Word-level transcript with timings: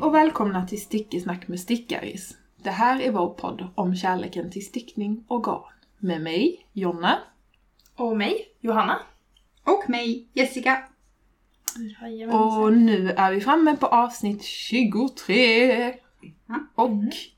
Hej 0.00 0.06
och 0.06 0.14
välkomna 0.14 0.66
till 0.66 0.80
Stickesnack 0.80 1.48
med 1.48 1.60
Stickaris. 1.60 2.36
Det 2.62 2.70
här 2.70 3.00
är 3.00 3.10
vår 3.10 3.28
podd 3.28 3.68
om 3.74 3.96
kärleken 3.96 4.50
till 4.50 4.66
stickning 4.66 5.24
och 5.28 5.44
garn. 5.44 5.72
Med 5.98 6.22
mig, 6.22 6.66
Jonna. 6.72 7.18
Och 7.96 8.16
mig, 8.16 8.46
Johanna. 8.60 9.00
Och 9.64 9.90
mig, 9.90 10.28
Jessica. 10.32 10.84
Och 12.32 12.72
nu 12.72 13.10
är 13.10 13.32
vi 13.32 13.40
framme 13.40 13.76
på 13.76 13.86
avsnitt 13.86 14.42
23. 14.42 15.94
Och 16.74 16.90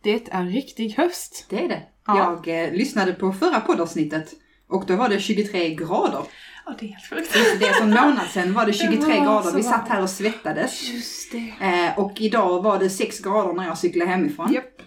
det 0.02 0.28
är 0.32 0.44
riktig 0.44 0.90
höst. 0.90 1.46
Det 1.50 1.64
är 1.64 1.68
det. 1.68 1.82
Ja. 2.06 2.42
Jag 2.44 2.64
eh, 2.64 2.72
lyssnade 2.72 3.12
på 3.12 3.32
förra 3.32 3.60
poddavsnittet 3.60 4.32
och 4.68 4.84
då 4.86 4.96
var 4.96 5.08
det 5.08 5.20
23 5.20 5.74
grader. 5.74 6.22
Ja, 6.66 6.74
det 6.78 6.84
är 6.86 6.88
helt 6.88 7.06
sjukt. 7.10 7.32
Det 7.60 7.66
är 7.66 7.72
för 7.72 7.82
en 7.84 7.90
månad 7.90 8.26
sedan 8.30 8.52
var 8.54 8.66
det 8.66 8.72
23 8.72 8.96
Det 8.96 9.06
var 9.06 9.24
grader. 9.24 9.52
Vi 9.56 9.62
satt 9.62 9.88
här 9.88 10.02
och 10.02 10.10
svettades. 10.10 10.88
Just 10.92 11.32
det. 11.32 11.52
Eh, 11.60 11.98
och 11.98 12.20
idag 12.20 12.62
var 12.62 12.78
det 12.78 12.90
6 12.90 13.20
grader 13.20 13.52
när 13.52 13.64
jag 13.66 13.78
cyklade 13.78 14.10
hemifrån. 14.10 14.52
Japp. 14.52 14.82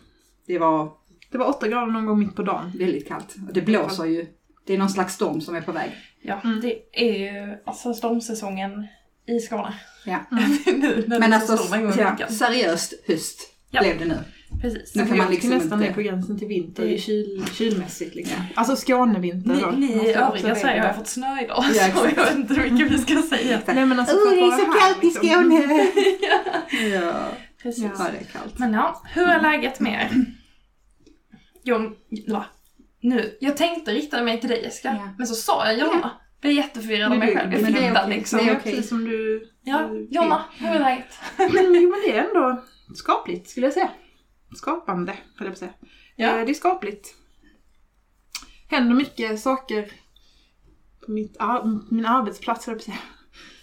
Det 0.48 0.60
var 0.60 0.92
Det 1.32 1.38
var 1.38 1.48
8 1.50 1.68
grader 1.68 1.88
någon 1.92 2.06
gång 2.06 2.20
mitt 2.20 2.36
på 2.36 2.44
dagen. 2.44 2.72
väldigt 2.80 3.08
kallt. 3.08 3.36
Och 3.48 3.54
det 3.54 3.62
blåser 3.62 4.06
ju. 4.06 4.28
Det 4.68 4.74
är 4.74 4.78
någon 4.78 4.90
slags 4.90 5.14
storm 5.14 5.42
som 5.42 5.56
är 5.56 5.62
på 5.62 5.72
väg. 5.72 5.92
Ja, 6.22 6.42
Mm. 6.44 6.62
det 6.62 6.76
är 6.92 7.18
ju 7.20 7.58
alltså 7.66 7.94
stormsäsongen 7.94 8.88
i 9.28 9.40
Skåne. 9.40 9.74
Ja. 10.06 10.20
nu 10.66 11.04
när 11.08 11.20
Men 11.20 11.34
alltså, 11.34 11.58
ja, 12.20 12.28
seriöst 12.28 12.94
höst 13.08 13.40
Ja. 13.70 13.82
blev 13.82 14.00
det 14.00 14.06
nu. 14.06 14.18
Precis. 14.62 14.96
Nu 14.96 15.02
kan 15.06 15.18
man 15.18 15.26
Jag 15.26 15.30
liksom 15.34 15.50
nästan 15.50 15.80
inte- 15.80 15.92
är 15.92 15.94
på 15.94 16.02
gränsen 16.02 16.40
till 16.40 16.48
vinter, 16.48 16.84
Det- 16.84 16.90
i 16.94 17.00
kyl, 17.00 17.44
kylmässigt 17.54 18.16
liksom. 18.16 18.38
Alltså 18.56 18.76
Skånevinter 18.76 19.50
Ni, 19.56 19.62
då. 19.62 19.68
ni 19.72 19.86
i 20.08 20.12
jag 20.12 20.28
övriga. 20.28 20.56
Sverige 20.56 20.82
har 20.82 20.94
fått 20.94 21.08
snö 21.08 21.42
idag, 21.44 21.64
Ja, 21.76 21.92
så 21.96 22.06
jag 22.16 22.26
vet 22.26 22.36
inte 22.36 22.54
hur 22.54 22.72
mycket 22.72 22.92
vi 22.92 22.98
ska 22.98 23.22
säga. 23.22 23.62
Nej 23.74 23.86
men 23.86 24.00
alltså 24.00 24.16
för 24.16 24.34
att 24.34 24.40
vara 24.40 24.80
här, 24.80 24.96
liksom. 25.02 25.28
ja. 26.94 27.14
Precis. 27.64 27.84
Ja. 27.84 27.90
ja, 28.00 28.06
det 28.12 28.18
är 28.26 28.40
kallt. 28.40 28.60
Men 28.60 28.74
ja, 28.74 29.02
hur 29.14 29.24
är 29.28 29.42
läget 29.42 29.80
med 29.80 29.94
er? 29.94 30.26
Jon, 31.64 31.96
va? 32.28 32.46
Nu, 33.02 33.38
jag 33.42 33.58
tänkte 33.58 33.92
rikta 33.92 34.24
mig 34.24 34.40
till 34.42 34.50
dig 34.50 34.62
Jessica, 34.64 34.88
Ja. 35.00 35.10
men 35.18 35.28
så 35.28 35.36
sa 35.36 35.66
jag 35.72 35.80
Jonna. 35.80 36.12
Blev 36.42 36.54
jätteförvirrad 36.54 37.12
av 37.12 37.18
mig 37.18 37.36
själv. 37.36 37.54
Jag 37.54 37.62
men 37.62 37.74
det 37.74 37.80
är 37.80 37.84
flippade 37.84 38.06
okej. 38.06 38.18
liksom. 38.18 38.38
Det 38.40 38.46
är 38.46 38.48
Ja, 38.48 38.56
okej. 38.60 38.72
precis 38.74 38.90
som 38.90 39.06
du... 39.06 39.44
Ja, 39.64 39.90
Jonna, 40.10 40.46
hur 40.58 40.68
är 40.68 40.80
läget? 40.80 41.20
Men, 41.38 41.74
jo, 41.82 41.90
men 41.92 42.00
det 42.06 42.12
är 42.18 42.24
ändå 42.28 42.64
skapligt 42.96 43.50
skulle 43.50 43.66
jag 43.66 43.74
säga. 43.74 43.90
Skapande, 44.56 45.12
höll 45.12 45.20
jag 45.38 45.48
på 45.48 45.52
att 45.52 45.58
säga. 45.58 45.74
Ja. 46.16 46.40
Eh, 46.40 46.46
Det 46.46 46.52
är 46.52 46.54
skapligt. 46.54 47.16
Händer 48.68 48.96
mycket 48.96 49.40
saker 49.40 49.92
på 51.06 51.12
mitt 51.12 51.36
ar- 51.40 51.82
min 51.94 52.06
arbetsplats, 52.06 52.66
höll 52.68 52.74
jag 52.76 52.86
på 52.86 52.92
att 52.92 52.96
säga. 52.98 53.08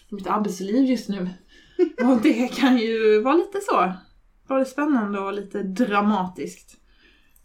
I 0.08 0.14
mitt 0.14 0.26
arbetsliv 0.26 0.84
just 0.84 1.08
nu. 1.08 1.30
Och 2.04 2.20
det 2.22 2.48
kan 2.48 2.78
ju 2.78 3.20
vara 3.22 3.34
lite 3.34 3.60
så. 3.60 3.92
Både 4.48 4.64
spännande 4.64 5.18
och 5.20 5.32
lite 5.32 5.62
dramatiskt. 5.62 6.76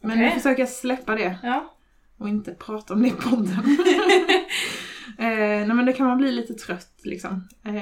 Men 0.01 0.11
Okej. 0.11 0.23
jag 0.23 0.33
försöker 0.33 0.65
släppa 0.65 1.15
det 1.15 1.37
Ja. 1.43 1.73
och 2.17 2.29
inte 2.29 2.51
prata 2.53 2.93
om 2.93 3.01
det 3.01 3.07
i 3.07 3.11
podden. 3.11 3.47
eh, 5.17 5.27
nej 5.67 5.67
men 5.73 5.85
det 5.85 5.93
kan 5.93 6.07
man 6.07 6.17
bli 6.17 6.31
lite 6.31 6.53
trött 6.53 6.99
liksom. 7.03 7.47
Eh, 7.65 7.73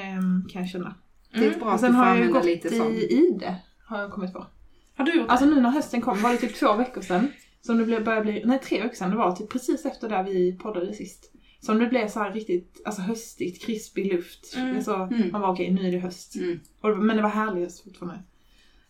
kan 0.52 0.62
jag 0.62 0.70
känna. 0.70 0.96
Det 1.34 1.46
är 1.46 1.60
bra 1.60 1.68
Och 1.68 1.74
att 1.74 1.82
du 1.82 1.86
sen 1.88 1.96
har 1.96 2.08
jag 2.08 2.26
ju 2.26 2.34
gått 2.34 2.46
lite 2.46 2.70
sånt. 2.70 2.90
i 2.90 3.08
IDE, 3.14 3.56
har 3.86 4.00
jag 4.02 4.12
kommit 4.12 4.34
på. 4.34 4.48
Har 4.96 5.06
du 5.06 5.16
gjort 5.16 5.28
det? 5.28 5.32
Alltså 5.32 5.46
nu 5.46 5.62
när 5.62 5.70
hösten 5.70 6.02
kom, 6.02 6.22
var 6.22 6.32
det 6.32 6.38
typ 6.38 6.56
två 6.56 6.74
veckor 6.74 7.02
sedan 7.02 7.28
som 7.62 7.78
det 7.78 7.86
började 7.86 8.22
bli, 8.22 8.44
nej 8.46 8.60
tre 8.60 8.82
veckor 8.82 8.96
sedan, 8.96 9.10
det 9.10 9.18
var 9.18 9.36
typ 9.36 9.50
precis 9.50 9.86
efter 9.86 10.10
där 10.10 10.24
vi 10.24 10.58
poddade 10.58 10.94
sist. 10.94 11.32
Som 11.60 11.80
det 11.80 11.88
blev 11.88 12.08
så 12.08 12.20
här 12.20 12.32
riktigt, 12.32 12.82
alltså 12.86 13.02
höstigt, 13.02 13.66
krispig 13.66 14.14
luft. 14.14 14.56
Mm. 14.58 14.74
Det 14.74 14.80
är 14.80 14.84
så, 14.84 14.96
Mm. 14.96 15.32
Man 15.32 15.42
var 15.42 15.54
okej, 15.54 15.72
nu 15.72 15.88
är 15.88 15.92
det 15.92 16.00
höst. 16.00 16.36
Mm. 16.36 16.60
Och, 16.82 16.98
men 16.98 17.16
det 17.16 17.24
var 17.24 17.30
härlig 17.30 17.62
höst 17.62 17.84
fortfarande. 17.84 18.20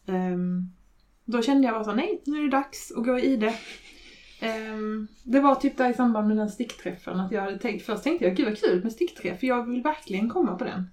Ehm, 0.07 0.69
då 1.25 1.41
kände 1.41 1.67
jag 1.67 1.75
bara 1.75 1.83
så, 1.83 1.93
nej, 1.93 2.21
nu 2.25 2.37
är 2.37 2.41
det 2.41 2.49
dags 2.49 2.91
att 2.91 3.05
gå 3.05 3.19
i 3.19 3.25
IDE. 3.25 3.53
Ehm, 4.39 5.07
det 5.23 5.39
var 5.39 5.55
typ 5.55 5.77
där 5.77 5.89
i 5.89 5.93
samband 5.93 6.27
med 6.27 6.37
den 6.37 6.49
stickträffen 6.49 7.19
att 7.19 7.31
jag 7.31 7.41
hade 7.41 7.59
tänkt, 7.59 7.85
först 7.85 8.03
tänkte 8.03 8.25
jag 8.25 8.35
gud 8.35 8.45
vad 8.45 8.57
kul 8.57 8.83
med 8.83 8.91
stickträff, 8.91 9.39
för 9.39 9.47
jag 9.47 9.69
vill 9.69 9.81
verkligen 9.81 10.29
komma 10.29 10.55
på 10.55 10.63
den. 10.63 10.89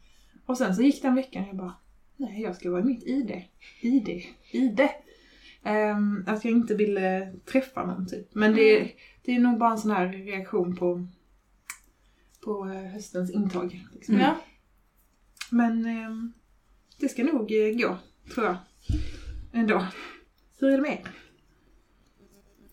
Och 0.47 0.59
sen 0.59 0.75
så 0.75 0.83
gick 0.83 1.03
den 1.03 1.15
veckan 1.15 1.43
och 1.43 1.49
jag 1.49 1.57
bara, 1.57 1.75
nej 2.17 2.43
jag 2.43 2.57
ska 2.57 2.71
vara 2.71 2.81
i 2.81 2.85
mitt 2.85 3.03
ID. 3.03 3.45
ID. 3.81 4.23
ID. 4.51 4.81
Ehm, 5.65 6.25
att 6.27 6.45
jag 6.45 6.53
inte 6.53 6.75
ville 6.75 7.33
träffa 7.53 7.87
någon 7.87 8.07
typ. 8.07 8.35
Men 8.35 8.55
det, 8.55 8.93
det 9.23 9.35
är 9.35 9.39
nog 9.39 9.59
bara 9.59 9.71
en 9.71 9.79
sån 9.79 9.91
här 9.91 10.09
reaktion 10.09 10.77
på, 10.77 11.07
på 12.45 12.67
eh, 12.67 12.93
höstens 12.93 13.31
intag. 13.31 13.87
Liksom. 13.95 14.15
Mm. 14.15 14.35
Men 15.51 15.87
ehm, 15.87 16.33
det 16.99 17.09
ska 17.09 17.25
nog 17.25 17.53
eh, 17.53 17.75
gå, 17.75 17.97
tror 18.35 18.47
jag. 18.47 18.57
Ändå. 19.53 19.87
Hur 20.59 20.69
är 20.69 20.77
det 20.77 20.83
med? 20.83 20.99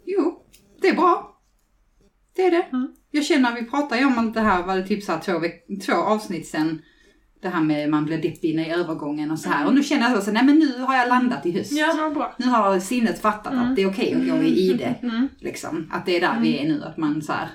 Jo, 0.06 0.44
det 0.82 0.88
är 0.88 0.96
bra. 0.96 1.42
Det 2.36 2.42
är 2.42 2.52
det. 2.52 2.68
Mm. 2.72 2.96
Jag 3.12 3.26
känner, 3.26 3.56
vi 3.56 3.70
pratade 3.70 4.06
om 4.06 4.18
allt 4.18 4.34
det 4.34 4.42
här, 4.42 4.64
var 4.64 4.76
det 4.76 4.88
typ 4.88 5.04
så 5.04 5.12
här 5.12 5.20
två, 5.20 5.42
två 5.86 5.94
avsnitt 5.94 6.48
sen. 6.48 6.82
Det 7.42 7.50
här 7.50 7.62
med 7.62 7.90
man 7.90 8.06
blir 8.06 8.18
deppig 8.18 8.60
i 8.60 8.70
övergången 8.72 9.32
och 9.32 9.40
så 9.40 9.50
här. 9.50 9.68
Och 9.68 9.74
nu 9.74 9.84
känner 9.84 10.10
jag 10.10 10.24
så, 10.24 10.32
nej 10.32 10.44
men 10.46 10.60
nu 10.60 10.80
har 10.80 10.96
jag 10.96 11.10
landat 11.10 11.46
i 11.46 11.52
höst. 11.52 11.72
Ja. 11.72 12.34
Nu 12.38 12.46
har 12.46 12.80
sinnet 12.80 13.22
fattat 13.22 13.54
Mm. 13.54 13.66
att 13.70 13.76
det 13.76 13.82
är 13.82 13.90
okej 13.90 14.16
att 14.16 14.28
gå 14.28 14.44
i 14.44 14.60
ide. 14.60 14.96
Mm. 15.02 15.28
Liksom. 15.40 15.90
Att 15.92 16.06
det 16.06 16.16
är 16.16 16.22
där 16.22 16.40
vi 16.42 16.60
är 16.60 16.68
nu, 16.68 16.84
att 16.84 16.98
man 16.98 17.22
så 17.22 17.34
här. 17.34 17.50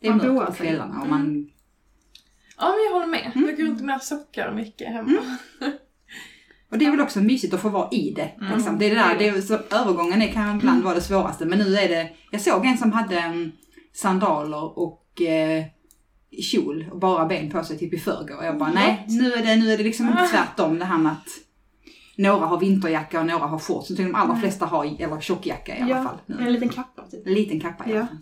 Det 0.00 0.06
är 0.06 0.14
Man 0.14 0.34
mörkt 0.34 0.46
på 0.46 0.52
kvällarna 0.52 1.00
och 1.02 1.08
man... 1.08 1.50
Ja, 2.58 2.68
men 2.68 2.84
jag 2.84 2.92
håller 2.92 3.06
med. 3.06 3.32
Mm. 3.34 3.48
Jag 3.48 3.56
går 3.56 3.64
runt 3.64 3.80
med 3.80 4.02
sockar 4.02 4.52
mycket 4.52 4.88
hemma. 4.88 5.18
Och 6.70 6.78
det 6.78 6.86
är 6.86 6.90
väl 6.90 7.00
också 7.00 7.20
mysigt 7.20 7.54
att 7.54 7.62
få 7.62 7.68
vara 7.68 7.88
i 7.90 8.10
det. 8.16 8.30
Mm. 8.40 8.54
Liksom. 8.56 8.78
Det 8.78 8.84
är 8.86 8.90
det 8.90 9.00
där, 9.00 9.18
det 9.18 9.28
är, 9.28 9.40
så, 9.40 9.54
övergången 9.54 10.22
är, 10.22 10.32
kan 10.32 10.56
ibland 10.56 10.82
vara 10.82 10.94
det 10.94 11.00
svåraste. 11.00 11.44
Men 11.44 11.58
nu 11.58 11.74
är 11.76 11.88
det, 11.88 12.10
jag 12.30 12.40
såg 12.40 12.66
en 12.66 12.78
som 12.78 12.92
hade 12.92 13.50
sandaler 13.92 14.78
och 14.78 15.22
eh, 15.22 15.64
kjol 16.42 16.86
och 16.92 16.98
bara 16.98 17.26
ben 17.26 17.50
på 17.50 17.62
sig 17.64 17.78
typ 17.78 17.94
i 17.94 17.98
förrgår. 17.98 18.36
Och 18.36 18.44
jag 18.44 18.58
bara, 18.58 18.72
nej, 18.72 19.04
nu 19.08 19.32
är 19.32 19.42
det, 19.42 19.56
nu 19.56 19.72
är 19.72 19.78
det 19.78 19.84
liksom 19.84 20.08
inte 20.08 20.26
tvärtom 20.30 20.78
det 20.78 20.84
här 20.84 20.98
med 20.98 21.12
att 21.12 21.28
några 22.16 22.46
har 22.46 22.60
vinterjacka 22.60 23.20
och 23.20 23.26
några 23.26 23.46
har 23.46 23.58
shorts. 23.58 23.88
Så 23.88 23.94
de 23.94 24.14
allra 24.14 24.24
Mm. 24.30 24.40
flesta 24.40 24.66
har, 24.66 24.84
eller 25.02 25.20
tjockjacka 25.20 25.78
i 25.78 25.80
alla 25.80 25.90
Ja, 25.90 26.02
fall. 26.02 26.16
Nu. 26.26 26.36
En 26.46 26.52
liten 26.52 26.68
kappa 26.68 27.02
typ. 27.02 27.26
En 27.26 27.34
liten 27.34 27.60
kappa 27.60 27.86
i 27.86 27.90
Ja. 27.90 27.96
alla 27.98 28.06
fall. 28.06 28.16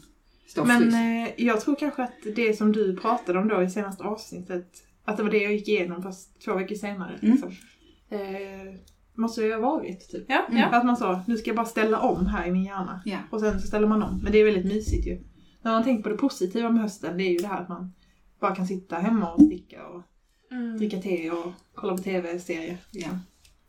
Står 0.47 0.65
Men 0.65 0.83
frys. 0.83 0.95
eh, 0.95 1.45
jag 1.47 1.61
tror 1.61 1.77
kanske 1.77 2.03
att 2.03 2.13
det 2.37 2.59
som 2.59 2.73
du 2.73 2.97
pratade 2.97 3.39
om 3.39 3.49
då 3.49 3.63
i 3.63 3.71
senaste 3.71 4.05
avsnittet, 4.05 4.67
att 5.05 5.17
det 5.17 5.23
var 5.23 5.31
det 5.31 5.39
jag 5.43 5.53
gick 5.53 5.69
igenom 5.69 6.03
fast 6.03 6.41
två 6.45 6.55
veckor 6.55 6.75
senare. 6.75 7.19
Mm. 7.23 7.33
Liksom. 7.33 7.51
Eh, 8.11 8.19
måste 9.17 9.43
ju 9.43 9.53
ha 9.55 9.61
varit 9.61 10.11
typ. 10.11 10.25
Ja, 10.29 10.47
Mm. 10.51 10.75
Att 10.75 10.85
man 10.87 10.97
sa, 10.97 11.23
nu 11.27 11.37
ska 11.37 11.49
jag 11.51 11.57
bara 11.57 11.67
ställa 11.67 12.01
om 12.01 12.27
här 12.27 12.47
i 12.47 12.51
min 12.53 12.65
hjärna. 12.65 13.03
Ja. 13.05 13.19
Och 13.31 13.41
sen 13.41 13.61
så 13.61 13.67
ställer 13.67 13.87
man 13.87 14.03
om. 14.03 14.21
Men 14.23 14.33
det 14.33 14.39
är 14.41 14.45
väldigt 14.45 14.65
mysigt 14.67 15.07
ju. 15.07 15.21
När 15.63 15.73
man 15.73 15.85
tänker 15.85 16.03
på 16.03 16.09
det 16.09 16.17
positiva 16.17 16.71
med 16.71 16.83
hösten, 16.83 17.17
det 17.17 17.23
är 17.25 17.31
ju 17.31 17.39
det 17.39 17.47
här 17.47 17.61
att 17.63 17.69
man 17.69 17.93
bara 18.44 18.55
kan 18.55 18.66
sitta 18.66 18.97
hemma 18.97 19.32
och 19.32 19.43
sticka 19.43 19.87
och 19.87 20.03
Mm. 20.50 20.77
dricka 20.77 21.03
te 21.03 21.31
och 21.31 21.53
kolla 21.75 21.97
på 21.97 22.03
tv-serier. 22.03 22.78
ja. 22.91 23.19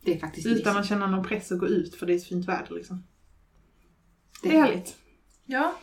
Det 0.04 0.14
är 0.14 0.18
faktiskt 0.18 0.46
Utan 0.46 0.76
att 0.76 0.86
känna 0.86 1.06
någon 1.06 1.24
press 1.24 1.52
att 1.52 1.58
gå 1.58 1.66
ut 1.68 1.94
för 1.94 2.06
det 2.06 2.14
är 2.14 2.18
så 2.18 2.26
fint 2.26 2.48
väder 2.48 2.74
liksom. 2.74 3.02
Det 4.42 4.48
Det 4.48 4.54
är 4.56 4.58
är 4.58 4.66
härligt. 4.66 4.96
Ja. 5.46 5.74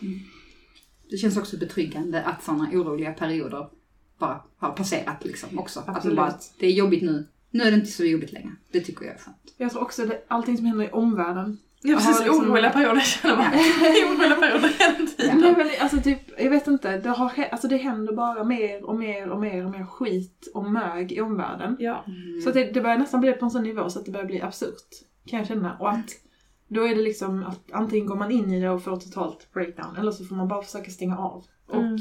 Det 1.09 1.17
känns 1.17 1.37
också 1.37 1.57
betryggande 1.57 2.23
att 2.23 2.43
sådana 2.43 2.69
oroliga 2.73 3.13
perioder 3.13 3.69
bara 4.17 4.43
har 4.57 4.71
passerat 4.71 5.25
liksom 5.25 5.59
också. 5.59 5.79
Att 5.79 5.89
Absolut. 5.89 6.15
det, 6.15 6.21
bara, 6.21 6.39
det 6.59 6.65
är 6.67 6.71
jobbigt 6.71 7.03
nu. 7.03 7.27
Nu 7.49 7.63
är 7.63 7.71
det 7.71 7.77
inte 7.77 7.91
så 7.91 8.03
jobbigt 8.05 8.31
längre. 8.31 8.51
Det 8.71 8.79
tycker 8.81 9.05
jag 9.05 9.13
är 9.15 9.19
skönt. 9.19 9.53
Jag 9.57 9.71
tror 9.71 9.81
också 9.81 10.03
att 10.03 10.25
allting 10.28 10.57
som 10.57 10.66
händer 10.66 10.85
i 10.85 10.91
omvärlden. 10.91 11.57
Ja, 11.84 11.96
precis. 11.97 12.20
Liksom- 12.26 12.52
Oroliga 12.52 12.70
perioder 12.70 13.02
känner 13.02 13.35
man. 13.38 13.46
Oroliga 14.18 14.35
perioder 14.35 14.70
hela 14.80 15.08
tiden. 15.08 15.44
Är 15.44 15.56
väl, 15.56 15.70
alltså 15.80 16.02
typ, 16.02 16.20
jag 16.41 16.50
vet 16.50 16.68
inte, 16.68 16.97
det, 16.97 17.09
har, 17.09 17.32
alltså 17.52 17.68
det 17.68 17.78
händer 17.78 18.14
bara 18.14 18.44
mer 18.44 18.84
och 18.84 18.96
mer 18.96 19.30
och 19.30 19.40
mer 19.40 19.66
och 19.66 19.72
mer 19.72 19.85
skit 19.85 20.52
och 20.53 20.72
mög 20.72 21.12
i 21.12 21.22
omvärlden. 21.22 21.76
Ja. 21.80 22.06
Så 22.44 22.50
att 22.50 22.56
det, 22.56 22.64
det 22.64 22.82
börjar 22.82 22.97
nästan 22.97 23.22
bli 23.22 23.32
på 23.34 23.46
en 23.46 23.52
sån 23.52 23.64
nivå 23.64 23.90
så 23.90 24.00
att 24.00 24.06
det 24.06 24.12
börjar 24.12 24.26
bli 24.26 24.41
absurt. 24.41 24.90
Kan 25.26 25.40
jag 25.40 25.47
känna. 25.47 25.78
Och 25.80 25.90
att 25.90 26.09
då 26.68 26.88
är 26.88 26.96
det 26.96 27.02
liksom 27.02 27.44
att 27.44 27.72
antingen 27.72 28.06
går 28.08 28.16
man 28.16 28.32
in 28.32 28.53
i 28.53 28.62
det 28.62 28.70
och 28.70 28.84
får 28.84 28.97
totalt 28.97 29.53
breakdown 29.53 29.96
eller 29.97 30.12
så 30.12 30.26
får 30.26 30.35
man 30.35 30.47
bara 30.47 30.62
försöka 30.64 30.91
stänga 30.91 31.18
av. 31.18 31.46
Och 31.68 31.76
Mm. 31.76 31.97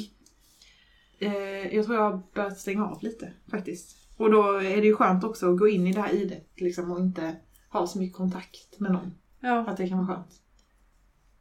eh, 1.20 1.75
jag 1.76 1.84
tror 1.87 1.96
jag 1.96 2.11
har 2.11 2.23
börjat 2.34 2.58
stänga 2.58 2.84
av 2.87 2.99
lite 3.02 3.32
faktiskt. 3.50 3.96
Och 4.17 4.31
då 4.31 4.43
är 4.56 4.76
det 4.81 4.87
ju 4.87 4.94
skönt 4.96 5.25
också 5.25 5.52
att 5.52 5.58
gå 5.58 5.69
in 5.69 5.87
i 5.87 5.93
det 5.93 6.00
här 6.00 6.14
idet 6.14 6.46
liksom 6.56 6.90
och 6.90 7.00
inte 7.00 7.37
ha 7.70 7.87
så 7.87 7.99
mycket 7.99 8.17
kontakt 8.17 8.81
med 8.81 8.93
någon. 8.93 9.14
Ja. 9.42 9.64
Att 9.68 9.76
det 9.76 9.88
kan 9.88 9.98
vara 10.06 10.16
skönt. 10.16 10.40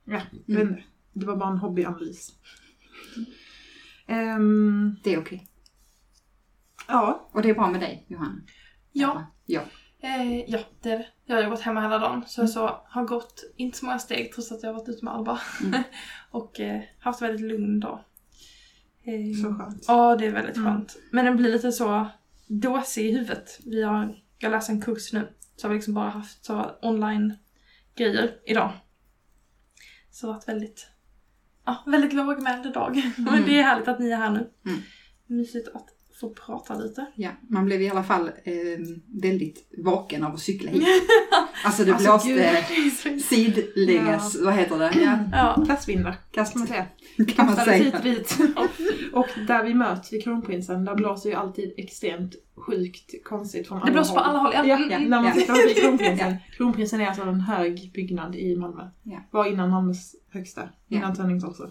Ja, 0.06 0.22
Mm. 0.48 0.62
inte. 0.70 0.84
Det 1.14 1.26
var 1.26 1.36
bara 1.36 1.50
en 1.50 1.58
hobbyanalys. 1.58 2.30
Ehm, 4.08 4.96
Det 5.04 5.14
är 5.14 5.20
okej. 5.22 5.48
ja, 6.88 7.30
Och 7.32 7.42
det 7.42 7.50
är 7.50 7.54
bra 7.54 7.68
med 7.72 7.82
dig, 7.82 8.06
Johanna? 8.08 8.42
Ja. 8.92 9.26
Ja. 9.46 9.62
Eh, 10.00 10.40
ja, 10.50 10.60
det 10.82 10.92
är 10.92 10.98
det. 10.98 11.08
Jag 11.26 11.36
har 11.36 11.44
jobbat 11.44 11.62
hemma 11.62 11.82
hela 11.82 12.00
dagen 12.00 12.24
så 12.28 12.42
jag 12.42 12.50
så 12.50 12.82
har 12.86 13.04
gått 13.06 13.44
inte 13.56 13.78
så 13.78 13.86
många 13.86 14.00
steg 14.00 14.34
trots 14.34 14.52
att 14.52 14.64
jag 14.64 14.70
har 14.74 14.80
varit 14.80 14.90
ute 14.90 15.06
med 15.06 15.14
Alba. 15.14 15.40
Mm. 15.64 15.84
och 16.32 16.60
eh, 16.60 16.82
haft 17.00 17.22
väldigt 17.22 17.42
lugn 17.52 17.80
dag. 17.80 18.00
Eh, 19.04 19.42
så 19.44 19.54
skönt. 19.56 19.86
Ja, 19.88 20.16
det 20.16 20.26
är 20.26 20.32
väldigt 20.32 20.58
Mm. 20.58 20.72
skönt. 20.74 20.98
Men 21.12 21.26
den 21.26 21.38
blir 21.38 21.52
lite 21.52 21.72
så 21.72 22.08
dåsig 22.48 23.06
i 23.06 23.12
huvudet. 23.12 23.60
Vi 23.66 23.84
har 23.84 24.22
jag 24.38 24.52
läser 24.52 24.74
en 24.74 24.82
kurs 24.82 25.14
nu. 25.14 25.28
Så 25.56 25.68
har 25.68 25.70
vi 25.70 25.76
liksom 25.76 25.94
bara 25.94 26.10
haft 26.10 26.46
så 26.46 26.72
online-grejer 28.02 28.40
idag. 28.46 28.72
Så 30.10 30.26
det 30.26 30.32
har 30.32 30.34
varit 30.34 30.48
väldigt, 30.48 30.88
ja, 31.66 31.84
väldigt 31.88 32.14
lågmäld 32.14 32.74
dag. 32.74 32.96
Men 33.18 33.46
det 33.46 33.60
är 33.60 33.64
härligt 33.64 33.88
att 33.88 34.00
ni 34.00 34.12
är 34.12 34.18
här 34.18 34.32
nu. 34.32 34.50
Mm. 34.66 34.82
Mysigt 35.28 35.68
att 35.68 35.88
få 36.22 36.30
prata 36.30 36.76
lite. 36.76 37.06
Ja, 37.16 37.30
man 37.50 37.66
blev 37.66 37.82
i 37.82 37.90
alla 37.90 38.04
fall 38.04 38.28
eh, 38.28 38.54
väldigt 39.22 39.70
vaken 39.78 40.24
av 40.24 40.34
att 40.34 40.40
cykla 40.40 40.72
hit. 40.72 40.84
Alltså 41.66 41.84
det 41.86 41.94
Alltså, 41.94 42.28
gud. 42.28 42.38
blåste 42.38 43.20
sidlänges, 43.20 44.42
vad 44.42 44.54
heter 44.54 44.80
det? 44.80 44.92
Ja, 45.02 45.18
Ja, 45.32 45.64
Kastvindar, 45.68 46.16
kast 46.32 46.54
kan 46.54 46.60
man 46.60 46.68
säga. 46.68 46.86
kan 47.36 47.46
man 47.46 47.56
säga. 47.56 47.84
hit 47.84 48.04
dit. 48.04 48.38
och 49.14 49.28
där 49.48 49.64
vi 49.64 49.74
möts 49.74 50.14
vid 50.14 50.24
Kronprinsen, 50.24 50.86
där 50.86 50.96
blåser 50.96 51.30
ju 51.30 51.36
alltid 51.36 51.74
extremt 51.78 52.36
sjukt 52.56 53.24
konstigt 53.24 53.68
från 53.68 53.78
alla 53.78 53.86
det 53.86 53.92
blåser 53.92 54.14
på 54.14 54.20
håll. 54.20 54.30
alla 54.30 54.40
håll. 54.40 54.52
Ja. 54.56 54.66
Ja, 54.66 55.00
när 55.00 55.10
man 55.10 55.26
Ja. 55.26 55.34
sitter 55.34 55.68
vid 55.68 55.78
Kronprinsen. 55.78 56.36
Kronprinsen 56.58 57.02
är 57.02 57.08
alltså 57.08 57.24
en 57.24 57.42
hög 57.42 57.92
byggnad 57.94 58.36
i 58.36 58.56
Malmö. 58.56 58.90
Ja. 59.04 59.20
Var 59.32 59.46
innan 59.46 59.70
Malmös 59.70 60.16
högsta, 60.30 60.70
innan 60.90 61.16
Tönings 61.16 61.44
också. 61.44 61.70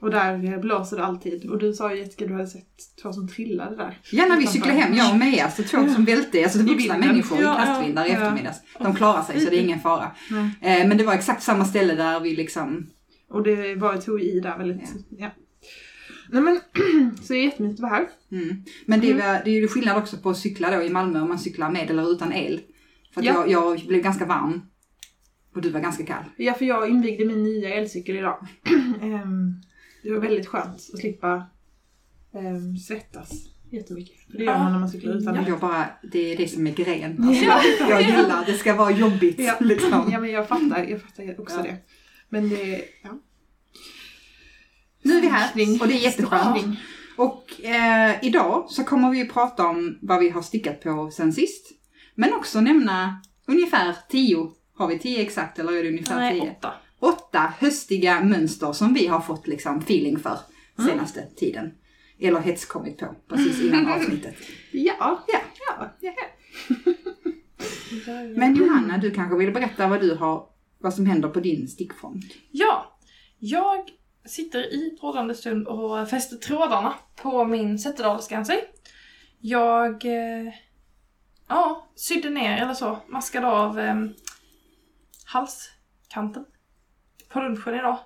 Och 0.00 0.10
där 0.10 0.58
blåser 0.58 0.96
det 0.96 1.04
alltid. 1.04 1.50
Och 1.50 1.58
du 1.58 1.72
sa 1.72 1.92
ju 1.94 1.98
Jessica, 1.98 2.26
du 2.26 2.32
hade 2.32 2.46
sett 2.46 2.96
två 3.02 3.12
som 3.12 3.28
trillade 3.28 3.76
där. 3.76 3.98
Ja, 4.12 4.26
när 4.26 4.36
vi 4.36 4.46
cyklade 4.46 4.72
hem, 4.78 4.94
jag 4.94 5.12
och 5.12 5.18
Mea, 5.18 5.50
så 5.50 5.62
två 5.62 5.88
som 5.88 6.04
välte, 6.04 6.42
alltså 6.42 6.58
det 6.58 6.70
I 6.72 6.74
vuxna 6.74 6.98
människor 6.98 7.38
i 7.38 7.42
Ja, 7.42 7.56
ja, 7.58 7.64
kastvindar 7.64 8.06
i 8.06 8.08
ja. 8.08 8.14
eftermiddags. 8.14 8.58
De 8.78 8.94
klarar 8.94 9.22
sig 9.22 9.40
så 9.40 9.50
det 9.50 9.56
är 9.56 9.62
ingen 9.62 9.80
fara. 9.80 10.10
Nej. 10.30 10.80
Eh, 10.80 10.88
men 10.88 10.96
det 10.98 11.04
var 11.04 11.14
exakt 11.14 11.42
samma 11.42 11.64
ställe 11.64 11.94
där 11.94 12.20
vi 12.20 12.36
liksom, 12.36 12.86
Och 13.30 13.42
det 13.42 13.74
var 13.74 13.94
ett 13.94 14.08
i 14.08 14.40
där 14.40 14.58
väldigt, 14.58 14.90
ja. 15.18 15.30
Nej 16.32 16.42
men, 16.42 16.60
så 17.22 17.32
det 17.32 17.38
är 17.38 17.44
jättemysigt 17.44 17.78
att 17.84 17.90
vara 17.90 17.92
här. 17.92 18.08
mm. 18.32 18.64
Men 18.86 19.00
det, 19.00 19.12
var, 19.12 19.44
det 19.44 19.50
är 19.50 19.60
ju 19.60 19.68
skillnad 19.68 19.96
också 19.96 20.16
på 20.16 20.30
att 20.30 20.36
cykla 20.38 20.70
då 20.76 20.82
i 20.82 20.90
Malmö 20.90 21.20
om 21.20 21.28
man 21.28 21.38
cyklar 21.38 21.70
med 21.70 21.90
eller 21.90 22.12
utan 22.12 22.32
el. 22.32 22.60
För 23.14 23.20
att 23.20 23.26
Ja. 23.26 23.34
jag, 23.46 23.50
jag 23.50 23.86
blev 23.86 24.02
ganska 24.02 24.26
varm. 24.26 24.62
Och 25.54 25.62
du 25.62 25.70
var 25.70 25.80
ganska 25.80 26.06
kall. 26.06 26.24
Ja, 26.36 26.54
för 26.54 26.64
jag 26.64 26.88
invigde 26.90 27.24
min 27.24 27.42
nya 27.42 27.74
elcykel 27.74 28.16
idag. 28.16 28.46
Det 30.02 30.12
var 30.12 30.20
väldigt 30.20 30.46
skönt 30.46 30.74
att 30.74 30.98
slippa 31.00 31.46
um, 32.32 32.76
svettas 32.76 33.30
jättemycket. 33.70 34.16
För 34.30 34.38
det 34.38 34.44
gör 34.44 34.58
man 34.58 34.72
när 34.72 34.78
man 34.78 34.88
cyklar 34.88 35.12
utan 35.14 35.34
Ja. 35.34 35.44
Jag 35.48 35.60
bara, 35.60 35.86
det 36.12 36.32
är 36.32 36.36
det 36.36 36.48
som 36.48 36.66
är 36.66 36.72
grejen. 36.74 37.24
Alltså, 37.24 37.44
Ja. 37.80 37.88
jag 37.88 38.02
gillar, 38.02 38.46
det 38.46 38.54
ska 38.54 38.74
vara 38.74 38.90
jobbigt 38.90 39.38
Ja. 39.38 39.56
liksom. 39.60 40.08
ja, 40.12 40.20
men 40.20 40.30
jag 40.30 40.48
fattar, 40.48 40.84
jag 40.84 41.02
fattar 41.02 41.40
också 41.40 41.56
Ja. 41.56 41.62
det. 41.62 41.76
Men 42.28 42.48
det, 42.48 42.84
ja. 43.02 43.10
Nu 45.02 45.16
är 45.16 45.20
vi 45.20 45.28
här 45.28 45.50
och 45.82 45.88
det 45.88 45.94
är 45.94 46.02
jätteskönt. 46.02 46.78
Och 47.16 47.64
eh, 47.64 48.16
idag 48.24 48.66
så 48.70 48.84
kommer 48.84 49.10
vi 49.10 49.28
prata 49.28 49.66
om 49.66 49.98
vad 50.02 50.20
vi 50.20 50.30
har 50.30 50.42
stickat 50.42 50.80
på 50.82 51.10
sen 51.10 51.32
sist. 51.32 51.66
Men 52.14 52.34
också 52.34 52.60
nämna 52.60 53.22
ungefär 53.46 53.96
tio, 54.08 54.50
har 54.74 54.86
vi 54.86 54.98
tio 54.98 55.22
exakt 55.22 55.58
eller 55.58 55.72
är 55.72 55.82
det 55.82 55.88
ungefär 55.88 56.16
Nej, 56.16 56.40
tio? 56.40 56.50
åtta. 56.50 56.72
Åtta 57.00 57.52
höstiga 57.58 58.20
mönster 58.20 58.72
som 58.72 58.94
vi 58.94 59.06
har 59.06 59.20
fått 59.20 59.46
liksom 59.46 59.78
feeling 59.78 60.18
för 60.18 60.38
senaste 60.86 61.26
tiden. 61.36 61.74
Eller 62.18 62.40
hetskommit 62.40 62.98
på 62.98 63.14
precis 63.28 63.60
innan 63.62 63.88
avsnittet. 63.92 64.34
Ja, 64.72 65.24
Ja. 65.28 65.40
ja. 65.68 65.90
ja. 66.00 66.12
Men 68.36 68.56
Johanna, 68.56 68.98
du 68.98 69.10
kanske 69.10 69.36
vill 69.36 69.52
berätta 69.52 69.88
vad 69.88 70.00
du 70.00 70.14
har, 70.14 70.46
vad 70.78 70.94
som 70.94 71.06
händer 71.06 71.28
på 71.28 71.40
din 71.40 71.68
stickfront? 71.68 72.24
Ja, 72.50 72.98
jag 73.38 73.90
sitter 74.26 74.74
i 74.74 74.96
trådande 75.00 75.34
stund 75.34 75.66
och 75.68 76.08
fäster 76.08 76.36
trådarna 76.36 76.94
på 77.22 77.44
min 77.44 77.78
Zetterdahlskansi. 77.78 78.60
Jag 79.40 80.04
eh, 80.04 80.52
ja, 81.48 81.88
sydde 81.94 82.30
ner, 82.30 82.62
eller 82.62 82.74
så, 82.74 82.98
maskade 83.08 83.46
av 83.46 83.78
eh, 83.80 83.96
halskanten 85.24 86.44
på 87.32 87.40
lunchen 87.40 87.74
idag. 87.74 87.98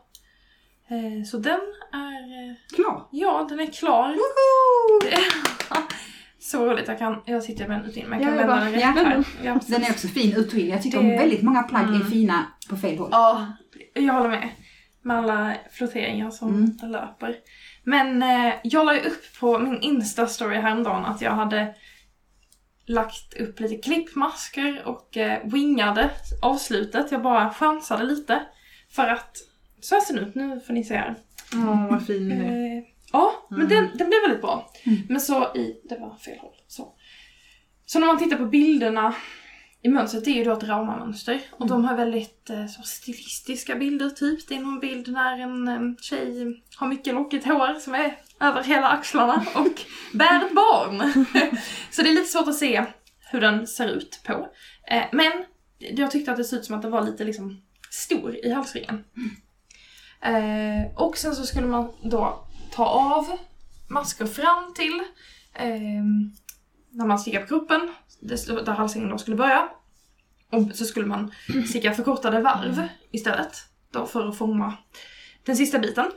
Eh, 0.88 1.24
så 1.26 1.38
den 1.38 1.60
är, 1.92 2.48
eh, 2.50 2.54
Klar! 2.74 3.08
ja 3.10 3.46
den 3.48 3.60
är 3.60 3.66
klar. 3.66 4.08
Woho! 4.08 5.10
Så 6.38 6.66
roligt, 6.66 6.88
jag 6.88 6.98
kan, 6.98 7.22
jag 7.26 7.42
sitter 7.42 7.68
med 7.68 7.80
den 7.80 7.86
ute 7.90 8.00
in, 8.00 8.06
men 8.08 8.20
jag 8.22 8.32
Ja, 8.32 8.36
kan 8.38 8.48
vända 8.48 8.64
den 8.64 8.72
rätt 8.72 8.82
här. 8.82 9.04
den. 9.10 9.24
Ja, 9.44 9.54
precis. 9.54 9.70
Den 9.74 9.84
är 9.84 9.90
också 9.90 10.08
fin 10.08 10.36
ut 10.36 10.52
och 10.52 10.58
in. 10.58 10.68
Jag 10.68 10.82
tycker 10.82 10.98
Det- 10.98 11.04
om 11.04 11.10
väldigt 11.10 11.42
många 11.42 11.62
plagg 11.62 11.84
är 11.84 11.88
Mm. 11.94 12.10
fina 12.10 12.44
på 12.70 12.76
fel 12.76 12.98
håll. 12.98 13.08
Ja, 13.12 13.46
jag 13.94 14.12
håller 14.14 14.28
med. 14.30 14.48
Med 15.02 15.16
alla 15.18 15.54
flotteringar 15.72 16.30
som 16.30 16.48
Mm. 16.48 16.92
löper. 16.92 17.36
Men 17.84 18.22
eh, 18.22 18.54
jag 18.62 18.86
la 18.86 18.94
ju 18.94 19.00
upp 19.00 19.38
på 19.40 19.58
min 19.58 19.80
Insta-story 19.80 20.60
häromdagen 20.60 21.04
att 21.04 21.20
jag 21.20 21.30
hade 21.30 21.74
lagt 22.86 23.34
upp 23.40 23.60
lite 23.60 23.76
klippmasker 23.76 24.82
och 24.86 25.16
eh, 25.16 25.38
wingade 25.44 26.10
avslutet. 26.42 27.12
Jag 27.12 27.22
bara 27.22 27.50
chansade 27.54 28.04
lite. 28.04 28.42
För 28.94 29.06
att, 29.08 29.36
så 29.80 29.94
här 29.94 30.02
ser 30.02 30.14
den 30.14 30.24
ut, 30.28 30.34
nu 30.34 30.60
får 30.66 30.72
ni 30.74 30.84
se 30.84 30.94
här. 30.96 31.14
Åh, 31.54 31.90
vad 31.90 32.06
fin 32.06 32.28
den 32.28 32.40
är. 32.40 32.76
Eh, 32.78 32.82
ja, 33.12 33.46
men 33.50 33.60
Mm. 33.60 33.68
den, 33.68 33.84
den 33.98 34.08
blev 34.08 34.20
väldigt 34.22 34.40
bra. 34.40 34.70
Mm. 34.86 34.98
Men 35.08 35.20
så 35.20 35.54
i, 35.56 35.80
det 35.88 35.98
var 35.98 36.16
fel 36.16 36.38
håll. 36.38 36.54
Så. 36.68 36.92
så 37.86 37.98
när 37.98 38.06
man 38.06 38.18
tittar 38.18 38.36
på 38.36 38.46
bilderna 38.46 39.14
i 39.82 39.88
mönstret, 39.88 40.24
det 40.24 40.30
är 40.30 40.34
ju 40.34 40.44
då 40.44 40.52
ett 40.52 40.62
Rauma-mönster. 40.62 41.40
Och 41.50 41.66
de 41.68 41.84
har 41.84 41.96
väldigt 41.96 42.50
eh, 42.50 42.66
så 42.66 42.82
stilistiska 42.82 43.74
bilder 43.74 44.10
typ. 44.10 44.48
Det 44.48 44.54
är 44.56 44.60
någon 44.60 44.80
bild 44.80 45.08
när 45.12 45.38
en 45.38 45.68
eh, 45.68 45.96
tjej 46.02 46.62
har 46.76 46.88
mycket 46.88 47.14
lockigt 47.14 47.46
hår 47.46 47.80
som 47.80 47.94
är 47.94 48.16
över 48.40 48.62
hela 48.62 48.88
axlarna 48.88 49.44
och 49.54 49.80
bär 50.18 50.44
ett 50.46 50.54
barn. 50.54 51.24
så 51.90 52.02
det 52.02 52.08
är 52.08 52.14
lite 52.14 52.26
svårt 52.26 52.48
att 52.48 52.54
se 52.54 52.84
hur 53.32 53.40
den 53.40 53.66
ser 53.66 53.88
ut 53.88 54.20
på. 54.26 54.48
Eh, 54.90 55.04
men 55.12 55.32
jag 55.78 56.10
tyckte 56.10 56.30
att 56.30 56.36
det 56.36 56.44
såg 56.44 56.58
ut 56.58 56.64
som 56.64 56.76
att 56.76 56.82
den 56.82 56.90
var 56.90 57.02
lite 57.02 57.24
liksom 57.24 57.60
stor 57.94 58.36
i 58.36 58.52
halsringen. 58.52 59.04
Eh, 60.20 60.96
och 60.96 61.18
sen 61.18 61.34
så 61.34 61.46
skulle 61.46 61.66
man 61.66 61.92
då 62.02 62.46
ta 62.70 62.86
av 62.86 63.38
masker 63.88 64.26
fram 64.26 64.74
till 64.74 65.00
eh, 65.54 66.04
när 66.90 67.06
man 67.06 67.18
stickar 67.18 67.40
på 67.40 67.46
kroppen, 67.46 67.94
där 68.20 68.72
halsringen 68.72 69.10
då 69.10 69.18
skulle 69.18 69.36
börja. 69.36 69.68
Och 70.50 70.62
så 70.74 70.84
skulle 70.84 71.06
man 71.06 71.32
sticka 71.68 71.94
förkortade 71.94 72.40
varv 72.40 72.88
istället, 73.10 73.56
då 73.90 74.06
för 74.06 74.28
att 74.28 74.38
fånga 74.38 74.76
den 75.44 75.56
sista 75.56 75.78
biten. 75.78 76.10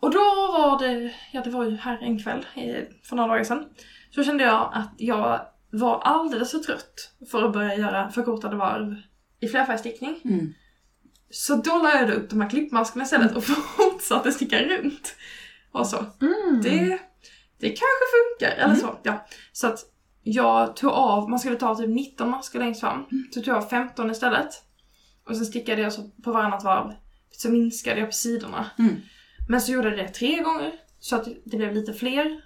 Och 0.00 0.10
då 0.10 0.18
var 0.52 0.78
det, 0.78 1.14
ja 1.32 1.40
det 1.42 1.50
var 1.50 1.64
ju 1.64 1.76
här 1.76 1.98
en 2.02 2.22
kväll 2.22 2.46
eh, 2.54 2.84
för 3.02 3.16
några 3.16 3.28
dagar 3.28 3.44
sedan, 3.44 3.68
så 4.10 4.24
kände 4.24 4.44
jag 4.44 4.70
att 4.72 4.94
jag 4.96 5.40
var 5.70 6.00
alldeles 6.00 6.50
för 6.50 6.58
trött 6.58 7.12
för 7.30 7.42
att 7.42 7.52
börja 7.52 7.74
göra 7.74 8.10
förkortade 8.10 8.56
varv 8.56 8.96
i 9.40 9.48
flerfärgstickning. 9.48 10.20
Mm. 10.24 10.54
Så 11.30 11.56
då 11.56 11.78
la 11.82 11.94
jag 11.94 12.10
upp 12.10 12.30
de 12.30 12.40
här 12.40 12.50
klippmaskerna 12.50 13.04
istället 13.04 13.36
och 13.36 13.44
fortsatte 13.76 14.32
sticka 14.32 14.62
runt. 14.62 15.16
Och 15.72 15.86
så. 15.86 15.96
Mm. 15.96 16.60
Det, 16.62 16.98
det 17.58 17.68
kanske 17.68 18.04
funkar, 18.18 18.56
eller 18.64 18.74
så. 18.74 18.98
Ja. 19.02 19.26
Så 19.52 19.66
att 19.66 19.78
jag 20.22 20.76
tog 20.76 20.90
av, 20.90 21.30
man 21.30 21.38
skulle 21.38 21.56
ta 21.56 21.74
typ 21.74 21.88
19 21.88 22.30
masker 22.30 22.58
längst 22.58 22.80
fram. 22.80 23.04
Så 23.34 23.40
tog 23.40 23.54
jag 23.54 23.70
15 23.70 24.10
istället. 24.10 24.48
Och 25.24 25.36
sen 25.36 25.46
stickade 25.46 25.82
jag 25.82 25.92
så 25.92 26.10
på 26.24 26.32
varannat 26.32 26.64
varv. 26.64 26.92
Så 27.30 27.50
minskade 27.50 28.00
jag 28.00 28.08
på 28.08 28.12
sidorna. 28.14 28.70
Mm. 28.78 28.96
Men 29.48 29.60
så 29.60 29.72
gjorde 29.72 29.88
jag 29.88 29.98
det 29.98 30.08
tre 30.08 30.42
gånger. 30.42 30.72
Så 31.00 31.16
att 31.16 31.28
det 31.44 31.56
blev 31.56 31.74
lite 31.74 31.92
fler 31.92 32.40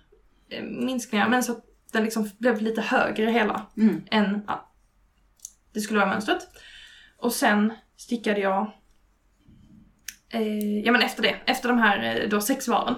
eh, 0.48 0.62
minskningar. 0.64 1.28
Men 1.28 1.42
så 1.44 1.52
att 1.52 1.64
den 1.92 2.04
liksom 2.04 2.30
blev 2.38 2.62
lite 2.62 2.80
högre 2.80 3.30
hela 3.30 3.66
Mm. 3.76 4.02
än 4.10 4.42
ja, 4.46 4.72
det 5.72 5.80
skulle 5.80 6.00
vara 6.00 6.10
mönstret. 6.10 6.48
Och 7.18 7.32
sen 7.32 7.72
stickade 8.02 8.40
jag 8.40 8.72
eh, 10.30 10.78
ja 10.84 10.92
men 10.92 11.02
efter 11.02 11.22
det, 11.22 11.36
efter 11.46 11.68
de 11.68 11.78
här 11.78 12.20
eh, 12.22 12.28
då 12.28 12.40
sex 12.40 12.68
varven, 12.68 12.94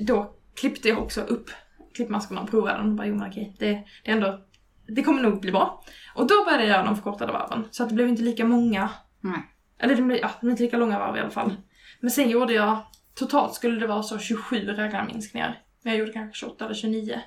då 0.00 0.34
klippte 0.54 0.88
jag 0.88 0.98
också 0.98 1.20
upp 1.20 1.50
klippmaskerna 1.94 2.40
och 2.40 2.50
provade 2.50 2.78
dem 2.78 2.88
och 2.90 2.94
bara 2.94 3.06
jo 3.06 3.14
men 3.14 3.28
okej, 3.28 3.56
det, 3.58 3.66
det 4.04 4.10
är 4.10 4.14
ändå, 4.14 4.40
det 4.88 5.02
kommer 5.02 5.22
nog 5.22 5.40
bli 5.40 5.52
bra. 5.52 5.84
Och 6.14 6.26
då 6.26 6.44
började 6.44 6.64
jag 6.64 6.72
göra 6.72 6.84
de 6.84 6.96
förkortade 6.96 7.32
varven, 7.32 7.64
så 7.70 7.82
att 7.82 7.88
det 7.88 7.94
blev 7.94 8.08
inte 8.08 8.22
lika 8.22 8.44
många, 8.44 8.90
Nej. 9.20 9.42
eller 9.78 9.96
det 9.96 10.02
blev, 10.02 10.18
ja, 10.18 10.28
det 10.28 10.40
blev 10.40 10.50
inte 10.50 10.62
lika 10.62 10.76
långa 10.76 10.98
varv 10.98 11.16
i 11.16 11.20
alla 11.20 11.30
fall. 11.30 11.56
Men 12.00 12.10
sen 12.10 12.30
gjorde 12.30 12.52
jag, 12.52 12.78
totalt 13.14 13.54
skulle 13.54 13.80
det 13.80 13.86
vara 13.86 14.02
så 14.02 14.18
27 14.18 14.56
raggarminskningar. 14.66 15.62
Men 15.82 15.92
jag 15.92 16.00
gjorde 16.00 16.12
kanske 16.12 16.38
28 16.40 16.64
eller 16.64 16.74
29. 16.74 17.20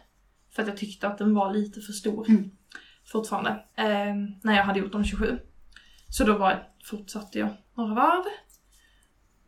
För 0.56 0.62
att 0.62 0.68
jag 0.68 0.78
tyckte 0.78 1.08
att 1.08 1.18
den 1.18 1.34
var 1.34 1.54
lite 1.54 1.82
för 1.82 1.94
stor 1.94 2.30
Mm. 2.30 2.52
fortfarande. 3.12 3.50
Eh, 3.78 4.16
när 4.44 4.56
jag 4.56 4.64
hade 4.64 4.80
gjort 4.80 4.92
de 4.92 5.04
27. 5.04 5.40
Så 6.10 6.24
då 6.24 6.38
var, 6.38 6.69
fortsatte 6.84 7.40
jag 7.40 7.50
några 7.76 7.94
varv. 7.96 8.24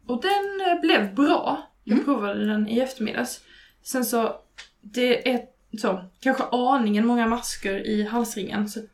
Och 0.08 0.22
den 0.22 0.68
eh, 0.72 0.82
blev 0.82 1.16
bra. 1.16 1.68
Jag 1.84 1.94
Mm. 1.94 2.06
provade 2.06 2.46
den 2.46 2.68
i 2.68 2.80
eftermiddags. 2.80 3.42
Sen 3.84 4.06
så, 4.06 4.36
det 4.82 5.30
är 5.30 5.42
så, 5.82 6.06
kanske 6.20 6.44
aningen 6.44 7.06
många 7.08 7.28
masker 7.28 7.88
i 7.88 8.04
halsringen. 8.04 8.70
Så 8.70 8.80
att 8.80 8.86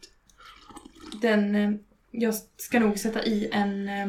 den, 1.22 1.56
eh, 1.56 1.72
jag 2.12 2.34
ska 2.58 2.80
nog 2.80 3.00
sätta 3.00 3.24
i 3.26 3.50
en, 3.52 3.90
eh, 3.90 4.08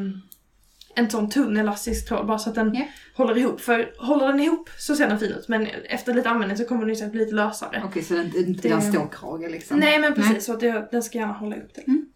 en 0.94 1.10
sån 1.10 1.30
tunn 1.30 1.56
elastisk 1.56 2.08
tråd 2.08 2.26
bara 2.26 2.38
så 2.38 2.48
att 2.50 2.54
den 2.54 2.74
Ja. 2.74 2.84
håller 3.16 3.38
ihop. 3.38 3.60
För 3.60 3.94
håller 3.98 4.26
den 4.26 4.40
ihop 4.40 4.70
så 4.78 4.96
ser 4.96 5.08
den 5.08 5.18
fin 5.18 5.32
ut 5.32 5.48
men 5.48 5.66
efter 5.66 6.14
lite 6.14 6.30
användning 6.30 6.56
så 6.58 6.64
kommer 6.64 6.86
den 6.86 6.94
ju 6.94 7.10
bli 7.10 7.20
lite 7.20 7.34
lösare. 7.34 7.82
Okej, 7.84 8.02
så 8.02 8.14
den 8.14 8.36
inte 8.36 8.68
en 8.68 8.80
Det- 8.80 8.82
ståkrage 8.92 9.50
liksom? 9.50 9.78
Nej 9.78 9.98
men 9.98 10.14
precis, 10.14 10.44
så 10.44 10.52
att 10.52 10.60
det, 10.60 10.88
den 10.90 11.02
ska 11.02 11.18
gärna 11.18 11.32
hålla 11.32 11.56
ihop 11.56 11.70
det. 11.74 11.80
Mm. 11.86 12.06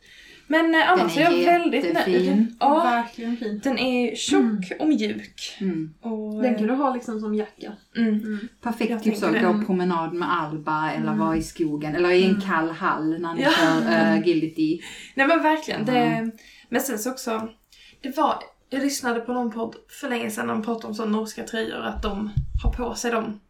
Men 0.53 0.75
eh, 0.75 0.91
annars 0.91 1.17
är, 1.17 1.25
Den 1.25 1.33
är 1.33 1.39
jag 1.43 1.59
väldigt 1.59 1.83
nöjd. 1.85 1.95
jättefin. 2.09 2.57
Ja, 2.61 2.75
Verkligen 2.85 3.37
fint. 3.37 3.65
den 3.65 3.79
är 3.79 4.15
tjock 4.17 4.73
och 4.81 4.89
mjuk. 4.89 5.57
Mm. 5.61 5.95
Och, 6.01 6.43
Den 6.43 6.53
eh, 6.53 6.59
kan 6.59 6.67
du 6.67 6.75
ha 6.75 6.95
liksom 6.95 7.21
som 7.21 7.35
jacka. 7.35 7.73
mm. 7.97 8.39
Perfekt 8.63 8.91
Jag 8.91 9.03
typ 9.03 9.17
så, 9.17 9.27
tänker 9.27 9.53
gå 9.53 9.65
promenad 9.67 10.13
med 10.13 10.33
Alba 10.43 10.91
eller 10.91 11.15
vara 11.15 11.37
i 11.37 11.43
skogen 11.43 11.95
eller 11.95 12.11
i 12.11 12.25
en 12.25 12.41
kall 12.41 12.71
hall 12.71 13.21
när 13.21 13.35
ni 13.35 13.43
Ja. 13.43 13.51
kör 13.51 13.81
uh, 13.81 14.13
agility. 14.13 14.81
Nej 15.15 15.27
men 15.27 15.43
verkligen. 15.43 15.85
Det, 15.85 15.99
Mm. 15.99 16.33
Men 16.69 16.81
sen 16.81 16.99
så 16.99 17.11
också, 17.11 17.49
det 18.01 18.17
var, 18.17 18.35
jag 18.71 18.83
lyssnade 18.83 19.21
på 19.21 19.33
någon 19.33 19.51
podd 19.51 19.75
för 20.01 20.09
länge 20.09 20.31
sedan 20.31 20.47
när 20.47 20.55
de 20.55 20.63
pratade 20.63 20.87
om 20.87 20.95
sådana 20.95 21.17
norska 21.17 21.43
tröjor, 21.45 21.81
att 21.81 22.03
de 22.03 22.31
har 22.63 22.73
på 22.73 22.95
sig 22.95 23.11
dem 23.11 23.41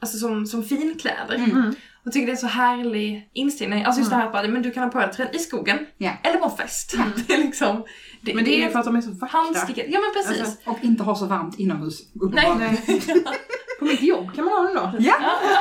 alltså 0.00 0.18
som, 0.18 0.46
som 0.46 0.62
finkläder. 0.64 1.72
Mm. 2.06 2.12
Jag 2.12 2.12
tycker 2.12 2.26
det 2.26 2.30
är 2.30 2.34
en 2.34 2.38
så 2.38 2.46
härlig 2.46 3.30
inställning. 3.32 3.84
Alltså 3.84 4.00
just 4.00 4.10
det 4.10 4.16
här 4.16 4.26
att 4.26 4.50
men 4.50 4.62
du 4.62 4.70
kan 4.70 4.82
ha 4.82 4.90
på 4.90 4.98
dig 4.98 5.12
tröjan 5.12 5.34
i 5.34 5.38
skogen 5.38 5.78
Ja. 5.98 6.10
eller 6.22 6.38
på 6.38 6.44
en 6.44 6.56
fest. 6.56 6.94
Det 7.26 7.34
är 7.34 7.38
liksom, 7.38 7.84
det, 8.22 8.34
Men 8.34 8.44
det 8.44 8.62
är 8.62 8.68
för 8.70 8.78
att 8.78 8.84
de 8.84 8.96
är 8.96 9.00
så 9.00 9.10
vackra. 9.10 9.38
handstickat. 9.38 9.84
Ja 9.88 10.00
men 10.00 10.22
precis. 10.24 10.40
Alltså, 10.40 10.70
Och 10.70 10.78
inte 10.84 11.02
ha 11.02 11.14
så 11.14 11.26
varmt 11.26 11.58
inomhus. 11.58 12.00
Nej. 12.32 12.52
Nej. 12.58 13.00
På 13.78 13.84
mitt 13.84 14.02
jobb 14.02 14.34
kan 14.34 14.44
man 14.44 14.54
ha 14.54 14.62
den 14.62 14.74
då. 14.74 14.92
Ja! 14.98 15.14
Ja, 15.22 15.32
ja. 15.42 15.58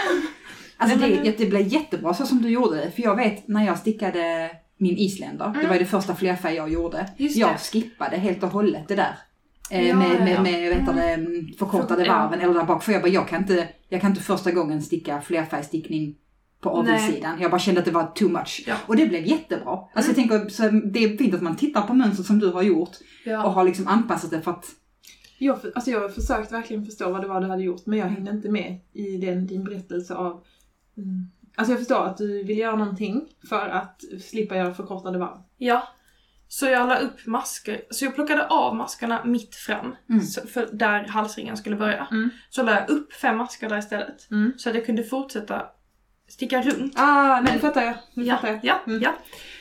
Alltså 0.78 0.98
det, 0.98 1.08
men- 1.10 1.24
det, 1.24 1.38
det 1.38 1.46
blev 1.46 1.68
jättebra 1.68 2.14
så 2.14 2.26
som 2.26 2.42
du 2.42 2.50
gjorde 2.50 2.76
det. 2.78 2.92
För 2.92 3.02
jag 3.02 3.16
vet 3.16 3.48
när 3.48 3.66
jag 3.66 3.78
stickade 3.78 4.50
min 4.78 4.98
isländer, 4.98 5.46
det 5.46 5.54
Mm. 5.60 5.68
var 5.68 5.74
ju 5.76 5.80
det 5.80 5.86
första 5.90 6.16
flerfärg 6.16 6.56
jag 6.56 6.70
gjorde. 6.72 7.10
Just 7.18 7.36
jag 7.38 7.50
det. 7.54 7.58
skippade 7.58 8.18
helt 8.18 8.44
och 8.44 8.50
hållet 8.50 8.88
det 8.88 8.96
där. 8.96 9.18
Eh, 9.72 9.88
Ja, 9.88 9.96
med, 9.96 10.08
ja, 10.16 10.20
med, 10.24 10.34
ja. 10.36 10.42
med 10.42 10.70
vet 10.70 10.96
det, 10.96 11.10
mm, 11.14 11.48
förkortade 11.60 12.06
Ja. 12.06 12.14
varven 12.14 12.42
eller 12.42 12.54
där 12.54 12.64
bak. 12.64 12.84
För 12.84 12.92
jag 12.92 13.02
bara, 13.02 13.08
jag 13.12 13.28
kan 13.28 13.42
inte, 13.42 13.68
jag 13.90 14.02
kan 14.02 14.10
inte 14.12 14.24
första 14.24 14.52
gången 14.52 14.82
sticka 14.82 15.22
flerfärgstickning 15.22 16.16
på 16.70 16.78
avigsidan. 16.78 17.42
Jag 17.42 17.52
bara 17.52 17.60
kände 17.60 17.80
att 17.80 17.86
det 17.86 17.92
var 17.92 18.04
too 18.16 18.30
much. 18.30 18.64
Ja. 18.68 18.76
Och 18.88 18.96
det 18.96 19.06
blev 19.06 19.26
jättebra. 19.26 19.80
Alltså 19.94 20.10
jag 20.12 20.16
tänker, 20.16 20.50
så 20.50 20.64
det 20.70 21.04
är 21.04 21.18
fint 21.18 21.34
att 21.34 21.42
man 21.42 21.56
tittar 21.56 21.82
på 21.82 21.94
mönstret 21.94 22.28
som 22.28 22.40
du 22.40 22.48
har 22.52 22.62
gjort 22.64 22.90
och 23.26 23.32
Ja. 23.32 23.38
har 23.50 23.64
liksom 23.64 23.88
anpassat 23.88 24.32
det 24.32 24.42
för 24.42 24.52
att 24.52 24.66
Jag, 25.38 25.62
för- 25.62 25.72
alltså 25.76 25.92
jag 25.92 26.00
har 26.02 26.10
försökt 26.10 26.52
verkligen 26.52 26.86
förstå 26.86 27.12
vad 27.12 27.22
det 27.22 27.28
var 27.28 27.42
du 27.42 27.48
hade 27.48 27.64
gjort 27.64 27.86
men 27.86 28.00
jag 28.00 28.06
hängde 28.06 28.32
inte 28.32 28.50
med 28.50 28.80
i 28.94 29.18
den, 29.18 29.48
din 29.48 29.64
berättelse 29.64 30.16
av... 30.16 30.32
Mm. 30.98 31.30
Alltså 31.56 31.72
jag 31.72 31.80
förstår 31.80 32.06
att 32.06 32.18
du 32.18 32.44
vill 32.44 32.58
göra 32.58 32.76
någonting 32.76 33.28
för 33.50 33.68
att 33.70 34.02
slippa 34.22 34.56
göra 34.56 34.74
förkortade 34.74 35.18
varv. 35.20 35.38
ja. 35.58 35.88
Så 36.48 36.66
jag 36.66 36.88
la 36.90 36.98
upp 37.00 37.26
masker, 37.26 37.82
så 37.90 38.06
jag 38.06 38.16
plockade 38.16 38.48
av 38.48 38.76
maskerna 38.76 39.26
mitt 39.26 39.56
fram, 39.56 39.96
Mm. 40.10 40.22
så, 40.22 40.48
för 40.48 40.70
där 40.74 41.08
halsringen 41.08 41.58
skulle 41.58 41.76
börja. 41.76 42.08
Mm. 42.12 42.30
Så 42.50 42.64
la 42.64 42.72
jag 42.72 42.90
upp 42.90 43.14
fem 43.14 43.38
masker 43.38 43.70
där 43.70 43.78
istället. 43.78 44.32
Mm. 44.32 44.52
Så 44.58 44.70
att 44.70 44.76
jag 44.76 44.86
kunde 44.86 45.04
fortsätta 45.04 45.66
sticka 46.28 46.62
runt. 46.62 46.94
Ah, 46.96 47.40
nu 47.40 47.50
Men- 47.52 47.60
fattar 47.60 47.82
jag. 47.82 47.94
Nu 48.14 48.24
Ja, 48.24 48.36
fattar 48.36 48.48
jag. 48.48 48.60
ja, 48.64 48.80
Mm. 48.88 49.02
ja. 49.02 49.14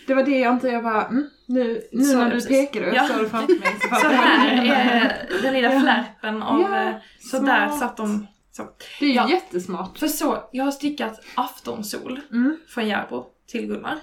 Det 0.07 0.15
var 0.15 0.23
det 0.23 0.39
jag 0.39 0.53
inte, 0.55 0.69
jag 0.69 0.83
bara, 0.83 1.07
mm, 1.07 1.29
nu, 1.47 1.83
nu 1.93 2.05
Så, 2.05 2.19
när 2.19 2.25
du 2.25 2.31
precis. 2.31 2.49
pekade 2.49 2.91
och 2.91 2.97
Ja. 2.97 3.07
såg 3.09 3.23
det 3.25 3.29
framför 3.29 3.53
mig 3.61 3.77
så 3.81 3.81
Så 3.81 3.89
fattar 3.89 4.11
jag. 4.13 4.19
här 4.19 4.65
är 4.65 5.27
den 5.43 5.53
lilla 5.55 5.73
Ja. 5.75 5.81
flärpen 5.81 6.43
av... 6.43 6.61
Ja, 6.61 6.83
eh, 6.83 6.95
så 7.21 7.29
smart. 7.37 7.47
där 7.47 7.69
satt 7.69 7.97
de. 7.97 8.27
Så. 8.53 8.63
Det 9.01 9.05
är 9.07 9.09
ju 9.11 9.15
Ja. 9.15 9.29
jättesmart. 9.31 9.99
För 9.99 10.09
så, 10.09 10.49
jag 10.53 10.65
har 10.65 10.71
stickat 10.73 11.21
aftonsol 11.35 12.21
Mm. 12.33 12.57
från 12.69 12.89
Järbo 12.89 13.25
till 13.49 13.67
Gunnar. 13.67 13.99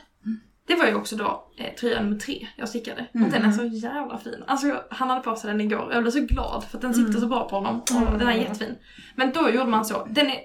Det 0.68 0.76
var 0.76 0.86
ju 0.86 0.96
också 0.96 1.16
då 1.16 1.52
eh, 1.58 1.74
tröja 1.76 2.02
nummer 2.02 2.20
tre 2.20 2.48
jag 2.56 2.70
stickade. 2.70 3.06
Mm. 3.14 3.26
Och 3.28 3.34
den 3.34 3.46
är 3.46 3.52
så 3.52 3.64
jävla 3.64 4.18
fin. 4.18 4.44
Alltså 4.48 4.68
jag- 4.68 4.84
han 4.90 5.10
hade 5.10 5.22
på 5.22 5.36
sig 5.36 5.52
den 5.52 5.62
igår 5.62 5.90
jag 5.94 6.02
blev 6.04 6.12
så 6.12 6.20
glad 6.20 6.64
för 6.70 6.78
att 6.78 6.82
den 6.82 6.94
sitter 6.94 7.10
Mm. 7.10 7.22
så 7.22 7.28
bra 7.28 7.50
på 7.50 7.56
honom. 7.56 7.82
Mm. 7.92 8.18
den 8.20 8.28
är 8.28 8.34
jättefin. 8.34 8.76
Men 9.16 9.32
då 9.32 9.50
gjorde 9.50 9.70
man 9.70 9.86
så. 9.86 10.06
Den 10.10 10.28
är, 10.28 10.40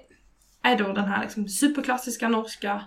är 0.73 0.79
då 0.79 0.93
den 0.93 1.05
här 1.05 1.23
liksom 1.23 1.49
superklassiska 1.49 2.29
norska 2.29 2.83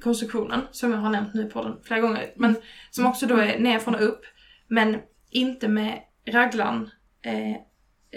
konstruktionen 0.00 0.60
som 0.70 0.90
jag 0.90 0.98
har 0.98 1.10
nämnt 1.10 1.34
nu 1.34 1.44
på 1.50 1.62
den 1.62 1.76
flera 1.82 2.00
gånger. 2.00 2.32
Men 2.36 2.56
som 2.90 3.06
också 3.06 3.26
då 3.26 3.36
är 3.36 3.58
nerifrån 3.58 3.94
och 3.94 4.04
upp. 4.04 4.20
Men 4.68 4.96
inte 5.30 5.68
med 5.68 6.00
raglan 6.26 6.90
eh, 7.22 7.50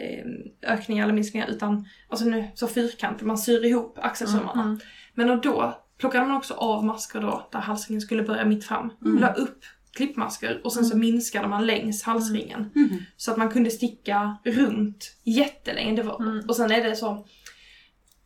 eh, 0.04 0.26
ökningar 0.62 1.04
eller 1.04 1.14
minskningar 1.14 1.48
utan 1.48 1.88
alltså 2.10 2.26
nu 2.26 2.48
så 2.56 2.68
fyrkantig, 2.68 3.26
man 3.26 3.38
syr 3.38 3.66
ihop 3.66 4.00
axelsömmarna. 4.02 4.64
Mm. 4.64 4.80
Men 5.14 5.30
och 5.30 5.42
då 5.42 5.84
plockade 5.98 6.26
man 6.26 6.38
också 6.38 6.54
av 6.54 6.86
masker 6.86 7.22
då, 7.22 7.50
där 7.52 7.60
halsringen 7.60 8.02
skulle 8.02 8.24
börja 8.24 8.46
mitt 8.46 8.66
fram. 8.66 8.92
Mm. 9.06 9.22
La 9.22 9.34
upp 9.34 9.66
klippmasker 9.98 10.62
och 10.64 10.74
sen 10.74 10.86
så 10.86 10.98
minskade 10.98 11.48
man 11.48 11.66
längs 11.66 12.04
halsringen. 12.04 12.72
Mhm. 12.76 13.00
Så 13.18 13.32
att 13.32 13.38
man 13.38 13.50
kunde 13.50 13.72
sticka 13.72 14.38
runt 14.44 15.18
jättelänge. 15.24 15.96
Det 15.96 16.04
var, 16.04 16.22
Mm. 16.22 16.46
Och 16.48 16.56
sen 16.56 16.72
är 16.72 16.84
det 16.84 16.96
så, 16.96 17.26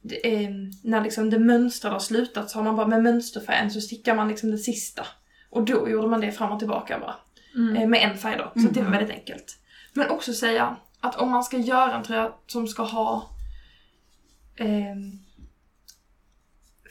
det, 0.02 0.44
eh, 0.44 0.50
när 0.84 1.02
liksom 1.04 1.30
det 1.30 1.40
mönstrade 1.40 1.96
har 1.96 2.00
slutat 2.00 2.50
så 2.50 2.58
har 2.60 2.64
man 2.64 2.76
bara 2.76 2.88
med 2.88 3.04
mönsterfärgen 3.04 3.72
så 3.72 3.82
stickar 3.82 4.16
man 4.16 4.28
liksom 4.28 4.52
det 4.52 4.58
sista. 4.58 5.06
Och 5.50 5.66
då 5.66 5.90
gjorde 5.90 6.08
man 6.08 6.22
det 6.22 6.32
fram 6.32 6.52
och 6.52 6.60
tillbaka 6.60 7.00
bara. 7.00 7.16
Mm. 7.56 7.76
Eh, 7.76 7.88
med 7.88 8.10
en 8.12 8.18
färg 8.18 8.38
då. 8.38 8.62
Så 8.62 8.68
att 8.68 8.74
det 8.74 8.80
var 8.80 8.88
Mm. 8.88 9.00
väldigt 9.00 9.18
enkelt. 9.18 9.58
Men 9.94 10.10
också 10.10 10.34
säga 10.34 10.76
att 11.00 11.16
om 11.16 11.32
man 11.32 11.44
ska 11.44 11.58
göra 11.58 11.96
en 11.98 12.04
tröja 12.04 12.34
som 12.48 12.68
ska 12.68 12.84
ha 12.84 13.30
ehm, 14.56 15.12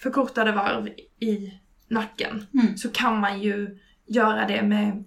förkortade 0.03 0.53
varv 0.53 0.89
i 1.21 1.55
nacken 1.89 2.47
Mm. 2.55 2.77
så 2.77 2.89
kan 2.91 3.21
man 3.21 3.43
ju 3.43 3.79
göra 4.07 4.47
det 4.47 4.63
med 4.63 5.05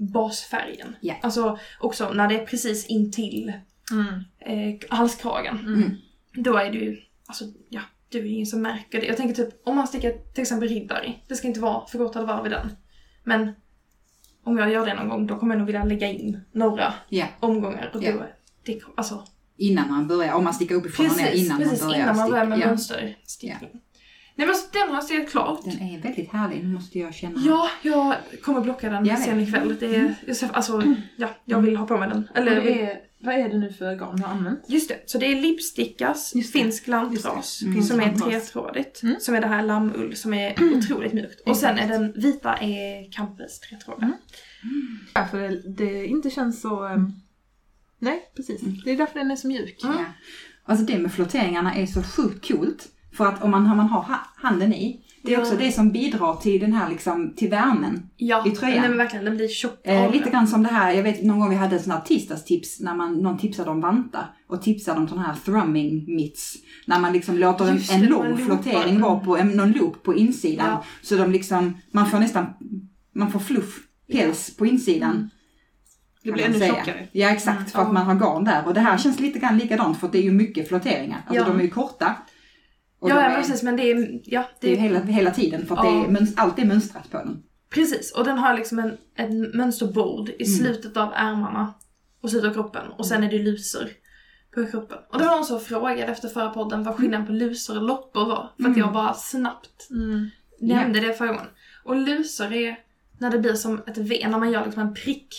basfärgen. 0.00 0.96
Ja. 1.00 1.14
Alltså 1.22 1.58
också 1.80 2.12
när 2.12 2.28
det 2.28 2.40
är 2.40 2.46
precis 2.46 2.86
intill 2.86 3.52
Mm. 3.92 4.14
eh, 4.38 4.78
halskragen. 4.90 5.58
Mm. 5.58 5.90
Då 6.34 6.56
är 6.56 6.70
det 6.72 6.78
ju, 6.78 7.00
alltså 7.32 7.44
ja, 7.68 7.80
det 8.08 8.18
är 8.18 8.22
ju 8.22 8.28
ingen 8.28 8.46
som 8.46 8.62
märker 8.62 9.00
det. 9.00 9.06
Jag 9.06 9.16
tänker 9.16 9.44
typ 9.44 9.60
om 9.64 9.76
man 9.76 9.86
stickar 9.88 10.10
till 10.34 10.42
exempel 10.42 10.68
riddare, 10.68 11.12
det 11.28 11.34
ska 11.34 11.48
inte 11.48 11.60
vara 11.60 11.86
förkortade 11.86 12.26
varv 12.26 12.46
i 12.46 12.48
den. 12.48 12.76
Men 13.24 13.52
om 14.44 14.58
jag 14.58 14.70
gör 14.70 14.86
det 14.86 14.94
någon 14.94 15.08
gång 15.08 15.26
då 15.26 15.38
kommer 15.38 15.54
jag 15.54 15.58
nog 15.58 15.66
vilja 15.66 15.84
lägga 15.84 16.08
in 16.08 16.40
några 16.52 16.92
Ja, 17.08 17.26
omgångar. 17.40 17.90
Och 17.94 18.00
då, 18.00 18.06
Ja. 18.06 18.14
det, 18.64 18.80
alltså, 18.96 19.24
innan 19.56 19.90
man 19.90 20.08
börjar, 20.08 20.32
om 20.34 20.44
man 20.44 20.54
stickar 20.54 20.74
uppifrån 20.74 21.06
och 21.10 21.16
ner 21.16 21.24
precis, 21.24 21.46
innan 21.46 21.58
precis 21.58 21.80
man 21.80 21.88
börjar 21.90 22.02
innan 22.02 22.16
man 22.16 22.30
börjar 22.30 22.46
med 22.46 22.58
ja. 22.58 22.66
mönsterstickning. 22.66 23.70
Nej 24.34 24.46
men 24.46 24.56
så 24.56 24.66
den 24.72 24.88
har 24.88 24.94
jag 24.94 25.04
stickat 25.04 25.30
klart. 25.30 25.64
Den 25.64 25.82
är 25.82 26.00
väldigt 26.00 26.32
härlig, 26.32 26.64
nu 26.64 26.68
måste 26.68 26.98
jag 26.98 27.14
känna. 27.14 27.40
Ja, 27.46 27.68
jag 27.82 28.14
kommer 28.42 28.60
blocka 28.60 28.90
den 28.90 29.06
Jag 29.06 29.18
sen 29.18 29.40
ikväll. 29.40 29.76
Det 29.80 29.96
är, 29.96 30.34
ser- 30.34 30.50
alltså, 30.52 30.82
ja, 31.16 31.28
jag 31.44 31.58
vill 31.60 31.76
ha 31.76 31.86
på 31.86 31.98
mig 31.98 32.08
den. 32.08 32.28
Eller, 32.34 32.54
det 32.62 32.82
är, 32.82 33.00
vad 33.22 33.34
är 33.34 33.48
det 33.48 33.58
nu 33.58 33.72
för 33.72 33.94
garn 33.96 34.16
du 34.16 34.22
har 34.22 34.30
använt? 34.30 34.64
Just 34.68 34.88
det, 34.88 35.00
så 35.06 35.18
det 35.18 35.26
är 35.26 35.40
lipstickas, 35.42 36.34
Just 36.34 36.52
det. 36.52 36.58
finsk 36.58 36.86
lantras, 36.86 37.58
det. 37.58 37.66
Mm. 37.66 37.82
som 37.82 38.00
är 38.00 38.14
tretrådigt. 38.14 39.02
Mm. 39.02 39.16
Som 39.20 39.34
är 39.34 39.40
det 39.40 39.46
här 39.46 39.62
lammull 39.62 40.16
som 40.16 40.34
är 40.34 40.54
otroligt 40.76 41.12
mjukt. 41.12 41.40
Och 41.48 41.56
sen 41.56 41.78
är 41.78 41.88
den 41.88 42.12
vita 42.12 42.56
är 42.56 43.12
Campes 43.12 43.60
tretrådiga. 43.60 44.04
Mm. 44.06 44.98
Därför 45.14 45.38
det, 45.38 45.62
det 45.68 46.06
inte 46.06 46.30
känns 46.30 46.60
så... 46.60 46.84
ehm, 46.86 47.12
nej, 47.98 48.20
precis. 48.36 48.60
Det 48.84 48.90
är 48.90 48.96
därför 48.96 49.18
den 49.18 49.30
är 49.30 49.36
så 49.36 49.48
mjuk. 49.48 49.84
Mm. 49.84 49.96
Ja. 49.98 50.04
Alltså 50.64 50.84
det 50.84 50.98
med 50.98 51.12
flotteringarna 51.12 51.74
är 51.74 51.86
så 51.86 52.02
sjukt 52.02 52.48
coolt. 52.48 52.88
För 53.16 53.26
att 53.26 53.42
om 53.42 53.50
man, 53.50 53.70
om 53.70 53.76
man 53.76 53.86
har 53.88 54.02
ha- 54.02 54.26
handen 54.36 54.72
i, 54.74 55.00
det 55.24 55.32
är 55.32 55.36
Ja. 55.38 55.40
också 55.42 55.56
det 55.56 55.72
som 55.72 55.92
bidrar 55.92 56.36
till 56.36 56.60
den 56.60 56.72
här 56.72 56.90
liksom, 56.90 57.34
till 57.36 57.50
värmen. 57.50 58.06
Ja, 58.16 58.46
I 58.46 58.50
tröjan. 58.50 58.78
nej 58.80 58.88
men 58.88 58.98
verkligen, 58.98 59.24
den 59.24 59.36
blir 59.36 59.48
tjock 59.48 59.80
Eh, 59.84 60.12
lite 60.12 60.30
grann 60.30 60.46
som 60.48 60.62
det 60.62 60.68
här, 60.68 60.92
jag 60.92 61.02
vet 61.02 61.22
någon 61.24 61.40
gång 61.40 61.50
vi 61.50 61.56
hade 61.56 61.76
ett 61.76 61.82
sånt 61.82 61.94
här 61.94 62.02
tisdagstips 62.04 62.80
när 62.80 62.94
man, 62.94 63.14
någon 63.14 63.38
tipsade 63.38 63.70
om 63.70 63.80
vantar 63.80 64.34
och 64.48 64.62
tipsade 64.62 65.00
om 65.00 65.08
sån 65.08 65.18
här 65.18 65.34
thrumming 65.44 66.04
mitts. 66.16 66.54
När 66.86 67.00
man 67.00 67.12
liksom 67.12 67.38
låter 67.38 67.64
en, 67.68 67.80
en 67.90 68.06
låg 68.06 68.40
flottering 68.46 69.00
vara 69.00 69.20
på, 69.20 69.36
en, 69.36 69.48
någon 69.48 69.72
loop 69.72 70.02
på 70.02 70.14
insidan. 70.14 70.66
Ja. 70.70 70.84
Så 71.02 71.16
de 71.16 71.30
liksom, 71.32 71.76
man 71.92 72.06
får 72.10 72.18
nästan, 72.18 72.46
man 73.14 73.30
får 73.32 73.40
fluff, 73.40 73.78
päls 74.12 74.56
på 74.56 74.66
insidan. 74.66 75.10
Mm. 75.16 75.28
Det 76.24 76.32
blir 76.32 76.44
ännu 76.44 76.58
säga. 76.58 76.74
tjockare. 76.74 77.08
Ja 77.12 77.28
exakt, 77.30 77.56
Mm, 77.58 77.70
för 77.70 77.78
att 77.80 77.86
ja. 77.88 77.92
man 77.92 78.06
har 78.06 78.14
garn 78.14 78.44
där. 78.44 78.66
Och 78.66 78.74
det 78.74 78.80
här 78.80 78.98
känns 78.98 79.20
lite 79.20 79.38
grann 79.38 79.58
likadant 79.58 79.98
för 79.98 80.06
att 80.06 80.12
det 80.12 80.18
är 80.18 80.22
ju 80.22 80.32
mycket 80.32 80.68
flotteringar. 80.68 81.18
Alltså 81.26 81.34
Ja. 81.44 81.48
de 81.48 81.58
är 81.58 81.62
ju 81.64 81.70
korta. 81.70 82.16
Och 83.02 83.10
Ja, 83.10 83.14
men 83.14 83.36
precis, 83.36 83.62
men 83.62 83.76
det 83.76 83.90
är, 83.90 84.20
ja, 84.24 84.44
det 84.60 84.66
är 84.66 84.70
ju 84.70 84.76
det 84.76 84.82
är, 84.82 84.88
hela, 84.88 85.00
hela 85.04 85.30
tiden 85.30 85.66
för 85.66 85.76
att 85.76 85.84
Ja. 85.84 85.90
det 85.90 85.96
är, 86.06 86.08
mönst- 86.20 86.34
allt 86.36 86.58
är 86.58 86.64
mönstrat 86.64 87.10
på 87.10 87.16
den. 87.18 87.42
precis. 87.70 88.12
Och 88.12 88.24
den 88.24 88.38
har 88.38 88.54
liksom 88.54 88.78
en, 88.78 88.96
en 89.14 89.40
mönsterbord 89.56 90.28
i 90.28 90.44
Mm. 90.44 90.58
slutet 90.58 90.96
av 90.96 91.12
ärmarna 91.14 91.74
och 92.22 92.30
slutet 92.30 92.48
av 92.50 92.54
kroppen. 92.54 92.86
Och 92.98 93.06
sen 93.06 93.24
är 93.24 93.30
det 93.30 93.38
lusor 93.38 93.88
på 94.54 94.66
kroppen. 94.66 94.98
Och 95.12 95.18
det 95.18 95.24
var 95.24 95.36
någon 95.36 95.44
som 95.44 95.60
frågade 95.60 96.02
efter 96.12 96.28
förra 96.28 96.48
podden 96.50 96.82
vad 96.84 96.94
skillnaden 96.94 97.26
på 97.26 97.32
lusor 97.32 97.76
och 97.76 97.82
loppor 97.82 98.26
var. 98.26 98.50
För 98.56 98.62
att 98.62 98.66
Mm. 98.66 98.78
jag 98.78 98.92
bara 98.92 99.14
snabbt 99.14 99.88
Mm. 99.90 100.30
nämnde 100.60 101.00
det 101.00 101.12
förra 101.14 101.28
gången. 101.28 101.46
Och 101.84 101.96
lusor 101.96 102.52
är 102.52 102.76
när 103.18 103.30
det 103.30 103.38
blir 103.38 103.54
som 103.54 103.82
ett 103.86 103.98
V, 103.98 104.26
när 104.28 104.38
man 104.38 104.50
gör 104.52 104.64
liksom 104.64 104.82
en 104.82 104.94
prick 104.94 105.34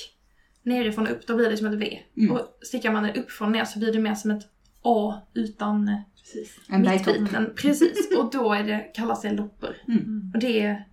nerifrån 0.64 1.06
och 1.08 1.12
upp, 1.14 1.28
då 1.28 1.36
blir 1.36 1.50
det 1.50 1.58
som 1.58 1.68
ett 1.68 1.80
V. 1.80 2.00
Mm. 2.18 2.32
Och 2.32 2.40
stickar 2.62 2.92
man 2.92 3.04
det 3.04 3.10
uppifrån 3.20 3.52
ner 3.52 3.66
så 3.66 3.80
blir 3.80 3.94
det 3.94 4.00
mer 4.00 4.16
som 4.16 4.32
ett 4.32 4.44
A 4.82 5.22
utan 5.34 6.02
Precis. 6.34 6.60
En 6.70 6.82
mittbiten. 6.82 7.54
Precis, 7.56 8.18
och 8.18 8.32
då 8.32 8.54
är 8.54 8.64
det, 8.64 8.92
kallas 8.96 9.22
det 9.22 9.32
loppor. 9.32 9.76
Mm. 9.88 10.32
Och 10.34 10.40
det 10.40 10.62
är... 10.62 10.88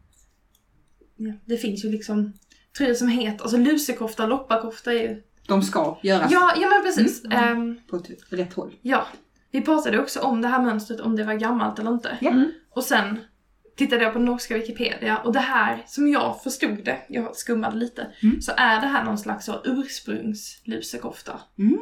Ja, 1.16 1.32
det 1.44 1.56
finns 1.56 1.84
ju 1.84 1.90
liksom 1.90 2.32
tröjor 2.78 2.94
som 2.94 3.08
heter, 3.08 3.42
alltså 3.42 3.56
lusekofta, 3.56 4.26
lopparkofta 4.26 4.92
är 4.92 5.02
ju 5.02 5.22
de 5.46 5.62
ska 5.62 5.98
göras 6.02 6.32
Ja, 6.32 6.52
ja 6.60 6.68
men 6.68 6.82
precis. 6.82 7.24
Mm. 7.24 7.38
Ehm, 7.38 7.76
på 7.90 8.02
rätt 8.30 8.52
håll. 8.52 8.74
ja. 8.82 9.06
Vi 9.52 9.60
pratade 9.62 9.98
också 9.98 10.20
om 10.20 10.42
det 10.42 10.48
här 10.48 10.62
mönstret, 10.62 11.00
om 11.00 11.16
det 11.16 11.24
var 11.24 11.34
gammalt 11.34 11.78
eller 11.78 11.90
inte. 11.90 12.18
Ja. 12.20 12.30
Mm. 12.30 12.50
Och 12.70 12.84
sen 12.84 13.18
tittade 13.76 14.02
jag 14.04 14.12
på 14.12 14.18
norska 14.18 14.54
Wikipedia 14.54 15.16
och 15.16 15.32
det 15.32 15.38
här, 15.40 15.82
som 15.86 16.08
jag 16.08 16.42
förstod 16.42 16.84
det, 16.84 16.98
jag 17.08 17.36
skummade 17.36 17.76
lite, 17.76 18.06
Mm. 18.22 18.40
så 18.40 18.52
är 18.56 18.80
det 18.80 18.86
här 18.86 19.04
någon 19.04 19.18
slags 19.18 19.48
ursprungslusekofta. 19.64 21.40
Mm. 21.58 21.74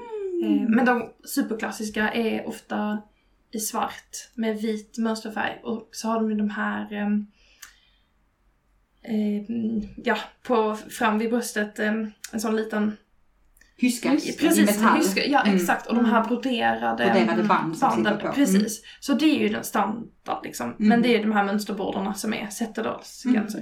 Eh, 0.44 0.68
Men 0.68 0.84
de 0.84 1.10
superklassiska 1.24 2.10
är 2.12 2.48
ofta 2.48 3.02
i 3.52 3.58
svart 3.58 4.30
med 4.34 4.56
vit 4.56 4.98
mönsterfärg 4.98 5.60
och 5.62 5.88
så 5.92 6.08
har 6.08 6.20
de 6.20 6.30
ju 6.30 6.36
de 6.36 6.50
här 6.50 6.92
eh, 9.02 9.42
ja, 10.04 10.18
på, 10.42 10.74
fram 10.90 11.18
vid 11.18 11.30
bröstet 11.30 11.78
em, 11.78 12.10
en 12.32 12.40
sån 12.40 12.56
liten 12.56 12.96
Hyska 13.80 14.14
i 14.14 14.32
Precis, 14.32 14.66
metall. 14.78 14.98
hyska, 14.98 15.26
ja 15.26 15.42
Mm. 15.42 15.56
exakt. 15.56 15.86
Och 15.86 15.94
de 15.94 16.04
här 16.04 16.24
broderade, 16.24 17.04
Broderade 17.04 17.42
band 17.42 17.76
som 17.78 17.88
banden. 17.88 18.18
på. 18.18 18.32
Precis. 18.32 18.82
Så 19.00 19.12
det 19.14 19.24
är 19.24 19.38
ju 19.38 19.48
den 19.48 19.64
standard 19.64 20.44
liksom. 20.44 20.66
Mm. 20.66 20.88
Men 20.88 21.02
det 21.02 21.08
är 21.08 21.16
ju 21.18 21.22
de 21.22 21.32
här 21.32 21.44
mönsterbordarna 21.44 22.14
som 22.14 22.34
är 22.34 22.46
Zetterdahlsgränser. 22.50 23.60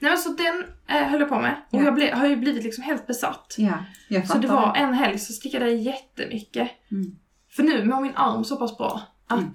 Nej 0.00 0.10
men 0.10 0.18
så 0.18 0.28
den 0.28 0.64
eh, 0.88 1.08
höll 1.08 1.20
jag 1.20 1.28
på 1.28 1.40
med. 1.40 1.56
Och 1.70 1.80
Ja. 1.80 1.84
jag 1.84 1.94
ble, 1.94 2.10
har 2.14 2.26
ju 2.26 2.36
blivit 2.36 2.64
liksom 2.64 2.84
helt 2.84 3.06
besatt. 3.06 3.54
Ja, 3.58 3.78
Så 4.26 4.38
det 4.38 4.46
var 4.48 4.76
en 4.76 4.94
helg 4.94 5.18
så 5.18 5.32
stickade 5.32 5.70
jag 5.70 5.80
jättemycket. 5.80 6.70
Mm. 6.90 7.16
För 7.56 7.62
nu 7.62 7.84
mår 7.84 8.00
min 8.00 8.16
arm 8.16 8.44
så 8.44 8.56
pass 8.56 8.78
bra 8.78 9.02
att 9.26 9.38
Mm. 9.38 9.52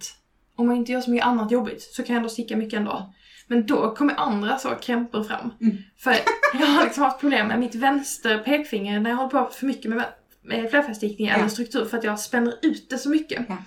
om 0.56 0.68
jag 0.68 0.77
inte 0.77 0.91
gör 0.91 1.01
så 1.01 1.12
mycket 1.12 1.27
annat 1.27 1.51
jobbigt 1.51 1.82
så 1.82 2.03
kan 2.03 2.13
jag 2.13 2.18
ändå 2.18 2.29
sticka 2.29 2.58
mycket 2.58 2.79
ändå. 2.79 3.13
Men 3.48 3.65
då 3.65 3.96
kommer 3.96 4.13
andra 4.15 4.58
så 4.58 4.70
krämpor 4.70 5.24
fram. 5.24 5.53
Mm. 5.62 5.77
För 5.98 6.15
jag 6.60 6.68
har 6.68 6.84
liksom 6.84 7.03
haft 7.03 7.20
problem 7.20 7.48
med 7.48 7.60
mitt 7.60 7.75
vänster 7.75 8.38
pekfinger 8.38 9.00
när 9.00 9.10
jag 9.10 9.18
håller 9.18 9.29
på 9.29 9.50
för 9.51 9.65
mycket 9.65 9.91
med, 9.91 10.06
med 10.44 10.70
flerfärgstickning 10.70 11.27
Ja. 11.27 11.36
eller 11.36 11.48
struktur 11.48 11.86
för 11.86 11.98
att 11.98 12.03
jag 12.03 12.20
spänner 12.20 12.53
ut 12.62 12.89
det 12.89 12.98
så 12.98 13.10
mycket. 13.10 13.46
Ja. 13.50 13.58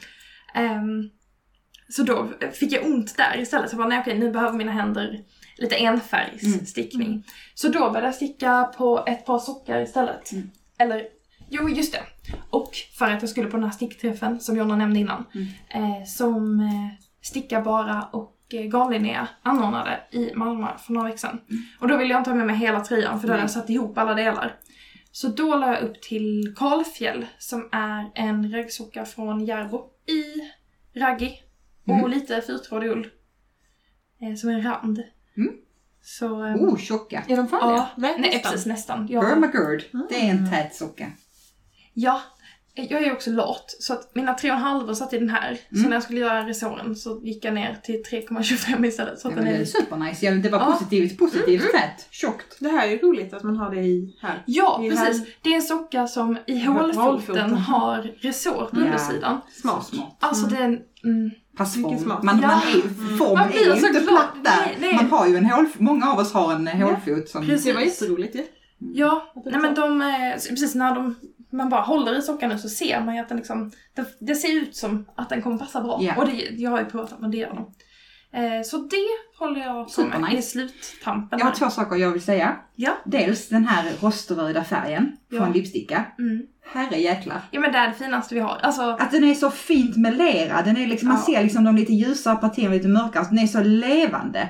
Ehm, 0.55 1.11
så 1.89 2.03
då 2.03 2.29
fick 2.53 2.73
jag 2.73 2.87
ont 2.87 3.17
där 3.17 3.39
istället. 3.41 3.71
Så 3.71 3.75
jag 3.75 3.79
bara, 3.79 3.89
nej 3.89 3.99
okej, 4.01 4.19
nu 4.19 4.31
behöver 4.31 4.53
mina 4.59 4.73
händer 4.73 5.21
lite 5.59 5.77
enfärgsstickning. 5.77 7.07
Mm. 7.09 7.23
Så 7.55 7.69
då 7.69 7.79
började 7.91 8.07
jag 8.07 8.15
sticka 8.15 8.65
på 8.77 9.05
ett 9.07 9.27
par 9.27 9.39
sockar 9.39 9.81
istället. 9.81 10.33
Mm. 10.33 10.51
Eller, 10.79 11.05
jo 11.53 11.69
just 11.69 11.93
det. 11.93 12.03
Och 12.51 12.71
för 12.99 13.11
att 13.11 13.23
jag 13.23 13.31
skulle 13.31 13.49
på 13.51 13.57
den 13.57 13.65
här 13.65 13.71
stickträffen 13.73 14.41
som 14.41 14.57
Jonna 14.57 14.77
nämnde 14.77 15.01
innan. 15.01 15.25
Mm. 15.35 15.47
Eh, 16.01 16.05
som 16.07 16.61
eh, 16.61 17.05
Sticka 17.23 17.61
Bara 17.61 18.03
och 18.03 18.37
eh, 18.53 18.61
Garnlinnea 18.61 19.29
anordnade 19.43 20.01
i 20.11 20.35
Malmö 20.35 20.69
för 20.79 20.93
några 20.93 21.07
veckor 21.07 21.19
sedan. 21.19 21.41
Och 21.81 21.89
då 21.89 21.97
ville 21.97 22.11
jag 22.11 22.21
inte 22.21 22.31
ha 22.31 22.37
med 22.37 22.47
mig 22.47 22.57
hela 22.57 22.81
tröjan 22.81 23.21
för 23.21 23.29
då 23.29 23.33
hade 23.33 23.43
jag 23.43 23.51
satt 23.51 23.71
ihop 23.71 23.99
alla 23.99 24.15
delar. 24.15 24.57
Så 25.13 25.29
då 25.29 25.57
la 25.57 25.67
jag 25.75 25.83
upp 25.83 26.03
till 26.03 26.55
Karlfjäll 26.57 27.27
som 27.39 27.69
är 27.73 28.11
en 28.15 28.53
rögsocka 28.53 29.05
från 29.05 29.45
Järbo 29.45 29.79
i 30.07 30.25
raggi 31.01 31.33
och 31.87 31.95
Mm. 31.99 32.11
lite 32.11 32.41
fyrtrådig 32.43 32.89
ull. 32.91 33.07
Eh, 34.21 34.35
som 34.35 34.51
en 34.51 34.63
rand. 34.63 35.03
Mm. 35.37 35.53
Så... 36.03 36.45
eh, 36.47 36.55
Oh, 36.57 36.79
tjocka. 36.79 37.25
Är 37.29 37.37
de 37.37 37.49
farliga? 37.49 37.77
Ja, 37.77 37.89
Nej, 37.97 38.21
nästan. 38.21 38.53
precis 38.53 38.67
nästan. 38.67 39.07
Jag, 39.11 39.23
Permagird, 39.25 39.83
det 40.09 40.15
är 40.27 40.31
Mm. 40.31 40.45
en 40.45 40.51
tät 40.51 40.75
socka. 40.75 41.07
Ja, 41.95 42.21
jag 42.75 43.03
är 43.03 43.07
ju 43.07 43.13
också 43.13 43.31
lat 43.31 43.65
så 43.79 43.93
att 43.93 44.15
mina 44.15 44.35
tre 44.35 44.51
och 44.51 44.57
en 44.57 44.63
halv 44.63 44.95
satt 44.95 45.13
i 45.13 45.19
den 45.19 45.31
här. 45.31 45.59
Så 45.71 45.77
Mm. 45.77 45.89
när 45.91 45.97
jag 45.97 46.03
skulle 46.03 46.21
göra 46.21 46.47
resåren 46.49 46.97
så 46.97 47.21
gick 47.25 47.45
jag 47.45 47.55
ner 47.55 47.79
till 47.83 48.03
3,25 48.11 48.87
istället. 48.87 49.19
Så 49.19 49.29
Ja, 49.29 49.31
att 49.31 49.37
men 49.37 49.45
den 49.45 49.53
det 49.55 49.59
är 49.59 49.63
är... 49.63 49.67
supernice. 49.67 50.27
Ja, 50.27 50.33
det 50.33 50.49
var 50.49 50.59
Ja. 50.61 50.73
positivt, 50.73 51.19
positivt 51.19 51.73
tät. 51.73 52.07
Tjockt. 52.11 52.57
Det 52.61 52.69
här 52.69 52.87
är 52.87 52.91
ju 52.91 52.99
roligt 52.99 53.35
att 53.35 53.43
man 53.43 53.57
har 53.57 53.71
det 53.75 53.81
i 53.81 54.17
här. 54.23 54.43
Ja, 54.47 54.81
I 54.85 54.91
precis. 54.91 55.23
Det 55.43 55.51
är 55.51 55.55
en 55.57 55.63
socka 55.63 56.07
som 56.07 56.39
i 56.47 56.59
Hålfoten. 56.65 57.53
har 57.55 58.03
resår 58.21 58.53
på 58.73 58.81
Ja. 58.81 58.85
undersidan. 58.85 59.41
Smart. 59.63 59.85
Så 59.87 59.95
smart. 59.97 60.17
Alltså 60.21 60.47
Mm. 60.47 60.61
den... 60.61 60.81
Mm, 61.05 61.31
Passform. 61.57 61.99
Smart. 61.99 62.23
Man, 62.23 62.41
Ja. 62.43 62.47
man 62.49 62.57
är, 62.59 63.17
form 63.19 63.39
Man 63.39 63.49
blir 63.49 63.71
är 63.71 63.75
ju 63.75 63.81
så 63.81 63.87
inte 63.87 64.01
platt 64.01 64.35
där. 64.45 64.57
Nej, 64.67 64.77
nej. 64.81 64.95
Man 64.95 65.11
har 65.11 65.27
ju 65.29 65.37
en 65.37 65.47
hål, 65.47 65.67
många 65.79 66.13
av 66.13 66.19
oss 66.19 66.33
har 66.33 66.53
en 66.53 66.67
hålfot 66.69 67.29
som... 67.29 67.47
Precis. 67.47 67.65
Det 67.65 67.73
var 67.73 67.81
jätteroligt 67.81 68.35
ju. 68.37 68.45
ja, 68.95 69.33
nej 69.45 69.61
men 69.61 69.75
de... 69.75 70.03
eh, 70.03 70.09
Precis 70.49 70.75
när 70.75 70.95
de, 70.95 71.15
man 71.53 71.69
bara 71.69 71.81
håller 71.81 72.19
i 72.19 72.23
sockan 72.23 72.49
nu 72.51 72.59
så 72.59 72.69
ser 72.69 73.01
man 73.05 73.15
ju 73.15 73.21
att 73.21 73.29
den 73.29 73.37
liksom... 73.39 73.71
Det, 73.95 74.05
det 74.21 74.35
ser 74.35 74.53
ut 74.63 74.77
som 74.77 75.07
att 75.17 75.29
den 75.29 75.43
kommer 75.43 75.59
passa 75.59 75.83
bra. 75.83 75.99
Ja. 76.03 76.15
Och 76.17 76.27
det, 76.27 76.33
jag 76.51 76.71
har 76.71 76.79
ju 76.79 76.85
provat 76.85 77.15
men 77.21 77.31
det 77.31 77.37
gör 77.37 77.49
de. 77.55 77.73
Eh, 78.35 78.63
så 78.65 78.77
det 78.79 79.07
håller 79.39 79.61
jag 79.61 79.73
på 79.95 80.03
med 80.03 80.13
Supernice. 80.13 80.39
i 80.39 80.43
sluttampen 80.43 81.39
Jag 81.39 81.47
har 81.47 81.51
här. 81.53 81.59
två 81.59 81.71
saker 81.71 81.97
jag 81.97 82.11
vill 82.11 82.23
säga. 82.23 82.57
Ja. 82.77 82.93
Dels 83.05 83.49
den 83.49 83.65
här 83.67 83.93
roströda 84.01 84.65
färgen 84.65 85.17
Ja. 85.29 85.39
från 85.39 85.53
Lipsticka. 85.53 86.05
Mm. 86.19 86.43
Herre 86.73 86.97
jäklar. 86.97 87.41
Ja 87.51 87.61
men 87.61 87.73
det 87.73 87.79
är 87.79 87.89
det 87.89 87.95
finaste 87.95 88.35
vi 88.35 88.41
har. 88.41 88.57
Alltså, 88.63 88.83
Att 88.83 89.11
den 89.11 89.25
är 89.25 89.35
så 89.35 89.51
fint 89.51 89.97
melerad. 89.97 90.65
Den 90.65 90.77
är 90.77 90.87
liksom, 90.87 91.09
Man 91.09 91.19
Ja. 91.27 91.35
ser 91.35 91.43
liksom 91.43 91.65
de 91.65 91.77
lite 91.77 91.93
ljusare 91.93 92.37
partierna, 92.37 92.75
lite 92.75 92.89
mörkare. 92.89 93.27
Den 93.31 93.39
är 93.39 93.47
så 93.47 93.63
levande. 93.63 94.49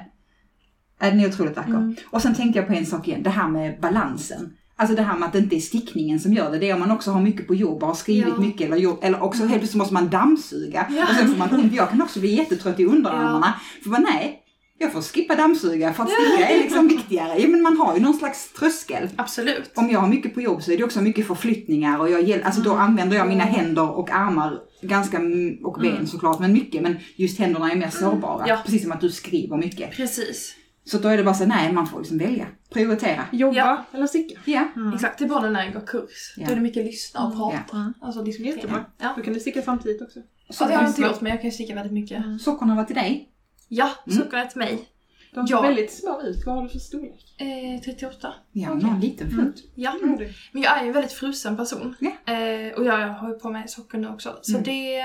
Den 1.01 1.21
är 1.21 1.29
otroligt 1.29 1.57
vacker. 1.57 1.71
Mm. 1.71 1.97
Och 2.11 2.23
sen 2.23 2.35
tänkte 2.35 2.59
jag 2.59 2.69
på 2.69 2.75
en 2.75 2.87
sak 2.87 3.09
igen. 3.09 3.23
Det 3.23 3.31
här 3.31 3.49
med 3.49 3.81
balansen. 3.81 4.57
Alltså 4.77 4.97
det 4.97 5.03
här 5.03 5.17
med 5.19 5.27
att 5.27 5.33
det 5.33 5.39
inte 5.39 5.57
är 5.57 5.61
stickningen 5.61 6.21
som 6.21 6.33
gör 6.33 6.51
det. 6.51 6.59
Det 6.59 6.71
är 6.71 6.75
om 6.75 6.81
man 6.81 6.91
också 6.91 7.11
har 7.11 7.21
mycket 7.21 7.47
på 7.47 7.55
jobb 7.55 7.83
och 7.83 7.89
har 7.89 7.95
skrivit 7.95 8.35
Ja. 8.37 8.41
mycket. 8.41 8.67
Eller, 8.67 8.77
jobb, 8.77 8.99
eller 9.03 9.23
också 9.23 9.41
helt 9.47 9.59
plötsligt 9.61 9.79
måste 9.79 9.95
man 9.95 10.11
dammsuga. 10.11 10.87
Ja. 10.91 11.03
Och 11.11 11.15
sen 11.17 11.29
får 11.29 11.37
man 11.39 11.55
ont. 11.55 11.73
Jag 11.75 11.91
kan 11.91 12.03
också 12.03 12.21
bli 12.21 12.35
jättetrött 12.35 12.81
i 12.81 12.85
underarmarna. 12.85 13.55
För 13.83 13.91
bara, 13.91 14.01
nej, 14.01 14.39
jag 14.79 14.93
får 14.93 15.03
skippa 15.03 15.35
dammsuga 15.35 15.93
för 15.93 16.03
att 16.03 16.11
sticka 16.11 16.49
är 16.49 16.59
liksom 16.63 16.89
viktigare. 16.89 17.39
Ja, 17.39 17.49
men 17.49 17.63
man 17.63 17.77
har 17.77 17.95
ju 17.95 18.01
någon 18.01 18.15
slags 18.15 18.53
tröskel. 18.53 19.09
absolut. 19.17 19.71
Om 19.75 19.91
jag 19.91 20.01
har 20.01 20.09
mycket 20.09 20.35
på 20.35 20.41
jobb 20.41 20.63
så 20.63 20.73
är 20.73 20.77
det 20.77 20.85
också 20.85 21.01
mycket 21.01 21.27
förflyttningar 21.27 21.99
och 21.99 22.11
jag, 22.11 22.43
alltså 22.43 22.61
då 22.61 22.75
använder 22.75 23.17
jag 23.17 23.29
mina 23.29 23.45
händer 23.45 23.91
och 23.91 24.11
armar 24.11 24.59
ganska, 24.83 25.17
och 25.65 25.79
ben 25.81 25.93
Mm. 25.93 26.07
såklart, 26.07 26.39
men 26.41 26.53
mycket. 26.53 26.83
Men 26.83 26.97
just 27.17 27.39
händerna 27.39 27.71
är 27.73 27.77
mer 27.77 27.91
sårbara. 27.91 28.45
ja. 28.49 28.59
Precis 28.65 28.83
som 28.83 28.93
att 28.93 29.01
du 29.01 29.11
skriver 29.11 29.57
mycket. 29.57 29.91
Precis. 29.97 30.55
Så 30.85 30.99
då 30.99 31.09
är 31.09 31.17
det 31.17 31.25
bara 31.25 31.35
så, 31.35 31.47
nej 31.47 31.73
man 31.73 31.87
får 31.87 31.99
liksom 31.99 32.19
välja. 32.19 32.47
Prioritera. 32.71 33.25
Jobba 33.33 33.57
Ja. 33.57 33.85
eller 33.93 34.07
sticka. 34.07 34.41
Ja. 34.45 34.69
Mm. 34.77 34.95
Exakt, 34.95 35.19
det 35.19 35.25
är 35.25 35.29
bara 35.29 35.51
när 35.51 35.65
jag 35.65 35.73
går 35.73 35.87
kurs. 35.87 36.35
Ja. 36.37 36.47
Då 36.47 36.53
är 36.53 36.57
det 36.57 36.63
mycket 36.63 36.85
lyssna 36.85 37.21
och 37.27 37.33
Mm. 37.53 37.63
prata. 37.65 37.77
Mm. 37.77 37.95
Alltså 38.01 38.23
diskutera. 38.23 38.55
Jättebra. 38.57 38.85
Ja. 38.99 39.13
Då 39.17 39.23
kan 39.23 39.35
du 39.35 39.41
sticka 39.41 39.63
samtidigt 39.63 40.03
också. 40.03 40.19
Ja, 40.61 40.67
det 40.67 40.75
har 40.75 40.83
jag 40.83 40.91
inte 40.91 41.03
gjort 41.03 41.21
men 41.21 41.31
jag 41.31 41.41
kan 41.41 41.51
ju 41.51 41.55
sticka 41.55 41.75
väldigt 41.75 41.93
mycket. 41.93 42.25
Mm. 42.25 42.39
Sockorna 42.39 42.75
var 42.75 42.85
till 42.85 42.97
dig. 42.97 43.29
Ja, 43.69 43.91
Mm. 44.07 44.19
sockorna 44.19 44.45
till 44.47 44.59
mig. 44.59 44.89
De 45.35 45.47
ser 45.47 45.55
Ja. 45.55 45.61
väldigt 45.63 45.93
små 45.93 46.23
ut. 46.23 46.43
Vad 46.47 46.55
har 46.55 46.63
du 46.63 46.69
för 46.69 46.79
storlek? 46.79 47.35
Eh, 47.41 47.81
38. 47.85 48.35
Ja, 48.53 48.69
Okej. 48.73 48.85
någon 48.91 49.01
liten 49.01 49.29
Mm. 49.29 49.47
fot. 49.47 49.55
Ja. 49.75 49.97
Mm. 50.03 50.19
Men 50.53 50.63
jag 50.63 50.79
är 50.79 50.83
ju 50.83 50.87
en 50.89 50.93
väldigt 50.93 51.13
frusen 51.13 51.57
person. 51.57 51.95
Ja. 52.01 52.33
Eh, 52.33 52.73
och 52.75 52.85
jag 52.85 53.09
har 53.09 53.29
ju 53.29 53.35
på 53.35 53.51
mig 53.51 53.69
socker 53.69 53.99
nu 53.99 54.09
också. 54.09 54.39
Så 54.43 54.53
Mm. 54.53 54.63
det, 54.65 55.03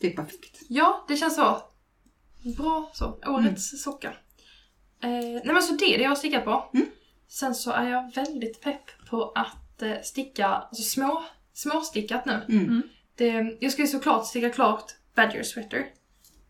Det 0.00 0.06
är 0.12 0.16
perfekt. 0.16 0.58
ja 0.68 1.04
det 1.08 1.16
känns 1.16 1.34
så. 1.36 1.56
Bra 2.56 2.90
så. 2.94 3.06
Årets 3.26 3.72
Mm. 3.72 3.78
socka. 3.78 4.12
Eh, 5.02 5.08
nej 5.44 5.54
men 5.54 5.62
så 5.62 5.74
det 5.74 5.94
är 5.94 5.98
det 5.98 6.04
jag 6.04 6.18
stickat 6.18 6.44
på. 6.44 6.70
Mm. 6.74 6.86
Sen 7.28 7.54
så 7.54 7.70
är 7.70 7.90
jag 7.90 8.14
väldigt 8.14 8.60
pepp 8.60 9.06
på 9.10 9.32
att 9.34 9.82
eh, 9.82 10.00
sticka, 10.02 10.46
alltså 10.46 10.82
små, 10.82 11.22
småstickat 11.52 12.26
nu. 12.26 12.40
Mm. 12.48 12.82
Det, 13.16 13.56
jag 13.60 13.72
ska 13.72 13.82
ju 13.82 13.88
såklart 13.88 14.26
sticka 14.26 14.50
klart 14.50 14.84
Badger 15.16 15.42
Sweater. 15.42 15.84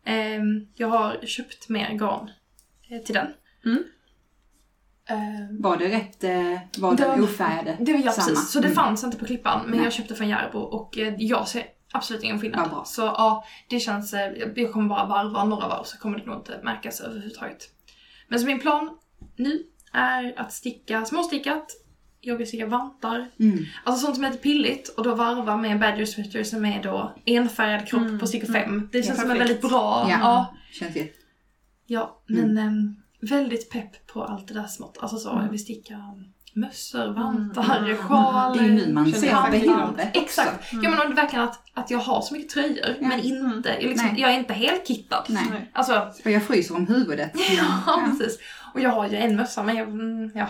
Ehm, 0.05 0.67
jag 0.75 0.87
har 0.87 1.25
köpt 1.25 1.69
mer 1.69 1.93
garn 1.93 2.31
eh, 2.89 2.99
till 3.01 3.15
den. 3.15 3.27
Mm. 3.65 3.83
Ehm, 5.09 5.61
Var 5.61 5.77
det 5.77 5.87
rätt, 5.89 6.23
eh, 6.23 6.59
var 6.77 6.95
det 6.95 7.21
ofärgade? 7.21 7.77
det 7.79 7.93
var 7.93 7.99
ja, 7.99 8.11
Samma. 8.11 8.27
precis, 8.27 8.51
så 8.51 8.59
det 8.59 8.65
Mm. 8.67 8.75
fanns 8.75 9.03
inte 9.03 9.17
på 9.17 9.25
klippan 9.25 9.61
men 9.65 9.71
Nej. 9.75 9.83
jag 9.83 9.93
köpte 9.93 10.15
från 10.15 10.29
Järbo 10.29 10.59
och 10.59 10.97
eh, 10.97 11.13
jag 11.17 11.47
ser 11.47 11.65
absolut 11.91 12.23
ingen 12.23 12.39
skillnad. 12.39 12.69
bra. 12.69 12.83
Så 12.85 13.01
ja, 13.01 13.45
det 13.69 13.79
känns, 13.79 14.13
eh, 14.13 14.33
jag 14.55 14.73
kommer 14.73 14.89
bara 14.89 15.05
varva 15.05 15.43
några 15.43 15.67
varv 15.67 15.83
så 15.83 15.97
kommer 15.97 16.19
det 16.19 16.25
nog 16.25 16.35
inte 16.35 16.59
märkas 16.63 17.01
överhuvudtaget. 17.01 17.69
Men 18.27 18.39
så 18.39 18.45
min 18.45 18.59
plan 18.59 18.89
nu 19.35 19.63
är 19.93 20.39
att 20.39 20.53
sticka 20.53 21.05
småstickat, 21.05 21.65
jag 22.21 22.35
vill 22.37 22.47
sticka 22.47 22.65
vantar, 22.67 23.29
Mm. 23.39 23.65
Alltså 23.83 24.05
sånt 24.05 24.15
som 24.15 24.23
är 24.25 24.29
lite 24.29 24.43
pilligt 24.43 24.87
och 24.89 25.03
då 25.03 25.15
varva 25.15 25.57
med 25.57 25.79
badger 25.79 26.05
sweater 26.05 26.43
som 26.43 26.65
är 26.65 26.83
då 26.83 27.15
enfärgad 27.25 27.87
kropp 27.87 28.01
Mm, 28.01 28.19
på 28.19 28.27
stickor 28.27 28.49
mm. 28.49 28.61
5. 28.63 28.89
Det 28.91 28.97
Ja, 28.97 29.03
känns 29.03 29.21
som 29.21 29.31
en 29.31 29.37
väldigt 29.39 29.61
bra. 29.61 30.07
Ja. 30.09 30.17
Ja, 30.21 30.55
Känns 30.71 30.95
jätte... 30.95 31.13
ja 31.85 32.21
men 32.27 32.57
ehm, 32.57 32.95
väldigt 33.21 33.69
pepp 33.69 34.07
på 34.07 34.23
allt 34.23 34.47
det 34.47 34.53
där 34.53 34.67
smått. 34.67 34.97
Alltså 35.01 35.17
så, 35.17 35.29
Mm. 35.31 35.43
jag 35.43 35.51
vill 35.51 35.59
sticka 35.63 36.01
mössor, 36.53 37.13
vantar, 37.13 37.77
Mm. 37.79 37.97
sjal. 37.97 38.57
Det 38.57 38.63
är 38.63 38.67
ju 38.67 38.73
nu 38.73 38.93
man 38.93 39.11
ser 39.13 39.27
jag 39.27 39.51
behovet. 39.51 40.09
Exakt. 40.13 40.71
Mm. 40.71 40.83
Ja 40.83 40.89
men 40.89 40.99
och 40.99 41.09
det 41.09 41.13
verkligen 41.15 41.45
att, 41.45 41.59
att 41.73 41.91
jag 41.91 41.99
har 41.99 42.21
så 42.21 42.33
mycket 42.33 42.49
tröjor 42.51 42.95
Ja. 43.01 43.07
men 43.07 43.19
inte, 43.19 43.69
jag, 43.81 43.89
liksom, 43.89 44.09
jag 44.17 44.31
är 44.33 44.37
inte 44.39 44.53
helt 44.53 44.87
kittad. 44.87 45.23
Nej. 45.29 45.69
Alltså, 45.73 46.11
För 46.23 46.29
jag 46.29 46.43
fryser 46.43 46.75
om 46.75 46.87
huvudet. 46.87 47.31
ja, 47.87 48.03
precis. 48.05 48.39
Och 48.73 48.79
jag 48.81 48.89
har 48.89 49.07
ju 49.09 49.15
en 49.17 49.35
mössa 49.35 49.63
men 49.63 49.75
jag, 49.75 49.87
mm, 49.87 50.31
ja. 50.35 50.47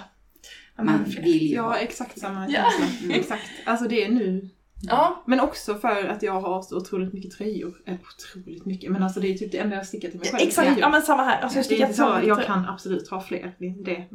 Jag 0.75 0.85
Man 0.85 1.03
vill 1.03 1.41
ju 1.41 1.55
Jag 1.55 1.63
ha. 1.63 1.77
exakt 1.77 2.19
samma 2.19 2.49
Ja. 2.49 2.61
känsla. 2.79 2.97
Mm. 3.05 3.19
Exakt. 3.19 3.43
Alltså 3.65 3.87
det 3.87 4.03
är 4.03 4.09
nu 4.09 4.49
Ja, 4.87 5.23
Men 5.27 5.39
också 5.39 5.75
för 5.75 6.05
att 6.07 6.23
jag 6.23 6.41
har 6.41 6.61
så 6.61 6.77
otroligt 6.77 7.13
mycket 7.13 7.31
tröjor. 7.31 7.75
Eller 7.85 7.99
otroligt 8.15 8.65
mycket, 8.65 8.91
men 8.91 9.03
alltså 9.03 9.19
det 9.19 9.27
är 9.27 9.37
typ 9.37 9.51
det 9.51 9.57
enda 9.57 9.75
jag 9.75 9.85
stickar 9.85 10.09
till 10.09 10.19
mig 10.19 10.29
själv. 10.29 10.47
exakt. 10.47 10.67
tröjor. 10.67 10.81
Ja 10.81 10.89
men 10.89 11.01
samma 11.01 11.23
här. 11.23 11.41
Alltså 11.41 11.59
jag 11.59 11.67
det 11.69 11.75
är 11.75 11.81
inte 11.81 11.93
så, 11.93 12.19
jag 12.23 12.43
kan 12.45 12.65
absolut 12.65 13.09
ha 13.09 13.21
fler, 13.21 13.55
det 13.59 13.65
är 13.65 13.69
inte 13.69 13.91
det. 13.91 14.07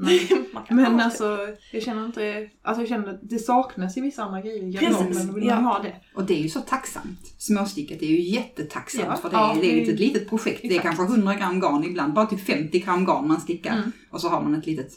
Men, 0.70 1.00
alltså, 1.00 1.38
jag 1.72 1.82
känner 1.82 2.06
inte, 2.06 2.50
alltså 2.62 2.82
jag 2.82 2.88
känner 2.88 3.08
att 3.08 3.20
det 3.22 3.38
saknas 3.38 3.96
i 3.96 4.00
vissa 4.00 4.22
andra 4.22 4.40
grejer 4.40 4.62
i 4.62 4.70
garderoben. 4.70 5.06
Precis, 5.06 5.30
och 5.30 5.36
vill 5.36 5.46
ja. 5.46 5.54
man 5.54 5.64
ha 5.64 5.82
det. 5.82 5.94
Och 6.14 6.24
det 6.24 6.34
är 6.34 6.42
ju 6.42 6.48
så 6.48 6.60
tacksamt. 6.60 7.34
Småstickat 7.38 8.02
är 8.02 8.06
ju 8.06 8.20
jättetacksamt 8.20 9.04
Ja, 9.08 9.16
för 9.16 9.30
det, 9.30 9.36
ja, 9.36 9.56
är, 9.56 9.60
det 9.60 9.82
är 9.82 9.86
det- 9.86 9.92
ett 9.92 10.00
litet 10.00 10.28
projekt. 10.28 10.62
Det 10.62 10.68
är 10.68 10.78
exakt. 10.78 10.96
kanske 10.96 11.14
100 11.14 11.34
gram 11.34 11.60
garn, 11.60 11.84
ibland 11.84 12.12
bara 12.12 12.26
typ 12.26 12.46
50 12.46 12.78
gram 12.80 13.04
garn 13.04 13.28
man 13.28 13.40
stickar. 13.40 13.72
Mm. 13.76 13.92
Och 14.10 14.20
så 14.20 14.28
har 14.28 14.42
man 14.42 14.54
ett 14.54 14.66
litet... 14.66 14.88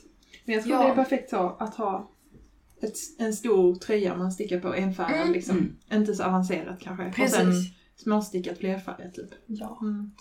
Men 0.46 0.56
jag 0.56 0.64
tror 0.64 0.76
Ja. 0.76 0.84
det 0.84 0.90
är 0.90 0.96
perfekt 0.96 1.30
så, 1.30 1.56
att 1.60 1.76
ha 1.76 2.12
ett, 2.84 2.96
en 3.20 3.34
stor 3.34 3.76
tröja 3.76 4.18
man 4.18 4.32
stickar 4.32 4.60
på 4.60 4.74
enfärgad 4.76 5.22
Mm. 5.22 5.34
liksom. 5.34 5.58
Mm. 5.58 5.78
Inte 5.92 6.14
så 6.14 6.24
avancerat 6.24 6.80
kanske. 6.82 7.06
Och 7.06 7.16
Precis. 7.16 7.36
sen 7.38 7.54
småstickat 7.96 8.58
flerfärgat 8.58 9.14
typ. 9.14 9.30
Ja. 9.46 9.80
Mm. 9.82 10.12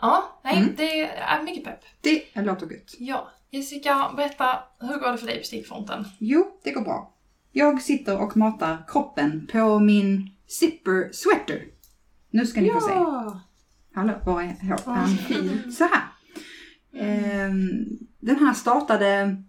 ja, 0.00 0.40
nej 0.44 0.56
Mm. 0.58 0.74
det 0.76 1.04
är 1.04 1.42
mycket 1.42 1.64
pepp. 1.64 1.80
Det 2.00 2.42
låter 2.42 2.66
gött. 2.72 2.94
Ja. 2.98 3.28
Jessica, 3.52 4.12
berätta, 4.16 4.58
hur 4.80 5.00
går 5.00 5.12
det 5.12 5.18
för 5.18 5.26
dig 5.26 5.38
på 5.38 5.44
stickfronten? 5.44 6.04
Jo, 6.18 6.60
det 6.64 6.70
går 6.70 6.82
bra. 6.82 7.14
Jag 7.52 7.82
sitter 7.82 8.20
och 8.22 8.36
matar 8.36 8.84
kroppen 8.88 9.46
på 9.52 9.78
min 9.78 10.30
zipper 10.46 11.12
sweater. 11.12 11.64
Nu 12.30 12.46
ska 12.46 12.60
ni 12.60 12.70
få 12.70 12.80
se. 12.80 12.92
Ja! 12.92 13.40
Hallå, 13.94 14.12
var 14.26 14.42
är 14.42 14.46
hår? 14.46 14.80
Vad 14.86 15.18
fint. 15.20 15.74
Så 15.74 15.84
här. 15.84 16.02
Ehm, 16.96 17.68
den 18.20 18.36
här 18.36 18.52
startade 18.54 19.42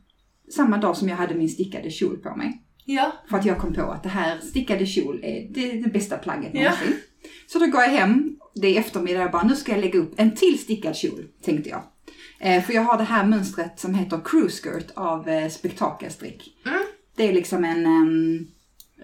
samma 0.55 0.77
dag 0.77 0.97
som 0.97 1.09
jag 1.09 1.15
hade 1.15 1.35
min 1.35 1.49
stickade 1.49 1.89
kjol 1.91 2.17
på 2.17 2.35
mig. 2.35 2.61
Ja. 2.85 3.11
För 3.29 3.37
att 3.37 3.45
jag 3.45 3.57
kom 3.57 3.73
på 3.73 3.81
att 3.81 4.03
det 4.03 4.09
här 4.09 4.39
stickade 4.39 4.85
kjol 4.85 5.19
är 5.23 5.47
det, 5.53 5.71
det 5.71 5.89
bästa 5.93 6.17
plagget 6.17 6.51
Ja. 6.53 6.61
någonsin. 6.61 6.95
Så 7.47 7.59
då 7.59 7.65
går 7.67 7.81
jag 7.81 7.89
hem, 7.89 8.35
det 8.55 8.67
är 8.75 8.79
eftermiddag, 8.79 9.19
jag 9.21 9.31
bara 9.31 9.43
nu 9.43 9.55
ska 9.55 9.71
jag 9.71 9.81
lägga 9.81 9.99
upp 9.99 10.13
en 10.17 10.35
till 10.35 10.59
stickad 10.59 10.95
kjol, 10.95 11.27
tänkte 11.43 11.69
jag. 11.69 11.83
Eh, 12.39 12.63
för 12.63 12.73
jag 12.73 12.81
har 12.81 12.97
det 12.97 13.03
här 13.03 13.25
mönstret 13.25 13.79
som 13.79 13.93
heter 13.95 14.19
Cruise 14.25 14.61
Skirt 14.69 14.91
av 14.95 15.29
eh, 15.29 15.49
Spektakelstrick. 15.49 16.43
Mm. 16.65 16.79
Det 17.15 17.29
är 17.29 17.33
liksom 17.33 17.63
en 17.63 17.85
um, 17.85 18.47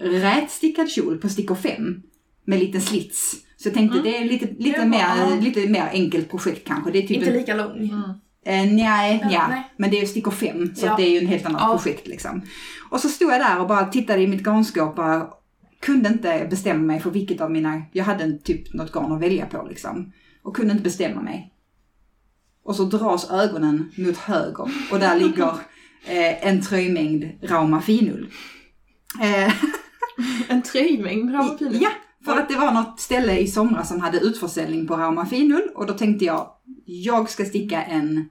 rätstickad 0.00 0.90
kjol 0.90 1.18
på 1.18 1.28
stickor 1.28 1.54
5 1.54 2.02
med 2.44 2.58
liten 2.58 2.80
slits. 2.80 3.36
Så 3.56 3.68
jag 3.68 3.74
tänkte 3.74 4.00
det 4.02 4.16
är 4.16 4.24
lite, 4.24 4.46
lite, 4.58 4.76
Mm. 4.82 4.90
Det 4.90 4.96
var- 4.98 5.16
mer, 5.26 5.30
ja. 5.34 5.40
lite 5.40 5.68
mer 5.68 5.88
enkelt 5.92 6.30
projekt 6.30 6.66
kanske. 6.68 6.90
Det 6.90 6.98
är 6.98 7.02
typ 7.02 7.10
Inte 7.10 7.30
en, 7.30 7.36
lika 7.36 7.54
lång. 7.54 7.76
Mm. 7.76 8.02
Eh, 8.48 8.72
nej, 8.72 9.20
Ja, 9.22 9.30
ja, 9.30 9.46
nej. 9.48 9.72
men 9.76 9.90
det 9.90 9.96
är 9.96 10.00
ju 10.00 10.06
stickor 10.06 10.30
5 10.30 10.74
så 10.74 10.86
Ja. 10.86 10.96
det 10.96 11.02
är 11.02 11.10
ju 11.10 11.18
en 11.18 11.26
helt 11.26 11.46
annat 11.46 11.60
Ja. 11.64 11.72
projekt 11.78 12.06
liksom. 12.06 12.42
Och 12.90 13.00
så 13.00 13.08
stod 13.08 13.30
jag 13.32 13.40
där 13.40 13.60
och 13.60 13.68
bara 13.68 13.84
tittade 13.86 14.22
i 14.22 14.26
mitt 14.26 14.42
garnskåp 14.46 14.98
och 14.98 15.34
kunde 15.80 16.08
inte 16.08 16.46
bestämma 16.50 16.82
mig 16.82 17.00
för 17.00 17.10
vilket 17.10 17.40
av 17.40 17.50
mina, 17.50 17.82
jag 17.92 18.04
hade 18.04 18.24
en 18.24 18.42
typ 18.42 18.74
något 18.74 18.92
garn 18.92 19.12
att 19.12 19.20
välja 19.22 19.46
på 19.46 19.66
liksom. 19.68 20.12
Och 20.42 20.56
kunde 20.56 20.72
inte 20.72 20.84
bestämma 20.84 21.22
mig. 21.22 21.52
Och 22.64 22.76
så 22.76 22.84
dras 22.84 23.30
ögonen 23.30 23.90
mot 23.98 24.16
höger 24.16 24.70
och 24.92 24.98
där 24.98 25.18
ligger 25.18 25.48
eh, 26.06 26.46
en 26.48 26.60
tröjmängd 26.62 27.24
Rauma 27.42 27.80
finull. 27.80 28.28
Eh, 29.22 29.52
En 30.48 30.62
tröjmängd 30.62 31.34
ramapinor. 31.34 31.74
ja, 31.80 31.88
för 32.24 32.36
att 32.36 32.48
det 32.48 32.56
var 32.56 32.72
något 32.72 33.00
ställe 33.00 33.38
i 33.38 33.46
somras 33.46 33.88
som 33.88 34.00
hade 34.00 34.18
utförsäljning 34.18 34.86
på 34.86 34.96
Rauma 34.96 35.26
finull 35.26 35.68
och 35.74 35.86
då 35.86 35.94
tänkte 35.94 36.24
jag, 36.24 36.50
jag 36.84 37.30
ska 37.30 37.44
sticka 37.44 37.82
en 37.82 38.28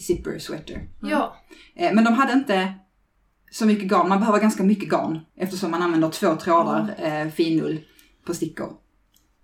zipper 0.00 0.38
sweater. 0.38 0.88
Ja. 1.02 1.36
Eh, 1.76 1.94
Men 1.94 2.04
de 2.04 2.14
hade 2.14 2.32
inte 2.32 2.74
så 3.50 3.66
mycket 3.66 3.88
garn. 3.88 4.08
Man 4.08 4.18
behöver 4.18 4.40
ganska 4.40 4.62
mycket 4.62 4.88
garn 4.88 5.20
eftersom 5.36 5.70
man 5.70 5.82
använder 5.82 6.10
två 6.10 6.36
trådar 6.36 6.94
eh, 6.98 7.28
finull 7.30 7.80
på 8.26 8.34
stickor. 8.34 8.72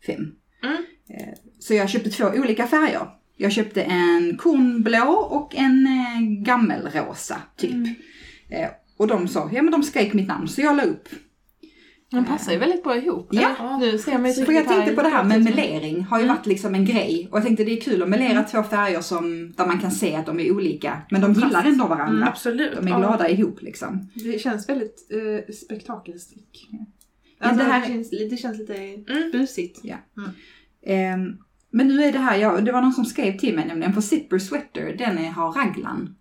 Fem. 0.07 0.35
Mm. 0.62 0.85
Eh, 1.09 1.35
så 1.59 1.75
jag 1.75 1.88
köpte 1.88 2.11
två 2.11 2.25
olika 2.35 2.67
färger. 2.67 3.09
Jag 3.37 3.53
köpte 3.53 3.83
en 3.83 4.37
kornblå 4.37 5.29
och 5.31 5.57
en 5.57 5.87
eh, 5.87 6.43
gammelrosa 6.43 7.37
typ. 7.57 7.73
Mm. 7.73 7.95
Eh, 8.51 8.69
och 8.97 9.07
de 9.07 9.29
sa, 9.29 9.51
ja 9.53 9.62
men 9.62 9.73
de 9.73 9.83
skrek 9.83 10.12
mitt 10.12 10.29
namn 10.29 10.49
så 10.49 10.61
jag 10.61 10.77
la 10.77 10.83
upp. 10.83 11.09
Den 12.14 12.24
passar 12.24 12.53
ju 12.53 12.59
väldigt 12.59 12.83
bra 12.83 12.96
ihop. 12.96 13.29
Ja. 13.31 13.77
Nu 13.81 13.98
ser 13.98 14.18
man 14.18 14.33
ju 14.33 14.44
För 14.44 14.53
jag 14.53 14.68
tänkte 14.68 14.94
på 14.94 15.03
det 15.03 15.09
här 15.09 15.24
med 15.24 15.42
melering, 15.44 16.03
har 16.05 16.18
ju 16.18 16.24
Mm. 16.24 16.37
varit 16.37 16.46
liksom 16.46 16.74
en 16.74 16.85
grej. 16.85 17.29
Och 17.31 17.38
jag 17.38 17.44
tänkte 17.44 17.64
det 17.64 17.72
är 17.79 17.81
kul 17.81 18.03
att 18.03 18.09
melera 18.09 18.42
två 18.42 18.62
färger 18.62 19.00
som, 19.00 19.53
där 19.57 19.66
man 19.66 19.79
kan 19.81 19.90
se 19.90 20.14
att 20.16 20.27
de 20.27 20.40
är 20.40 20.53
olika. 20.53 21.03
Men 21.11 21.20
de 21.20 21.33
gillar 21.33 21.64
ändå 21.64 21.87
varandra. 21.87 22.16
Mm, 22.16 22.29
Absolut. 22.29 22.72
De 22.77 22.87
är 22.87 22.90
Ja. 22.90 22.98
glada 22.98 23.29
ihop 23.29 23.62
liksom. 23.62 24.09
Det 24.14 24.40
känns 24.40 24.68
väldigt 24.68 25.09
spektakelstrick. 25.64 26.68
Men 26.70 26.87
Alltså, 27.50 27.64
det 27.64 27.70
det, 27.70 27.72
här- 27.72 27.87
känns, 27.87 28.11
det 28.11 28.37
känns 28.37 28.59
lite 28.59 28.74
Mm. 28.77 29.31
busigt. 29.33 29.83
Ehm, 30.87 31.37
men 31.70 31.88
nu 31.88 32.03
är 32.05 32.12
det 32.12 32.18
här, 32.18 32.37
ja, 32.38 32.61
det 32.61 32.72
var 32.72 32.81
någon 32.83 32.92
som 32.92 33.05
skrev 33.05 33.38
till 33.38 33.55
mig 33.57 33.66
nämligen, 33.66 33.92
för 33.92 34.00
Zipper 34.00 34.38
Sweater, 34.38 34.94
den 34.98 35.18
är, 35.18 35.31
har 35.31 35.53
raglan. 35.53 36.14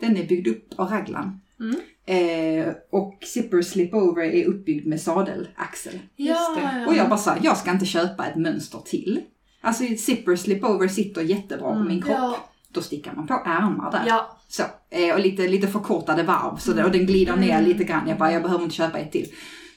Den 0.00 0.16
är 0.16 0.26
byggd 0.28 0.48
upp 0.48 0.68
av 0.76 0.88
raglan. 0.90 1.40
Mm. 1.60 1.76
Eh, 2.06 2.66
och 2.92 3.18
Zipper 3.26 3.62
Slipover 3.62 4.22
är 4.24 4.44
uppbyggd 4.44 4.86
med 4.86 5.00
sadelaxel. 5.00 5.98
Ja. 6.16 6.56
Och 6.86 6.96
jag 6.96 7.08
bara 7.08 7.18
sa, 7.18 7.36
jag 7.42 7.56
ska 7.56 7.70
inte 7.70 7.86
köpa 7.86 8.26
ett 8.26 8.36
mönster 8.36 8.78
till. 8.78 9.20
Alltså 9.60 9.84
Zipper 9.98 10.36
Slipover 10.36 10.88
sitter 10.88 11.22
jättebra 11.22 11.68
på 11.68 11.74
Mm. 11.76 11.88
min 11.88 12.02
kropp. 12.02 12.16
Ja. 12.18 12.36
Då 12.68 12.82
stickar 12.82 13.12
man 13.12 13.26
på 13.26 13.34
ärmar 13.46 13.90
där. 13.90 14.02
Ja. 14.06 14.36
Så, 14.48 14.62
eh, 14.90 15.14
och 15.14 15.20
lite, 15.20 15.48
lite 15.48 15.68
förkortade 15.68 16.22
varv 16.22 16.56
så 16.56 16.84
och 16.84 16.90
den 16.90 17.06
glider 17.06 17.36
ner 17.36 17.50
Mm. 17.58 17.64
lite 17.64 17.84
grann. 17.84 18.08
Jag 18.08 18.18
bara, 18.18 18.32
jag 18.32 18.42
behöver 18.42 18.64
inte 18.64 18.76
köpa 18.76 18.98
ett 18.98 19.12
till. 19.12 19.26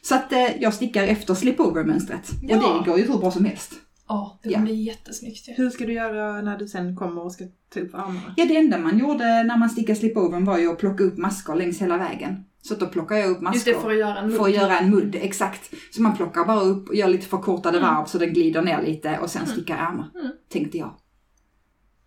Så 0.02 0.16
att 0.16 0.32
eh, 0.32 0.62
jag 0.62 0.74
stickar 0.74 1.04
efter 1.08 1.34
slipover-mönstret. 1.34 2.30
Ja. 2.44 2.58
Och 2.58 2.84
det 2.84 2.90
går 2.90 3.00
ju 3.00 3.08
hur 3.08 3.18
bra 3.18 3.32
som 3.32 3.46
helst. 3.46 3.74
Ja, 4.10 4.40
det 4.44 4.50
Ja. 4.50 4.54
kommer 4.54 4.66
bli 4.66 4.76
jättesnyggt 4.82 5.48
ju. 5.50 5.54
Hur 5.54 5.70
ska 5.70 5.86
du 5.86 5.94
göra 5.94 6.42
när 6.42 6.58
du 6.58 6.68
sen 6.68 6.96
kommer 6.96 7.24
och 7.24 7.32
ska 7.32 7.46
ta 7.74 7.80
upp 7.80 7.96
armarna? 7.96 8.34
Ja, 8.38 8.46
det 8.46 8.58
enda 8.58 8.78
man 8.78 9.00
gjorde 9.00 9.44
när 9.44 9.58
man 9.58 9.70
stickade 9.70 10.00
slipovern 10.00 10.46
var 10.46 10.58
ju 10.58 10.72
att 10.72 10.78
plocka 10.80 11.04
upp 11.04 11.18
maskor 11.18 11.56
längs 11.56 11.82
hela 11.82 11.98
vägen. 11.98 12.46
Så 12.62 12.76
då 12.76 12.86
plockar 12.88 13.16
jag 13.16 13.30
upp 13.32 13.42
maskor. 13.42 13.56
Just 13.56 13.66
det, 13.66 13.74
för 13.82 13.92
att 13.92 13.98
göra 13.98 14.18
en 14.20 14.32
för 14.32 14.44
att 14.44 14.56
göra 14.56 14.80
en 14.80 14.90
mudd, 14.90 15.16
exakt. 15.16 15.74
Så 15.92 16.02
man 16.02 16.18
plockar 16.18 16.46
bara 16.46 16.62
upp 16.62 16.90
och 16.90 16.96
gör 16.96 17.08
lite 17.08 17.26
förkortade 17.26 17.78
Mm. 17.78 17.90
varv 17.96 18.06
så 18.06 18.18
den 18.18 18.34
glider 18.34 18.62
ner 18.62 18.82
lite 18.82 19.20
och 19.20 19.30
sen 19.30 19.42
Mm. 19.44 19.54
stickar 19.56 19.78
ärmar. 19.78 20.10
Mm. 20.16 20.32
Tänkte 20.50 20.78
jag. 20.78 20.94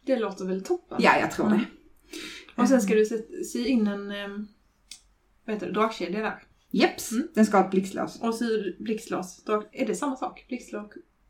Det 0.06 0.18
låter 0.18 0.44
väl 0.44 0.64
toppen? 0.64 0.98
Ja, 1.00 1.18
jag 1.20 1.30
tror 1.30 1.46
Mm. 1.46 1.58
det. 1.58 1.64
Och 2.62 2.68
sen 2.68 2.82
ska 2.82 2.94
du 2.94 3.06
sy- 3.52 3.66
in 3.66 3.86
en 3.86 4.00
um, 4.12 4.48
vad 5.46 5.54
heter 5.54 5.66
det, 5.66 5.72
dragkedja 5.72 6.20
där. 6.20 6.42
Jeps, 6.70 7.12
Mm. 7.12 7.28
den 7.34 7.46
ska 7.46 7.56
ha 7.58 7.64
ett 7.64 7.70
blixtlås. 7.70 8.20
Och 8.22 8.34
sy 8.34 8.72
blixtlås. 8.78 9.44
Är 9.72 9.86
det 9.86 9.94
samma 9.94 10.16
sak? 10.16 10.44
Blixtlås, 10.48 10.86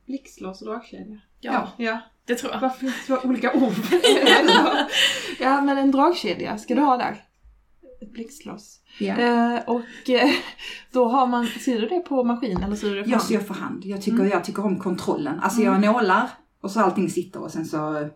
blixtlås 0.06 0.62
och 0.62 0.68
dragkedja? 0.68 1.18
Ja, 1.40 1.72
Ja. 1.76 2.00
det 2.26 2.34
tror 2.34 2.52
jag. 2.52 2.60
Varför 2.60 3.06
två 3.06 3.28
olika 3.28 3.52
ord? 3.52 3.72
ja, 5.40 5.60
men 5.60 5.78
en 5.78 5.90
dragkedja 5.90 6.58
ska 6.58 6.74
du 6.74 6.80
ha 6.80 6.96
där. 6.96 7.24
Ett 8.00 8.12
blixtlås. 8.12 8.80
Ja. 8.98 9.16
Eh, 9.18 9.60
och 9.66 10.10
eh, 10.10 10.30
då 10.92 11.08
har 11.08 11.26
man, 11.26 11.46
syr 11.46 11.80
du 11.80 11.88
det 11.88 12.00
på 12.00 12.24
maskin 12.24 12.62
eller 12.62 12.76
syr 12.76 12.88
du 12.94 13.02
det 13.02 13.10
Jag 13.10 13.20
fram? 13.20 13.20
syr 13.20 13.38
för 13.38 13.54
hand. 13.54 13.84
Jag 13.84 14.02
tycker, 14.02 14.18
Mm. 14.18 14.30
jag 14.30 14.44
tycker 14.44 14.64
om 14.64 14.78
kontrollen. 14.80 15.40
Alltså 15.40 15.60
jag 15.62 15.80
nålar 15.80 16.30
och 16.60 16.70
så 16.70 16.80
allting 16.80 17.10
sitter 17.10 17.42
och 17.42 17.50
sen 17.50 17.64
så... 17.66 18.08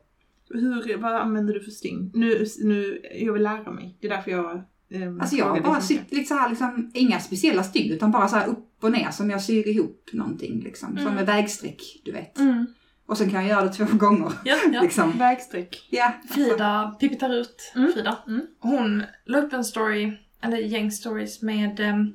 Hur, 0.51 0.97
vad 0.97 1.15
använder 1.15 1.55
du 1.55 1.61
för 1.61 1.71
stygn? 1.71 2.11
Nu, 2.15 2.47
nu, 2.61 3.03
jag 3.15 3.33
vill 3.33 3.43
lära 3.43 3.71
mig. 3.71 3.97
Det 4.01 4.07
är 4.07 4.11
därför 4.11 4.31
jag 4.31 4.63
eh, 4.91 5.09
Alltså 5.21 5.37
jag 5.37 5.45
har 5.49 5.61
bara 5.61 5.81
sytt 5.81 6.13
lite 6.13 6.25
så 6.29 6.35
här 6.35 6.49
liksom, 6.49 6.91
inga 6.95 7.21
speciella 7.21 7.63
stygn 7.63 7.93
utan 7.95 8.11
bara 8.11 8.29
så 8.29 8.37
här 8.37 8.47
upp 8.47 8.85
och 8.85 8.93
ner 8.93 9.11
som 9.11 9.31
jag 9.31 9.43
syr 9.43 9.69
ihop 9.69 10.09
någonting 10.13 10.61
liksom. 10.61 10.89
Som 10.89 10.99
Mm. 10.99 11.15
med 11.15 11.27
vägstreck, 11.27 11.83
du 12.05 12.13
vet. 12.13 12.39
Mm. 12.39 12.67
Och 13.07 13.19
sen 13.19 13.31
kan 13.31 13.41
jag 13.41 13.49
göra 13.51 13.65
det 13.65 13.73
två 13.73 13.97
gånger. 13.99 14.33
Ja, 14.45 14.57
ja. 14.73 14.81
Liksom. 14.83 15.13
Vägstreck. 15.19 15.89
Ja, 15.91 16.05
alltså. 16.23 16.35
Frida, 16.35 16.97
Pippi 17.01 17.17
tar 17.17 17.31
ut 17.35 17.73
Mm. 17.77 17.93
Frida. 17.93 18.19
Mm. 18.27 18.43
Hon 18.59 19.03
la 19.25 19.39
upp 19.39 19.53
en 19.53 19.65
story, 19.65 20.13
eller 20.41 20.57
gäng 20.57 20.91
stories 20.91 21.43
med 21.43 21.81
em, 21.81 22.13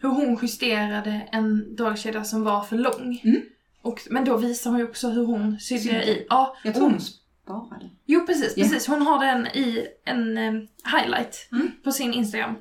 hur 0.00 0.08
hon 0.08 0.38
justerade 0.42 1.28
en 1.32 1.76
dragkedja 1.76 2.24
som 2.24 2.44
var 2.44 2.62
för 2.62 2.76
lång. 2.78 3.20
Mm. 3.24 3.40
Och, 3.82 4.00
men 4.10 4.24
då 4.24 4.36
visar 4.36 4.70
hon 4.70 4.78
ju 4.80 4.84
också 4.88 5.08
hur 5.08 5.24
hon 5.26 5.60
sydde 5.60 6.04
i. 6.04 6.26
Ja, 6.30 6.56
Jag 6.64 6.74
tror 6.74 6.90
hon 6.90 7.00
sparade. 7.00 7.90
Jo 8.10 8.26
precis, 8.26 8.52
Ja. 8.56 8.64
precis. 8.64 8.86
Hon 8.86 9.02
har 9.02 9.24
den 9.26 9.46
i 9.46 9.86
en 10.04 10.38
em, 10.38 10.66
highlight 10.96 11.48
Mm. 11.52 11.70
på 11.84 11.92
sin 11.92 12.12
Instagram. 12.14 12.54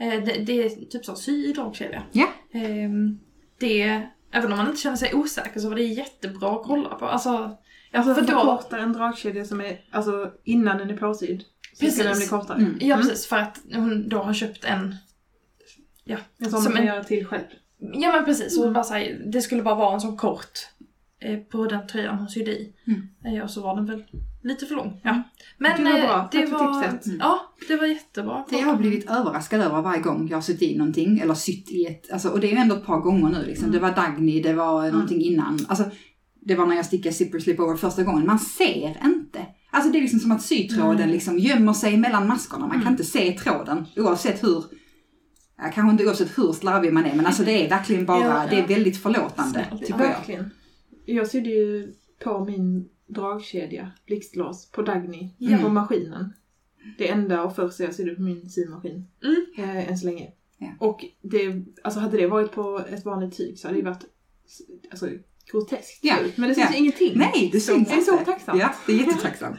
Eh, 0.00 0.24
det, 0.24 0.32
det 0.46 0.62
är 0.64 0.70
typ 0.90 1.04
så, 1.04 1.14
sy 1.16 1.46
i 1.46 1.52
dragkedja. 1.52 2.02
Ja. 2.12 2.26
Ehm, 2.52 3.18
det, 3.60 4.02
även 4.32 4.52
om 4.52 4.58
man 4.58 4.66
inte 4.68 4.80
känner 4.80 4.96
sig 4.96 5.14
osäker 5.14 5.60
så 5.60 5.68
var 5.68 5.76
det 5.76 5.82
jättebra 5.82 6.50
att 6.52 6.62
kolla 6.66 6.88
på. 6.94 7.04
Alltså, 7.06 7.28
ja, 7.28 7.98
Alltså 7.98 8.14
för 8.14 8.20
då, 8.22 8.26
förkortar 8.26 8.78
en 8.78 8.92
dragkedja 8.92 9.44
som 9.44 9.60
är, 9.60 9.80
alltså 9.90 10.30
innan 10.44 10.78
den 10.78 10.90
är 10.90 10.96
påsydd. 10.96 11.44
Så 11.72 11.80
Precis. 11.80 11.94
ska 12.00 12.08
den 12.08 12.18
bli 12.18 12.26
kortare. 12.26 12.58
Mm. 12.58 12.76
ja 12.80 12.96
precis, 12.96 13.26
för 13.26 13.36
att 13.36 13.60
hon 13.74 14.08
då 14.08 14.18
har 14.18 14.34
köpt 14.34 14.64
en 14.64 14.94
En 16.38 16.50
sån 16.50 16.62
Som 16.62 16.62
man 16.62 16.72
kan 16.72 16.80
en- 16.80 16.86
göra 16.86 17.04
till 17.04 17.26
själv. 17.26 17.44
Ja 17.78 18.12
men 18.12 18.24
precis, 18.24 18.58
och 18.58 18.72
bara 18.72 18.84
så 18.84 18.94
här, 18.94 19.22
det 19.32 19.42
skulle 19.42 19.62
bara 19.62 19.74
vara 19.74 19.94
en 19.94 20.00
sån 20.00 20.16
kort 20.16 20.50
eh, 20.73 20.73
på 21.50 21.66
den 21.66 21.86
tröjan 21.86 22.18
hon 22.18 22.28
sydde 22.28 22.50
i. 22.50 22.72
Mm. 22.86 23.36
Eh, 23.38 23.44
och 23.44 23.50
så 23.50 23.60
var 23.62 23.76
den 23.76 23.86
väl 23.86 24.04
lite 24.42 24.66
för 24.66 24.74
lång. 24.74 25.00
Ja. 25.04 25.22
Men 25.58 25.84
Det 25.84 25.90
var 25.90 25.98
eh, 25.98 26.06
bra. 26.06 26.28
det 26.32 26.38
Tack 26.40 26.48
för 26.48 26.58
var, 26.58 26.82
tipset. 26.82 27.06
Mm. 27.06 27.18
Ja, 27.20 27.54
det 27.68 27.76
var 27.76 27.86
jättebra. 27.86 28.44
Det 28.50 28.56
jag 28.58 28.66
har 28.66 28.76
blivit 28.76 29.10
överraskad 29.10 29.60
över 29.60 29.82
varje 29.82 30.00
gång 30.02 30.28
jag 30.28 30.36
har 30.36 30.42
sytt 30.42 30.62
i 30.62 30.78
någonting, 30.78 31.18
eller 31.18 31.34
sytt 31.34 31.70
i 31.70 31.86
ett, 31.86 32.12
alltså, 32.12 32.28
och 32.28 32.40
det 32.40 32.46
är 32.46 32.52
ju 32.52 32.58
ändå 32.58 32.74
ett 32.74 32.86
par 32.86 33.00
gånger 33.00 33.28
nu 33.28 33.44
liksom. 33.46 33.70
Det 33.72 33.78
var 33.78 33.90
Dagny, 33.90 34.42
det 34.42 34.52
var 34.54 34.90
någonting 34.90 35.20
innan. 35.22 35.58
Alltså, 35.68 35.84
det 36.46 36.54
var 36.54 36.66
när 36.66 36.76
jag 36.76 36.86
stickade 36.86 37.14
zipper 37.14 37.38
slipover 37.38 37.76
första 37.76 38.02
gången. 38.02 38.26
Man 38.26 38.38
ser 38.38 38.96
inte. 39.04 39.46
Alltså 39.70 39.90
det 39.92 39.98
är 39.98 40.02
liksom 40.02 40.20
som 40.20 40.32
att 40.32 40.42
sytråden 40.42 41.10
liksom 41.10 41.38
gömmer 41.38 41.72
sig 41.72 41.96
mellan 41.96 42.26
maskorna. 42.28 42.66
Man 42.66 42.82
kan 42.82 42.92
inte 42.92 43.04
se 43.04 43.32
tråden 43.32 43.86
oavsett 43.96 44.42
hur, 44.42 44.64
ja, 45.58 45.64
kanske 45.74 45.90
inte 45.90 46.06
oavsett 46.06 46.38
hur 46.38 46.52
slarvig 46.52 46.92
man 46.92 47.04
är, 47.06 47.14
men 47.14 47.26
alltså 47.26 47.42
det 47.44 47.64
är 47.66 47.68
verkligen 47.70 48.06
bara, 48.06 48.20
Ja, 48.20 48.44
ja. 48.44 48.50
det 48.50 48.56
är 48.58 48.66
väldigt 48.66 49.02
förlåtande, 49.02 49.66
Snällt, 49.68 49.80
tycker 49.86 50.00
jag. 50.00 50.08
Verkligen. 50.08 50.50
Jag 51.04 51.28
sydde 51.28 51.50
ju 51.50 51.94
på 52.24 52.44
min 52.44 52.88
dragkedja, 53.06 53.92
blixtlås, 54.06 54.70
på 54.70 54.82
Dagny, 54.82 55.30
Ja. 55.38 55.58
på 55.58 55.68
maskinen. 55.68 56.32
Det 56.98 57.08
enda 57.08 57.42
och 57.44 57.56
första 57.56 57.84
jag 57.84 57.94
sydde 57.94 58.14
på 58.14 58.22
min 58.22 58.50
symaskin. 58.50 59.06
Mm. 59.24 59.46
Eh, 59.58 59.88
än 59.90 59.98
så 59.98 60.06
länge. 60.06 60.32
Ja. 60.58 60.68
Och 60.80 61.04
det, 61.22 61.64
alltså 61.84 62.00
hade 62.00 62.16
det 62.16 62.26
varit 62.26 62.52
på 62.52 62.84
ett 62.90 63.04
vanligt 63.04 63.36
tyg 63.36 63.58
så 63.58 63.68
hade 63.68 63.78
det 63.80 63.84
varit 63.84 64.04
alltså, 64.90 65.08
groteskt 65.52 65.98
Ja. 66.02 66.16
Men 66.36 66.48
det 66.48 66.54
syns 66.54 66.68
Ja. 66.70 66.76
ingenting. 66.76 67.12
Nej, 67.18 67.48
det 67.52 67.60
syns 67.60 67.88
det 67.88 67.94
är 67.94 68.00
så 68.00 68.12
inte. 68.12 68.24
tacksamt. 68.24 68.60
Ja, 68.60 68.74
det 68.86 68.92
är 68.92 68.96
jättetacksamt. 68.96 69.58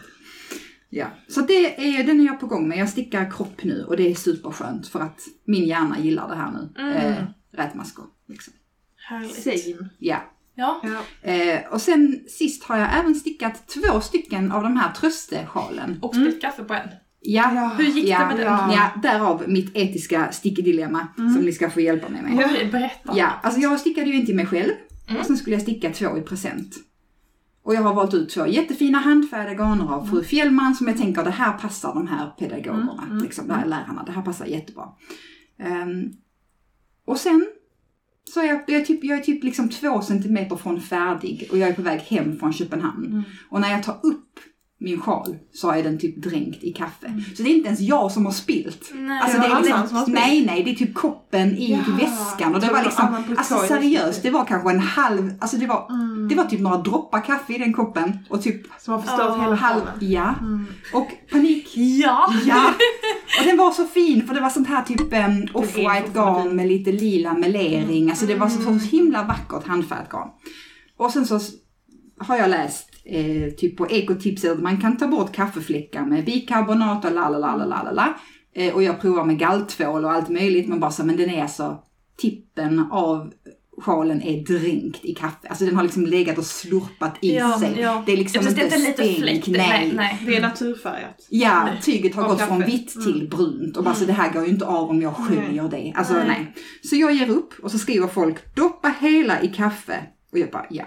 Ja, 0.89 1.07
så 1.27 1.41
det 1.41 1.87
är, 1.97 2.03
den 2.03 2.19
är 2.21 2.25
jag 2.25 2.39
på 2.39 2.47
gång 2.47 2.67
med. 2.67 2.77
Jag 2.77 2.89
stickar 2.89 3.31
kropp 3.31 3.63
nu 3.63 3.83
och 3.83 3.97
det 3.97 4.11
är 4.11 4.15
superskönt 4.15 4.87
för 4.87 4.99
att 4.99 5.19
min 5.45 5.63
hjärna 5.65 5.99
gillar 5.99 6.27
det 6.29 6.35
här 6.35 6.51
nu. 6.51 6.81
Mm. 6.81 6.95
Eh, 7.13 7.23
rätmaskor. 7.51 8.05
Liksom. 8.27 8.53
Härligt. 8.95 9.33
Same. 9.43 9.89
Ja. 9.99 10.31
Ja. 10.55 10.81
Ja. 10.83 11.29
Eh, 11.31 11.59
och 11.71 11.81
sen 11.81 12.19
sist 12.27 12.63
har 12.63 12.77
jag 12.77 12.99
även 12.99 13.15
stickat 13.15 13.67
två 13.67 14.01
stycken 14.01 14.51
av 14.51 14.63
de 14.63 14.77
här 14.77 14.91
tröstesjalen. 14.91 15.99
Och 16.01 16.15
spillt 16.15 16.41
kaffe 16.41 16.63
på 16.63 16.73
en. 16.73 16.89
Ja, 17.21 17.71
Hur 17.77 17.83
gick 17.85 18.05
ja, 18.07 18.19
det 18.19 18.25
med 18.25 18.37
den? 18.37 18.45
Ja, 18.45 18.73
ja, 18.73 19.01
därav 19.01 19.43
mitt 19.47 19.77
etiska 19.77 20.31
stickdilemma 20.31 21.07
som 21.15 21.41
ni 21.45 21.51
ska 21.53 21.69
få 21.69 21.81
hjälpa 21.81 22.09
mig 22.09 22.21
med. 22.21 22.33
Ja. 22.33 22.45
Okej, 22.51 22.69
berätta. 22.71 23.13
Ja, 23.17 23.29
alltså 23.43 23.59
jag 23.59 23.79
stickade 23.79 24.09
ju 24.09 24.25
till 24.25 24.35
mig 24.35 24.45
själv 24.45 24.71
Mm. 25.07 25.19
och 25.19 25.25
sen 25.27 25.37
skulle 25.37 25.55
jag 25.55 25.61
sticka 25.61 25.89
två 25.93 26.17
i 26.17 26.21
present. 26.21 26.75
Och 27.63 27.75
jag 27.75 27.81
har 27.81 27.93
valt 27.93 28.13
ut 28.13 28.29
två 28.29 28.47
jättefina 28.47 28.97
handfärgade 28.97 29.55
garner 29.55 29.93
av 29.93 30.05
fru 30.07 30.23
Fjällman 30.23 30.75
som 30.75 30.87
jag 30.87 30.97
tänker 30.97 31.23
det 31.23 31.29
här 31.31 31.53
passar 31.53 31.93
de 31.93 32.07
här 32.07 32.27
pedagogerna, 32.39 32.93
Mm, 33.03 33.11
mm, 33.11 33.23
liksom, 33.23 33.47
de 33.47 33.53
här 33.53 33.65
lärarna. 33.65 34.03
Det 34.05 34.11
här 34.11 34.21
passar 34.21 34.45
jättebra. 34.45 34.87
Ehm, 35.59 36.11
och 37.05 37.17
sen 37.17 37.45
så 38.33 38.39
jag, 38.39 38.63
jag, 38.67 38.81
är 38.81 38.85
typ, 38.85 39.03
jag 39.03 39.17
är 39.17 39.23
typ 39.23 39.43
liksom 39.43 39.69
två 39.69 40.01
centimeter 40.01 40.55
från 40.55 40.81
färdig 40.81 41.47
och 41.51 41.57
jag 41.57 41.69
är 41.69 41.73
på 41.73 41.81
väg 41.81 41.99
hem 41.99 42.39
från 42.39 42.53
Köpenhamn. 42.53 43.05
Mm. 43.05 43.23
Och 43.49 43.61
när 43.61 43.71
jag 43.71 43.83
tar 43.83 43.99
upp 44.03 44.39
min 44.79 45.01
sjal 45.01 45.35
så 45.53 45.71
är 45.71 45.83
den 45.83 45.99
typ 45.99 46.23
dränkt 46.23 46.63
i 46.63 46.73
kaffe. 46.73 47.21
Så 47.37 47.43
det 47.43 47.49
är 47.49 47.55
inte 47.55 47.67
ens 47.67 47.79
jag 47.81 48.11
som 48.11 48.25
har 48.25 48.33
spilt. 48.33 48.91
Nej. 48.93 49.19
Alltså 49.21 49.37
Det 49.41 49.47
det 49.47 49.53
är 49.53 49.61
liksom, 49.61 49.87
som 49.87 49.97
har 49.97 50.03
spilt. 50.03 50.15
nej, 50.19 50.45
nej, 50.45 50.63
det 50.63 50.71
är 50.71 50.75
typ 50.75 50.93
koppen 50.93 51.57
i 51.57 51.71
Ja, 51.71 51.93
väskan 52.05 52.55
och 52.55 52.61
det 52.61 52.67
var 52.71 52.83
liksom, 52.83 53.23
alltså 53.37 53.57
seriöst, 53.67 54.23
det 54.23 54.29
var 54.29 54.45
kanske 54.45 54.69
en 54.69 54.79
halv, 54.79 55.33
alltså 55.41 55.57
det 55.57 55.67
var, 55.67 55.87
Mm. 55.89 56.27
det 56.27 56.35
var 56.35 56.43
typ 56.45 56.59
några 56.59 56.77
droppar 56.77 57.21
kaffe 57.25 57.53
i 57.53 57.57
den 57.57 57.73
koppen 57.73 58.17
och 58.29 58.41
typ 58.43 58.61
Som 58.79 58.93
har 58.93 59.01
förstört 59.01 59.19
Ja, 59.37 59.41
hela 59.43 59.55
halv, 59.55 59.81
ja, 59.99 60.33
Mm. 60.41 60.65
och 60.93 61.07
panik. 61.31 61.77
Ja! 61.77 62.33
Ja! 62.45 62.73
Och 63.39 63.45
den 63.45 63.57
var 63.57 63.71
så 63.71 63.85
fin 63.85 64.27
för 64.27 64.33
det 64.33 64.41
var 64.41 64.49
sånt 64.49 64.67
här 64.67 64.83
typ 64.83 65.01
um, 65.01 65.61
off-white 65.63 66.13
garn 66.13 66.55
med 66.55 66.67
lite 66.67 66.91
lila 66.91 67.33
melering, 67.33 68.09
alltså 68.09 68.25
det 68.25 68.35
var 68.35 68.49
så, 68.49 68.61
så 68.61 68.71
himla 68.71 69.23
vackert 69.23 69.67
handfärgat 69.67 70.09
garn. 70.09 70.29
Och 70.97 71.11
sen 71.11 71.25
så 71.27 71.39
har 72.19 72.37
jag 72.37 72.49
läst 72.49 72.89
eh, 73.05 73.49
typ 73.57 73.77
på 73.77 73.87
ekotipset 73.89 74.51
att 74.51 74.59
man 74.61 74.81
kan 74.81 74.97
ta 74.97 75.07
bort 75.07 75.31
kaffefläckar 75.35 76.05
med 76.05 76.25
bikarbonat 76.25 77.05
och 77.05 77.11
la 77.11 77.29
la 77.29 77.37
la 77.37 77.55
la 77.55 77.65
la 77.65 77.83
la 77.83 77.91
la. 77.91 78.17
Eh, 78.55 78.73
och 78.73 78.83
jag 78.83 79.01
provar 79.01 79.25
med 79.25 79.39
galltvål 79.39 80.05
och 80.05 80.11
allt 80.11 80.29
möjligt 80.29 80.67
men 80.67 80.79
bara 80.79 80.91
så, 80.91 81.05
men 81.05 81.17
den 81.17 81.29
är 81.29 81.41
alltså, 81.41 81.79
tippen 82.17 82.79
av 82.91 83.33
sjalen 83.81 84.21
är 84.21 84.43
dränkt 84.43 85.05
i 85.05 85.13
kaffe. 85.15 85.47
Alltså 85.49 85.65
den 85.65 85.75
har 85.75 85.83
liksom 85.83 86.05
legat 86.05 86.37
och 86.37 86.45
slurpat 86.45 87.17
i 87.21 87.35
Ja, 87.35 87.59
sig. 87.59 87.75
ja. 87.79 88.03
Det 88.05 88.11
är 88.13 88.17
liksom 88.17 88.43
det, 88.43 88.49
inte 88.49 88.63
inte 88.63 88.77
lite 88.77 88.93
stänk, 88.93 89.17
fläkt. 89.17 89.47
nej. 89.47 89.91
nej. 89.95 90.21
Det 90.25 90.35
är 90.35 90.41
naturfärgat. 90.41 91.27
Ja, 91.29 91.63
Nej. 91.65 91.81
tyget 91.81 92.15
har 92.15 92.23
Och 92.23 92.29
gått 92.29 92.39
kaffe. 92.39 92.49
från 92.49 92.65
vitt 92.65 92.87
till 93.03 93.27
brunt 93.31 93.77
och 93.77 93.83
bara 93.83 93.93
så 93.95 94.05
det 94.05 94.13
här 94.13 94.33
går 94.33 94.43
ju 94.43 94.49
inte 94.49 94.65
av 94.65 94.89
om 94.89 95.01
jag 95.01 95.15
sköljer 95.15 95.69
det. 95.69 95.93
Alltså 95.95 96.13
Nej. 96.13 96.27
nej. 96.27 96.53
Så 96.83 96.95
jag 96.95 97.13
ger 97.13 97.29
upp 97.29 97.53
och 97.63 97.71
så 97.71 97.77
skriver 97.79 98.07
folk 98.07 98.55
doppa 98.55 98.93
hela 98.99 99.41
i 99.41 99.47
kaffe. 99.47 99.99
Och 100.31 100.39
jag 100.39 100.51
bara 100.51 100.65
ja, 100.69 100.85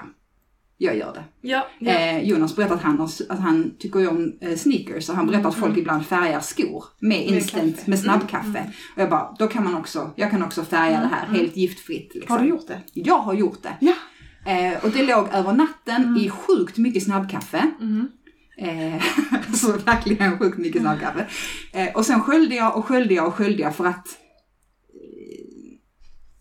jag 0.80 0.96
gör 0.96 1.12
det. 1.12 1.24
Ja, 1.48 1.66
ja. 1.78 1.92
Eh, 1.92 2.22
Jonas 2.22 2.56
berättade 2.56 2.74
att 2.74 2.84
han, 2.84 2.98
har, 2.98 3.10
att 3.28 3.40
han 3.40 3.74
tycker 3.78 4.08
om 4.08 4.32
eh, 4.40 4.56
sneakers 4.56 5.04
så 5.04 5.12
han 5.12 5.26
berättar 5.26 5.48
att 5.48 5.54
folk 5.54 5.76
ibland 5.76 6.06
färgar 6.06 6.40
skor 6.40 6.84
med 7.00 7.26
instant, 7.26 7.76
kaffe. 7.76 7.90
med 7.90 7.98
snabbkaffe. 7.98 8.72
Och 8.96 9.02
jag 9.02 9.10
bara, 9.10 9.34
då 9.38 9.46
kan 9.46 9.64
man 9.64 9.74
också, 9.74 10.10
jag 10.16 10.30
kan 10.30 10.42
också 10.42 10.64
färga 10.64 11.00
det 11.00 11.06
här 11.06 11.26
helt 11.26 11.56
giftfritt. 11.56 12.14
Liksom. 12.14 12.36
Har 12.36 12.42
du 12.42 12.48
gjort 12.48 12.66
det? 12.66 12.80
Jag 12.92 13.18
har 13.18 13.34
gjort 13.34 13.62
det. 13.62 13.76
Ja. 13.80 13.94
Eh, 14.52 14.84
och 14.84 14.90
det 14.90 15.02
låg 15.02 15.28
över 15.32 15.52
natten 15.52 16.16
i 16.16 16.30
sjukt 16.30 16.78
mycket 16.78 17.04
snabbkaffe. 17.04 17.70
Mm. 17.80 18.08
Eh, 18.58 19.02
alltså 19.48 19.72
verkligen 19.72 20.38
sjukt 20.38 20.58
mycket 20.58 20.82
snabbkaffe. 20.82 21.26
Eh, 21.72 21.88
och 21.94 22.06
sen 22.06 22.20
sköljde 22.20 22.54
jag 22.54 22.76
och 22.76 22.84
sköljde 22.84 23.14
jag 23.14 23.26
och 23.26 23.34
sköljde 23.34 23.62
jag 23.62 23.76
för 23.76 23.86
att 23.86 24.08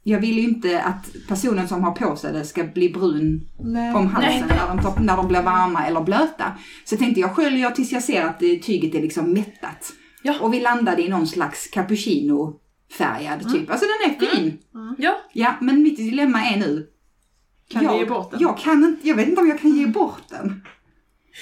jag 0.08 0.20
vill 0.20 0.38
ju 0.38 0.44
inte 0.44 0.82
att 0.82 1.28
personen 1.28 1.68
som 1.68 1.84
har 1.84 1.92
på 1.92 2.16
sig 2.16 2.34
det 2.34 2.46
ska 2.46 2.64
bli 2.64 2.90
brun 2.90 3.48
Nej. 3.60 3.94
om 3.94 4.08
halsen 4.08 4.48
Nej. 4.48 4.58
när 4.58 4.76
de, 4.76 4.84
tar, 4.84 5.00
när 5.00 5.18
de 5.18 5.28
blir 5.28 5.42
varma 5.42 5.86
eller 5.86 6.02
blöta. 6.02 6.52
Så 6.86 6.94
jag 6.94 7.00
tänkte 7.00 7.22
jag 7.22 7.36
sköljer 7.36 7.72
tills 7.72 7.92
jag 7.92 8.04
ser 8.04 8.26
att 8.26 8.40
tyget 8.40 8.96
är 8.96 9.02
liksom 9.02 9.34
mättat. 9.34 9.94
Ja. 10.24 10.40
Och 10.42 10.54
vi 10.54 10.60
landade 10.60 11.02
i 11.02 11.10
någon 11.10 11.28
slags 11.28 11.68
cappuccino 11.68 12.60
färgad 12.98 13.54
typ. 13.54 13.72
Alltså 13.72 13.86
den 13.86 14.12
är 14.12 14.20
fin. 14.20 14.58
ja. 14.98 15.22
Ja, 15.34 15.56
men 15.62 15.84
mitt 15.84 15.98
dilemma 15.98 16.46
är 16.46 16.58
nu. 16.58 16.88
Kan 17.70 17.84
jag, 17.84 17.94
du 17.94 18.00
ge 18.00 18.06
bort 18.06 18.32
den? 18.32 18.40
Jag 18.42 18.58
kan 18.58 18.84
inte, 18.84 19.08
jag 19.08 19.16
vet 19.16 19.30
inte 19.30 19.42
om 19.42 19.48
jag 19.48 19.60
kan 19.60 19.72
ge 19.72 19.88
bort 19.88 20.24
den. 20.30 20.62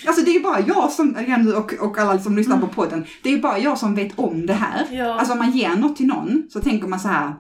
Alltså 0.07 0.25
det 0.25 0.31
är 0.31 0.39
bara 0.39 0.59
jag 0.59 0.91
som, 0.91 1.17
igen, 1.17 1.53
och, 1.55 1.73
och 1.73 1.97
alla 1.97 2.19
som 2.19 2.35
lyssnar 2.35 2.57
på 2.57 2.67
podden, 2.67 3.05
det 3.23 3.33
är 3.33 3.37
bara 3.37 3.59
jag 3.59 3.77
som 3.77 3.95
vet 3.95 4.19
om 4.19 4.45
det 4.45 4.53
här. 4.53 4.87
Ja. 4.91 5.13
Alltså 5.13 5.33
om 5.33 5.39
man 5.39 5.51
ger 5.51 5.75
något 5.75 5.95
till 5.95 6.07
någon 6.07 6.43
så 6.49 6.61
tänker 6.61 6.87
man 6.87 6.99
så 6.99 7.07
här. 7.07 7.33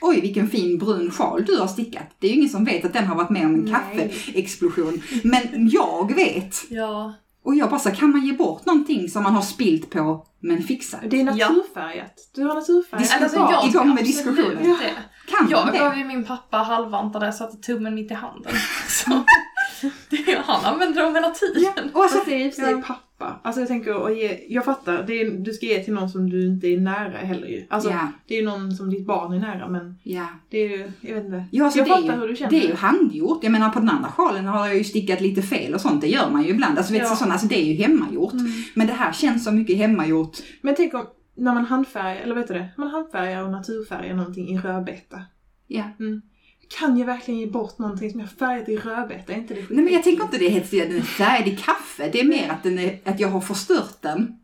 Oj 0.00 0.20
vilken 0.20 0.48
fin 0.50 0.78
brun 0.78 1.10
sjal 1.10 1.44
du 1.44 1.56
har 1.58 1.66
stickat. 1.66 2.16
Det 2.18 2.26
är 2.26 2.30
ju 2.30 2.36
ingen 2.36 2.48
som 2.50 2.64
vet 2.64 2.84
att 2.84 2.92
den 2.92 3.06
har 3.06 3.16
varit 3.16 3.30
med 3.30 3.46
om 3.46 3.54
en 3.54 3.60
Nej. 3.64 3.72
kaffeexplosion. 3.72 5.02
Men 5.24 5.42
jag 5.52 6.14
vet. 6.14 6.56
ja. 6.70 7.14
Och 7.44 7.54
jag 7.54 7.70
bara 7.70 7.80
så 7.80 7.90
kan 7.90 8.10
man 8.10 8.26
ge 8.26 8.32
bort 8.32 8.66
någonting 8.66 9.08
som 9.08 9.22
man 9.22 9.34
har 9.34 9.42
spilt 9.42 9.90
på 9.90 10.26
men 10.40 10.62
fixa? 10.62 10.96
Det 11.10 11.20
är 11.20 11.24
naturfärgat. 11.24 12.14
Du 12.34 12.42
har 12.44 12.54
naturfärgat. 12.54 13.00
Diskussion. 13.02 13.22
Alltså, 13.44 13.56
jag 13.62 13.68
Igång 13.68 13.94
med 13.94 14.04
diskussionen. 14.04 14.56
det. 14.62 14.94
Kan 15.28 15.42
man 15.44 15.50
Jag 15.50 15.72
det? 15.72 15.78
gav 15.78 15.98
ju 15.98 16.04
min 16.04 16.24
pappa 16.24 16.56
halvvantar 16.56 17.20
där 17.20 17.26
jag 17.26 17.34
satte 17.34 17.56
tummen 17.56 17.94
mitt 17.94 18.10
i 18.10 18.14
handen. 18.14 18.52
Så, 18.88 19.22
det, 20.10 20.42
han 20.46 20.64
använder 20.74 21.02
dem 21.02 21.14
hela 21.14 21.30
tiden. 21.30 21.90
Och 21.94 22.02
alltså, 22.02 22.18
det 22.26 22.34
är 22.34 22.46
i 22.46 22.74
och 22.74 22.84
pappa. 23.20 23.40
Alltså 23.42 23.60
jag 23.60 23.68
tänker 23.68 24.06
att 24.06 24.16
ge, 24.16 24.40
jag 24.48 24.64
fattar, 24.64 25.04
det 25.06 25.20
är, 25.20 25.30
du 25.30 25.52
ska 25.52 25.66
ge 25.66 25.84
till 25.84 25.94
någon 25.94 26.08
som 26.10 26.30
du 26.30 26.46
inte 26.46 26.66
är 26.66 26.80
nära 26.80 27.18
heller 27.18 27.46
ju. 27.46 27.66
Alltså 27.70 27.90
Ja. 27.90 28.08
det 28.28 28.34
är 28.34 28.38
ju 28.38 28.44
någon 28.44 28.72
som 28.72 28.90
ditt 28.90 29.06
barn 29.06 29.32
är 29.32 29.38
nära 29.38 29.68
men 29.68 29.98
ja. 30.02 30.26
det 30.50 30.58
är 30.58 30.68
ju, 30.68 30.92
jag 31.00 31.14
vet 31.14 31.24
inte. 31.24 31.44
Ja, 31.50 31.70
så 31.70 31.78
jag 31.78 31.86
det, 31.86 31.90
är 31.90 31.94
fattar 31.94 32.14
ju, 32.14 32.20
hur 32.20 32.28
du 32.28 32.36
känner. 32.36 32.50
det 32.50 32.64
är 32.64 32.68
ju 32.68 32.74
handgjort. 32.74 33.38
Jag 33.42 33.52
menar 33.52 33.70
på 33.70 33.78
den 33.78 33.88
andra 33.88 34.08
sjalen 34.08 34.44
har 34.44 34.66
jag 34.66 34.76
ju 34.76 34.84
stickat 34.84 35.20
lite 35.20 35.42
fel 35.42 35.74
och 35.74 35.80
sånt. 35.80 36.00
Det 36.00 36.08
gör 36.08 36.30
man 36.30 36.42
ju 36.42 36.48
ibland. 36.48 36.78
Alltså, 36.78 36.92
vet, 36.92 37.02
Ja. 37.02 37.08
så, 37.08 37.16
sånt, 37.16 37.32
alltså 37.32 37.46
det 37.46 37.60
är 37.62 37.64
ju 37.64 37.74
hemmagjort. 37.74 38.32
Mm. 38.32 38.46
Men 38.74 38.86
det 38.86 38.92
här 38.92 39.12
känns 39.12 39.44
så 39.44 39.52
mycket 39.52 39.76
hemmagjort. 39.76 40.36
Men 40.62 40.74
tänk 40.74 40.94
om, 40.94 41.06
när 41.36 41.54
man 41.54 41.64
handfärgar, 41.64 42.16
eller 42.22 42.34
vet 42.34 42.48
du 42.48 42.54
det? 42.54 42.68
Man 42.76 42.88
handfärgar 42.88 43.44
och 43.44 43.50
naturfärgar 43.50 44.14
någonting 44.14 44.48
i 44.48 44.58
rödbeta. 44.58 45.22
Ja. 45.66 45.84
Kan 46.78 46.98
jag 46.98 47.06
verkligen 47.06 47.40
ge 47.40 47.46
bort 47.46 47.78
någonting 47.78 48.10
som 48.10 48.20
jag 48.20 48.26
har 48.26 48.34
färgat 48.34 48.68
i 48.68 48.76
rödbeta? 48.76 49.32
Är 49.32 49.36
inte 49.36 49.54
det 49.54 49.60
Nej 49.70 49.84
men 49.84 49.92
jag 49.92 50.02
tänker 50.04 50.24
inte 50.24 50.38
det 50.38 50.46
är 50.46 50.50
helt 50.50 50.66
stiligt, 50.66 50.88
den 50.88 50.98
är 50.98 51.02
färdig 51.02 51.58
kaffe. 51.58 52.08
Det 52.12 52.20
är 52.20 52.24
mer 52.24 52.48
att, 52.50 52.62
den 52.62 52.78
är, 52.78 52.98
att 53.04 53.20
jag 53.20 53.28
har 53.28 53.40
förstört 53.40 53.96
den. 54.02 54.36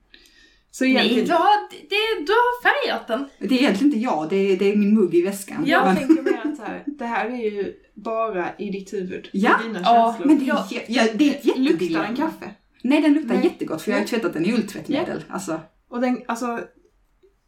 Så 0.70 0.84
Nej, 0.84 0.92
egentligen, 0.92 1.24
du 1.26 1.32
har, 1.32 1.70
det, 1.70 2.26
du 2.26 2.32
har 2.32 2.62
färgat 2.62 3.06
den. 3.08 3.28
Det 3.38 3.54
är 3.54 3.58
egentligen 3.58 3.92
inte 3.92 4.04
jag, 4.04 4.28
det 4.30 4.36
är, 4.36 4.56
det 4.56 4.72
är 4.72 4.76
min 4.76 4.94
mugg 4.94 5.14
i 5.14 5.22
väskan. 5.22 5.64
Ja, 5.66 5.76
jag 5.78 5.84
men, 5.86 5.96
tänker 5.96 6.22
mer 6.22 6.52
att 6.52 6.56
så 6.56 6.62
här, 6.62 6.82
det 6.98 7.04
här 7.06 7.26
är 7.26 7.36
ju 7.50 7.74
bara 7.94 8.56
i 8.58 8.70
ditt 8.70 8.92
huvud. 8.92 9.28
Ja. 9.32 9.60
I 9.64 9.66
dina 9.66 9.80
Ja, 9.84 10.16
men 10.24 10.38
det, 10.38 10.44
Ja. 10.44 10.68
är, 10.72 10.82
ja, 10.88 11.02
det 11.14 11.28
är 11.30 11.34
ett 11.34 11.44
Luktar 11.44 11.60
jättedilemma. 11.62 12.04
den 12.06 12.16
kaffe? 12.16 12.50
Nej 12.82 13.00
den 13.02 13.12
luktar 13.12 13.34
Nej. 13.34 13.44
jättegott 13.44 13.82
för 13.82 13.90
jag 13.90 13.96
har 13.98 14.02
ju 14.02 14.08
tvättat 14.08 14.32
den 14.32 14.44
i 14.46 14.52
ulltvättmedel. 14.52 15.24
Alltså, 15.28 15.60
Och 15.90 16.00
den, 16.00 16.22
alltså, 16.28 16.60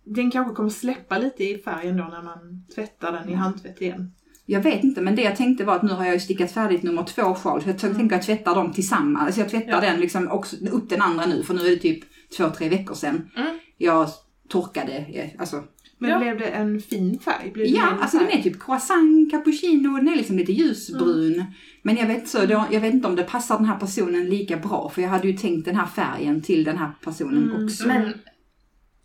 den 0.04 0.30
kanske 0.30 0.54
kommer 0.54 0.70
släppa 0.70 1.18
lite 1.18 1.44
i 1.44 1.58
färgen 1.58 1.96
då 1.96 2.04
när 2.04 2.22
man 2.22 2.66
tvättar 2.74 3.12
den 3.12 3.28
i 3.28 3.34
handtvätt 3.34 3.82
igen. 3.82 4.12
Jag 4.50 4.60
vet 4.60 4.84
inte 4.84 5.00
men 5.00 5.16
det 5.16 5.22
jag 5.22 5.36
tänkte 5.36 5.64
var 5.64 5.76
att 5.76 5.82
nu 5.82 5.92
har 5.92 6.04
jag 6.04 6.14
ju 6.14 6.20
stickat 6.20 6.52
färdigt 6.52 6.82
nummer 6.82 7.02
två 7.04 7.34
sjal 7.34 7.62
så 7.62 7.68
jag 7.68 7.78
tänker 7.80 8.04
att 8.04 8.10
jag 8.12 8.22
tvättar 8.22 8.54
dem 8.54 8.72
tillsammans. 8.72 9.26
Alltså 9.26 9.40
jag 9.40 9.50
tvättar 9.50 9.72
Ja. 9.72 9.80
den 9.80 10.00
liksom 10.00 10.28
också, 10.30 10.56
upp 10.70 10.88
den 10.88 11.02
andra 11.02 11.26
nu 11.26 11.42
för 11.42 11.54
nu 11.54 11.66
är 11.66 11.70
det 11.70 11.76
typ 11.76 12.04
två, 12.36 12.48
tre 12.50 12.68
veckor 12.68 12.94
sedan. 12.94 13.30
Mm. 13.36 13.58
Jag 13.76 14.08
torkade, 14.48 15.06
alltså 15.38 15.64
Men 15.98 16.10
Ja. 16.10 16.18
blev 16.18 16.38
det 16.38 16.46
en 16.46 16.80
fin 16.80 17.18
färg? 17.18 17.50
Blev 17.54 17.66
det 17.66 17.72
Ja, 17.72 17.86
alltså 18.00 18.18
så 18.18 18.24
den 18.24 18.38
är 18.38 18.42
typ 18.42 18.62
croissant, 18.62 19.30
cappuccino, 19.30 19.96
den 19.96 20.08
är 20.08 20.16
liksom 20.16 20.36
lite 20.36 20.52
ljusbrun. 20.52 21.44
Men 21.82 21.96
jag 21.96 22.06
vet, 22.06 22.28
så, 22.28 22.38
jag 22.70 22.80
vet 22.80 22.94
inte 22.94 23.08
om 23.08 23.16
det 23.16 23.22
passar 23.22 23.56
den 23.56 23.64
här 23.66 23.78
personen 23.78 24.26
lika 24.30 24.56
bra, 24.56 24.88
för 24.94 25.02
jag 25.02 25.08
hade 25.08 25.28
ju 25.28 25.36
tänkt 25.36 25.64
den 25.64 25.76
här 25.76 25.86
färgen 25.86 26.42
till 26.42 26.64
den 26.64 26.78
här 26.78 26.90
personen 27.04 27.50
Mm, 27.50 27.64
också. 27.64 27.86
Men, 27.88 28.12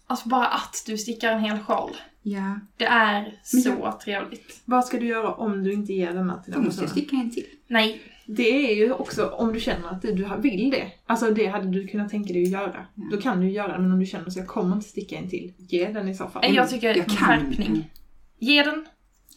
alltså 0.07 0.29
bara 0.29 0.47
att 0.47 0.83
du 0.85 0.97
stickar 0.97 1.31
en 1.31 1.39
hel 1.39 1.59
sjal. 1.59 1.91
Ja, 2.25 2.59
Det 2.77 2.85
är 2.85 3.33
så 3.43 3.93
trevligt. 4.03 4.61
Vad 4.65 4.85
ska 4.85 4.99
du 4.99 5.05
göra 5.05 5.33
om 5.33 5.63
du 5.63 5.73
inte 5.73 5.93
ger 5.93 6.13
denna 6.13 6.37
till 6.37 6.53
då 6.53 6.57
den 6.59 6.65
måste 6.65 6.81
jag 6.81 6.89
personen? 6.89 7.05
sticka 7.07 7.15
en 7.23 7.31
till. 7.31 7.45
Nej. 7.67 8.01
Det 8.25 8.71
är 8.71 8.75
ju 8.75 8.93
också 8.93 9.25
om 9.29 9.53
du 9.53 9.59
känner 9.59 9.87
att 9.89 10.01
du 10.01 10.27
vill 10.41 10.69
det. 10.69 10.91
Alltså 11.05 11.33
det 11.33 11.45
hade 11.47 11.67
du 11.71 11.87
kunnat 11.87 12.09
tänka 12.09 12.33
dig 12.33 12.43
att 12.43 12.49
göra. 12.49 12.85
Ja. 12.95 13.03
Då 13.11 13.17
kan 13.21 13.41
du 13.41 13.49
göra 13.51 13.73
det, 13.73 13.79
men 13.81 13.91
om 13.91 13.99
du 13.99 14.05
känner 14.05 14.29
så 14.29 14.39
jag 14.39 14.47
kommer 14.47 14.75
inte 14.75 14.89
sticka 14.89 15.15
en 15.17 15.29
till. 15.29 15.53
Ge 15.57 15.87
den 15.91 16.07
i 16.07 16.15
så 16.15 16.27
fall. 16.27 16.55
Jag 16.55 16.69
tycker 16.69 16.95
Jag 16.95 17.05
kan. 17.05 17.15
skärpning. 17.15 17.89
Ge 18.39 18.63
den. 18.63 18.85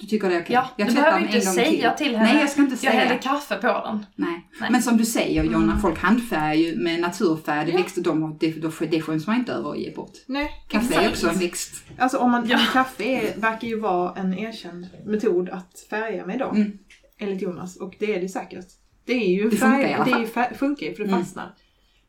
Du 0.00 0.06
tycker 0.06 0.28
det 0.28 0.34
är 0.36 0.40
okej? 0.40 0.54
Ja, 0.54 0.68
jag 0.76 0.88
du 0.88 0.94
behöver 0.94 1.18
den 1.20 1.28
inte 1.28 1.40
säga 1.40 1.90
till 1.92 2.16
henne. 2.16 2.32
Nej, 2.32 2.40
jag 2.40 2.50
ska 2.50 2.60
inte 2.60 2.72
Jag 2.72 2.78
säga. 2.78 2.92
häller 2.92 3.22
kaffe 3.22 3.56
på 3.56 3.66
den. 3.66 4.06
Nej. 4.14 4.48
Nej. 4.60 4.70
Men 4.70 4.82
som 4.82 4.96
du 4.96 5.04
säger 5.04 5.44
Jonna, 5.44 5.56
Mm. 5.64 5.80
folk 5.80 5.98
handfärgar 5.98 6.54
ju 6.54 6.76
med 6.76 7.00
naturfärg, 7.00 7.66
det 7.66 7.72
Ja. 7.72 7.78
växter 7.78 8.02
de 8.02 8.22
har, 8.22 8.36
det, 8.40 8.70
får, 8.70 8.86
det 8.86 9.00
får 9.00 9.22
man 9.26 9.36
inte 9.36 9.52
över 9.52 9.68
och 9.68 9.76
ge 9.76 9.94
bort. 9.94 10.12
Nej. 10.26 10.50
Kaffe 10.68 10.94
är 10.94 11.08
också 11.08 11.28
en 11.28 11.38
växt. 11.38 11.84
Alltså 11.98 12.18
om 12.18 12.30
man, 12.30 12.48
Ja. 12.48 12.58
kaffe 12.72 13.04
är, 13.04 13.40
verkar 13.40 13.68
ju 13.68 13.80
vara 13.80 14.14
en 14.20 14.38
erkänd 14.38 14.86
metod 15.06 15.48
att 15.48 15.86
färga 15.90 16.26
med 16.26 16.38
då. 16.38 16.48
Mm. 16.50 16.78
Enligt 17.18 17.42
Jonas. 17.42 17.76
Och 17.76 17.94
det 17.98 18.14
är 18.16 18.20
det 18.20 18.28
säkert. 18.28 18.66
Det 19.06 19.12
är 19.12 19.28
ju 19.28 19.50
Det 19.50 19.56
funkar 19.56 19.76
färg, 19.82 19.90
i 19.90 19.94
alla 19.94 20.04
det 20.04 20.10
är 20.10 20.12
fall. 20.12 20.20
ju 20.22 20.26
fär, 20.28 20.54
funkar 20.54 20.86
ju 20.86 20.94
för 20.94 21.04
det 21.04 21.08
Mm. 21.10 21.20
fastnar. 21.20 21.54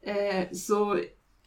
Eh, 0.05 0.43
så 0.51 0.99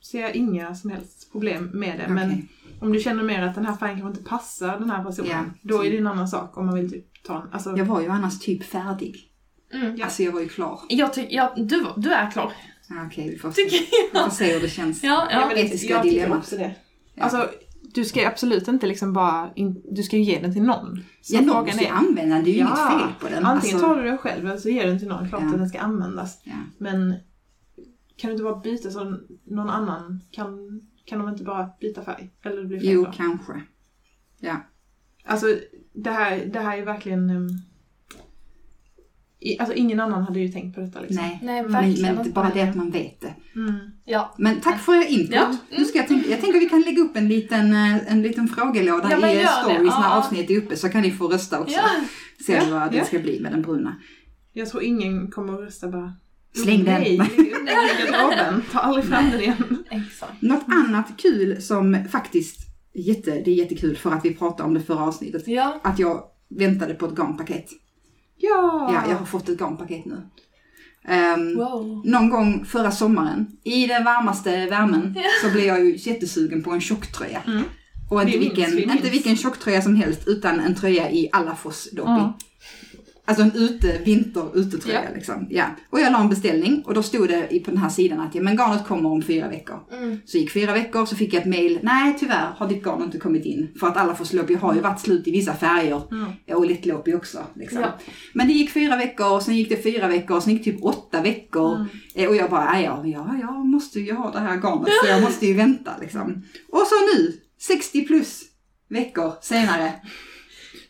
ser 0.02 0.20
jag 0.20 0.36
inga 0.36 0.74
som 0.74 0.90
helst 0.90 1.19
problem 1.32 1.70
med 1.74 1.98
det. 1.98 2.08
Men 2.12 2.28
Okej. 2.30 2.48
om 2.80 2.92
du 2.92 3.00
känner 3.00 3.22
mer 3.22 3.42
att 3.42 3.54
den 3.54 3.66
här 3.66 3.76
färgen 3.76 4.00
kanske 4.00 4.18
inte 4.18 4.30
passar 4.30 4.78
den 4.78 4.90
här 4.90 5.04
personen. 5.04 5.30
Ja, 5.30 5.44
då 5.62 5.84
är 5.84 5.90
det 5.90 5.98
en 5.98 6.06
annan 6.06 6.28
sak 6.28 6.56
om 6.58 6.66
man 6.66 6.74
vill 6.74 6.90
typ 6.90 7.22
ta 7.24 7.42
en, 7.42 7.52
alltså, 7.52 7.76
Jag 7.76 7.84
var 7.84 8.00
ju 8.00 8.08
annars 8.08 8.38
typ 8.38 8.64
färdig. 8.64 9.16
Mm. 9.72 9.96
Ja. 9.96 10.04
Alltså 10.04 10.22
jag 10.22 10.32
var 10.32 10.40
ju 10.40 10.48
klar. 10.48 10.80
Jag 10.88 11.12
tycker, 11.14 11.36
ja, 11.36 11.52
du, 11.56 11.86
du 11.96 12.12
är 12.12 12.30
klar. 12.30 12.52
Ja, 12.88 13.06
Okej, 13.06 13.30
vi 13.30 13.38
får 13.38 13.50
se. 13.50 13.62
Tycker 13.62 13.78
Vi 13.78 13.86
jag. 14.12 14.24
får 14.24 14.30
se 14.30 14.52
hur 14.54 14.60
det 14.60 14.68
känns. 14.68 15.02
Ja, 15.04 15.28
Ja, 15.30 15.40
ja. 15.40 15.46
men 15.48 15.56
etiska 15.58 15.92
jag 15.94 16.02
tycker 16.02 16.16
dilemmat. 16.16 16.38
också 16.38 16.56
det. 16.56 16.74
Ja. 17.14 17.22
Alltså, 17.22 17.48
du 17.94 18.04
ska 18.04 18.20
ju 18.20 18.26
absolut 18.26 18.68
inte 18.68 18.86
liksom 18.86 19.12
bara, 19.12 19.50
in, 19.56 19.82
du 19.90 20.02
ska 20.02 20.16
ju 20.16 20.22
ge 20.22 20.40
den 20.40 20.52
till 20.52 20.62
någon. 20.62 21.04
Så 21.22 21.34
Ja, 21.34 21.40
någon 21.40 21.66
ju 21.66 21.84
är- 21.86 21.90
använda 21.92 22.34
den, 22.34 22.44
det 22.44 22.50
är 22.50 22.52
ju 22.54 22.58
Ja, 22.60 22.66
inget 22.92 23.00
fel 23.02 23.12
på 23.20 23.28
den. 23.28 23.44
Antingen 23.46 23.76
Alltså, 23.76 23.88
tar 23.88 23.96
du 23.96 24.02
den 24.08 24.18
själv 24.18 24.46
eller 24.46 24.56
så 24.56 24.68
ger 24.68 24.84
du 24.84 24.90
den 24.90 24.98
till 24.98 25.08
någon. 25.08 25.28
Klart 25.28 25.42
Ja. 25.42 25.48
att 25.48 25.58
den 25.58 25.68
ska 25.68 25.78
användas. 25.78 26.40
ja. 26.44 26.52
Men 26.78 27.14
kan 28.16 28.28
du 28.28 28.32
inte 28.32 28.44
bara 28.44 28.56
byta 28.60 28.90
så 28.90 29.16
någon 29.46 29.70
annan 29.70 30.20
kan, 30.30 30.80
kan 31.04 31.18
de 31.18 31.28
inte 31.28 31.44
bara 31.44 31.70
byta 31.80 32.02
färg? 32.04 32.30
Eller 32.44 32.56
det 32.62 32.68
blir 32.68 32.80
fel 32.80 32.88
Jo, 32.90 33.04
då? 33.04 33.12
kanske. 33.12 33.52
Ja. 34.40 34.56
Alltså 35.24 35.46
det 35.92 36.10
här, 36.10 36.44
det 36.52 36.60
här 36.60 36.78
är 36.78 36.84
verkligen... 36.84 37.30
Um, 37.30 37.48
i, 39.42 39.58
alltså 39.58 39.74
ingen 39.74 40.00
annan 40.00 40.22
hade 40.22 40.40
ju 40.40 40.48
tänkt 40.48 40.74
på 40.74 40.80
detta 40.80 41.00
liksom. 41.00 41.16
Nej. 41.16 41.38
Nej, 41.42 41.62
Men, 41.62 41.72
verkligen 41.72 42.14
men 42.14 42.18
inte. 42.26 42.30
bara 42.30 42.50
det 42.54 42.62
att 42.62 42.76
man 42.76 42.90
vet 42.90 43.20
det. 43.20 43.34
Mm. 43.54 43.74
Ja. 44.04 44.34
Men 44.38 44.60
tack 44.60 44.80
för 44.80 45.10
input. 45.10 45.34
Ja. 45.34 45.56
Nu 45.78 45.84
ska 45.84 45.98
jag, 45.98 46.08
tänka, 46.08 46.30
jag 46.30 46.40
tänker 46.40 46.60
vi 46.60 46.68
kan 46.68 46.80
lägga 46.80 47.02
upp 47.02 47.16
en 47.16 47.28
liten, 47.28 47.72
eh, 47.72 48.12
en 48.12 48.22
liten 48.22 48.48
frågelåda 48.48 49.10
Ja, 49.10 49.18
men 49.18 49.30
i 49.30 49.46
stories 49.62 49.94
när 49.94 50.02
Ja. 50.02 50.18
avsnittet 50.18 50.50
är 50.50 50.56
uppe 50.58 50.76
så 50.76 50.88
kan 50.88 51.02
ni 51.02 51.10
få 51.10 51.28
rösta 51.28 51.60
också. 51.60 51.74
Ja. 51.76 51.84
Se 52.46 52.52
Ja, 52.52 52.62
vad 52.70 52.92
det 52.92 52.98
ja. 52.98 53.04
ska 53.04 53.18
bli 53.18 53.40
med 53.40 53.52
den 53.52 53.62
bruna. 53.62 53.96
Jag 54.52 54.68
tror 54.68 54.82
ingen 54.82 55.30
kommer 55.30 55.52
att 55.54 55.60
rösta 55.60 55.88
bara... 55.88 56.14
Släng 56.52 56.84
den. 56.84 57.04
Lägg 57.64 58.36
den. 58.38 58.62
Ta 58.72 58.78
aldrig 58.78 59.04
fram 59.04 59.30
den 59.30 59.40
igen. 59.40 59.84
Exakt. 59.90 60.42
Något 60.42 60.64
annat 60.66 61.06
kul 61.16 61.62
som 61.62 62.04
faktiskt, 62.12 62.58
jätte, 62.94 63.30
det 63.30 63.50
är 63.50 63.54
jättekul 63.54 63.96
för 63.96 64.10
att 64.10 64.24
vi 64.24 64.34
pratade 64.34 64.68
om 64.68 64.74
det 64.74 64.80
förra 64.80 65.00
avsnittet. 65.04 65.42
Ja. 65.46 65.80
Att 65.84 65.98
jag 65.98 66.22
väntade 66.58 66.94
på 66.94 67.06
ett 67.06 67.18
garnpaket. 67.18 67.66
Ja! 68.36 68.90
Ja, 68.94 69.10
jag 69.10 69.16
har 69.16 69.26
fått 69.26 69.48
ett 69.48 69.60
garnpaket 69.60 70.04
nu. 70.04 70.22
Ehm, 71.08 71.56
Wow. 71.56 72.02
Någon 72.04 72.30
gång 72.30 72.64
förra 72.64 72.90
sommaren, 72.90 73.46
i 73.64 73.86
den 73.86 74.04
varmaste 74.04 74.66
värmen, 74.66 75.14
Ja. 75.16 75.22
så 75.42 75.50
blev 75.52 75.64
jag 75.64 75.84
ju 75.84 75.96
jättesugen 75.96 76.62
på 76.62 76.70
en 76.70 76.80
tjocktröja. 76.80 77.42
Mm. 77.46 77.62
Och 78.10 78.22
inte, 78.22 78.38
minns, 78.38 78.50
vilken, 78.56 78.76
vi 78.76 78.82
inte 78.82 79.10
vilken 79.10 79.36
tjocktröja 79.36 79.82
som 79.82 79.96
helst, 79.96 80.22
utan 80.28 80.60
en 80.60 80.74
tröja 80.74 81.10
i 81.10 81.28
Alafos 81.32 81.88
Dobby. 81.92 82.10
Mm. 82.10 82.32
Alltså 83.30 83.42
en 83.44 83.52
ute, 83.62 83.98
vinter 84.04 84.58
utetröja 84.58 85.04
Ja. 85.04 85.10
liksom. 85.14 85.46
Ja. 85.50 85.64
Och 85.90 86.00
jag 86.00 86.12
la 86.12 86.20
en 86.20 86.28
beställning 86.28 86.82
och 86.86 86.94
då 86.94 87.02
stod 87.02 87.28
det 87.28 87.64
på 87.64 87.70
den 87.70 87.80
här 87.80 87.88
sidan 87.88 88.20
att 88.20 88.34
ja, 88.34 88.42
men 88.42 88.56
garnet 88.56 88.86
kommer 88.86 89.10
om 89.10 89.22
fyra 89.22 89.48
veckor. 89.48 89.76
Mm. 89.92 90.18
Så 90.24 90.38
gick 90.38 90.52
fyra 90.52 90.72
veckor 90.72 91.06
så 91.06 91.16
fick 91.16 91.34
jag 91.34 91.40
ett 91.40 91.48
mail. 91.48 91.78
Nej 91.82 92.16
tyvärr 92.20 92.52
har 92.56 92.68
ditt 92.68 92.82
garn 92.84 93.02
inte 93.02 93.18
kommit 93.18 93.44
in. 93.44 93.68
För 93.80 93.86
att 93.86 93.96
Alafos 93.96 94.32
Lobby 94.32 94.54
har 94.54 94.74
ju 94.74 94.80
varit 94.80 95.00
slut 95.00 95.28
i 95.28 95.30
vissa 95.30 95.54
färger. 95.54 96.02
Mm. 96.12 96.30
Och 96.58 96.66
Lättloppy 96.66 97.14
också. 97.14 97.38
Liksom. 97.54 97.80
Ja. 97.80 97.88
Men 98.32 98.46
det 98.46 98.52
gick 98.52 98.70
fyra 98.70 98.96
veckor, 98.96 99.32
och 99.32 99.42
sen 99.42 99.56
gick 99.56 99.68
det 99.68 99.82
fyra 99.82 100.08
veckor, 100.08 100.36
och 100.36 100.42
sen 100.42 100.52
gick 100.52 100.64
det 100.64 100.70
typ 100.72 100.84
åtta 100.84 101.20
veckor. 101.22 101.74
Mm. 101.76 101.86
Eh, 102.14 102.28
Och 102.28 102.36
jag 102.36 102.50
bara, 102.50 102.72
"Nej, 102.72 102.84
ja, 102.84 103.02
ja, 103.06 103.36
jag 103.40 103.66
måste 103.66 104.00
ju 104.00 104.12
ha 104.14 104.30
det 104.30 104.38
här 104.40 104.56
garnet 104.56 104.88
så 105.02 105.08
jag 105.08 105.22
måste 105.22 105.46
ju 105.46 105.54
vänta 105.54 105.90
liksom. 106.00 106.42
Och 106.72 106.78
så 106.86 106.94
nu, 107.16 107.32
60 107.60 108.06
plus 108.06 108.42
veckor 108.88 109.32
senare. 109.42 109.92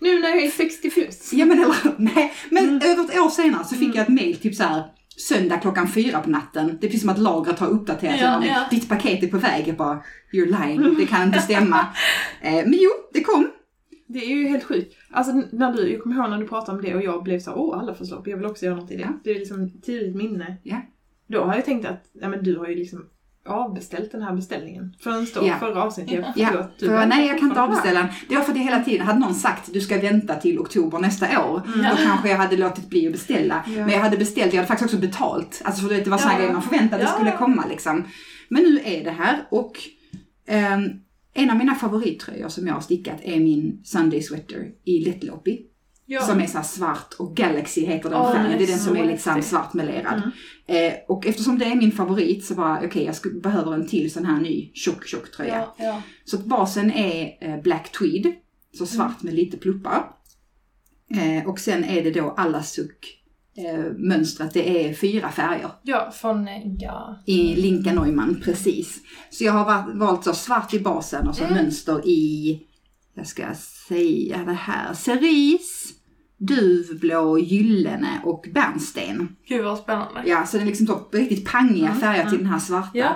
Nu 0.00 0.20
när 0.20 0.28
jag 0.28 0.42
är 0.44 0.50
60 0.50 0.90
plus. 0.90 1.32
Ja 1.32 1.46
men 1.46 1.58
eller, 1.58 1.94
nej, 1.98 2.32
men 2.50 2.64
Mm. 2.68 2.76
över 2.90 3.04
ett 3.04 3.18
år 3.20 3.28
senare 3.30 3.64
så 3.64 3.74
fick 3.74 3.94
jag 3.94 4.02
ett 4.02 4.08
mail 4.08 4.36
typ 4.36 4.54
så 4.54 4.62
här 4.62 4.82
söndag 5.16 5.56
klockan 5.56 5.88
fyra 5.88 6.20
på 6.20 6.30
natten. 6.30 6.66
Det 6.66 6.86
är 6.86 6.88
precis 6.88 7.00
som 7.00 7.10
att 7.10 7.18
lagret 7.18 7.58
har 7.58 7.68
uppdaterats. 7.68 8.20
Ja, 8.22 8.44
ja. 8.46 8.64
Ditt 8.70 8.88
paket 8.88 9.22
är 9.22 9.28
på 9.28 9.38
väg. 9.38 9.68
Jag 9.68 9.76
bara, 9.76 10.02
you're 10.32 10.66
lying, 10.66 10.94
det 10.98 11.06
kan 11.06 11.26
inte 11.26 11.38
stämma. 11.40 11.78
eh, 12.40 12.52
men 12.52 12.74
jo, 12.80 12.90
det 13.12 13.20
kom. 13.22 13.50
Det 14.06 14.18
är 14.18 14.28
ju 14.36 14.48
helt 14.48 14.64
sjukt. 14.64 14.94
Alltså 15.10 15.32
när 15.52 15.72
du, 15.72 15.92
jag 15.92 16.02
kommer 16.02 16.16
ihåg 16.16 16.30
när 16.30 16.38
du 16.38 16.48
pratade 16.48 16.78
om 16.78 16.84
det 16.84 16.94
och 16.94 17.02
jag 17.02 17.22
blev 17.22 17.40
så 17.40 17.52
åh 17.54 17.78
alla 17.78 17.94
förslag, 17.94 18.28
jag 18.28 18.36
vill 18.36 18.46
också 18.46 18.64
göra 18.64 18.76
något 18.76 18.90
i 18.90 18.96
det. 18.96 19.02
Ja. 19.02 19.20
Det 19.24 19.30
är 19.30 19.38
liksom 19.38 19.80
tidigt 19.82 20.16
minne. 20.16 20.56
Ja. 20.62 20.76
Då 21.26 21.44
har 21.44 21.54
jag 21.54 21.64
tänkt 21.64 21.86
att, 21.86 22.04
ja 22.12 22.28
men 22.28 22.44
du 22.44 22.56
har 22.58 22.66
ju 22.68 22.74
liksom 22.74 23.04
avbeställt 23.48 24.12
den 24.12 24.22
här 24.22 24.32
beställningen. 24.36 24.96
Förrän 25.00 25.26
då, 25.34 25.46
Ja. 25.46 25.54
förra 25.60 25.82
avsnittet. 25.82 26.12
Jag 26.14 26.24
Ja, 26.36 26.46
förstod 26.46 26.60
att 26.60 26.78
du 26.78 26.86
för 26.86 27.06
nej 27.06 27.26
jag 27.28 27.38
kan 27.38 27.48
inte 27.48 27.60
avbeställa 27.62 28.00
den. 28.00 28.08
Det 28.28 28.34
var 28.34 28.42
för 28.42 28.52
att 28.52 28.58
jag 28.58 28.64
hela 28.64 28.84
tiden 28.84 29.06
hade 29.06 29.18
någon 29.18 29.34
sagt 29.34 29.72
du 29.72 29.80
ska 29.80 29.98
vänta 30.00 30.34
till 30.34 30.58
oktober 30.58 30.98
nästa 30.98 31.44
år. 31.50 31.62
Mm. 31.74 31.78
Då 31.90 31.96
kanske 32.04 32.28
jag 32.28 32.36
hade 32.36 32.56
låtit 32.56 32.88
bli 32.90 33.06
att 33.06 33.12
beställa. 33.12 33.64
Ja. 33.66 33.72
Men 33.72 33.90
jag 33.90 34.00
hade 34.00 34.16
beställt, 34.16 34.52
jag 34.52 34.58
hade 34.58 34.68
faktiskt 34.68 34.84
också 34.94 35.00
betalt. 35.00 35.62
Alltså 35.64 35.82
för 35.82 35.88
du 35.88 35.94
vet, 35.94 36.04
det 36.04 36.10
var 36.10 36.18
sådana 36.18 36.34
Ja. 36.34 36.38
grejer 36.38 36.52
man 36.52 36.62
förväntade 36.62 37.02
Ja. 37.02 37.08
skulle 37.08 37.32
komma 37.36 37.64
liksom. 37.68 38.04
Men 38.48 38.62
nu 38.62 38.80
är 38.84 39.04
det 39.04 39.10
här 39.10 39.46
och 39.50 39.72
ehm, 40.46 40.82
en 41.34 41.50
av 41.50 41.56
mina 41.56 41.74
favorittröjor 41.74 42.48
som 42.48 42.66
jag 42.66 42.74
har 42.74 42.80
stickat 42.80 43.16
är 43.22 43.40
min 43.40 43.80
Sunday 43.84 44.22
Sweater 44.22 44.68
i 44.84 45.04
Lättloppy. 45.04 45.58
Ja. 46.12 46.20
Som 46.20 46.40
är 46.40 46.46
så 46.46 46.62
svart 46.62 47.14
och 47.18 47.36
Galaxy 47.36 47.86
heter 47.86 48.10
den 48.10 48.18
Åh, 48.18 48.32
färgen. 48.32 48.58
Det 48.58 48.64
är 48.64 48.68
den 48.68 48.78
som 48.78 48.96
är 48.96 49.04
liksom 49.04 49.42
svartmelerad. 49.42 50.22
Mm. 50.66 50.92
Eh, 50.92 50.98
och 51.08 51.26
eftersom 51.26 51.58
det 51.58 51.64
är 51.64 51.74
min 51.74 51.92
favorit 51.92 52.44
så 52.44 52.54
bara, 52.54 52.80
okej 52.84 53.04
jag 53.04 53.14
skulle, 53.14 53.40
behöver 53.40 53.74
en 53.74 53.86
till 53.86 54.12
sån 54.12 54.24
här 54.24 54.40
ny 54.40 54.70
tjock 54.74 55.06
tjock 55.06 55.30
tröja. 55.30 55.54
Ja, 55.54 55.74
ja. 55.84 56.02
Så 56.24 56.36
att 56.36 56.44
basen 56.44 56.90
är 56.92 57.38
eh, 57.40 57.62
black 57.62 57.92
tweed, 57.92 58.32
så 58.78 58.86
svart 58.86 59.22
med 59.22 59.34
lite 59.34 59.56
pluppar. 59.56 60.04
Eh, 61.14 61.48
och 61.48 61.58
sen 61.58 61.84
är 61.84 62.04
det 62.04 62.10
då 62.10 62.34
alla 62.36 62.62
suck 62.62 63.22
eh, 63.56 63.84
mönstret, 63.96 64.54
det 64.54 64.86
är 64.88 64.94
fyra 64.94 65.28
färger 65.30 65.70
ja, 65.82 66.10
från 66.14 66.48
eh, 66.48 66.72
ja. 66.78 67.22
i 67.26 67.54
Linka 67.54 67.92
Neumann, 67.92 68.40
precis. 68.44 68.98
Så 69.30 69.44
jag 69.44 69.52
har 69.52 69.98
valt 69.98 70.24
så 70.24 70.32
svart 70.32 70.74
i 70.74 70.80
basen 70.80 71.28
och 71.28 71.36
så 71.36 71.44
Mm. 71.44 71.54
mönster 71.54 72.08
i, 72.08 72.58
jag 73.14 73.26
ska 73.26 73.54
säga 73.88 74.44
det 74.44 74.52
här, 74.52 74.94
cerise, 74.94 75.94
duvblå, 76.40 77.38
gyllene 77.38 78.20
och 78.24 78.44
bärnsten. 78.54 79.36
Gud 79.48 79.64
vad 79.64 79.78
spännande. 79.78 80.22
Ja, 80.26 80.46
så 80.46 80.58
är 80.58 80.64
liksom 80.64 80.86
så 80.86 81.06
riktigt 81.12 81.50
pangiga 81.52 81.86
Mm, 81.88 82.00
färger 82.00 82.22
till 82.24 82.32
mm. 82.34 82.42
den 82.44 82.52
här 82.52 82.60
svarta. 82.60 82.90
Ja. 82.94 83.14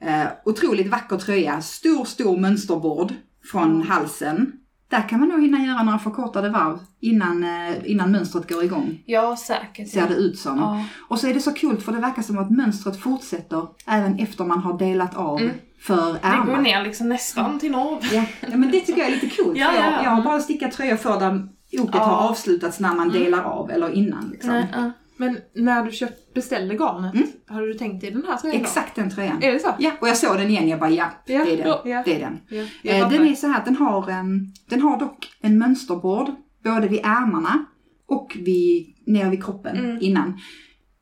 Eh, 0.00 0.26
otroligt 0.44 0.86
vacker 0.90 1.16
tröja, 1.16 1.60
stor, 1.60 2.04
stor 2.04 2.36
mönsterbord 2.38 3.12
från 3.50 3.74
Mm. 3.74 3.86
halsen. 3.88 4.52
Där 4.88 5.08
kan 5.08 5.20
man 5.20 5.28
nog 5.28 5.42
hinna 5.42 5.58
göra 5.66 5.82
några 5.82 5.98
förkortade 5.98 6.48
varv 6.50 6.78
innan, 7.00 7.44
eh, 7.44 7.90
innan 7.90 8.10
mönstret 8.12 8.48
går 8.48 8.64
igång, 8.64 9.02
Ja, 9.06 9.36
säkert. 9.36 9.90
ser 9.90 10.08
det 10.08 10.14
ut 10.14 10.38
som. 10.38 10.58
Ja. 10.58 10.84
Och 11.08 11.18
så 11.20 11.26
är 11.28 11.34
det 11.34 11.40
så 11.40 11.52
kul 11.52 11.80
för 11.80 11.92
det 11.92 11.98
verkar 11.98 12.22
som 12.22 12.38
att 12.38 12.50
mönstret 12.50 13.00
fortsätter 13.00 13.66
även 13.86 14.18
efter 14.18 14.44
man 14.44 14.58
har 14.58 14.78
delat 14.78 15.16
av 15.16 15.40
Mm. 15.40 15.52
för 15.80 15.96
Det 15.96 16.18
går 16.46 16.52
ärmar. 16.52 16.60
ner 16.60 16.82
liksom 16.84 17.08
nästan 17.08 17.58
till 17.58 17.70
norr. 17.72 17.98
Ja, 18.12 18.24
ja, 18.40 18.56
men 18.56 18.70
det 18.70 18.80
tycker 18.80 18.98
jag 19.00 19.08
är 19.08 19.14
lite 19.20 19.36
coolt. 19.36 19.58
Ja, 19.58 19.74
jag, 19.74 19.84
ja, 19.84 19.90
ja. 19.92 20.04
jag 20.04 20.10
har 20.10 20.22
bara 20.22 20.40
stickat 20.40 20.72
tröjor 20.72 20.96
för 20.96 21.20
där 21.20 21.48
oket 21.80 21.94
Ja. 21.94 22.00
har 22.00 22.28
avslutats 22.28 22.80
när 22.80 22.94
man 22.94 23.10
Mm. 23.10 23.22
delar 23.22 23.42
av 23.44 23.70
eller 23.70 23.90
innan. 23.92 24.30
Liksom. 24.30 24.50
Nej, 24.50 24.66
ja. 24.72 24.90
Men 25.18 25.38
när 25.54 25.84
du 25.84 25.90
köpt, 25.90 26.34
beställde 26.34 26.74
garnet, 26.74 27.14
Mm. 27.14 27.26
hade 27.46 27.66
du 27.66 27.74
tänkt 27.74 28.00
dig 28.00 28.10
den 28.10 28.24
här 28.28 28.36
tröjan? 28.36 28.60
Exakt 28.60 28.96
den 28.96 29.10
tröjan. 29.10 29.42
Är 29.42 29.52
det 29.52 29.58
så? 29.58 29.68
Ja, 29.78 29.90
och 30.00 30.08
jag 30.08 30.16
såg 30.16 30.36
den 30.38 30.50
igen, 30.50 30.68
jag 30.68 30.80
bara 30.80 30.90
ja, 30.90 31.10
Ja, 31.26 31.44
det 31.44 31.52
är 31.52 31.56
den. 31.56 31.66
ja. 31.92 32.02
Det 32.04 32.14
är 32.14 32.20
den. 32.20 32.38
Ja, 32.82 32.92
Eh, 32.92 33.10
den 33.10 33.26
är 33.26 33.34
så 33.34 33.46
här 33.46 33.58
att 33.58 33.64
den 33.64 33.76
har, 33.76 34.10
em, 34.10 34.46
den 34.68 34.80
har 34.80 34.98
dock 34.98 35.26
en 35.40 35.58
mönsterbord 35.58 36.30
både 36.64 36.88
vid 36.88 37.00
ärmarna 37.04 37.64
och 38.06 38.36
vid, 38.40 38.94
nere 39.06 39.30
vid 39.30 39.44
kroppen 39.44 39.76
Mm. 39.76 39.98
innan, 40.00 40.38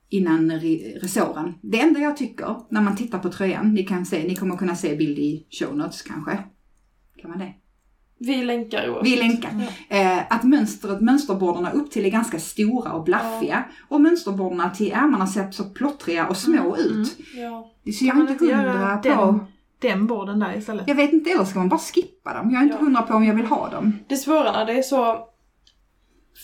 innan 0.09 0.51
re- 0.53 0.99
resåren. 1.03 1.55
Det 1.63 1.81
enda 1.81 2.01
jag 2.01 2.17
tycker 2.17 2.57
när 2.71 2.81
man 2.83 2.97
tittar 2.97 3.19
på 3.19 3.29
tröjan, 3.31 3.75
ni 3.75 3.83
kan 3.83 4.07
se, 4.07 4.25
ni 4.29 4.37
kommer 4.37 4.57
kunna 4.57 4.77
se 4.77 4.97
bild 4.97 5.19
i 5.19 5.47
show 5.61 5.77
notes 5.77 6.03
kanske. 6.03 6.39
Kan 7.23 7.31
man 7.31 7.39
det? 7.39 7.53
Vi 8.19 8.45
länkar 8.45 8.89
oavsett. 8.91 9.13
Vi 9.13 9.17
länkar. 9.17 9.51
Ja. 9.89 9.97
Eh, 9.97 10.23
att 10.31 10.45
mönstret, 10.45 11.01
mönsterborden 11.01 11.67
upp 11.73 11.91
till 11.91 12.05
är 12.07 12.11
ganska 12.11 12.39
stora 12.39 12.93
och 12.93 13.05
blaffiga. 13.05 13.65
Och 13.89 14.01
mönsterborden 14.01 14.73
till 14.73 14.93
ärmarna 14.93 15.27
ser 15.27 15.51
så 15.51 15.65
plottriga 15.65 16.27
och 16.27 16.37
små 16.37 16.77
Mm, 16.77 17.01
ut. 17.01 17.17
Ja. 17.37 17.71
Så 17.93 18.05
jag 18.05 18.13
Kan 18.15 18.21
är 18.21 18.25
man 18.25 18.33
inte 18.33 18.55
hundra 18.57 18.97
på... 18.97 19.09
den, 19.09 19.47
den 19.79 20.07
borden 20.07 20.39
där 20.39 20.57
istället? 20.59 20.89
Jag 20.89 20.95
vet 20.95 21.13
inte, 21.13 21.31
eller 21.31 21.45
ska 21.45 21.59
man 21.59 21.69
bara 21.69 21.79
skippa 21.81 22.35
dem? 22.35 22.51
Jag 22.51 22.61
är 22.61 22.65
inte 22.65 22.77
Ja. 22.81 22.85
hundra 22.85 23.03
på 23.03 23.15
om 23.15 23.25
jag 23.25 23.35
vill 23.35 23.47
ha 23.47 23.71
dem. 23.71 23.99
Det 24.09 24.17
svåra 24.17 24.53
när 24.53 24.65
det 24.67 24.73
är 24.73 24.83
så 24.83 25.29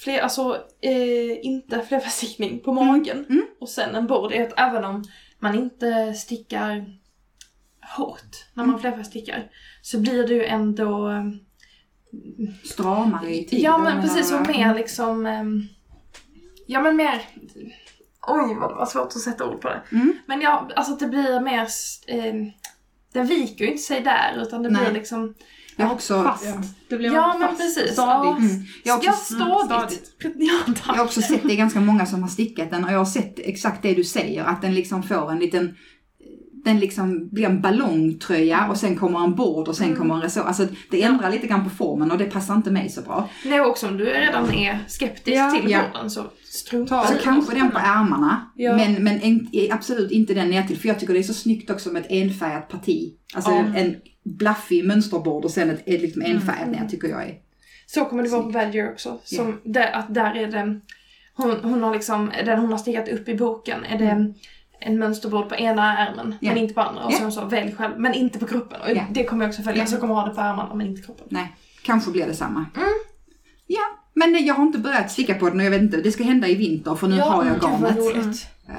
fler, 0.04 0.20
alltså 0.20 0.56
eh, 0.80 1.46
inte 1.46 1.80
flerfärgstickning 1.80 2.60
på 2.60 2.72
magen 2.72 3.24
mm. 3.28 3.42
och 3.60 3.68
sen 3.68 3.94
en 3.94 4.06
bord 4.06 4.32
är 4.32 4.46
att 4.46 4.52
även 4.56 4.84
om 4.84 5.04
man 5.38 5.54
inte 5.54 6.14
stickar 6.14 6.98
hårt 7.96 8.46
när 8.54 8.62
Mm. 8.62 8.72
man 8.72 8.80
flerfärgstickar 8.80 9.50
så 9.82 10.00
blir 10.00 10.26
det 10.28 10.34
ju 10.34 10.44
ändå 10.44 11.08
eh, 11.10 11.24
Stramare 12.64 13.34
i 13.34 13.44
tid. 13.44 13.61
Ja 13.61 13.78
men 13.78 14.02
precis, 14.02 14.32
och 14.32 14.46
mer- 14.48 14.74
liksom... 14.74 15.26
ehm, 15.26 15.62
Ja 16.66 16.82
men 16.82 16.96
mer... 16.96 17.22
Oj 18.28 18.54
vad 18.61 18.70
det 18.70 18.74
var 18.74 18.86
svårt 18.86 19.06
att 19.06 19.20
sätta 19.20 19.44
ord 19.46 19.61
på 19.61 19.68
det. 19.68 19.82
Mm. 19.92 20.12
Men 20.26 20.40
ja, 20.40 20.68
alltså 20.76 20.92
att 20.92 20.98
det 21.00 21.06
blir 21.08 21.40
mer... 21.40 21.68
ehm, 22.06 22.50
den 23.12 23.26
viker 23.26 23.64
ju 23.64 23.70
inte 23.70 23.82
sig 23.82 24.00
där 24.00 24.42
utan 24.42 24.62
det 24.62 24.70
Nej. 24.70 24.84
blir 24.84 24.92
liksom... 24.94 25.34
Jag 25.76 25.86
har 25.86 25.94
också, 25.94 26.22
Fast. 26.22 26.44
Det 26.88 26.96
blir 26.96 27.12
Ja, 27.14 27.22
fast, 27.22 27.38
men 27.38 27.56
precis. 27.56 27.92
Stadigt. 27.92 28.38
mm, 28.38 28.64
jag 28.84 28.94
har 28.94 29.02
Ja, 29.04 29.11
också, 29.12 29.34
stadigt. 29.34 30.12
Ja, 30.36 30.61
jag 30.86 30.94
har 30.94 31.04
också 31.04 31.22
sett 31.22 31.42
det 31.42 31.52
är 31.52 31.56
ganska 31.56 31.80
många 31.80 32.06
som 32.06 32.22
har 32.22 32.28
stickat 32.30 32.70
den 32.70 32.84
och 32.84 32.92
jag 32.92 32.98
har 32.98 33.04
sett 33.04 33.38
exakt 33.38 33.82
det 33.82 33.94
du 33.94 34.04
säger, 34.04 34.44
att 34.44 34.62
den 34.62 34.74
liksom 34.74 35.02
får 35.02 35.30
en 35.32 35.38
liten 35.38 35.76
den 36.64 36.80
liksom 36.80 37.28
blir 37.28 37.44
en 37.46 37.61
ballongtröja 37.61 38.66
och 38.70 38.76
sen 38.76 38.96
kommer 38.96 39.24
en 39.24 39.34
bord 39.34 39.68
och 39.68 39.76
sen 39.76 39.86
Mm. 39.86 39.98
kommer 39.98 40.14
en 40.14 40.20
resår. 40.22 40.42
Alltså 40.42 40.66
det 40.90 41.02
ändrar 41.02 41.30
lite 41.30 41.46
grann 41.46 41.64
på 41.64 41.70
formen 41.70 42.11
och 42.11 42.18
det 42.18 42.24
passar 42.24 42.54
inte 42.54 42.70
mig 42.70 42.88
så 42.88 43.02
bra. 43.02 43.28
Nej, 43.44 43.61
också 43.61 43.88
om 43.88 43.96
du 43.96 44.04
redan 44.04 44.50
är 44.54 44.78
skeptisk 44.88 45.36
Ja, 45.36 45.50
till 45.50 45.70
ja. 45.70 45.80
borden 45.92 46.11
så 46.11 46.24
strunta 46.44 47.02
Ta- 47.02 47.06
Så 47.06 47.12
i 47.14 47.16
det. 47.16 47.22
kanske 47.22 47.54
den 47.54 47.70
på 47.70 47.78
ärmarna, 47.78 48.50
Ja. 48.56 48.76
men, 48.76 49.04
men 49.04 49.20
en, 49.20 49.48
absolut 49.72 50.11
inte 50.11 50.34
den 50.34 50.50
ner 50.50 50.62
till 50.62 50.76
för 50.78 50.88
jag 50.88 51.00
tycker 51.00 51.12
det 51.14 51.18
är 51.20 51.22
så 51.22 51.34
snyggt 51.34 51.70
också 51.70 51.90
med 51.92 52.00
ett 52.02 52.11
enfärgat 52.11 52.68
parti. 52.68 53.12
Alltså 53.34 53.50
Ja. 53.50 53.64
en 53.76 53.94
blaffig 54.24 54.84
mönsterbord 54.86 55.44
och 55.44 55.50
sen 55.50 55.70
ett, 55.70 55.82
ett 55.86 56.02
liksom 56.02 56.22
enfärgat 56.22 56.68
ner 56.68 56.88
tycker 56.88 57.08
jag 57.08 57.22
är. 57.22 57.34
Så 57.86 58.04
kommer 58.04 58.22
det 58.22 58.28
vara 58.28 58.42
på 58.42 58.50
Badger 58.50 58.90
också. 58.92 59.18
Som 59.24 59.61
där, 59.64 59.90
att 59.92 60.14
där 60.14 60.36
är 60.36 60.46
det... 60.46 60.80
Hon, 61.34 61.56
hon 61.62 61.82
har 61.82 61.92
liksom, 61.92 62.30
den 62.44 62.58
hon 62.58 62.70
har 62.70 62.78
stickat 62.78 63.08
upp 63.08 63.28
i 63.28 63.34
boken 63.34 63.84
är 63.84 63.98
det 63.98 64.34
en 64.81 64.99
mönsterbord 64.99 65.49
på 65.49 65.55
ena 65.55 65.99
ärmen 65.99 66.35
Ja. 66.41 66.51
men 66.53 66.59
inte 66.62 66.74
på 66.74 66.81
andra. 66.81 67.05
Och 67.05 67.12
Ja. 67.12 67.16
så 67.16 67.22
hon 67.22 67.33
sa 67.33 67.45
välj 67.45 67.72
själv, 67.74 67.95
men 68.01 68.14
inte 68.14 68.39
på 68.39 68.47
kroppen. 68.47 68.81
Och 68.81 68.91
Ja. 68.97 69.03
det 69.11 69.24
kommer 69.24 69.45
jag 69.45 69.49
också 69.51 69.62
följa, 69.62 69.83
Ja. 69.83 69.87
så 69.87 69.93
jag 69.95 70.01
kommer 70.01 70.14
ha 70.14 70.28
det 70.28 70.35
på 70.35 70.41
ärmarna 70.41 70.74
men 70.74 70.87
inte 70.87 71.03
kroppen. 71.03 71.26
Nej, 71.31 71.57
kanske 71.83 72.11
blir 72.11 72.26
det 72.26 72.35
samma. 72.35 72.64
Mm. 72.76 72.89
Ja, 73.66 73.81
men 74.14 74.45
jag 74.47 74.55
har 74.55 74.62
inte 74.62 74.78
börjat 74.78 75.11
sticka 75.11 75.35
på 75.35 75.49
den 75.51 75.59
och 75.61 75.66
jag 75.66 75.70
vet 75.70 75.83
inte, 75.83 75.97
det 75.97 76.12
ska 76.12 76.24
hända 76.24 76.49
i 76.49 76.55
vinter 76.55 76.95
för 76.95 77.09
nu 77.09 77.16
ja, 77.16 77.24
har 77.24 77.45
jag 77.45 77.57
garnet. 77.61 77.97
roligt. 77.99 78.47
Eh, 78.68 78.74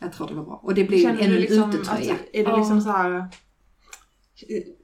jag 0.00 0.12
tror 0.12 0.28
det 0.28 0.34
var 0.34 0.44
bra. 0.44 0.60
Och 0.62 0.74
det 0.74 0.84
blir 0.84 1.02
Känner 1.02 1.20
en 1.22 1.30
du 1.30 1.38
liksom 1.38 1.70
utetröja. 1.70 2.12
att, 2.12 2.20
är 2.32 2.44
det 2.46 2.56
liksom 2.56 2.80
så 2.80 2.90
här 2.90 3.26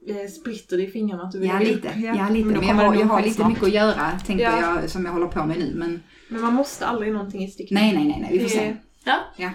eh, 0.07 0.27
spritter 0.39 0.77
det 0.77 0.83
i 0.83 0.87
fingrarna 0.91 1.23
att 1.23 1.31
du 1.31 1.39
vill 1.39 1.49
Ja, 1.49 1.59
lite. 1.59 1.87
Ja, 1.99 2.29
lite. 2.29 2.45
Men, 2.49 2.67
jag 2.67 2.75
har, 2.75 2.95
jag 2.95 3.05
har 3.05 3.21
lite 3.21 3.33
snart. 3.35 3.47
mycket 3.49 3.63
att 3.63 3.71
göra, 3.73 4.11
tänker 4.25 4.43
Ja. 4.43 4.79
jag, 4.81 4.89
som 4.89 5.05
jag 5.05 5.11
håller 5.11 5.27
på 5.27 5.45
med 5.45 5.59
nu. 5.59 5.73
Men 5.75 6.03
Men 6.29 6.41
man 6.41 6.53
måste 6.53 6.85
aldrig 6.87 7.13
någonting 7.13 7.43
i 7.43 7.47
stickning. 7.47 7.79
nej, 7.83 7.93
nej, 7.95 8.05
nej, 8.07 8.17
nej 8.21 8.29
vi 8.31 8.39
får 8.39 8.43
Det- 8.43 8.49
se. 8.63 8.75
Ja. 9.03 9.19
Ja. 9.37 9.51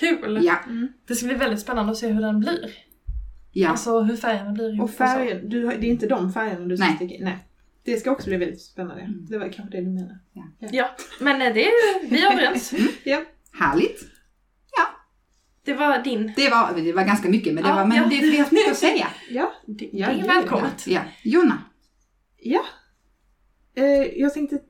Kul! 0.00 0.40
Ja, 0.44 0.56
Mm. 0.66 0.88
Det 1.06 1.14
ska 1.14 1.26
bli 1.26 1.34
väldigt 1.36 1.60
spännande 1.60 1.92
att 1.92 1.98
se 1.98 2.08
hur 2.08 2.20
den 2.20 2.40
blir. 2.40 2.70
ja. 3.52 3.68
Alltså 3.68 4.00
hur 4.00 4.16
färgerna 4.16 4.52
blir 4.52 4.74
ihop 4.74 4.90
Och 4.90 4.96
färgen, 4.96 5.48
du, 5.48 5.64
har- 5.66 5.74
det 5.74 5.86
är 5.86 5.90
inte 5.90 6.06
de 6.06 6.32
färgerna 6.32 6.64
du 6.66 6.76
Nej. 6.76 6.96
sticka 6.96 7.14
i? 7.14 7.20
Nej. 7.24 7.38
Det 7.84 7.96
ska 7.96 8.10
också 8.10 8.28
bli 8.28 8.36
väldigt 8.36 8.60
spännande. 8.62 9.02
Mm. 9.02 9.26
Det 9.26 9.38
var 9.38 9.48
kanske 9.52 9.76
det 9.76 9.84
du 9.84 9.90
menade. 9.90 10.18
Ja, 10.72 10.96
men 11.20 11.42
eh, 11.42 11.54
det 11.54 11.64
är, 11.66 12.08
vi 12.10 12.22
är 12.24 12.32
överens. 12.32 12.72
Ja. 13.04 13.22
Härligt. 13.52 14.04
Det 15.64 15.74
var 15.74 15.98
din. 16.02 16.32
Det 16.36 16.50
var, 16.50 16.72
det 16.84 16.92
var 16.92 17.04
ganska 17.04 17.28
mycket, 17.28 17.54
men 17.54 17.62
det, 17.62 17.68
Ja, 17.68 17.74
var, 17.74 17.84
men 17.86 17.96
ja. 17.96 18.04
det, 18.10 18.16
har 18.16 18.54
mycket 18.54 18.70
att 18.72 18.76
säga. 18.78 19.06
Ja. 19.30 19.52
Det, 19.66 19.90
Ja, 19.92 20.06
det 20.06 20.12
är 20.12 20.18
är 20.24 20.28
välkommet. 20.28 20.86
Ja. 20.86 21.00
Jonna. 21.24 21.58
Ja. 22.42 22.64
Eh, 23.74 23.84
jag 24.20 24.34
tänkte, 24.34 24.56
ja, 24.56 24.60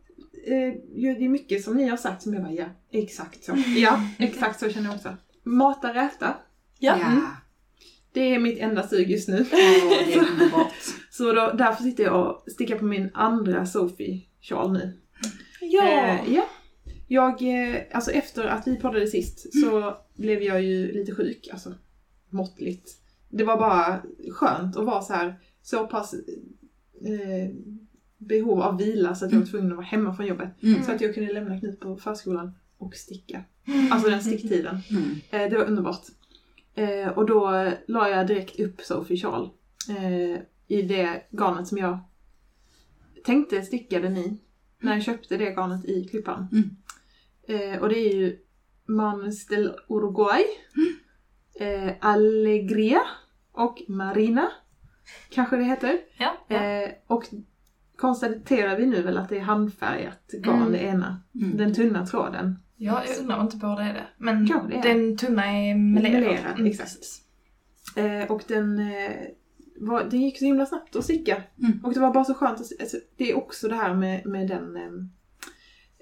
det 1.18 1.24
är 1.24 1.28
mycket 1.28 1.64
som 1.64 1.76
ni 1.76 1.88
har 1.88 1.96
sagt 1.96 2.22
som 2.22 2.34
jag 2.34 2.42
bara, 2.42 2.52
ja, 2.52 2.66
exakt 2.90 3.44
så. 3.44 3.56
Ja, 3.76 4.00
exakt 4.18 4.60
så 4.60 4.68
känner 4.68 4.86
jag 4.86 4.96
också. 4.96 5.16
Mata 5.42 5.94
räta. 5.94 6.34
Ja. 6.78 6.94
Mm. 6.94 7.22
Det 8.12 8.34
är 8.34 8.38
mitt 8.38 8.58
enda 8.58 8.88
sug 8.88 9.10
just 9.10 9.28
nu. 9.28 9.36
Underbart. 10.16 10.72
Så 11.10 11.32
då, 11.32 11.52
därför 11.58 11.82
sitter 11.82 12.04
jag 12.04 12.26
och 12.26 12.44
stickar 12.52 12.78
på 12.78 12.84
min 12.84 13.10
andra 13.14 13.66
Sophie-sjal 13.66 14.72
nu. 14.72 14.98
Ja. 15.60 15.88
Eh, 15.88 16.34
ja. 16.34 16.48
Jag, 17.08 17.42
eh, 17.42 17.82
alltså 17.92 18.10
efter 18.10 18.44
att 18.44 18.66
vi 18.66 18.76
poddade 18.76 19.06
sist 19.06 19.60
så 19.60 19.96
blev 20.14 20.42
jag 20.42 20.62
ju 20.62 20.92
lite 20.92 21.14
sjuk, 21.14 21.48
alltså 21.52 21.74
måttligt. 22.30 22.90
Det 23.28 23.44
var 23.44 23.56
bara 23.56 24.02
skönt 24.32 24.76
att 24.76 24.86
vara 24.86 25.02
så 25.02 25.12
här 25.12 25.34
så 25.62 25.86
pass 25.86 26.14
eh, 27.04 27.50
behov 28.18 28.62
av 28.62 28.78
vila 28.78 29.14
så 29.14 29.26
att 29.26 29.32
jag 29.32 29.38
var 29.38 29.46
tvungen 29.46 29.70
att 29.70 29.76
vara 29.76 29.86
hemma 29.86 30.14
från 30.14 30.26
jobbet. 30.26 30.62
Mm. 30.62 30.82
Så 30.82 30.92
att 30.92 31.00
jag 31.00 31.14
kunde 31.14 31.32
lämna 31.32 31.60
Knut 31.60 31.80
på 31.80 31.96
förskolan 31.96 32.52
och 32.78 32.94
sticka. 32.94 33.44
Alltså 33.90 34.10
den 34.10 34.22
sticktiden. 34.22 34.78
Mm. 34.90 35.04
Eh, 35.30 35.50
det 35.50 35.58
var 35.58 35.64
underbart. 35.64 36.02
Eh, 36.74 37.08
och 37.08 37.26
då 37.26 37.70
la 37.86 38.08
jag 38.08 38.26
direkt 38.26 38.60
upp 38.60 38.80
Sophie 38.80 39.16
Charles 39.16 39.50
eh, 39.88 40.42
i 40.68 40.82
det 40.82 41.22
garnet 41.30 41.66
som 41.66 41.78
jag 41.78 41.98
tänkte 43.24 43.62
sticka 43.62 44.00
den 44.00 44.16
i. 44.16 44.38
När 44.80 44.92
jag 44.92 45.02
köpte 45.02 45.36
det 45.36 45.50
garnet 45.50 45.84
i 45.84 46.04
klippan. 46.04 46.46
Mm. 46.52 46.76
Eh, 47.48 47.78
och 47.82 47.88
det 47.88 47.98
är 47.98 48.14
ju 48.14 48.38
Manes 48.86 49.46
del 49.46 49.72
Uruguay, 49.88 50.44
eh, 51.60 51.92
Allegria 52.00 53.00
och 53.52 53.82
Marina. 53.88 54.48
Kanske 55.28 55.56
det 55.56 55.64
heter. 55.64 55.98
Ja. 56.18 56.36
ja. 56.48 56.56
Eh, 56.56 56.90
och 57.06 57.24
konstaterar 57.98 58.76
vi 58.76 58.86
nu 58.86 59.02
väl 59.02 59.18
att 59.18 59.28
det 59.28 59.36
är 59.36 59.40
handfärgat 59.40 60.30
garn 60.32 60.56
Mm. 60.60 60.72
det 60.72 60.78
ena. 60.78 61.22
Mm. 61.34 61.56
Den 61.56 61.74
tunna 61.74 62.06
tråden. 62.06 62.58
Ja, 62.76 63.02
jag 63.08 63.18
undrar 63.20 63.36
om 63.38 63.44
inte 63.44 63.56
båda 63.56 63.82
är 63.82 63.94
det. 63.94 64.06
Men 64.18 64.46
Kanske 64.48 64.68
det 64.68 64.88
är. 64.88 64.94
den 64.94 65.16
tunna 65.16 65.44
är 65.46 65.74
melerad. 65.74 66.22
Melerad, 66.22 66.66
exakt. 66.66 66.98
Eh, 67.96 68.30
och 68.30 68.42
den, 68.48 68.78
eh, 68.78 69.10
var, 69.76 70.04
den 70.04 70.20
gick 70.20 70.38
så 70.38 70.44
himla 70.44 70.66
snabbt 70.66 70.96
att 70.96 71.04
sticka. 71.04 71.42
Mm. 71.62 71.80
Och 71.84 71.94
det 71.94 72.00
var 72.00 72.14
bara 72.14 72.24
så 72.24 72.34
skönt 72.34 72.60
att 72.60 72.80
alltså, 72.80 72.96
Det 73.16 73.30
är 73.30 73.36
också 73.36 73.68
det 73.68 73.74
här 73.74 73.94
med, 73.94 74.26
med 74.26 74.48
den 74.48 74.76
eh, 74.76 74.90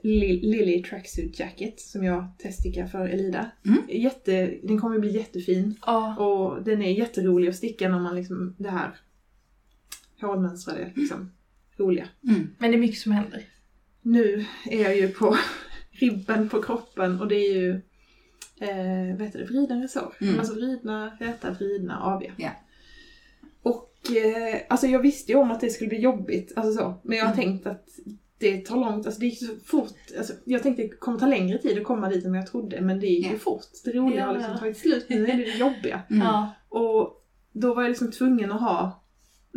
Li- 0.03 0.40
Lily 0.42 0.82
Tracksuit 0.82 1.40
Jacket 1.40 1.80
som 1.80 2.05
jag 2.05 2.26
teststickar 2.38 2.86
för 2.86 3.09
Elida. 3.09 3.51
Mm. 3.66 3.78
Jätte, 3.88 4.55
den 4.62 4.80
kommer 4.80 4.99
bli 4.99 5.11
jättefin. 5.16 5.74
Ja. 5.86 6.16
Och 6.16 6.62
den 6.62 6.82
är 6.82 6.90
jätterolig 6.92 7.49
att 7.49 7.57
sticka 7.57 7.88
när 7.88 8.01
man 8.01 8.14
liksom, 8.16 8.55
det 8.59 8.70
här 8.70 8.90
hålmönstrade, 10.20 10.92
liksom, 10.94 11.30
roliga. 11.78 12.08
Mm. 12.28 12.50
Men 12.58 12.70
det 12.70 12.76
är 12.76 12.80
mycket 12.80 12.98
som 13.00 13.12
händer. 13.12 13.44
Nu 14.02 14.44
är 14.70 14.82
jag 14.82 14.96
ju 14.96 15.08
på 15.08 15.36
ribben 15.90 16.48
på 16.48 16.62
kroppen 16.62 17.20
och 17.20 17.28
det 17.28 17.34
är 17.36 17.54
ju 17.54 17.70
eh, 18.60 19.16
vad 19.18 19.26
heter 19.26 19.38
det, 19.38 19.44
vridna 19.44 19.82
resår. 19.84 20.14
Mm. 20.20 20.38
Alltså 20.38 20.54
vridna, 20.54 21.16
räta, 21.20 21.50
vridna, 21.50 22.00
aviga. 22.00 22.32
Ja. 22.36 22.50
Och 23.62 23.92
eh, 24.16 24.60
alltså 24.68 24.86
jag 24.86 24.98
visste 25.02 25.32
ju 25.32 25.38
om 25.38 25.50
att 25.50 25.60
det 25.60 25.70
skulle 25.70 25.88
bli 25.88 26.00
jobbigt, 26.00 26.52
alltså 26.56 26.72
så. 26.82 27.00
Men 27.02 27.18
jag 27.18 27.24
har 27.24 27.32
Mm. 27.32 27.44
tänkt 27.44 27.66
att 27.66 27.88
det 28.38 28.66
tar 28.66 28.76
långt, 28.76 29.06
alltså 29.06 29.20
det 29.20 29.26
gick 29.26 29.38
så 29.38 29.54
fort. 29.64 29.96
Alltså, 30.18 30.32
jag 30.44 30.62
tänkte 30.62 30.82
att 30.84 30.90
det 30.90 30.96
kommer 30.96 31.18
ta 31.18 31.26
längre 31.26 31.58
tid 31.58 31.78
att 31.78 31.84
komma 31.84 32.08
dit 32.08 32.24
än 32.24 32.34
jag 32.34 32.46
trodde, 32.46 32.80
men 32.80 33.00
det 33.00 33.06
gick 33.06 33.26
ju 33.26 33.32
Ja. 33.32 33.38
fort. 33.38 33.62
Det 33.84 33.92
roliga 33.92 34.20
Ja, 34.20 34.26
har 34.26 34.34
liksom 34.34 34.58
tagit 34.58 34.76
slut, 34.78 35.06
nu 35.08 35.26
är 35.26 35.36
det 35.36 35.44
det 35.44 35.56
jobbiga. 35.58 36.02
Mm. 36.10 36.22
Ja. 36.26 36.50
Och 36.68 37.24
då 37.52 37.74
var 37.74 37.82
jag 37.82 37.88
liksom 37.88 38.10
tvungen 38.12 38.52
att 38.52 38.60
ha 38.60 39.04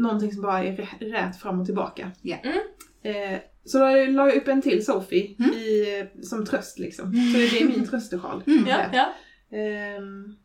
någonting 0.01 0.31
som 0.31 0.41
bara 0.41 0.63
är 0.63 0.71
rä- 0.75 1.11
rät 1.11 1.35
fram 1.37 1.59
och 1.59 1.65
tillbaka. 1.65 2.11
Ja. 2.21 2.37
Mm. 2.43 2.57
Eh, 3.01 3.39
så 3.65 3.79
då 3.79 3.85
la 3.85 4.27
jag 4.27 4.35
upp 4.37 4.47
en 4.47 4.61
till 4.61 4.85
Sophie 4.85 5.35
Mm. 5.39 5.51
i, 5.51 5.99
eh, 5.99 6.21
som 6.21 6.45
tröst 6.45 6.79
liksom. 6.79 7.05
Så 7.05 7.37
det 7.37 7.61
är 7.61 7.67
min 7.67 7.87
tröstesjal. 7.87 8.43
Mm. 8.47 8.65
Ja, 8.67 8.79
ja. 8.93 9.13
Ehm, 9.57 10.35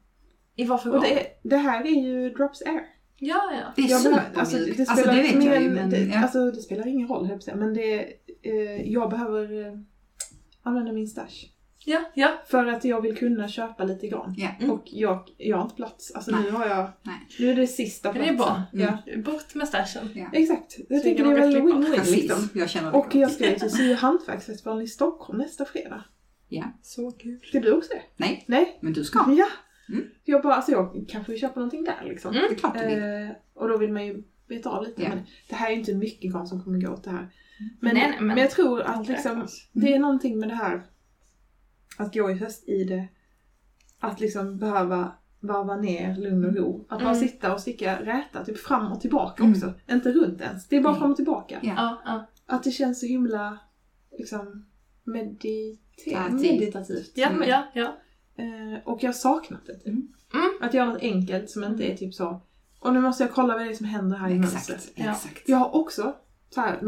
I 0.57 0.65
varför 0.65 0.95
och 0.95 1.03
det, 1.03 1.27
det 1.43 1.57
här 1.57 1.85
är 1.87 2.03
ju 2.07 2.31
Drops 2.31 2.63
Air. 2.63 2.81
Ja, 3.19 3.43
ja. 3.53 3.73
Det 3.77 3.83
är 3.83 3.89
Jag 3.91 4.03
behöver- 4.03 4.23
alltså, 4.35 4.57
Alltså, 4.57 4.73
det 4.77 4.87
spelar 4.87 5.15
det 5.15 5.23
liksom 5.23 5.39
vet 5.41 5.49
jag 5.49 5.57
ju, 5.57 5.63
ingen, 5.63 5.75
men 5.75 5.91
det, 5.91 5.99
ja. 5.99 6.19
alltså, 6.23 6.51
det 6.51 6.61
spelar 6.61 6.87
ingen 6.87 7.09
roll 7.09 7.27
men 7.57 7.75
det, 7.75 7.99
eh, 8.43 8.93
jag 8.93 9.11
behöver 9.11 9.67
eh, 9.67 9.73
använda 10.63 10.93
min 10.93 11.07
stash. 11.07 11.47
Ja, 11.87 12.01
ja. 12.15 12.33
För 12.47 12.67
att 12.67 12.85
jag 12.85 13.01
vill 13.01 13.17
kunna 13.17 13.49
köpa 13.49 13.85
lite 13.85 14.07
gran. 14.09 14.35
Ja. 14.37 14.49
Mm. 14.61 14.71
Och 14.71 14.83
jag, 14.87 15.29
jag 15.37 15.57
har 15.57 15.63
inte 15.65 15.75
plats. 15.77 16.13
Alltså 16.15 16.31
Nej. 16.31 16.43
nu 16.45 16.51
har 16.51 16.67
jag, 16.67 16.91
Nej. 17.03 17.15
nu 17.39 17.51
är 17.51 17.55
det 17.57 17.67
sista 17.67 18.13
Men 18.13 18.23
det 18.23 18.29
platsen. 18.35 18.57
är 18.73 18.77
bra. 18.87 18.97
Ja, 19.07 19.13
Mm. 19.13 19.23
Bort 19.23 19.55
med 19.55 19.69
stashen. 19.69 20.09
Ja. 20.15 20.27
exakt. 20.33 20.77
Jag 20.89 20.99
Så 20.99 21.05
tycker 21.05 21.25
kan 21.25 21.35
det 21.35 21.41
är 21.41 21.47
väl 21.47 21.57
win-win 21.63 22.11
liksom. 22.11 22.49
jag 22.55 22.71
känner 22.71 22.93
det. 22.93 22.99
Och 22.99 23.15
jag 23.15 23.31
ska 23.31 23.51
ju 23.51 23.59
till 23.59 23.71
Sy 23.71 23.95
hantverksfestivalen 23.95 24.83
i 24.85 24.87
Stockholm 24.89 25.39
nästa 25.39 25.65
fredag. 25.65 26.05
Ja. 26.49 26.65
Så 26.83 27.11
kul. 27.11 27.41
Ska 27.45 27.61
du 27.61 27.73
också 27.73 27.91
det? 27.95 28.03
Nej, 28.17 28.45
Nej? 28.49 28.79
men 28.83 28.93
du 28.93 29.05
ska. 29.05 29.19
Ja. 29.39 29.47
Mm. 29.89 30.05
Jag 30.25 30.43
bara, 30.43 30.55
alltså 30.55 30.73
jag 30.73 31.05
kanske 31.09 31.33
vill 31.33 31.41
köpa 31.41 31.61
någonting 31.61 31.85
där 31.85 32.03
liksom. 32.05 32.31
Mm. 32.37 32.45
Det 32.49 32.55
är 32.55 32.59
klart 32.59 32.75
du 32.79 32.87
vill. 32.87 32.99
Eh, 32.99 33.31
och 33.55 33.69
då 33.69 33.77
vill 33.79 33.93
man 33.93 34.07
ju 34.07 34.23
beta 34.49 34.71
av 34.71 34.85
lite. 34.85 35.03
Ja. 35.03 35.09
Men 35.09 35.19
det 35.49 35.55
här 35.55 35.67
är 35.67 35.73
ju 35.73 35.79
inte 35.79 35.95
mycket 35.95 36.33
garn 36.33 36.47
som 36.47 36.65
kommer 36.65 36.81
gå 36.81 36.93
åt 36.93 37.05
det 37.05 37.11
här. 37.11 37.29
Men, 37.81 37.95
Nej, 37.95 38.03
nej, 38.09 38.15
men- 38.19 38.27
men 38.27 38.37
jag 38.39 38.51
tror 38.51 38.81
att 38.83 39.09
liksom, 39.09 39.47
det 39.73 39.95
är 39.95 39.99
någonting 39.99 40.39
med 40.39 40.49
det 40.49 40.55
här 40.55 40.83
att 41.97 42.15
gå 42.15 42.31
i 42.31 42.35
höst 42.35 42.69
i 42.69 42.85
det. 42.85 43.09
Att 44.01 44.21
liksom 44.21 44.59
behöva 44.59 45.13
varva 45.41 45.77
ner 45.77 46.17
lugn 46.17 46.45
och 46.45 46.57
ro. 46.57 46.87
Att 46.89 46.99
bara 46.99 47.11
Mm. 47.15 47.29
sitta 47.29 47.53
och 47.55 47.61
sticka 47.61 48.01
räta, 48.03 48.45
typ 48.45 48.59
fram 48.59 48.93
och 48.93 49.01
tillbaka 49.01 49.43
Mm. 49.43 49.55
också. 49.55 49.75
Inte 49.91 50.13
runt 50.13 50.41
ens, 50.41 50.69
det 50.69 50.77
är 50.77 50.83
bara 50.83 50.93
Nej. 50.93 51.01
fram 51.01 51.11
och 51.11 51.17
tillbaka. 51.17 51.59
Ja. 51.63 52.03
Ja. 52.05 52.27
Att 52.47 52.63
det 52.63 52.71
känns 52.71 53.01
så 53.01 53.07
himla 53.07 53.59
liksom 54.19 54.67
Meditativt. 55.05 56.41
meditativt. 56.43 57.13
Ja, 57.15 57.29
Mm. 57.31 57.49
ja, 57.49 57.65
ja. 57.75 57.97
Eh, 58.37 58.79
och 58.85 59.03
jag 59.03 59.09
har 59.09 59.13
saknat 59.15 59.67
det. 59.67 59.75
Typ. 59.75 59.87
Mm. 59.87 60.09
Mm. 60.35 60.51
Att 60.61 60.75
göra 60.75 60.87
något 60.87 61.03
enkelt 61.03 61.51
som 61.51 61.65
inte 61.65 61.93
är 61.93 61.97
typ 61.97 62.15
så. 62.15 62.41
Och 62.81 62.93
nu 62.93 63.01
måste 63.01 63.25
jag 63.25 63.33
kolla 63.33 63.55
vad 63.55 63.63
det 63.67 63.71
är 63.71 63.75
som 63.75 63.87
händer 63.87 64.17
här 64.17 64.29
i 64.31 64.37
Exakt, 64.39 64.53
mönstret. 64.55 64.93
Ja. 64.95 65.11
Exakt. 65.13 65.49
Jag 65.49 65.57
har 65.57 65.75
också 65.77 66.17
så 66.55 66.61
här, 66.61 66.79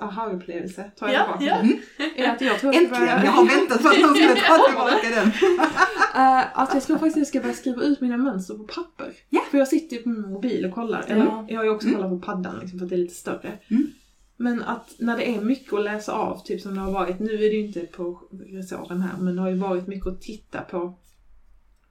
aha-upplevelse. 0.00 0.90
Tar 0.98 1.08
jag 1.08 1.14
Ja, 1.14 1.38
tillbaka 1.38 1.44
ja. 1.44 1.78
det. 2.14 2.22
Är 2.22 2.34
att 2.34 2.40
jag 2.40 2.58
tror 2.60 2.70
att 2.70 2.76
jag 2.76 2.86
ska 2.86 2.96
Äntligen! 2.96 3.24
Jag 3.24 3.32
har 3.32 3.46
väntat 3.58 3.82
på 3.82 3.88
att 3.88 4.00
någon 4.00 4.14
skulle 4.14 4.34
ta 4.40 4.66
tillbaka 4.68 5.08
den. 5.20 5.32
Eh, 6.16 6.58
att 6.58 6.74
jag 6.74 6.82
tror 6.82 6.96
faktiskt 6.98 7.16
att 7.16 7.20
jag 7.20 7.26
ska 7.26 7.40
börja 7.40 7.54
skriva 7.54 7.82
ut 7.82 8.00
mina 8.00 8.16
mönster 8.16 8.54
på 8.54 8.64
papper. 8.64 9.12
Ja. 9.28 9.40
För 9.50 9.58
jag 9.58 9.68
sitter 9.68 9.96
ju 9.96 10.02
på 10.02 10.08
min 10.08 10.20
mobil 10.32 10.64
och 10.66 10.72
kollar. 10.74 11.04
Eller, 11.08 11.24
Ja. 11.24 11.46
Jag 11.48 11.56
har 11.56 11.64
ju 11.64 11.70
också 11.70 11.88
Mm. 11.88 12.00
kollat 12.00 12.20
på 12.20 12.26
paddan 12.26 12.58
liksom, 12.60 12.78
för 12.78 12.86
att 12.86 12.90
det 12.90 12.96
är 12.96 12.98
lite 12.98 13.14
större. 13.14 13.58
Mm. 13.70 13.86
Men 14.36 14.62
att 14.62 14.94
när 14.98 15.16
det 15.16 15.34
är 15.36 15.40
mycket 15.40 15.72
att 15.72 15.84
läsa 15.84 16.12
av, 16.12 16.42
typ 16.44 16.60
som 16.60 16.74
det 16.74 16.80
har 16.80 16.92
varit, 16.92 17.18
nu 17.18 17.34
är 17.34 17.38
det 17.38 17.44
ju 17.56 17.66
inte 17.66 17.80
på 17.80 18.20
resåren 18.46 19.00
här, 19.02 19.18
men 19.20 19.36
det 19.36 19.42
har 19.42 19.48
ju 19.50 19.56
varit 19.56 19.86
mycket 19.86 20.06
att 20.06 20.20
titta 20.22 20.60
på 20.60 20.98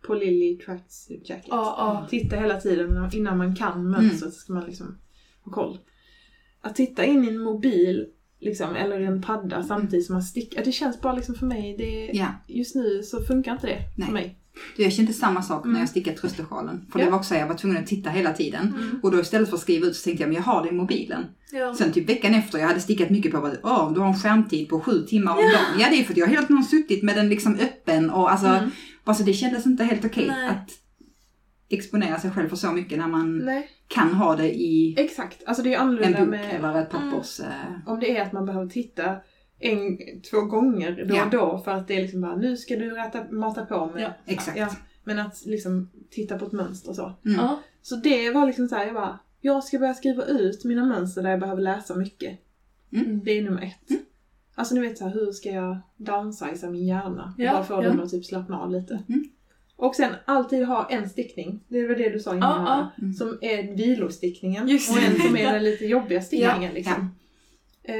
på 0.07 0.13
Lily 0.13 0.57
Tracks 0.57 1.09
Jacket. 1.09 1.45
Ja, 1.47 1.75
ja. 1.77 2.07
Titta 2.09 2.35
hela 2.35 2.61
tiden 2.61 3.09
innan 3.13 3.37
man 3.37 3.55
kan 3.55 3.89
mönstret 3.89 4.33
så 4.33 4.39
ska 4.39 4.53
man 4.53 4.65
liksom 4.65 4.97
ha 5.43 5.51
koll. 5.51 5.77
Att 6.65 6.75
titta 6.75 7.05
in 7.05 7.23
i 7.23 7.27
en 7.27 7.37
mobil 7.39 8.05
liksom, 8.39 8.75
eller 8.75 8.99
en 9.01 9.21
padda 9.21 9.63
samtidigt 9.63 10.05
som 10.05 10.13
man 10.13 10.23
stickar, 10.23 10.63
det 10.65 10.71
känns 10.71 11.01
bara 11.01 11.13
liksom 11.13 11.35
för 11.35 11.45
mig, 11.45 11.75
det, 11.77 12.17
Ja. 12.17 12.27
just 12.47 12.75
nu 12.75 13.03
så 13.03 13.21
funkar 13.21 13.51
inte 13.51 13.67
det 13.67 13.79
Nej. 13.95 14.05
för 14.05 14.13
mig. 14.13 14.39
Du, 14.77 14.83
jag 14.83 14.93
kände 14.93 15.13
samma 15.13 15.41
sak 15.41 15.63
när 15.63 15.69
Mm. 15.69 15.79
jag 15.79 15.89
stickade 15.89 16.17
tröstesjalen. 16.17 16.85
För 16.91 16.99
Ja. 16.99 17.05
det 17.05 17.11
var 17.11 17.17
också 17.17 17.35
jag 17.35 17.47
var 17.47 17.55
tvungen 17.55 17.77
att 17.77 17.87
titta 17.87 18.09
hela 18.09 18.33
tiden. 18.33 18.67
Mm. 18.77 18.99
Och 19.03 19.11
då 19.11 19.19
istället 19.19 19.49
för 19.49 19.55
att 19.55 19.61
skriva 19.61 19.87
ut 19.87 19.95
så 19.95 20.03
tänkte 20.03 20.23
jag, 20.23 20.27
men 20.27 20.35
jag 20.35 20.43
har 20.43 20.63
det 20.63 20.69
i 20.69 20.71
mobilen. 20.71 21.25
Ja. 21.51 21.75
Sen 21.75 21.91
typ 21.91 22.09
veckan 22.09 22.33
efter, 22.33 22.57
jag 22.59 22.67
hade 22.67 22.79
stickat 22.79 23.09
mycket 23.09 23.31
på 23.31 23.37
att 23.37 23.59
åh, 23.63 23.93
du 23.93 23.99
har 23.99 24.07
en 24.07 24.19
skärmtid 24.19 24.69
på 24.69 24.79
sju 24.79 25.01
timmar 25.07 25.31
om 25.31 25.37
dagen. 25.37 25.79
Ja, 25.79 25.87
det 25.89 25.99
är 25.99 26.03
för 26.03 26.11
att 26.13 26.17
jag 26.17 26.25
har 26.25 26.33
hela 26.33 26.47
tiden 26.47 26.63
suttit 26.63 27.03
med 27.03 27.15
den 27.15 27.29
liksom 27.29 27.55
öppen 27.55 28.09
och 28.09 28.31
alltså, 28.31 28.47
Mm. 28.47 28.69
alltså 29.03 29.23
det 29.23 29.33
kändes 29.33 29.65
inte 29.65 29.83
helt 29.83 30.05
okej 30.05 30.27
Nej. 30.27 30.49
att 30.49 30.69
exponera 31.69 32.19
sig 32.19 32.31
själv 32.31 32.49
för 32.49 32.55
så 32.55 32.71
mycket 32.71 32.97
när 32.97 33.07
man 33.07 33.37
Nej, 33.37 33.69
kan 33.87 34.13
ha 34.13 34.35
det 34.35 34.55
i 34.55 34.95
exakt. 34.97 35.43
Alltså 35.45 35.63
det 35.63 35.73
är 35.73 35.77
en 35.77 35.81
annorlunda 35.81 36.19
bok 36.19 36.29
med 36.29 36.55
eller 36.55 36.81
ett 36.81 36.89
pappers... 36.89 37.39
eh, 37.39 37.47
om 37.85 37.99
det 37.99 38.17
är 38.17 38.21
att 38.21 38.31
man 38.31 38.45
behöver 38.45 38.67
titta 38.67 39.15
en, 39.59 39.97
två 40.31 40.41
gånger 40.41 41.05
då 41.09 41.15
Ja. 41.15 41.25
och 41.25 41.31
då 41.31 41.57
för 41.57 41.71
att 41.71 41.87
det 41.87 41.97
är 41.97 42.01
liksom 42.01 42.21
bara 42.21 42.35
nu 42.35 42.57
ska 42.57 42.75
du 42.75 42.89
rätta, 42.89 43.23
mata 43.31 43.65
på 43.65 43.85
med. 43.85 44.03
Ja, 44.03 44.09
exakt. 44.25 44.57
Ja, 44.57 44.69
men 45.03 45.19
att 45.19 45.45
liksom 45.45 45.89
titta 46.09 46.39
på 46.39 46.45
ett 46.45 46.51
mönster 46.51 46.89
och 46.89 46.95
så. 46.95 47.13
Mm. 47.25 47.37
Ja. 47.39 47.59
Så 47.81 47.95
det 47.95 48.29
var 48.31 48.45
liksom 48.45 48.67
så 48.67 48.75
här, 48.75 48.85
jag 48.85 48.93
bara, 48.93 49.19
jag 49.41 49.63
ska 49.63 49.79
börja 49.79 49.93
skriva 49.93 50.23
ut 50.23 50.63
mina 50.63 50.85
mönster 50.85 51.23
där 51.23 51.29
jag 51.29 51.39
behöver 51.39 51.61
läsa 51.61 51.95
mycket. 51.95 52.39
Mm. 52.93 53.23
Det 53.23 53.31
är 53.31 53.43
nummer 53.43 53.61
ett. 53.61 54.01
Alltså 54.55 54.75
ni 54.75 54.81
vet 54.81 54.97
så 54.97 55.07
här, 55.07 55.13
hur 55.13 55.31
ska 55.31 55.49
jag 55.49 55.77
downsiza 55.97 56.69
min 56.69 56.87
hjärna? 56.87 57.33
Ja, 57.37 57.51
bara 57.51 57.63
få 57.63 57.73
ja. 57.73 57.81
den 57.81 57.99
att 57.99 58.09
typ 58.11 58.25
slappna 58.25 58.59
av 58.59 58.71
lite. 58.71 59.03
Mm. 59.09 59.23
Och 59.77 59.95
sen 59.95 60.13
alltid 60.25 60.65
ha 60.67 60.89
en 60.89 61.09
stickning, 61.09 61.59
det 61.67 61.79
är 61.79 61.87
väl 61.87 61.97
det 61.97 62.09
du 62.09 62.19
sa 62.19 62.35
innan, 62.35 62.65
Ja, 62.65 62.91
ja. 62.97 63.01
Mm. 63.03 63.13
som 63.13 63.37
är 63.41 63.75
vilostickningen 63.75 64.67
Just 64.67 64.91
och 64.91 65.03
en 65.03 65.15
som 65.21 65.37
är 65.37 65.53
den 65.53 65.63
lite 65.63 65.85
jobbiga 65.85 66.21
stickningen 66.21 66.61
Ja, 66.63 66.71
liksom. 66.73 67.15
Eh, 67.83 67.95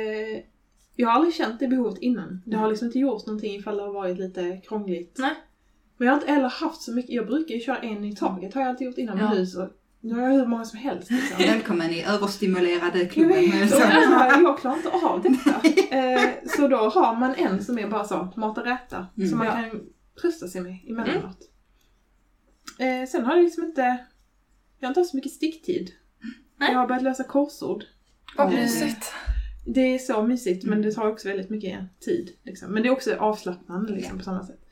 jag 0.95 1.07
har 1.07 1.13
aldrig 1.15 1.33
känt 1.33 1.59
det 1.59 1.67
behovet 1.67 1.97
innan. 2.01 2.41
Det 2.45 2.57
har 2.57 2.69
liksom 2.69 2.85
inte 2.85 2.99
gjort 2.99 3.25
någonting 3.25 3.55
ifall 3.55 3.77
det 3.77 3.83
har 3.83 3.93
varit 3.93 4.17
lite 4.19 4.57
krångligt. 4.67 5.15
Nej. 5.19 5.33
Men 5.97 6.05
jag 6.05 6.13
har 6.13 6.21
inte 6.21 6.31
heller 6.31 6.49
haft 6.49 6.81
så 6.81 6.91
mycket, 6.93 7.11
jag 7.15 7.25
brukar 7.27 7.55
ju 7.55 7.61
köra 7.61 7.77
en 7.77 8.05
i 8.05 8.15
taget, 8.15 8.53
har 8.53 8.61
jag 8.61 8.69
alltid 8.69 8.87
gjort 8.87 8.97
innan 8.97 9.17
Ja. 9.17 9.29
med 9.29 9.37
hus 9.37 9.55
och 9.57 9.67
nu 10.01 10.13
har 10.13 10.21
jag 10.21 10.29
hur 10.31 10.45
många 10.45 10.65
som 10.65 10.79
helst 10.79 11.11
liksom. 11.11 11.37
Välkommen 11.47 11.89
i 11.91 12.03
överstimulerade 12.03 12.99
Jag 12.99 13.11
klubben. 13.11 13.35
vet, 13.41 13.53
och 13.53 13.59
jag, 13.61 13.69
så 13.69 13.79
här, 13.79 14.41
jag 14.41 14.59
klarar 14.59 14.75
inte 14.77 14.89
av 14.89 15.21
detta. 15.23 15.95
Eh, 15.97 16.29
så 16.57 16.67
då 16.67 16.77
har 16.77 17.15
man 17.15 17.33
en 17.35 17.63
som 17.63 17.79
är 17.79 17.87
bara 17.87 18.03
så, 18.03 18.27
mata 18.35 18.61
och 18.61 18.67
räta, 18.67 19.05
Mm. 19.17 19.29
som 19.29 19.37
man 19.37 19.47
Ja. 19.47 19.53
kan 19.53 19.81
trösta 20.21 20.47
sig 20.47 20.61
med 20.61 20.77
emellanåt. 20.89 21.37
Eh, 22.79 23.07
sen 23.07 23.25
har 23.25 23.35
jag 23.35 23.43
liksom 23.43 23.63
inte, 23.63 23.81
jag 24.79 24.87
har 24.87 24.91
inte 24.91 24.99
haft 24.99 25.09
så 25.09 25.17
mycket 25.17 25.31
sticktid. 25.31 25.91
Nej. 26.57 26.71
Jag 26.71 26.79
har 26.79 26.87
börjat 26.87 27.03
lösa 27.03 27.23
korsord. 27.23 27.83
Vad 28.37 28.53
Eh, 28.53 28.59
mysigt. 28.59 29.13
Det 29.65 29.81
är 29.81 29.99
så 29.99 30.23
mysigt 30.23 30.65
men 30.65 30.81
det 30.81 30.91
tar 30.91 31.07
också 31.07 31.27
väldigt 31.27 31.49
mycket 31.49 31.99
tid. 31.99 32.31
Liksom. 32.43 32.71
Men 32.71 32.83
det 32.83 32.89
är 32.89 32.93
också 32.93 33.15
avslappnande 33.15 33.93
liksom, 33.93 34.17
på 34.17 34.23
samma 34.23 34.45
sätt. 34.45 34.65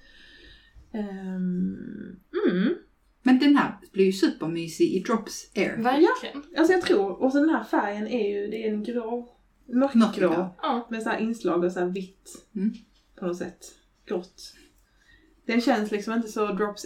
Ehm, 0.93 2.20
mm. 2.47 2.76
Men 3.24 3.39
den 3.39 3.56
här 3.56 3.78
blir 3.91 4.06
ju 4.06 4.12
supermysig 4.12 4.93
i 4.93 4.99
Drops 4.99 5.51
Air. 5.56 5.78
Verkligen. 5.78 6.43
Alltså 6.58 6.74
jag 6.74 6.82
tror, 6.82 7.24
och 7.24 7.32
så 7.32 7.39
den 7.39 7.49
här 7.49 7.64
färgen 7.64 8.08
är 8.08 8.30
ju, 8.30 8.47
det 8.47 8.68
är 8.68 8.74
en 8.74 8.84
grå, 8.84 9.38
mörkgrå. 9.66 9.99
Mörkgrå. 9.99 10.56
Ja. 10.62 10.88
Med 10.91 11.04
så 11.04 11.10
här 11.10 11.20
inslag 11.20 11.66
av 11.66 11.70
så 11.70 11.80
här 11.80 11.88
vitt. 11.88 12.47
Mm. 12.56 12.74
På 13.16 13.26
något 13.26 13.38
sätt. 13.38 13.66
Grått. 14.06 14.54
Den 15.45 15.62
känns 15.62 15.91
liksom 15.91 16.14
inte 16.14 16.28
så 16.28 16.47
drops 16.47 16.86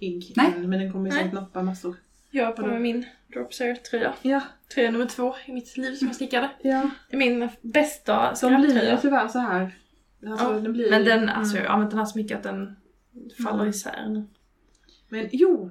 air-ig. 0.00 0.32
Nej. 0.36 0.52
än, 0.56 0.70
Men 0.70 0.80
den 0.80 0.92
kommer 0.92 1.06
ju 1.06 1.12
Nej. 1.14 1.18
säkert 1.24 1.34
noppa 1.40 1.62
massor. 1.62 1.96
Jag 2.30 2.44
har 2.44 2.52
på 2.52 2.66
med 2.66 2.80
min 2.80 3.04
Drops 3.32 3.60
Air-tröja. 3.60 4.14
Ja, 4.22 4.40
Tröja 4.74 4.90
nummer 4.90 5.06
två 5.06 5.34
i 5.46 5.52
mitt 5.52 5.76
liv 5.76 5.94
som 5.94 6.06
jag 6.06 6.14
stickade. 6.16 6.50
ja. 6.62 6.90
Det 7.10 7.16
är 7.16 7.18
min 7.18 7.48
bästa 7.62 8.34
Så 8.34 8.48
den 8.48 8.60
blir 8.60 8.90
ju 8.90 8.96
tyvärr 9.02 9.28
så 9.28 9.38
här. 9.38 9.78
Alltså, 10.26 10.46
Ja, 10.54 10.60
den 10.60 10.72
blir, 10.72 10.90
Men 10.90 11.04
den, 11.04 11.28
alltså 11.28 11.52
mm. 11.56 11.64
jag 11.64 11.70
har 11.70 11.74
använt 11.74 11.90
den 11.90 11.98
här 11.98 12.06
så 12.06 12.18
mycket 12.18 12.36
att 12.36 12.42
den 12.42 12.76
faller 13.44 13.58
Mm. 13.58 13.68
isär 13.70 14.08
nu. 14.08 14.24
Men 15.08 15.28
jo! 15.32 15.70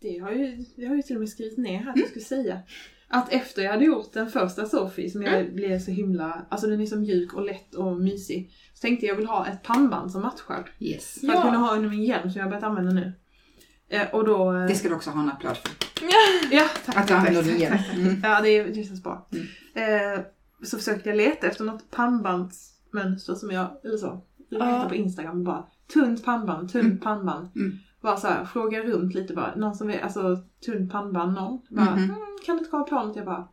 Det 0.00 0.18
har, 0.18 0.30
ju, 0.32 0.64
det 0.76 0.86
har 0.86 0.96
ju 0.96 1.02
till 1.02 1.16
och 1.16 1.20
med 1.20 1.28
skrivit 1.28 1.58
ner 1.58 1.78
här 1.78 1.90
att 1.90 1.98
jag 1.98 2.08
skulle 2.08 2.24
säga. 2.24 2.60
Att 3.08 3.32
efter 3.32 3.62
jag 3.62 3.70
hade 3.72 3.84
gjort 3.84 4.12
den 4.12 4.30
första 4.30 4.66
Sophie 4.66 5.10
som 5.10 5.22
jag 5.22 5.54
blev 5.54 5.78
så 5.78 5.90
himla, 5.90 6.46
alltså 6.48 6.66
den 6.66 6.80
är 6.80 6.86
så 6.86 6.96
mjuk 6.96 7.34
och 7.34 7.44
lätt 7.44 7.74
och 7.74 8.00
mysig. 8.00 8.50
Så 8.78 8.82
tänkte 8.82 9.06
jag, 9.06 9.12
jag 9.12 9.16
vill 9.16 9.26
ha 9.26 9.46
ett 9.46 9.62
pannband 9.62 10.10
som 10.12 10.22
matchar. 10.22 10.70
Yes. 10.78 11.20
För 11.20 11.26
Ja. 11.26 11.36
att 11.36 11.42
kunna 11.44 11.56
ha 11.58 11.74
under 11.76 11.88
min 11.90 12.02
hjälm 12.04 12.30
som 12.30 12.38
jag 12.38 12.44
har 12.46 12.50
börjat 12.50 12.64
använda 12.64 12.92
nu. 12.92 13.12
Eh, 13.88 14.08
och 14.14 14.24
då... 14.24 14.52
eh, 14.56 14.66
Det 14.66 14.74
ska 14.74 14.88
du 14.88 14.94
också 14.94 15.10
ha 15.10 15.20
en 15.22 15.30
applåd 15.30 15.56
för. 15.56 15.70
Ja, 16.56 16.64
tack. 16.86 16.96
Att 16.96 17.08
du 17.08 17.14
använder 17.14 17.42
din 17.42 17.58
hjälm. 17.60 17.78
Mm. 17.94 18.20
Ja, 18.22 18.40
det, 18.40 18.62
det 18.62 18.84
känns 18.84 19.02
bra. 19.02 19.28
Mm. 19.32 20.14
Eh, 20.14 20.20
så 20.62 20.76
försökte 20.78 21.08
jag 21.08 21.16
leta 21.16 21.46
efter 21.46 21.64
något 21.64 21.90
pannbandsmönster 21.90 23.34
som 23.34 23.50
jag, 23.50 23.66
eller 23.84 23.96
så, 23.96 24.20
letade 24.50 24.70
Ja. 24.70 24.88
på 24.88 24.94
Instagram 24.94 25.44
bara 25.44 25.64
tunt 25.92 26.24
pannband, 26.24 26.72
tunt 26.72 26.84
Mm. 26.84 26.98
pannband. 27.00 27.48
Mm. 27.56 27.78
Bara 28.00 28.16
så 28.16 28.26
här, 28.26 28.44
fråga 28.44 28.82
runt 28.82 29.14
lite 29.14 29.34
bara. 29.34 29.54
Någon 29.54 29.74
som 29.74 29.90
är, 29.90 30.00
alltså 30.00 30.36
tunt 30.66 30.92
pannband, 30.92 31.32
någon. 31.34 31.60
Bara, 31.70 31.90
Mhm. 31.90 32.04
mm, 32.04 32.16
kan 32.46 32.56
du 32.56 32.58
inte 32.58 32.70
komma 32.70 32.84
på 32.84 32.94
något? 33.04 33.16
Jag 33.16 33.24
bara, 33.26 33.48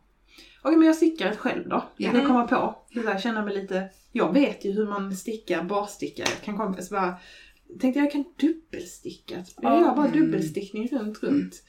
okej 0.66 0.76
men 0.76 0.86
jag 0.86 0.96
stickar 0.96 1.30
ett 1.30 1.38
själv 1.38 1.68
då. 1.68 1.84
Ja. 1.96 2.10
Jag 2.14 2.26
komma 2.26 2.46
på. 2.48 2.74
Så 2.94 3.00
där, 3.00 3.18
känna 3.18 3.44
mig 3.44 3.54
lite, 3.54 3.88
jag 4.12 4.32
vet 4.32 4.64
ju 4.64 4.72
hur 4.72 4.86
man 4.86 5.16
stickar, 5.16 5.62
basstickar. 5.64 6.26
Jag 6.28 6.40
kan 6.44 6.56
komma, 6.56 6.82
så 6.82 6.94
bara, 6.94 7.14
tänkte 7.80 8.00
jag 8.00 8.12
kan 8.12 8.24
dubbelsticka. 8.40 9.34
Jag 9.34 9.72
Ja. 9.72 9.80
gör 9.80 9.94
bara 9.96 10.06
Mm. 10.06 10.20
dubbelstickning 10.20 10.88
runt, 10.88 11.22
runt. 11.22 11.62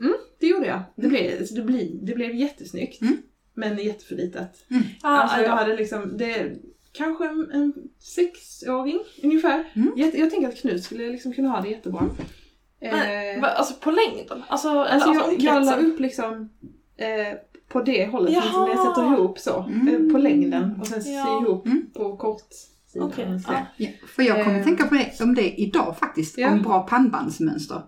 Mm, 0.00 0.14
det 0.40 0.46
gjorde 0.46 0.66
jag. 0.66 0.82
Det 0.96 1.08
blev, 1.08 1.38
alltså 1.38 1.54
det 1.54 1.62
blev, 1.62 1.88
det 2.06 2.14
blev 2.14 2.34
jättesnyggt. 2.34 3.00
Mm. 3.02 3.16
Men 3.54 3.78
jätteförlitat. 3.78 4.64
Ah, 5.02 5.08
Alltså 5.16 5.36
jag 5.36 5.46
ja. 5.48 5.54
hade 5.54 5.76
liksom, 5.76 6.16
det, 6.16 6.52
kanske 6.92 7.24
en, 7.28 7.50
en 7.50 7.72
sexåring 7.98 9.00
ungefär. 9.22 9.64
Mm. 9.74 9.92
Jätte, 9.96 10.18
jag 10.18 10.30
tänker 10.30 10.48
att 10.48 10.56
Knut 10.56 10.84
skulle 10.84 11.08
liksom 11.10 11.32
kunna 11.32 11.48
ha 11.48 11.60
det 11.60 11.68
jättebra. 11.68 12.02
Men, 12.80 13.36
Eh, 13.40 13.58
alltså 13.58 13.74
på 13.74 13.90
längden? 13.90 14.42
Alltså, 14.48 14.68
eller 14.68 14.78
alltså 14.84 15.08
alltså, 15.10 15.30
jag, 15.32 15.40
jag 15.40 15.64
la 15.64 15.76
upp 15.76 16.00
liksom 16.00 16.48
eh, 16.96 17.38
på 17.78 17.82
det 17.82 18.06
hållet, 18.06 18.32
Jaha. 18.32 18.42
liksom 18.44 18.66
jag 18.68 18.78
sätter 18.78 19.12
ihop 19.14 19.38
så, 19.38 19.62
Mm. 19.68 19.88
eh, 20.06 20.12
på 20.12 20.18
längden 20.18 20.80
och 20.80 20.86
sen 20.86 21.02
sy 21.02 21.10
Ja. 21.12 21.42
ihop 21.42 21.66
Mm. 21.66 21.86
på 21.96 22.16
kort 22.16 22.40
så. 22.92 23.12
ja. 23.16 23.66
Ja, 23.76 23.88
för 24.16 24.22
jag 24.22 24.36
kommer 24.44 24.54
Eh. 24.54 24.60
att 24.60 24.66
tänka 24.66 24.86
på 24.86 24.94
det, 24.94 25.20
om 25.20 25.34
det 25.34 25.60
idag 25.60 25.96
faktiskt, 26.00 26.38
Ja. 26.38 26.50
om 26.52 26.62
bra 26.62 26.82
pannbandsmönster. 26.82 27.82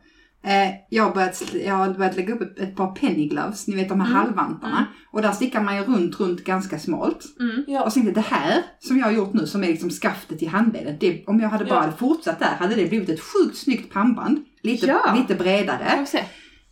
Eh, 0.44 0.70
jag, 0.90 1.04
har 1.04 1.14
börjat, 1.14 1.54
jag 1.64 1.74
har 1.74 1.94
börjat 1.94 2.16
lägga 2.16 2.34
upp 2.34 2.40
ett, 2.42 2.58
ett 2.58 2.76
par 2.76 2.86
penny 2.94 3.28
gloves, 3.28 3.66
ni 3.68 3.76
vet 3.76 3.88
de 3.88 4.00
här 4.00 4.08
Mm. 4.10 4.18
halvvantarna. 4.20 4.86
Och 5.12 5.22
där 5.22 5.32
stickar 5.32 5.62
man 5.62 5.76
ju 5.76 5.82
runt, 5.84 6.20
runt 6.20 6.44
ganska 6.44 6.78
smalt. 6.78 7.24
Mm. 7.40 7.64
Ja. 7.66 7.82
Och 7.84 7.92
så 7.92 8.00
tänkte 8.00 8.08
jag, 8.20 8.24
det 8.24 8.34
här 8.36 8.62
som 8.80 8.98
jag 8.98 9.04
har 9.04 9.12
gjort 9.12 9.32
nu 9.32 9.46
som 9.46 9.64
är 9.64 9.68
liksom 9.68 9.90
skaftet 9.90 10.42
i 10.42 10.46
handledet, 10.46 11.00
det, 11.00 11.24
om 11.26 11.40
jag 11.40 11.48
hade 11.48 11.64
bara 11.64 11.84
Ja. 11.86 11.92
fortsatt 11.98 12.38
där 12.38 12.54
hade 12.58 12.74
det 12.74 12.86
blivit 12.88 13.08
ett 13.08 13.20
sjukt 13.20 13.56
snyggt 13.56 13.92
pannband. 13.92 14.44
Lite, 14.62 14.86
Ja. 14.86 15.14
lite 15.16 15.34
bredare, 15.34 16.06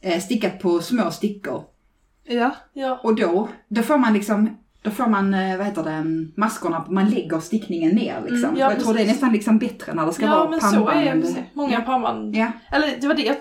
eh, 0.00 0.20
stickat 0.20 0.60
på 0.60 0.80
små 0.80 1.10
stickor. 1.10 1.62
Ja. 2.28 2.50
Ja. 2.72 3.00
Och 3.02 3.14
då, 3.14 3.48
då 3.68 3.82
får 3.82 3.98
man 3.98 4.12
liksom, 4.12 4.56
då 4.82 4.90
får 4.90 5.06
man, 5.06 5.34
eh, 5.34 5.56
vad 5.56 5.66
heter 5.66 5.82
det, 5.84 5.90
mm, 5.90 6.32
maskorna, 6.36 6.86
man 6.90 7.08
lägger 7.10 7.40
stickningen 7.40 7.90
ner 7.96 8.20
liksom. 8.20 8.44
Mm, 8.44 8.56
ja, 8.56 8.70
jag 8.72 8.80
tror 8.80 8.94
det 8.94 9.02
är 9.02 9.06
nästan 9.06 9.32
liksom 9.32 9.58
bättre 9.58 9.94
när 9.94 10.06
det 10.06 10.12
ska 10.12 10.24
ja 10.24 10.36
vara 10.38 10.50
men 10.50 10.60
så 10.60 10.88
är 10.88 11.04
pannband. 11.12 11.22
det. 11.34 11.44
Många 11.54 11.72
Ja. 11.72 11.80
pannband. 11.80 12.36
Ja. 12.36 12.52
Eller 12.72 12.96
det 13.00 13.06
var 13.06 13.14
det 13.14 13.22
jag... 13.22 13.36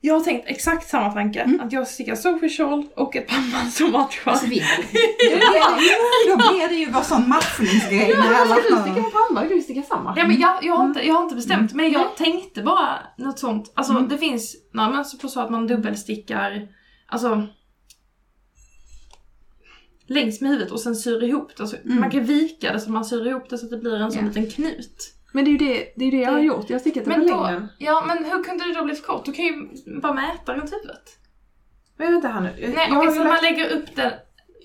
jag 0.00 0.14
har 0.14 0.20
tänkt 0.20 0.44
exakt 0.48 0.88
samma 0.88 1.12
tanke. 1.12 1.40
Mm. 1.40 1.60
Att 1.60 1.72
jag 1.72 1.86
stickar 1.88 2.14
Sophie 2.14 2.48
Shawl 2.48 2.86
och 2.96 3.16
ett 3.16 3.28
pannband 3.28 3.72
som 3.72 3.90
matchar. 3.92 4.30
Alltså, 4.30 4.46
vi, 4.46 4.58
då, 5.30 5.36
blir, 5.36 6.30
då 6.30 6.36
blir 6.36 6.68
det 6.68 6.74
ju 6.74 6.90
bara 6.92 7.02
sån 7.04 7.28
matchningsgrej 7.28 8.08
när 8.18 8.34
alla 8.34 8.54
Ska 8.54 8.74
du 8.76 8.82
sticka 8.82 9.02
på 9.02 9.10
pannband? 9.10 9.48
Vi 9.48 9.62
sticka 9.62 9.82
samma? 9.82 10.14
Ja, 10.16 10.26
men 10.26 10.40
jag, 10.40 10.64
jag, 10.64 10.74
har 10.76 10.84
inte, 10.84 11.06
jag 11.06 11.14
har 11.14 11.22
inte 11.22 11.34
bestämt, 11.34 11.72
men 11.74 11.90
jag 11.92 12.00
Nej. 12.00 12.10
tänkte 12.32 12.62
bara 12.62 12.98
något 13.18 13.38
sånt. 13.38 13.72
Alltså 13.74 13.92
Mm. 13.92 14.08
det 14.08 14.18
finns 14.18 14.56
några 14.72 14.90
mönster 14.90 15.18
på 15.18 15.28
så 15.28 15.40
att 15.40 15.50
man 15.50 15.66
dubbelstickar, 15.66 16.68
alltså 17.08 17.46
längs 20.14 20.40
med 20.40 20.50
huvudet 20.50 20.72
och 20.72 20.80
sen 20.80 20.96
syr 20.96 21.22
ihop 21.24 21.56
det. 21.56 21.62
Alltså, 21.62 21.76
Mm. 21.84 22.00
Man 22.00 22.10
kan 22.10 22.24
vika 22.24 22.72
det 22.72 22.80
så 22.80 22.90
man 22.90 23.04
syr 23.04 23.26
ihop 23.26 23.48
det 23.50 23.58
så 23.58 23.64
att 23.66 23.70
det 23.70 23.76
blir 23.78 23.94
en 23.96 24.12
sån 24.12 24.22
Ja. 24.22 24.28
liten 24.28 24.46
knut. 24.50 25.14
Men 25.32 25.44
det 25.44 25.48
är 25.48 25.52
ju 25.52 25.58
det, 25.58 25.92
det, 25.96 26.04
är 26.04 26.10
det 26.10 26.16
jag 26.16 26.32
har 26.32 26.40
gjort. 26.40 26.64
Jag 26.68 26.74
har 26.74 26.80
stickat 26.80 27.04
det 27.04 27.10
på 27.10 27.20
längden. 27.20 27.68
ja 27.78 28.04
men 28.06 28.24
hur 28.24 28.42
kunde 28.44 28.64
det 28.68 28.74
då 28.74 28.84
bli 28.84 28.94
för 28.94 29.02
kort? 29.06 29.24
Du 29.24 29.32
kan 29.32 29.44
ju 29.44 29.52
bara 30.00 30.12
mäta 30.14 30.54
runt 30.54 30.72
huvudet. 30.72 31.02
Men 31.98 32.12
vänta 32.12 32.28
här 32.28 32.40
nu. 32.40 32.48
Nej 32.58 32.86
jag 32.90 32.98
okej, 32.98 33.10
så 33.12 33.18
man 33.18 33.26
lagt- 33.28 33.42
lägger 33.42 33.68
upp 33.76 33.96
den, 33.96 34.12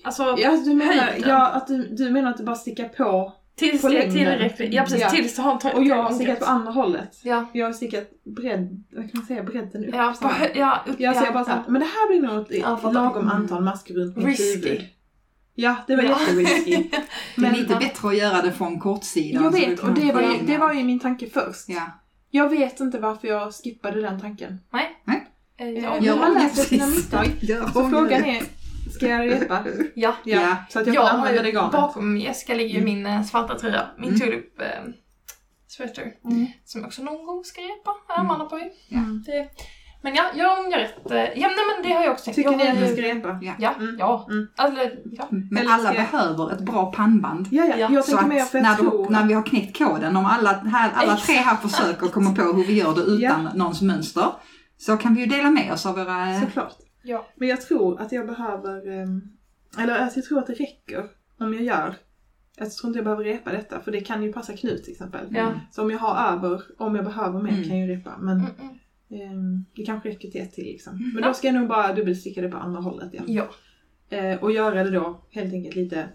alltså 0.04 0.34
Ja, 0.38 0.50
alltså, 0.50 0.68
du 0.70 0.74
menar, 0.76 0.92
höjden. 0.92 1.28
ja, 1.30 1.46
att 1.48 1.66
du, 1.66 1.88
du 1.96 2.10
menar 2.10 2.30
att 2.30 2.36
du 2.36 2.44
bara 2.44 2.56
stickar 2.56 2.88
på 2.88 3.32
tills 3.56 3.82
på 3.82 3.88
det 3.88 4.02
är 4.02 4.10
tillräckligt. 4.10 4.74
Ja 4.74 4.82
precis, 4.82 5.00
Ja. 5.00 5.10
tills 5.10 5.36
det 5.36 5.42
har 5.42 5.60
en 5.64 5.76
och 5.76 5.84
jag 5.84 6.02
har 6.02 6.12
stickat 6.12 6.38
på 6.40 6.44
andra 6.46 6.72
hållet. 6.72 7.20
Ja, 7.22 7.46
Jag 7.52 7.66
har 7.66 7.72
stickat 7.72 8.08
bredd, 8.36 8.84
vad 8.92 9.02
kan 9.10 9.10
man 9.20 9.26
säga, 9.26 9.42
bredden 9.42 9.84
upp. 9.84 9.94
ja, 9.94 10.14
så 10.14 10.28
på, 10.28 10.34
ja, 10.54 10.84
upp, 10.86 11.00
Jag 11.00 11.16
ser 11.16 11.32
bara 11.32 11.44
såhär, 11.44 11.62
men 11.68 11.80
det 11.80 11.86
här 11.86 12.08
blir 12.08 12.28
nog 12.28 12.52
ett 12.52 12.94
lagom 12.94 13.28
antal 13.28 13.64
masker 13.64 13.94
runt 13.94 14.16
mitt 14.16 14.40
huvud. 14.40 14.80
Ja, 15.58 15.76
det 15.86 15.96
var 15.96 16.02
Ja. 16.02 16.20
jätterisky. 16.20 16.70
Det 16.90 16.96
är 16.96 17.02
Men 17.36 17.52
lite 17.54 17.72
ja. 17.72 17.78
bättre 17.78 18.08
att 18.08 18.16
göra 18.16 18.42
det 18.42 18.52
från 18.52 18.80
kortsidan. 18.80 19.44
jag 19.44 19.52
så 19.54 19.58
vet, 19.60 19.80
och 19.80 19.94
det 19.94 20.12
var, 20.12 20.20
ju, 20.22 20.38
det 20.46 20.58
var 20.58 20.72
ju 20.72 20.84
min 20.84 21.00
tanke 21.00 21.26
först. 21.30 21.68
Ja. 21.68 21.82
Jag 22.30 22.48
vet 22.48 22.80
inte 22.80 22.98
varför 22.98 23.28
jag 23.28 23.54
skippade 23.54 24.00
den 24.02 24.20
tanken. 24.20 24.60
Nej. 24.72 25.00
Nej. 25.04 25.26
Eh, 25.58 25.68
Ja, 25.68 25.80
Ja, 25.82 25.90
men 25.94 26.04
Gör 26.04 26.16
man 26.16 26.32
lär 26.34 26.40
sig 26.40 26.48
precis. 26.50 26.68
sina 26.68 26.86
misstag. 26.86 27.26
Som 27.72 27.90
frågan 27.90 28.24
är, 28.24 28.42
ska 28.94 29.08
jag 29.08 29.30
repa? 29.32 29.64
ja. 29.94 30.14
Ja, 30.24 30.56
så 30.68 30.80
att 30.80 30.86
jag 30.86 30.96
Jag 30.96 31.02
kan 31.08 31.10
har 31.20 31.26
använda 31.26 31.42
det 31.42 31.50
garnet. 31.52 31.72
bakom 31.72 32.16
Jessica 32.16 32.54
ligger 32.54 32.74
ju 32.74 32.80
Mm. 32.80 32.94
min 32.94 33.06
eh, 33.06 33.22
svarta 33.22 33.58
tröja, 33.58 33.86
min 33.98 34.08
Mm. 34.08 34.20
tulip 34.20 34.60
eh, 34.60 34.66
sweater. 35.68 36.12
Mm. 36.24 36.46
Som 36.64 36.80
jag 36.80 36.86
också 36.88 37.02
någon 37.02 37.26
gång 37.26 37.44
ska 37.44 37.60
repa 37.60 37.90
ärmarna 38.20 38.44
på 38.44 38.58
ju. 38.58 38.70
Mm. 38.98 39.22
Det, 39.26 39.48
men 40.06 40.14
ja, 40.14 40.24
jag 40.34 40.58
ångrar 40.58 40.78
rätt. 40.78 41.10
eh, 41.10 41.16
Ja, 41.16 41.48
nej 41.48 41.64
men 41.74 41.82
det 41.82 41.92
har 41.96 42.02
jag 42.02 42.12
också 42.12 42.24
tänkt. 42.24 42.36
Tycker 42.36 42.50
jag 42.50 42.58
ni 42.58 42.68
att 42.68 42.80
jag 42.80 42.90
ska 42.90 43.02
repa? 43.02 43.38
Ja. 43.42 43.52
Ja, 43.58 43.74
Mm. 43.78 43.96
ja. 43.98 44.26
Mm. 44.30 44.48
Eller, 44.58 44.98
ja. 45.04 45.26
Men 45.30 45.58
Eller 45.58 45.70
alla 45.72 45.94
jag- 45.94 46.10
behöver 46.10 46.52
ett 46.52 46.60
bra 46.60 46.92
pannband. 46.92 47.48
Ja, 47.50 47.64
ja, 47.64 47.76
Ja. 47.78 47.88
jag 47.92 48.04
Så 48.04 48.16
tänker 48.16 48.28
mer 48.34 48.42
att 48.42 48.48
för 48.48 48.60
när, 48.60 48.74
tror... 48.74 49.10
när 49.10 49.24
vi 49.26 49.34
har 49.34 49.42
knäckt 49.42 49.78
koden, 49.78 50.16
om 50.16 50.26
alla, 50.26 50.52
här, 50.52 50.90
alla 50.94 51.16
tre 51.16 51.34
här 51.34 51.56
försöker 51.56 52.06
komma 52.06 52.34
på 52.34 52.42
hur 52.42 52.64
vi 52.64 52.78
gör 52.78 52.94
det 52.94 53.00
utan 53.00 53.48
någons 53.54 53.82
mönster, 53.82 54.26
så 54.76 54.96
kan 54.96 55.14
vi 55.14 55.20
ju 55.20 55.26
dela 55.26 55.50
med 55.50 55.72
oss 55.72 55.86
av 55.86 55.94
våra... 55.96 56.40
Såklart. 56.40 56.76
Ja. 57.02 57.26
Men 57.36 57.48
jag 57.48 57.60
tror 57.60 58.00
att 58.00 58.12
jag 58.12 58.26
behöver, 58.26 59.00
ehm, 59.02 59.20
eller 59.78 59.98
alltså 59.98 60.18
jag 60.18 60.26
tror 60.26 60.38
att 60.38 60.46
det 60.46 60.52
räcker 60.52 61.04
om 61.40 61.54
jag 61.54 61.62
gör. 61.62 61.94
Jag 62.58 62.72
tror 62.72 62.88
inte 62.88 62.98
jag 62.98 63.04
behöver 63.04 63.24
repa 63.24 63.50
detta 63.52 63.80
för 63.80 63.92
det 63.92 64.00
kan 64.00 64.22
ju 64.22 64.32
passa 64.32 64.52
Knut 64.52 64.84
till 64.84 64.92
exempel. 64.92 65.26
Ja. 65.30 65.52
Så 65.70 65.82
om 65.82 65.90
jag 65.90 65.98
har 65.98 66.32
över, 66.32 66.62
om 66.78 66.94
jag 66.96 67.04
behöver 67.04 67.42
mer 67.42 67.50
Mm. 67.52 67.68
kan 67.68 67.78
jag 67.78 67.88
ju 67.88 67.96
repa. 67.96 68.10
Men 68.18 68.36
Mm, 68.40 68.50
mm. 68.60 68.74
Det 69.76 69.84
kanske 69.86 70.08
räcker 70.08 70.30
till 70.30 70.40
ett 70.40 70.52
till 70.54 70.64
liksom. 70.64 71.10
Men 71.14 71.22
Ja. 71.22 71.28
då 71.28 71.34
ska 71.34 71.46
jag 71.46 71.54
nog 71.54 71.68
bara 71.68 71.92
dubbelsticka 71.94 72.40
det 72.42 72.48
på 72.48 72.56
andra 72.56 72.80
hållet 72.80 73.12
igen. 73.14 73.24
Ja. 73.28 73.48
Eh, 74.10 74.42
och 74.42 74.52
göra 74.52 74.84
det 74.84 74.90
då 74.90 75.20
helt 75.30 75.52
enkelt 75.54 75.76
lite 75.76 76.08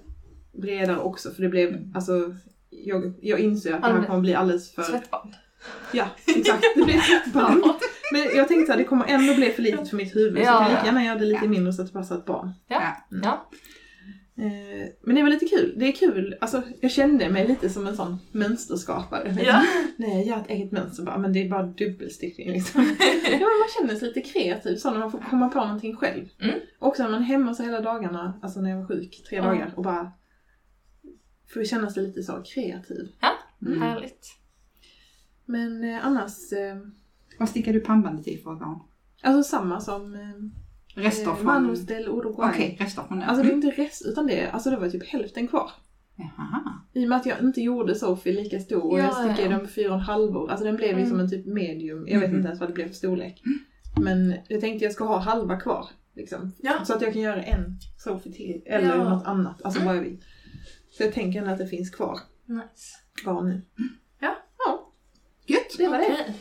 bredare 0.53 0.97
också 0.99 1.31
för 1.31 1.41
det 1.43 1.49
blev, 1.49 1.69
Mm. 1.69 1.91
alltså 1.95 2.35
jag, 2.69 3.13
jag 3.21 3.39
inser 3.39 3.73
att 3.73 3.81
det 3.81 3.87
här 3.87 4.03
kommer 4.03 4.19
bli 4.19 4.33
alldeles 4.35 4.71
för... 4.75 4.83
Svettband. 4.83 5.33
Ja, 5.93 6.05
exakt. 6.37 6.63
Det 6.75 6.83
blir 6.83 6.95
ett 6.95 7.03
svettband. 7.03 7.63
Men 8.13 8.21
jag 8.35 8.47
tänkte 8.47 8.71
att 8.73 8.77
det 8.79 8.83
kommer 8.83 9.05
ändå 9.07 9.33
bli 9.35 9.49
för 9.51 9.61
litet 9.61 9.89
för 9.89 9.97
mitt 9.97 10.15
huvud. 10.15 10.37
så 10.37 10.43
Ja, 10.43 10.51
jag 10.51 10.57
kan 10.59 10.69
ja. 10.71 10.75
lika 10.75 10.85
gärna 10.85 11.03
göra 11.03 11.19
det 11.19 11.25
lite 11.25 11.45
Ja. 11.45 11.49
mindre 11.49 11.73
så 11.73 11.81
att 11.81 11.87
det 11.87 11.93
passar 11.93 12.17
ett 12.17 12.25
barn. 12.25 12.51
Ja. 12.67 12.81
Mm. 13.11 13.21
ja. 13.23 13.49
Eh, 14.41 14.87
men 15.01 15.15
det 15.15 15.23
var 15.23 15.29
lite 15.29 15.45
kul. 15.45 15.73
Det 15.77 15.85
är 15.87 15.91
kul. 15.91 16.35
Alltså, 16.41 16.63
jag 16.81 16.91
kände 16.91 17.29
mig 17.29 17.47
lite 17.47 17.69
som 17.69 17.87
en 17.87 17.95
sån 17.95 18.17
mönsterskapare. 18.31 19.37
Ja. 19.45 19.65
Nej, 19.97 20.17
jag 20.17 20.25
gör 20.25 20.37
ett 20.37 20.49
eget 20.49 20.71
mönster 20.71 21.03
bara, 21.03 21.17
men 21.17 21.33
det 21.33 21.39
är 21.45 21.49
bara 21.49 21.63
dubbelstickning 21.63 22.51
liksom. 22.51 22.81
ja, 23.23 23.29
men 23.31 23.39
man 23.39 23.67
känner 23.79 23.95
sig 23.95 24.07
lite 24.07 24.21
kreativ 24.21 24.75
så 24.75 24.91
när 24.91 24.99
man 24.99 25.11
får 25.11 25.19
komma 25.29 25.49
på 25.49 25.59
någonting 25.65 25.95
själv. 25.95 26.25
Mm. 26.41 26.59
Också 26.79 27.03
när 27.03 27.09
man 27.09 27.21
är 27.21 27.25
hemma 27.25 27.53
så 27.53 27.63
hela 27.63 27.81
dagarna, 27.81 28.39
alltså 28.41 28.61
när 28.61 28.69
jag 28.69 28.77
var 28.77 28.87
sjuk, 28.87 29.23
tre 29.29 29.37
Ja. 29.37 29.43
dagar 29.43 29.73
och 29.75 29.83
bara 29.83 30.11
får 31.53 31.63
känna 31.63 31.89
sig 31.89 32.03
lite 32.07 32.23
så 32.23 32.43
kreativ. 32.53 33.07
Mm. 33.67 33.81
Härligt. 33.81 34.27
Men 35.45 35.83
eh, 35.83 36.05
annars, 36.05 36.51
eh, 36.53 36.77
Vad 37.39 37.49
stickar 37.49 37.73
du 37.73 37.79
pannbandet 37.79 38.27
i 38.27 38.37
för 38.37 38.55
garn? 38.55 38.79
alltså 39.23 39.57
samma 39.57 39.79
som 39.79 40.13
eh, 40.15 40.60
Rester 40.95 41.29
eh, 41.29 41.35
från... 41.35 41.45
Manos 41.45 41.83
Okej, 41.83 41.95
del 41.97 42.07
Uruguay. 42.07 42.77
rester 42.79 43.03
från 43.03 43.19
det. 43.19 43.25
Alltså 43.25 43.43
det 43.43 43.49
är 43.49 43.53
Mm. 43.53 43.65
inte 43.67 43.81
rest, 43.81 44.05
utan 44.05 44.27
det, 44.27 44.49
alltså 44.49 44.69
det 44.69 44.77
var 44.77 44.89
typ 44.89 45.07
hälften 45.07 45.47
kvar. 45.47 45.71
Jaha. 46.15 46.73
I 46.93 47.05
och 47.05 47.09
med 47.09 47.17
att 47.17 47.25
jag 47.25 47.39
inte 47.39 47.61
gjorde 47.61 47.95
Sofie 47.95 48.33
lika 48.33 48.59
stor 48.59 48.83
och 48.91 48.99
Ja, 48.99 49.03
jag 49.03 49.13
stickade 49.15 49.41
ja. 49.41 49.49
den 49.49 49.59
på 49.59 49.67
fyra 49.67 49.89
och 49.89 49.95
en 49.95 49.99
halvor. 50.01 50.49
Alltså 50.51 50.65
den 50.65 50.75
blev 50.75 50.89
ju 50.89 50.95
Mm. 50.95 51.09
som 51.09 51.19
en 51.19 51.29
typ 51.29 51.45
medium. 51.45 52.07
Jag 52.07 52.19
vet 52.19 52.29
Mhm. 52.29 52.37
inte 52.37 52.47
ens 52.47 52.59
vad 52.59 52.69
det 52.69 52.73
blev 52.73 52.87
för 52.87 52.93
storlek. 52.93 53.41
Men 54.01 54.35
jag 54.47 54.61
tänkte 54.61 54.85
jag 54.85 54.93
ska 54.93 55.05
ha 55.05 55.17
halva 55.17 55.59
kvar. 55.59 55.85
Liksom. 56.15 56.51
Ja. 56.59 56.85
Så 56.85 56.93
att 56.93 57.01
jag 57.01 57.13
kan 57.13 57.21
göra 57.21 57.43
en 57.43 57.79
Sofie 57.97 58.33
till. 58.33 58.61
Eller 58.65 58.95
Ja. 58.97 59.09
något 59.09 59.25
annat. 59.27 59.61
Alltså 59.61 59.81
Mm. 59.81 59.87
vad 59.87 59.97
jag 59.97 60.09
vill. 60.09 60.23
Så 60.91 61.03
jag 61.03 61.13
tänker 61.13 61.39
ändå 61.39 61.51
att 61.51 61.57
det 61.57 61.67
finns 61.67 61.89
kvar. 61.89 62.19
Nice. 62.45 62.97
Kvar 63.23 63.41
nu. 63.43 63.61
Ja. 64.19 64.35
Ja, 64.65 64.91
Gött! 65.45 65.77
det 65.77 65.87
var 65.87 65.97
det. 65.97 66.03
Okej. 66.05 66.35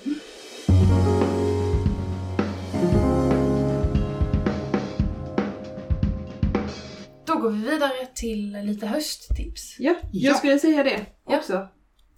Går 7.41 7.51
vi 7.51 7.71
vidare 7.71 8.07
till 8.15 8.53
lite 8.53 8.87
hösttips. 8.87 9.77
Ja, 9.79 9.95
Ja. 10.01 10.31
jag 10.31 10.37
skulle 10.37 10.59
säga 10.59 10.83
det 10.85 11.07
Ja. 11.27 11.39
också. 11.39 11.69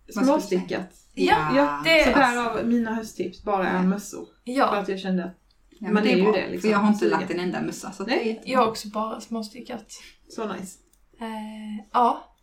Du 0.06 0.12
Småstickat. 0.12 0.88
Ja, 1.14 1.56
Ja, 1.56 1.80
det- 1.84 2.04
Så 2.04 2.18
därav 2.18 2.66
mina 2.66 2.94
hösttips 2.94 3.42
bara 3.42 3.68
är 3.68 3.82
mössor. 3.82 4.24
För 4.44 4.52
Ja, 4.52 4.66
att 4.76 4.88
jag 4.88 5.00
kände 5.00 5.24
att 5.24 5.38
Ja, 5.70 5.76
Men 5.86 5.94
men 5.94 6.04
det 6.04 6.12
är 6.12 6.16
är 6.16 6.18
ju 6.26 6.32
det, 6.32 6.48
liksom. 6.48 6.60
för 6.60 6.68
jag 6.68 6.78
har 6.78 6.88
inte 6.88 7.04
lagt 7.08 7.30
en 7.30 7.40
enda 7.40 7.60
mössa. 7.62 7.92
Så 7.92 8.02
Nej. 8.04 8.40
det 8.44 8.48
är 8.48 8.52
jag 8.52 8.60
har 8.60 8.66
också 8.68 8.88
bara 8.88 9.20
småstickat. 9.20 9.86
så 10.28 10.52
nice. 10.52 10.78
Eh, 11.20 11.84
ja. 11.92 12.34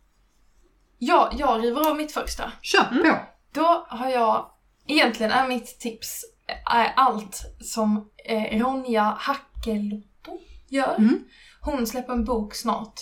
ja. 0.98 1.32
Jag 1.38 1.64
river 1.64 1.90
av 1.90 1.96
mitt 1.96 2.12
första. 2.12 2.52
Kör 2.62 2.86
Mm. 2.90 3.02
på! 3.02 3.16
Då 3.52 3.86
har 3.88 4.08
jag, 4.10 4.50
egentligen 4.86 5.32
är 5.32 5.48
mitt 5.48 5.78
tips 5.80 6.24
är 6.72 6.92
allt 6.96 7.40
som 7.60 8.10
eh, 8.24 8.58
Ronja 8.60 9.16
Hackelotto 9.18 10.38
gör. 10.68 10.94
Mm. 10.98 11.24
Hon 11.60 11.86
släpper 11.86 12.12
en 12.12 12.24
bok 12.24 12.54
snart. 12.54 13.00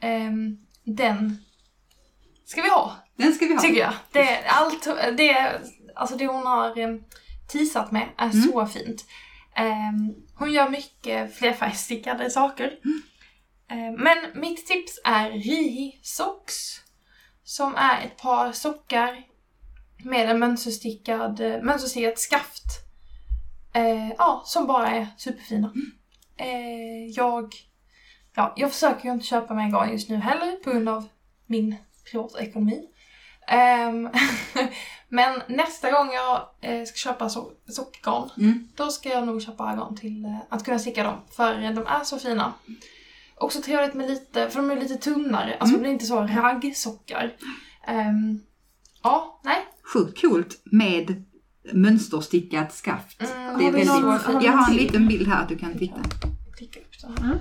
Ehm, 0.00 0.58
den 0.84 1.44
ska 2.44 2.62
vi 2.62 2.68
ha, 2.70 2.96
Den 3.16 3.32
ska 3.34 3.46
vi 3.46 3.54
ha. 3.54 3.60
tycker 3.60 3.80
jag. 3.80 3.92
Det, 4.12 4.20
är 4.30 4.44
allt, 4.48 4.84
det, 5.16 5.60
alltså 5.94 6.16
det 6.16 6.26
hon 6.26 6.46
har 6.46 6.78
eh, 6.78 6.96
teasat 7.48 7.92
med 7.92 8.08
är 8.16 8.30
Mm. 8.30 8.42
så 8.52 8.66
fint. 8.66 9.04
Ehm, 9.56 10.14
hon 10.38 10.52
gör 10.52 10.68
mycket 10.68 11.36
flerfärgstickade 11.36 12.30
saker. 12.30 12.72
Ehm, 13.70 13.94
men 13.94 14.16
mitt 14.40 14.66
tips 14.66 15.00
är 15.04 15.30
Rihi 15.30 15.98
Socks. 16.02 16.80
Som 17.46 17.74
är 17.74 18.04
ett 18.04 18.16
par 18.16 18.52
sockar 18.52 19.24
med 20.04 20.30
en 20.30 20.38
mönsterstickad, 20.38 21.40
mönsterstickat 21.62 22.18
skaft. 22.18 22.64
Eh, 23.74 24.08
ja, 24.18 24.42
som 24.46 24.66
bara 24.66 24.88
är 24.90 25.06
superfina. 25.16 25.72
Eh, 26.36 27.06
jag, 27.16 27.54
ja, 28.34 28.52
jag 28.56 28.72
försöker 28.72 29.04
ju 29.04 29.12
inte 29.12 29.26
köpa 29.26 29.54
mig 29.54 29.70
garn 29.70 29.90
just 29.92 30.08
nu 30.10 30.16
heller 30.16 30.52
på 30.64 30.70
grund 30.70 30.88
av 30.88 31.08
min 31.46 31.76
privatekonomi. 32.10 32.88
Ehm, 33.48 34.08
men 35.08 35.42
nästa 35.48 35.90
gång 35.90 36.10
jag 36.12 36.48
eh, 36.60 36.84
ska 36.84 36.96
köpa 36.96 37.28
so- 37.28 37.52
sockergarn, 37.68 38.30
Mm. 38.38 38.68
då 38.76 38.88
ska 38.90 39.08
jag 39.08 39.26
nog 39.26 39.42
köpa 39.42 39.64
garn 39.76 39.96
till 39.96 40.24
eh, 40.24 40.36
att 40.48 40.64
kunna 40.64 40.78
sticka 40.78 41.04
dem. 41.04 41.16
För 41.36 41.62
eh, 41.62 41.70
de 41.70 41.86
är 41.86 42.04
så 42.04 42.18
fina. 42.18 42.52
Också 43.36 43.62
trevligt 43.62 43.94
med 43.94 44.10
lite, 44.10 44.50
för 44.50 44.56
de 44.62 44.70
är 44.70 44.76
lite 44.80 44.96
tunnare, 44.96 45.56
alltså 45.58 45.64
Mm. 45.64 45.72
det 45.72 45.80
blir 45.82 45.92
inte 45.92 46.06
så 46.06 46.20
raggsockar. 46.22 47.36
Ehm, 47.86 48.40
ja, 49.02 49.40
nej. 49.44 49.56
Sjukt 49.92 50.20
coolt 50.20 50.60
med 50.64 51.24
mönsterstickat 51.72 52.72
skaft. 52.74 53.20
Mm, 53.22 53.58
Det 53.58 53.64
är 53.66 53.72
väldigt... 53.72 53.86
någon- 53.86 54.42
jag 54.44 54.52
har 54.52 54.70
en 54.70 54.76
liten 54.76 55.08
bild 55.08 55.28
här 55.28 55.42
att 55.42 55.48
du 55.48 55.58
kan 55.58 55.78
titta. 55.78 56.00
Klicka 56.56 56.80
upp 56.80 56.94
så 56.94 57.06
här. 57.08 57.16
Mm. 57.24 57.38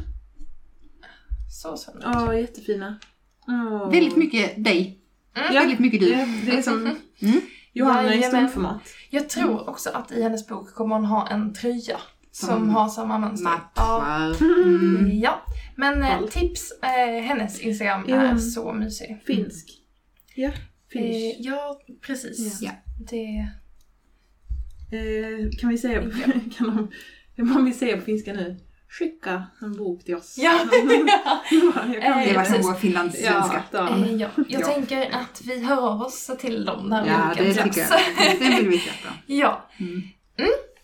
Så 1.61 1.77
ser 1.77 1.91
den. 1.93 2.01
Ja, 2.03 2.35
jättefina. 2.35 2.99
Åh. 3.47 3.91
Väldigt 3.91 4.15
mycket 4.15 4.63
dig. 4.63 4.99
Mm. 5.35 5.53
Väldigt 5.53 5.79
mycket 5.79 5.99
du. 5.99 6.09
Det, 6.09 6.27
det 6.45 6.57
är 6.57 6.61
som 6.61 6.95
Mm. 7.21 7.41
Johanna 7.73 8.15
i 8.15 8.23
stumformat. 8.23 8.81
Jag 9.09 9.29
tror 9.29 9.69
också 9.69 9.89
att 9.89 10.11
i 10.11 10.21
hennes 10.23 10.47
bok 10.47 10.73
kommer 10.73 10.95
hon 10.95 11.05
ha 11.05 11.27
en 11.27 11.53
tröja 11.53 11.97
som, 12.31 12.49
Som 12.49 12.69
har 12.69 12.89
samma 12.89 13.17
mönster. 13.19 13.49
Matchar. 13.49 14.41
Mm. 14.41 15.09
ja. 15.19 15.41
Men 15.75 16.03
eh, 16.03 16.21
tips, 16.29 16.71
eh, 16.81 17.21
hennes 17.23 17.59
Instagram 17.59 18.05
Ja. 18.07 18.15
är 18.15 18.37
så 18.37 18.73
mysig. 18.73 19.21
Finsk. 19.27 19.67
Ja, 20.35 20.47
Eh, 20.49 20.53
finsk. 20.91 21.37
ja, 21.39 21.79
precis. 22.01 22.61
Ja. 22.61 22.71
Det... 23.09 23.47
Eh, 24.93 25.49
kan 25.59 25.69
vi 25.69 25.77
säga, 25.77 26.01
kan 26.57 26.67
de, 26.75 26.91
hur 27.35 27.43
man 27.43 27.65
vill 27.65 27.77
säga 27.77 27.97
på 27.97 28.03
finska 28.03 28.33
nu? 28.33 28.55
Skicka 28.99 29.43
en 29.61 29.77
bok 29.77 30.03
till 30.05 30.15
oss. 30.15 30.35
Ja. 30.37 30.59
jag 30.71 31.73
kan, 31.73 31.93
Eh, 31.95 32.27
Det 32.27 32.33
var 32.37 32.43
som 32.45 32.61
vår 32.61 32.73
finlandssvenska. 32.73 33.63
ja, 33.71 33.89
Eh, 33.89 34.15
ja. 34.15 34.29
Jag 34.35 34.61
Ja. 34.61 34.67
tänker 34.67 35.01
att 35.11 35.41
vi 35.45 35.63
hör 35.65 35.89
av 35.89 36.01
oss 36.01 36.31
till 36.39 36.65
dem 36.65 36.89
när 36.89 37.07
Ja, 37.07 37.27
boken 37.29 37.45
det 37.45 37.53
släpps. 37.53 37.75
tycker 37.75 37.89
jag. 37.89 38.39
Det 38.39 38.61
vill 38.61 38.69
vi. 38.69 38.81
Ja. 39.37 39.69
Mm. 39.79 40.01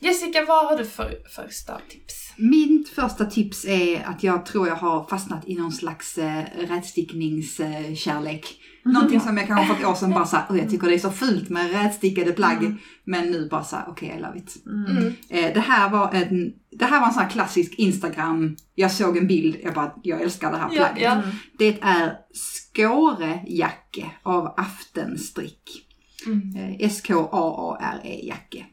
Jessica, 0.01 0.45
vad 0.47 0.65
har 0.69 0.77
du 0.77 0.85
för 0.85 1.17
första 1.35 1.79
tips? 1.89 2.33
Mitt 2.37 2.89
första 2.89 3.25
tips 3.25 3.65
är 3.65 4.03
att 4.05 4.23
jag 4.23 4.45
tror 4.45 4.67
jag 4.67 4.75
har 4.75 5.03
fastnat 5.03 5.47
i 5.47 5.55
någon 5.55 5.71
slags 5.71 6.17
eh, 6.17 6.43
rätstickningskärlek. 6.57 8.45
Någonting 8.85 9.19
som 9.19 9.37
jag 9.37 9.47
kanske 9.47 9.65
för 9.75 9.81
ett 9.83 9.89
år 9.89 9.95
sedan 9.95 10.09
bara 10.11 10.45
"Oj, 10.49 10.59
jag 10.59 10.69
tycker 10.69 10.87
det 10.87 10.93
är 10.93 10.99
så 10.99 11.11
fult 11.11 11.49
med 11.49 11.71
rätstickade 11.71 12.31
plagg. 12.31 12.75
Men 13.03 13.31
nu 13.31 13.47
bara 13.51 13.63
så 13.63 13.75
här, 13.75 13.85
okej, 13.87 14.15
I 14.17 14.21
love 14.21 14.37
it. 14.37 14.55
Mm. 14.65 15.13
Eh, 15.29 15.53
det, 15.53 15.59
här 15.59 15.89
var 15.89 16.11
en, 16.13 16.53
det 16.71 16.85
här 16.85 16.99
var 16.99 17.07
en 17.07 17.13
sån 17.13 17.23
här 17.23 17.29
klassisk 17.29 17.73
Instagram, 17.75 18.55
jag 18.75 18.91
såg 18.91 19.17
en 19.17 19.27
bild, 19.27 19.57
jag 19.63 19.73
bara, 19.73 19.93
jag 20.03 20.21
älskar 20.21 20.51
det 20.51 20.57
här 20.57 20.69
Ja, 20.71 20.75
plagget. 20.85 21.03
ja. 21.03 21.11
Mm. 21.11 21.29
Det 21.57 21.77
är 21.81 22.15
Skårejacke 22.33 24.11
av 24.23 24.53
Aftenstrick. 24.57 25.85
Mm. 26.25 26.55
Eh, 26.55 26.75
S-K-A-A-R-E-jacke. 26.87 28.65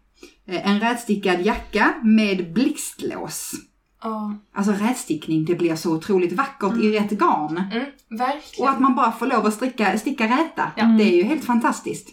Eh, 0.49 0.71
En 0.71 0.81
rätstickad 0.81 1.41
jacka 1.41 1.95
med 2.03 2.53
blixtlås. 2.53 3.53
Ja. 4.03 4.35
Alltså 4.55 4.73
rätstickning, 4.73 5.45
det 5.45 5.55
blir 5.55 5.77
så 5.77 5.95
otroligt 5.97 6.33
vackert 6.33 6.77
i 6.77 6.99
rätt 6.99 7.11
garn. 7.11 7.57
Mm, 7.73 7.87
Och 8.61 8.69
att 8.71 8.81
man 8.81 8.95
bara 8.95 9.13
får 9.13 9.27
lov 9.27 9.47
att 9.47 9.55
sticka, 9.55 9.99
sticka 9.99 10.25
räta, 10.25 10.71
Ja. 10.77 10.85
det 10.85 11.05
är 11.05 11.17
ju 11.17 11.23
helt 11.23 11.45
fantastiskt. 11.45 12.09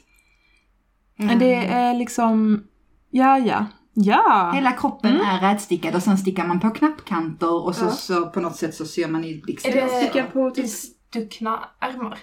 Men 1.18 1.30
Eh, 1.30 1.40
det 1.40 1.56
är 1.56 1.94
liksom, 1.94 2.64
ja 3.10 3.38
ja, 3.38 3.66
ja. 3.94 4.52
Hela 4.56 4.72
kroppen 4.72 5.22
är 5.22 5.42
rätstickad 5.54 5.96
och 5.96 6.04
sen 6.04 6.18
stickar 6.18 6.48
man 6.48 6.60
på 6.60 6.70
knappkanter 6.70 7.66
och 7.66 7.76
så, 7.76 7.86
Ja. 7.86 7.92
så 7.92 8.30
på 8.30 8.40
något 8.42 8.56
sätt 8.56 8.76
så 8.76 8.86
syr 8.86 9.08
man 9.08 9.24
i 9.24 9.34
Är 9.38 9.42
blixtlås. 9.42 9.74
det 9.74 9.90
Sticka 9.90 10.26
på 10.26 10.52
typ, 10.52 10.66
istuckna 10.66 11.60
ärmar? 11.80 12.20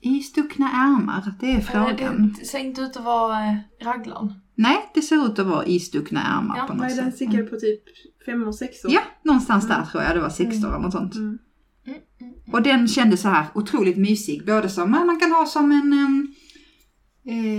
I 0.00 0.20
stuckna 0.20 0.70
ärmar, 0.72 1.34
det 1.40 1.52
är 1.52 1.60
frågan. 1.60 2.34
Det 2.38 2.44
ser 2.46 2.58
inte 2.58 2.80
ut 2.80 2.96
att 2.96 3.04
vara 3.04 3.44
eh, 3.46 3.56
raglan. 3.82 4.34
Nej, 4.54 4.90
det 4.94 5.02
ser 5.02 5.26
ut 5.26 5.38
att 5.38 5.46
vara 5.46 5.66
istuckna 5.66 6.22
ärmar 6.38 6.56
Ja, 6.56 6.66
på 6.66 6.74
något 6.74 6.92
är 6.92 6.96
den 6.96 7.04
sätt. 7.04 7.14
stickad 7.14 7.50
på 7.50 7.56
typ 7.56 7.82
fem 8.26 8.48
och 8.48 8.54
sex 8.54 8.84
år? 8.84 8.90
Ja, 8.92 9.00
någonstans 9.22 9.68
där 9.68 9.84
tror 9.84 10.02
jag 10.02 10.16
det 10.16 10.20
var 10.20 10.30
16 10.30 10.70
eller 10.70 10.78
något 10.82 10.92
sånt. 10.92 11.14
Mm. 11.14 11.38
Mm, 11.86 11.98
mm. 12.20 12.34
Och 12.52 12.62
den 12.62 12.88
kändes 12.88 13.20
så 13.20 13.28
här 13.28 13.46
otroligt 13.54 13.96
mysig. 13.96 14.46
Både 14.46 14.68
som, 14.68 14.90
man 14.90 15.20
kan 15.20 15.32
ha 15.32 15.46
som 15.46 15.72
en, 15.72 15.92
em, 15.92 16.34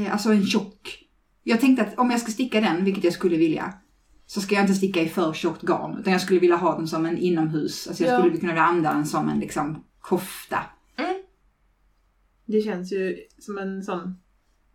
eh, 0.06 0.12
alltså 0.14 0.30
en 0.30 0.46
tjock. 0.46 1.00
Jag 1.44 1.60
tänkte 1.62 1.84
att 1.86 2.00
om 2.00 2.12
jag 2.12 2.20
ska 2.22 2.32
sticka 2.32 2.62
den, 2.62 2.86
vilket 2.86 3.04
jag 3.04 3.14
skulle 3.14 3.38
vilja, 3.38 3.74
så 4.26 4.42
ska 4.42 4.56
jag 4.56 4.64
inte 4.64 4.74
sticka 4.74 5.02
i 5.02 5.10
för 5.10 5.34
tjockt 5.34 5.62
garn. 5.62 5.98
Utan 6.00 6.14
jag 6.14 6.22
skulle 6.22 6.40
vilja 6.40 6.56
ha 6.56 6.78
den 6.78 6.88
som 6.88 7.06
en 7.06 7.18
inomhus. 7.18 7.88
Alltså 7.88 8.04
jag 8.04 8.14
Ja. 8.14 8.20
skulle 8.20 8.38
kunna 8.38 8.62
använda 8.62 8.94
den 8.94 9.06
som 9.06 9.30
en 9.30 9.40
liksom 9.40 9.84
kofta. 10.00 10.60
Det 12.48 12.62
känns 12.62 12.94
ju 12.94 13.16
som 13.40 13.58
en 13.58 13.84
sån, 13.84 14.16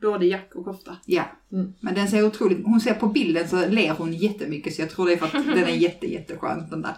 både 0.00 0.26
jack 0.26 0.50
och 0.54 0.64
kofta. 0.64 0.96
Ja. 1.06 1.24
Mm. 1.52 1.72
Men 1.80 1.94
den 1.94 2.08
ser 2.08 2.26
otroligt, 2.26 2.64
hon 2.64 2.80
ser 2.80 2.94
på 2.94 3.06
bilden 3.06 3.48
så 3.48 3.68
ler 3.68 3.90
hon 3.90 4.12
jättemycket 4.12 4.74
så 4.74 4.82
jag 4.82 4.90
tror 4.90 5.06
det 5.06 5.12
är 5.12 5.16
för 5.16 5.26
att 5.26 5.32
den 5.46 5.58
är 5.64 5.68
jätte, 5.68 6.06
jätteskön 6.12 6.66
den 6.70 6.82
där 6.82 6.96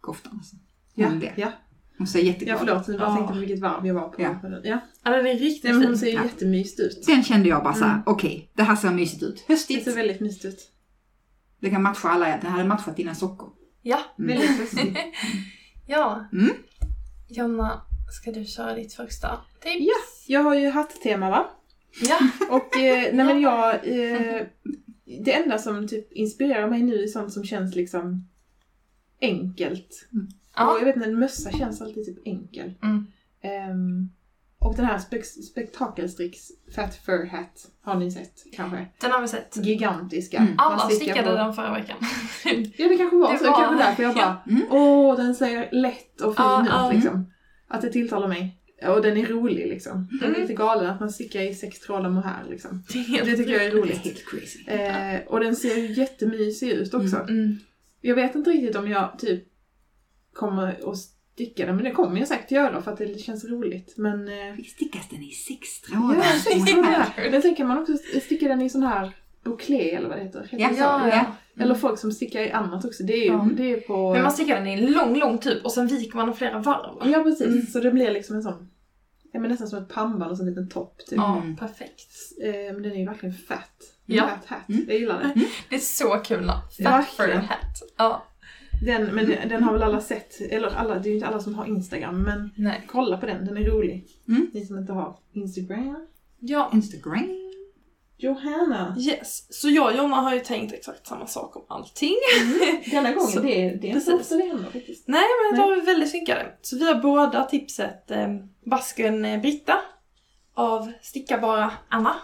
koftan. 0.00 0.32
Alltså. 0.36 0.56
Ja, 0.94 1.08
Hon 1.08 1.18
ler. 1.18 1.34
ja. 1.36 1.52
Hon 1.98 2.06
ser 2.06 2.20
jätteglad 2.20 2.54
ja 2.56 2.58
förlåt, 2.64 2.88
jag 2.88 2.98
bara 2.98 3.08
Ja. 3.10 3.16
tänkte 3.16 3.32
på 3.34 3.38
vilket 3.40 3.60
varv 3.60 3.86
jag 3.86 3.94
var 3.94 4.08
på. 4.08 4.22
Ja. 4.22 4.36
ja. 4.64 4.80
Ja, 5.04 5.10
den 5.10 5.26
är 5.26 5.34
riktigt 5.38 5.64
men 5.64 5.74
hon 5.74 5.84
fin. 5.86 5.98
ser 5.98 6.06
ju 6.06 6.12
Ja. 6.12 6.22
jättemysigt 6.24 6.80
ut. 6.80 7.06
Den 7.06 7.24
kände 7.24 7.48
jag 7.48 7.62
bara 7.64 7.74
så 7.74 7.84
här: 7.84 7.92
Mm. 7.92 8.02
okej, 8.06 8.50
det 8.54 8.62
här 8.62 8.76
ser 8.76 8.90
mysigt 8.90 9.22
ut. 9.22 9.44
Det 9.46 9.52
Höstigt. 9.52 9.84
ser 9.84 9.94
väldigt 9.94 10.20
mysigt 10.20 10.44
ut. 10.44 10.70
Det 11.60 11.70
kan 11.70 11.82
matcha 11.82 12.08
alla, 12.08 12.26
den 12.42 12.50
hade 12.50 12.64
matchat 12.64 12.96
dina 12.96 13.14
sockor. 13.14 13.48
Ja. 13.82 13.98
Mm. 14.18 14.28
Väldigt 14.38 14.58
höstigt. 14.60 14.98
Ja. 15.86 16.28
Mm. 16.32 16.50
Jonna, 17.28 17.82
ska 18.12 18.32
du 18.32 18.44
köra 18.44 18.74
ditt 18.74 18.94
första 18.94 19.28
tips? 19.60 19.78
Ja. 19.80 19.94
Jag 20.26 20.42
har 20.42 20.54
ju 20.54 20.70
hatt-tema 20.70 21.30
va? 21.30 21.46
Ja. 22.00 22.18
Och 22.50 22.76
eh, 22.76 23.14
nej 23.14 23.26
men 23.26 23.40
jag, 23.40 23.74
eh, 23.74 24.42
det 25.24 25.32
enda 25.34 25.58
som 25.58 25.88
typ 25.88 26.12
inspirerar 26.12 26.70
mig 26.70 26.82
nu 26.82 27.02
är 27.02 27.06
sånt 27.06 27.32
som 27.32 27.44
känns 27.44 27.74
liksom 27.74 28.28
enkelt. 29.20 30.08
Och 30.12 30.62
Ja. 30.62 30.78
jag 30.78 30.84
vet 30.84 30.96
inte, 30.96 31.08
en 31.08 31.18
mössa 31.18 31.50
känns 31.50 31.80
alltid 31.82 32.04
typ 32.06 32.18
enkel. 32.26 32.74
Mm. 32.82 33.06
Ehm, 33.42 34.10
och 34.58 34.74
den 34.76 34.84
här 34.84 34.98
spek- 34.98 35.42
spektakelstricks 35.42 36.48
Fat 36.74 36.94
Fur 36.94 37.26
Hat 37.26 37.66
har 37.82 37.94
ni 37.94 38.10
sett 38.10 38.44
kanske? 38.52 38.86
Den 39.00 39.10
har 39.10 39.20
vi 39.20 39.28
sett. 39.28 39.56
Gigantiska. 39.56 40.38
Mm. 40.38 40.54
Alla 40.58 40.78
stickade 40.90 41.28
på- 41.28 41.34
den 41.36 41.54
förra 41.54 41.72
veckan. 41.74 41.96
Ja 42.76 42.88
det 42.88 42.96
kanske 42.96 43.16
var 43.16 43.32
Det 43.32 43.38
så, 43.38 43.44
var- 43.50 43.60
kanske 43.60 43.84
därför 43.84 44.02
jag 44.02 44.14
bara 44.14 44.36
Mm. 44.50 44.62
Åh, 44.70 45.16
den 45.16 45.34
ser 45.34 45.68
lätt 45.72 46.20
och 46.20 46.36
fin 46.36 46.44
Ja, 46.44 46.62
ut 46.62 46.68
ja. 46.70 46.90
liksom. 46.92 47.32
Att 47.68 47.82
det 47.82 47.92
tilltalar 47.92 48.28
mig. 48.28 48.55
Och 48.82 49.02
den 49.02 49.16
är 49.16 49.26
rolig 49.26 49.66
liksom. 49.68 50.08
Den 50.20 50.22
är 50.22 50.34
Mm. 50.34 50.40
lite 50.40 50.54
galen 50.54 50.86
att 50.90 51.00
man 51.00 51.10
stickar 51.10 51.40
i 51.40 51.54
sex 51.54 51.80
trådar 51.80 52.10
mohair 52.10 52.44
liksom. 52.50 52.82
Det 53.24 53.36
tycker 53.36 53.52
jag 53.52 53.64
är 53.64 53.70
Det 53.70 53.76
är 53.76 53.80
roligt. 53.82 53.96
helt 54.04 54.24
crazy. 54.26 54.64
Eh, 54.66 55.20
och 55.26 55.40
den 55.40 55.56
ser 55.56 55.76
ju 55.76 55.92
jättemysig 55.92 56.68
ut 56.68 56.94
också. 56.94 57.16
Mm. 57.16 57.56
Jag 58.00 58.14
vet 58.14 58.34
inte 58.34 58.50
riktigt 58.50 58.76
om 58.76 58.88
jag 58.88 59.18
typ 59.18 59.44
kommer 60.32 60.90
att 60.90 60.96
sticka 60.98 61.66
den, 61.66 61.76
men 61.76 61.84
det 61.84 61.90
kommer 61.90 62.18
jag 62.18 62.28
säkert 62.28 62.50
göra 62.50 62.82
för 62.82 62.92
att 62.92 62.98
det 62.98 63.20
känns 63.20 63.44
roligt. 63.44 63.94
Men 63.96 64.28
eh, 64.28 64.56
Stickas 64.76 65.08
den 65.10 65.22
i 65.22 65.30
sex 65.30 65.60
ja, 65.92 65.96
trådar? 65.96 66.22
sex 66.38 66.72
trådar. 66.72 67.30
Men 67.30 67.42
sen 67.42 67.54
kan 67.54 67.68
man 67.68 67.78
också 67.78 67.92
sticka 68.22 68.48
den 68.48 68.62
i 68.62 68.70
sån 68.70 68.82
här 68.82 69.12
bouclé 69.50 69.90
eller 69.94 70.08
vad 70.08 70.18
det 70.18 70.24
heter. 70.24 70.40
Heter 70.50 70.58
Ja, 70.58 70.68
det 70.70 70.76
ja, 70.78 71.08
ja. 71.08 71.62
Eller 71.62 71.74
folk 71.74 71.98
som 71.98 72.12
stickar 72.12 72.40
i 72.40 72.50
annat 72.50 72.84
också. 72.84 73.02
Det 73.02 73.12
är 73.12 73.18
ju 73.24 73.24
Ja. 73.26 73.48
det 73.56 73.72
är 73.72 73.80
på... 73.80 74.12
Men 74.12 74.22
man 74.22 74.32
stickar 74.32 74.56
den 74.56 74.66
i 74.66 74.72
en 74.72 74.92
lång, 74.92 75.16
lång 75.18 75.38
tub 75.38 75.64
och 75.64 75.72
sen 75.72 75.86
viker 75.86 76.16
man 76.16 76.26
den 76.26 76.36
flera 76.36 76.58
varv. 76.58 76.94
va? 76.98 77.02
Ja 77.04 77.22
precis, 77.22 77.46
Mm. 77.46 77.66
så 77.66 77.80
det 77.80 77.90
blir 77.90 78.10
liksom 78.10 78.36
en 78.36 78.42
sån, 78.42 78.68
ja 79.32 79.40
men 79.40 79.50
nästan 79.50 79.68
som 79.68 79.78
ett 79.82 79.88
pannband 79.88 80.30
och 80.30 80.36
så 80.36 80.42
en 80.42 80.48
liten 80.48 80.68
topp 80.68 80.98
typ. 80.98 81.16
Ja, 81.16 81.36
Mm. 81.42 81.56
perfekt. 81.56 82.12
Eh, 82.44 82.72
men 82.74 82.82
den 82.82 82.92
är 82.92 82.96
ju 82.96 83.06
verkligen 83.06 83.34
fat. 83.34 83.70
Ja. 84.06 84.22
Fat 84.22 84.46
hat, 84.46 84.68
Mm. 84.68 84.84
jag 84.88 84.98
gillar 84.98 85.22
det. 85.22 85.34
Det 85.68 85.74
är 85.76 85.80
så 85.80 86.08
kul 86.24 86.46
namn. 86.46 86.60
Fat 86.84 87.06
fur 87.06 87.32
hat. 87.34 87.82
Ja. 87.96 88.22
Den, 88.86 89.04
men 89.14 89.26
den 89.48 89.62
har 89.62 89.72
väl 89.72 89.82
alla 89.82 90.00
sett, 90.00 90.40
eller 90.50 90.68
alla, 90.68 90.94
det 90.98 91.08
är 91.08 91.10
ju 91.10 91.14
inte 91.14 91.26
alla 91.26 91.40
som 91.40 91.54
har 91.54 91.66
Instagram 91.66 92.22
men 92.22 92.50
Nej. 92.56 92.84
kolla 92.88 93.16
på 93.18 93.26
den, 93.26 93.44
den 93.44 93.56
är 93.56 93.64
rolig. 93.64 94.06
Mm. 94.28 94.50
Ni 94.54 94.66
som 94.66 94.78
inte 94.78 94.92
har 94.92 95.16
Instagram. 95.32 96.06
Ja. 96.40 96.70
Instagram. 96.74 97.45
Johanna! 98.18 98.96
Yes. 98.98 99.46
Så 99.60 99.68
jag 99.68 99.86
och 99.86 99.96
Jonna 99.96 100.16
har 100.16 100.34
ju 100.34 100.40
tänkt 100.40 100.72
exakt 100.72 101.06
samma 101.06 101.26
sak 101.26 101.56
om 101.56 101.64
allting. 101.68 102.14
Denna 102.90 103.12
gången, 103.12 103.30
Så- 103.32 103.40
det, 103.40 103.64
är- 103.66 103.76
det 103.76 103.90
är 103.90 103.94
inte 103.96 104.14
ofta 104.14 104.34
det 104.36 104.44
händer 104.48 104.70
faktiskt. 104.70 105.08
Nej 105.08 105.24
men 105.52 105.60
de 105.60 105.72
är 105.72 105.84
väldigt 105.86 106.10
synkade. 106.10 106.52
Så 106.62 106.76
vi 106.78 106.84
har 106.86 106.94
båda 106.94 107.44
tipset 107.44 108.10
eh, 108.10 108.28
Basken 108.64 109.24
eh, 109.24 109.40
Britta 109.40 109.78
av 110.54 110.92
Stickabara 111.02 111.72
Anna. 111.88 112.14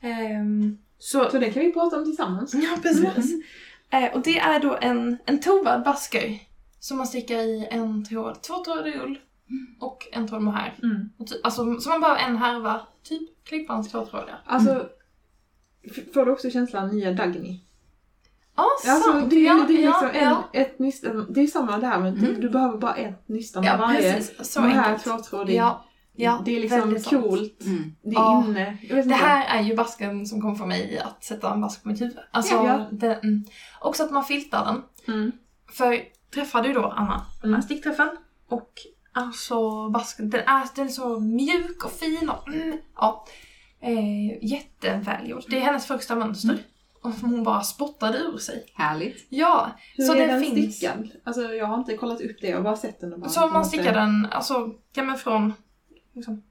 Ehm, 0.00 0.78
så, 0.98 1.30
Så 1.30 1.38
den 1.38 1.52
kan 1.52 1.62
vi 1.62 1.72
prata 1.72 1.96
om 1.96 2.04
tillsammans. 2.04 2.54
ja 2.54 2.76
precis. 2.82 3.34
Eh, 3.90 4.14
och 4.14 4.22
det 4.22 4.38
är 4.38 4.60
då 4.60 4.78
en, 4.80 5.16
en 5.26 5.40
tovad 5.40 5.82
basker 5.84 6.38
som 6.80 6.96
man 6.96 7.06
stickar 7.06 7.38
i 7.38 7.68
en 7.70 8.04
tråd, 8.04 8.42
två 8.42 8.64
trådar 8.64 8.96
ull 9.04 9.18
och 9.80 10.06
en 10.12 10.28
tråd 10.28 10.42
mohair. 10.42 10.74
Mm. 10.82 11.10
Alltså 11.44 11.80
så 11.80 11.88
man 11.88 12.00
behöver 12.00 12.20
en 12.20 12.36
härva, 12.36 12.80
typ 13.02 13.44
klippans 13.44 13.90
tvåtrådiga. 13.90 14.34
Alltså, 14.46 14.70
f- 14.80 14.86
får 16.14 16.24
du 16.26 16.32
också 16.32 16.50
känslan 16.50 16.88
nya 16.88 17.12
Dagny? 17.12 17.60
Ja, 18.56 18.62
Alltså, 18.86 19.12
sant! 19.12 19.30
det 19.30 19.36
är, 19.36 19.44
ja, 19.46 19.64
det 19.68 19.74
är 19.74 19.86
liksom 19.86 20.10
ja, 20.14 20.20
en, 20.20 20.24
ja. 20.30 20.48
ett 20.52 20.78
nystan, 20.78 21.26
det 21.30 21.40
är 21.40 21.46
samma 21.46 21.78
där 21.78 21.98
men 21.98 22.18
Mm. 22.18 22.40
du 22.40 22.48
behöver 22.50 22.78
bara 22.78 22.94
ett 22.94 23.28
nystan 23.28 23.64
ja, 23.64 23.76
varje. 23.76 24.12
precis. 24.12 24.52
Så 24.52 24.60
de 24.60 24.68
här 24.68 24.98
tvåtrådig. 24.98 25.54
Ja, 25.56 25.84
ja, 26.14 26.42
det 26.44 26.56
är 26.56 26.60
liksom 26.60 27.20
coolt. 27.20 27.62
Mm. 27.66 27.94
Det 28.02 28.10
är 28.10 28.14
Ja. 28.14 28.44
inne. 28.48 28.78
Det 29.04 29.14
här 29.14 29.58
är 29.58 29.62
ju 29.62 29.76
basken 29.76 30.26
som 30.26 30.40
kommer 30.40 30.54
få 30.54 30.66
mig 30.66 30.98
att 30.98 31.24
sätta 31.24 31.52
en 31.52 31.60
bask 31.60 31.82
på 31.82 31.88
mitt 31.88 32.00
huvud. 32.00 32.18
Alltså, 32.30 32.54
Ja. 32.54 32.86
Det, 32.92 33.14
mm. 33.14 33.44
Också 33.80 34.02
att 34.04 34.10
man 34.10 34.24
filtar 34.24 34.64
den. 34.64 34.82
Mm. 35.16 35.32
För 35.72 36.00
träffade 36.34 36.68
ju 36.68 36.74
då 36.74 36.84
Anna 36.84 37.26
den 37.40 37.50
här 37.50 37.58
Mm. 37.58 37.62
stickträffen 37.62 38.08
och 38.48 38.70
alltså 39.12 39.88
basken, 39.88 40.30
den 40.30 40.40
är, 40.40 40.66
den 40.76 40.86
är 40.86 40.90
så 40.90 41.20
mjuk 41.20 41.84
och 41.84 41.92
fin 41.92 42.28
och 42.30 42.48
mm, 42.48 42.78
ja. 42.96 43.26
Eh, 43.80 44.44
jättevälgjord. 44.44 45.44
Det 45.48 45.56
är 45.56 45.60
hennes 45.60 45.86
första 45.86 46.16
mönster. 46.16 46.50
Mm. 46.50 46.62
Och 47.02 47.12
hon 47.12 47.42
bara 47.44 47.62
spottade 47.62 48.18
ur 48.18 48.38
sig. 48.38 48.72
Härligt. 48.74 49.26
Ja, 49.28 49.70
Hur 49.96 50.04
så 50.04 50.14
är 50.14 50.26
den 50.28 50.42
finns. 50.42 50.76
stickad? 50.76 51.08
Alltså 51.24 51.42
jag 51.42 51.66
har 51.66 51.78
inte 51.78 51.96
kollat 51.96 52.20
upp 52.20 52.36
det, 52.40 52.46
jag 52.48 52.56
har 52.56 52.64
bara 52.64 52.76
sett 52.76 53.00
den 53.00 53.12
och 53.12 53.20
bara... 53.20 53.30
Så 53.30 53.46
man 53.46 53.64
stickar 53.64 53.94
den, 53.94 54.26
alltså, 54.30 54.74
ja 54.94 55.02
men 55.02 55.16
från, 55.16 55.52
liksom, 56.14 56.42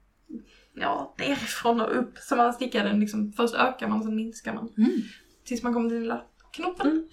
ja, 0.74 1.14
nerifrån 1.18 1.80
och 1.80 1.98
upp. 1.98 2.18
Så 2.18 2.36
man 2.36 2.52
stickar 2.52 2.84
den 2.84 3.00
liksom, 3.00 3.32
först 3.32 3.54
ökar 3.54 3.88
man, 3.88 4.02
sen 4.02 4.16
minskar 4.16 4.54
man. 4.54 4.68
Mm. 4.78 4.90
Tills 5.44 5.62
man 5.62 5.74
kommer 5.74 5.88
till 5.88 5.94
den 5.94 6.02
lilla 6.02 6.22
knoppen. 6.52 6.90
Mm. 6.90 7.08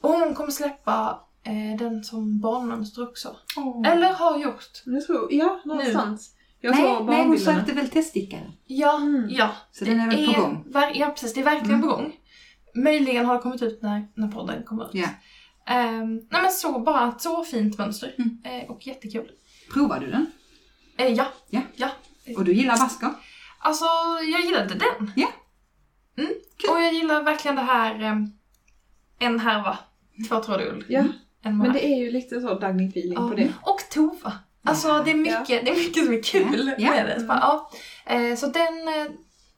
Och 0.00 0.10
hon 0.10 0.34
kommer 0.34 0.50
släppa 0.50 1.20
eh, 1.42 1.78
den 1.78 2.04
som 2.04 2.40
barnmönster 2.40 3.08
också. 3.08 3.36
Åh. 3.56 3.82
Eller 3.86 4.12
har 4.12 4.38
gjort. 4.38 4.82
Jag 4.84 5.06
tror, 5.06 5.28
ja, 5.32 5.60
någonstans. 5.64 6.36
Jag 6.62 6.74
Nej, 6.74 6.82
såg 6.96 7.06
nej, 7.06 7.24
hon 7.26 7.38
sökte 7.38 7.72
väl 7.72 7.88
teststickare. 7.90 8.52
Ja, 8.66 8.96
Mm. 8.96 9.26
ja. 9.30 9.50
Så 9.72 9.84
den 9.84 10.00
är 10.00 10.10
väl 10.10 10.26
på 10.34 10.40
gång. 10.40 10.64
Ver- 10.70 10.92
ja, 10.94 11.06
precis. 11.10 11.34
Det 11.34 11.40
är 11.40 11.44
verkligen 11.44 11.74
Mm. 11.74 11.88
på 11.88 11.96
gång. 11.96 12.12
möjligen 12.74 13.26
har 13.26 13.34
det 13.34 13.40
kommit 13.40 13.62
ut 13.62 13.82
när, 13.82 14.06
när 14.14 14.28
podden 14.28 14.62
kommer 14.62 14.84
ut. 14.84 14.90
Ja. 14.94 15.08
Ehm, 15.66 16.14
nej 16.30 16.42
men 16.42 16.50
så, 16.50 16.78
bara 16.78 17.08
ett 17.08 17.20
så 17.20 17.44
fint 17.44 17.78
mönster. 17.78 18.14
Mm. 18.18 18.38
Eh, 18.44 18.70
och 18.70 18.86
jättekul. 18.86 19.30
Provar 19.72 20.00
du 20.00 20.10
den? 20.10 20.26
Eh, 20.98 21.06
ja. 21.08 21.26
Ja. 21.50 21.60
ja. 21.76 21.88
Och 22.36 22.44
du 22.44 22.52
gillar 22.54 22.76
basker? 22.76 23.10
Alltså, 23.58 23.84
jag 24.32 24.40
gillade 24.40 24.74
den. 24.74 25.12
Ja. 25.16 25.28
Mm. 26.18 26.30
Kul. 26.58 26.70
Och 26.70 26.82
jag 26.82 26.94
gillar 26.94 27.22
verkligen 27.22 27.56
det 27.56 27.62
här 27.62 28.00
ehm, 28.02 28.26
en 29.18 29.40
härva, 29.40 29.78
tvåtrådig 30.28 30.66
ull. 30.66 30.84
Ja, 30.88 31.04
En 31.42 31.58
men 31.58 31.72
det 31.72 31.86
är 31.86 31.96
ju 31.98 32.10
lite 32.10 32.40
så 32.40 32.58
Dagny-feeling 32.58 33.14
Ja. 33.14 33.28
på 33.28 33.34
det. 33.34 33.52
Och 33.62 33.80
Tova. 33.90 34.32
Alltså 34.64 35.02
det 35.04 35.10
är 35.10 35.14
mycket, 35.14 35.48
det 35.64 35.70
är 35.70 35.76
mycket 35.76 36.04
som 36.04 36.14
är 36.14 36.22
kul 36.22 36.74
Ja. 36.78 36.90
med 36.90 37.06
det. 37.06 37.20
Så, 37.20 37.26
bara, 37.26 37.38
ja. 37.38 37.70
Eh, 38.14 38.36
så 38.36 38.46
den, 38.46 38.88
eh, 38.88 39.12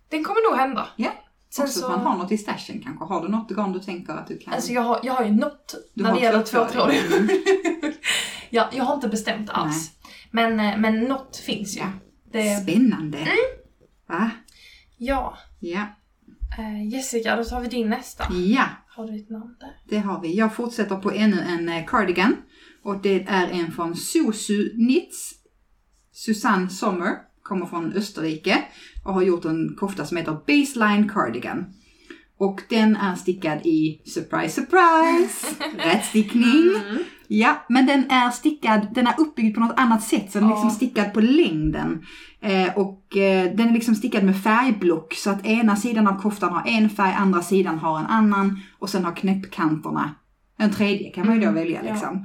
den 0.08 0.24
kommer 0.24 0.50
nog 0.50 0.58
hända. 0.60 0.86
Ja. 0.96 1.10
Sen 1.50 1.64
Också 1.64 1.78
så, 1.80 1.86
att 1.86 1.92
man 1.92 2.06
har 2.06 2.16
något 2.18 2.32
i 2.32 2.38
stashen 2.38 2.80
kanske. 2.82 3.04
Har 3.04 3.22
du 3.22 3.28
något 3.28 3.50
garn 3.50 3.72
du 3.72 3.80
tänker 3.80 4.12
att 4.12 4.26
du 4.26 4.38
kan? 4.38 4.54
alltså 4.54 4.72
jag 4.72 4.82
har, 4.82 5.00
jag 5.02 5.12
har 5.14 5.24
ju 5.24 5.30
något 5.30 5.74
Du 5.94 6.02
när 6.02 6.14
det 6.14 6.20
gäller 6.20 6.42
tvåtrådig. 6.42 7.00
tvåtrådig. 7.00 7.40
ja, 8.50 8.68
jag 8.72 8.84
har 8.84 8.94
inte 8.94 9.08
bestämt 9.08 9.50
alls. 9.50 9.90
Men, 10.30 10.60
eh, 10.60 10.76
men 10.78 11.00
något 11.00 11.36
finns 11.36 11.76
ju. 11.76 11.80
Ja. 11.80 11.86
Det, 12.32 12.62
Spännande. 12.62 13.18
Mm. 13.18 13.36
Va? 14.08 14.30
ja. 14.96 15.38
Ja. 15.60 15.86
Jessica, 16.92 17.36
då 17.36 17.44
tar 17.44 17.60
vi 17.60 17.68
din 17.68 17.88
nästa. 17.90 18.24
Ja, 18.32 18.64
Har 18.88 19.06
du 19.06 19.12
ditt 19.12 19.30
namn 19.30 19.56
där? 19.60 19.76
det 19.88 19.98
har 19.98 20.20
vi. 20.20 20.34
Jag 20.36 20.54
fortsätter 20.54 20.96
på 20.96 21.10
ännu 21.10 21.40
en 21.40 21.86
cardigan. 21.86 22.36
Och 22.84 23.02
det 23.02 23.24
är 23.28 23.48
en 23.48 23.72
från 23.72 23.96
Susu 23.96 24.68
Knits. 24.70 25.32
Susanne 26.12 26.68
Sommer. 26.68 27.10
Kommer 27.42 27.66
från 27.66 27.92
Österrike. 27.92 28.62
Och 29.04 29.14
har 29.14 29.22
gjort 29.22 29.44
en 29.44 29.76
kofta 29.78 30.06
som 30.06 30.16
heter 30.16 30.32
Baseline 30.46 31.08
Cardigan. 31.08 31.64
Och 32.38 32.60
den 32.68 32.96
är 32.96 33.14
stickad 33.14 33.58
i, 33.66 34.02
surprise 34.04 34.48
surprise, 34.62 35.46
rätstickning. 35.78 36.70
Mm. 36.88 37.02
Ja, 37.28 37.64
men 37.68 37.86
den 37.86 38.10
är 38.10 38.30
stickad, 38.30 38.86
den 38.94 39.06
är 39.06 39.14
uppbyggd 39.20 39.54
på 39.54 39.60
något 39.60 39.74
annat 39.76 40.02
sätt. 40.02 40.32
Så 40.32 40.38
den 40.38 40.48
är 40.48 40.52
Ja. 40.52 40.56
liksom 40.56 40.70
stickad 40.70 41.12
på 41.14 41.20
längden. 41.20 42.04
Eh, 42.40 42.78
och 42.78 43.16
eh, 43.16 43.54
den 43.54 43.68
är 43.68 43.72
liksom 43.72 43.94
stickad 43.94 44.24
med 44.24 44.42
färgblock. 44.42 45.14
Så 45.14 45.30
att 45.30 45.46
ena 45.46 45.76
sidan 45.76 46.06
av 46.06 46.20
koftan 46.20 46.52
har 46.52 46.62
en 46.66 46.90
färg, 46.90 47.12
andra 47.18 47.42
sidan 47.42 47.78
har 47.78 47.98
en 48.00 48.06
annan. 48.06 48.60
Och 48.78 48.90
sen 48.90 49.04
har 49.04 49.12
knäppkanterna 49.12 50.14
en 50.58 50.70
tredje 50.70 51.10
kan 51.10 51.26
man 51.26 51.34
ju 51.34 51.40
då 51.40 51.48
Mm, 51.48 51.62
välja 51.62 51.80
ja. 51.84 52.24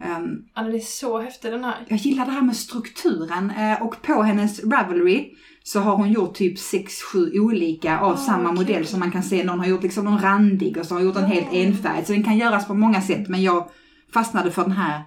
Ehm, 0.00 0.28
Ja, 0.54 0.62
den 0.62 0.74
är 0.74 0.78
så 0.78 1.20
häftig 1.20 1.52
den 1.52 1.64
här. 1.64 1.74
jag 1.88 1.98
gillar 1.98 2.26
det 2.26 2.32
här 2.32 2.42
med 2.42 2.56
strukturen 2.56 3.50
eh, 3.50 3.82
och 3.82 4.02
på 4.02 4.22
hennes 4.22 4.64
Ravelry 4.64 5.30
så 5.62 5.80
har 5.80 5.96
hon 5.96 6.12
gjort 6.12 6.34
typ 6.34 6.58
6-7 6.58 7.38
olika 7.38 7.98
av 7.98 8.12
Ah, 8.12 8.16
samma 8.16 8.48
kul. 8.48 8.58
modell 8.58 8.86
som 8.86 9.00
man 9.00 9.10
kan 9.10 9.22
se. 9.22 9.44
Någon 9.44 9.58
har 9.58 9.66
gjort 9.66 9.82
liksom 9.82 10.04
någon 10.04 10.18
randig 10.20 10.76
och 10.76 10.86
så 10.86 10.94
har 10.94 11.00
hon 11.00 11.08
gjort 11.08 11.16
en 11.16 11.24
helt 11.30 11.46
Ja. 11.52 11.58
enfärg. 11.58 12.04
Så 12.04 12.12
den 12.12 12.22
kan 12.22 12.38
göras 12.38 12.66
på 12.66 12.74
många 12.74 13.00
sätt 13.02 13.28
men 13.28 13.42
jag 13.42 13.68
fastnade 14.14 14.50
för 14.50 14.62
den 14.62 14.72
här 14.72 15.02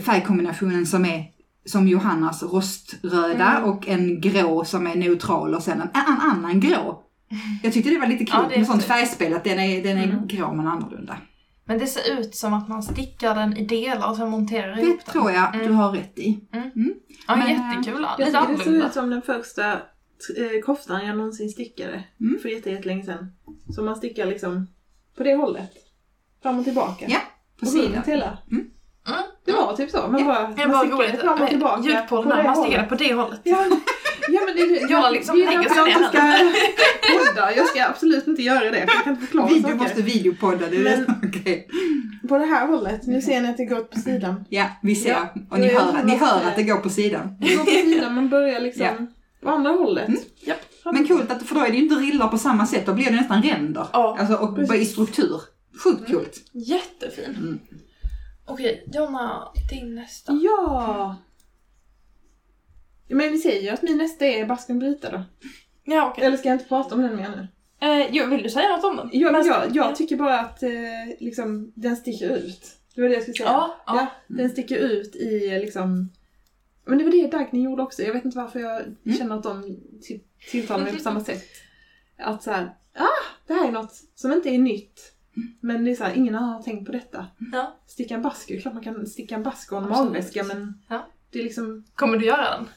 färgkombinationen 0.00 0.86
som 0.86 1.04
är 1.04 1.24
som 1.64 1.88
Johannas 1.88 2.42
roströda 2.42 3.50
Mm. 3.56 3.70
och 3.70 3.88
en 3.88 4.20
grå 4.20 4.64
som 4.64 4.86
är 4.86 4.94
neutral 4.94 5.54
och 5.54 5.62
sen 5.62 5.80
en, 5.80 5.88
en 5.94 6.20
annan 6.20 6.60
grå. 6.60 7.02
Jag 7.62 7.72
tyckte 7.72 7.90
det 7.90 7.98
var 7.98 8.06
lite 8.06 8.24
Ja, 8.32 8.42
kul 8.44 8.52
är 8.52 8.58
med 8.58 8.66
sånt 8.66 8.84
färgspel 8.84 9.34
att 9.34 9.44
den 9.44 9.58
är, 9.58 9.82
den 9.82 9.98
är 9.98 10.04
Mm. 10.04 10.26
grå 10.26 10.52
men 10.54 10.66
annorlunda. 10.66 11.16
Men 11.64 11.78
det 11.78 11.86
ser 11.86 12.20
ut 12.20 12.34
som 12.34 12.54
att 12.54 12.68
man 12.68 12.82
stickar 12.82 13.34
den 13.34 13.56
i 13.56 13.64
delar 13.66 14.10
och 14.10 14.16
sen 14.16 14.30
monterar 14.30 14.76
Det 14.76 14.82
ihop 14.82 15.00
den. 15.04 15.12
tror 15.12 15.30
jag 15.30 15.54
Mm. 15.54 15.66
du 15.66 15.72
har 15.72 15.92
rätt 15.92 16.18
i. 16.18 16.40
Ja, 16.50 17.36
Men, 17.36 17.48
jättekul. 17.50 18.06
Jag 18.18 18.18
Lite 18.18 18.24
tycker 18.24 18.24
det 18.24 18.30
ser 18.30 18.38
annorlunda. 18.38 18.86
ut 18.86 18.92
som 18.92 19.10
den 19.10 19.22
första 19.22 19.72
eh, 19.72 20.60
koftan 20.64 21.06
jag 21.06 21.16
någonsin 21.16 21.48
stickade. 21.50 22.04
Mm. 22.20 22.38
För 22.42 22.48
jätte- 22.48 22.70
jättelänge 22.70 23.04
sedan. 23.04 23.32
Så 23.74 23.82
man 23.82 23.96
stickar 23.96 24.26
liksom 24.26 24.66
på 25.16 25.22
det 25.22 25.34
hållet. 25.34 25.70
Fram 26.42 26.58
och 26.58 26.64
tillbaka. 26.64 27.06
Ja, 27.08 27.18
På 27.60 27.66
och 27.66 27.72
sidan. 27.72 28.02
hela. 28.06 28.38
Mm. 28.50 28.70
Det 29.44 29.52
var 29.52 29.76
typ 29.76 29.90
så. 29.90 30.08
Man 30.08 30.24
bara, 30.26 30.48
Det 30.56 30.66
man 30.66 30.90
roligt. 30.90 31.20
fram 31.20 31.42
och 31.42 31.48
tillbaka. 31.48 31.82
Ljud 31.82 31.96
på 32.08 32.16
den 32.22 32.28
det 32.30 32.36
där, 32.36 32.44
man 32.44 32.54
hållet. 32.56 32.88
på 32.88 32.94
det 32.94 33.14
hållet. 33.14 33.40
Ja, 33.42 33.64
ja 34.28 34.40
men 34.46 34.56
det, 34.56 34.80
Jag 34.90 35.12
liksom 35.12 35.36
det 35.38 35.42
är 35.44 35.46
lägger 35.46 35.62
därför 35.62 35.76
jag 35.76 35.88
inte 35.88 36.04
ska 36.08 37.32
podda. 37.34 37.54
Jag 37.56 37.66
ska 37.68 37.84
absolut 37.86 38.26
inte 38.26 38.42
göra 38.42 38.70
det. 38.70 38.86
För 38.86 38.94
jag 38.94 39.04
kan 39.04 39.12
inte 39.12 39.26
förklara 39.26 39.46
Video 39.48 39.62
saker. 39.62 39.74
måste 39.76 40.02
videopodda, 40.02 40.66
det 40.70 40.76
är 40.76 40.84
Men- 40.84 41.04
det. 41.22 41.28
Okej. 41.40 41.68
På 42.28 42.38
det 42.38 42.44
här 42.44 42.66
hållet, 42.66 43.06
nu 43.06 43.22
ser 43.22 43.40
ni 43.40 43.48
att 43.48 43.56
det 43.56 43.64
går 43.64 43.80
på 43.80 43.98
sidan. 43.98 44.44
Ja, 44.48 44.66
vi 44.82 44.94
ser. 44.96 45.10
Ja. 45.10 45.34
Och 45.50 45.58
ni 45.60 45.68
hör, 45.68 46.02
ni 46.04 46.16
hör 46.16 46.40
att 46.48 46.56
det 46.56 46.62
går 46.62 46.76
på 46.76 46.88
sidan. 46.90 47.36
Det 47.40 47.54
går 47.56 47.64
på 47.64 47.70
sidan, 47.70 48.14
man 48.14 48.28
börjar 48.28 48.60
liksom 48.60 48.84
Ja. 48.86 48.92
på 49.42 49.50
andra 49.50 49.70
hållet. 49.70 50.08
Mm. 50.08 50.20
Japp. 50.40 50.58
Men 50.84 51.08
coolt, 51.08 51.30
att, 51.30 51.42
för 51.42 51.54
då 51.54 51.60
är 51.60 51.70
det 51.70 51.76
ju 51.76 51.82
inte 51.82 51.94
rillar 51.94 52.28
på 52.28 52.38
samma 52.38 52.66
sätt, 52.66 52.86
då 52.86 52.92
blir 52.94 53.04
det 53.04 53.10
nästan 53.16 53.42
ränder. 53.42 53.86
Ja, 53.92 54.16
Alltså, 54.20 54.34
och 54.34 54.54
precis. 54.54 54.68
bara 54.68 54.78
i 54.78 54.84
struktur. 54.84 55.40
Sjukt 55.84 56.06
coolt. 56.10 56.36
Jättefin. 56.52 57.24
Mm. 57.38 57.58
Okej, 58.52 58.84
Jonna, 58.92 59.52
din 59.70 59.94
nästa. 59.94 60.32
Ja! 60.42 61.16
Men 63.08 63.32
vi 63.32 63.38
säger 63.38 63.62
ju 63.62 63.68
att 63.68 63.82
min 63.82 63.98
nästa 63.98 64.26
är 64.26 64.46
Basken 64.46 64.78
Brita 64.78 65.10
då. 65.10 65.22
Ja, 65.84 66.10
okej. 66.10 66.24
Eller 66.24 66.36
ska 66.36 66.48
jag 66.48 66.54
inte 66.54 66.68
prata 66.68 66.94
om 66.94 67.02
den 67.02 67.16
mer 67.16 67.28
nu? 67.30 67.48
Eh, 67.86 68.08
jo, 68.10 68.26
vill 68.26 68.42
du 68.42 68.50
säga 68.50 68.68
något 68.76 68.84
om 68.84 68.96
den? 68.96 69.10
Jag, 69.12 69.32
Men- 69.32 69.46
jag, 69.46 69.76
jag 69.76 69.96
tycker 69.96 70.16
bara 70.16 70.40
att 70.40 70.62
eh, 70.62 70.70
liksom, 71.20 71.72
den 71.74 71.96
sticker 71.96 72.36
ut. 72.36 72.76
Det 72.94 73.00
var 73.00 73.08
det 73.08 73.14
jag 73.14 73.22
skulle 73.22 73.36
säga. 73.36 73.48
Ja, 73.48 73.76
ja. 73.86 74.06
Den 74.28 74.50
sticker 74.50 74.76
ut 74.76 75.16
i 75.16 75.58
liksom... 75.60 76.08
Men 76.84 76.98
det 76.98 77.04
var 77.04 77.10
det 77.10 77.26
Dagny 77.30 77.62
gjorde 77.62 77.82
också. 77.82 78.02
Jag 78.02 78.12
vet 78.12 78.24
inte 78.24 78.38
varför 78.38 78.60
jag 78.60 78.80
Mm. 78.82 79.18
känner 79.18 79.36
att 79.36 79.42
de 79.42 79.76
till, 80.02 80.20
tilltalar 80.50 80.84
mig 80.84 80.92
på 80.96 81.02
samma 81.02 81.24
sätt. 81.24 81.44
Att 82.18 82.42
så 82.42 82.50
här, 82.50 82.74
ah, 82.94 83.06
det 83.46 83.54
här 83.54 83.68
är 83.68 83.72
något 83.72 83.92
som 84.14 84.32
inte 84.32 84.48
är 84.50 84.58
nytt. 84.58 85.11
Men 85.60 85.84
det 85.84 85.90
är 85.90 85.94
så 85.94 86.04
här, 86.04 86.14
ingen 86.14 86.34
annan 86.34 86.48
har 86.50 86.62
tänkt 86.62 86.86
på 86.86 86.92
detta. 86.92 87.26
Ja. 87.52 87.76
Sticka 87.86 88.14
en 88.14 88.22
basker, 88.22 88.60
klart 88.60 88.74
man 88.74 88.82
kan 88.82 89.06
sticka 89.06 89.34
en 89.34 89.42
basker 89.42 89.76
och 89.76 89.82
en 89.82 89.88
Absolut. 89.88 90.10
magväska 90.12 90.44
men 90.44 90.74
Ja. 90.88 91.06
det 91.30 91.38
är 91.38 91.42
liksom 91.44 91.84
Kommer 91.94 92.18
du 92.18 92.26
göra 92.26 92.56
den? 92.56 92.68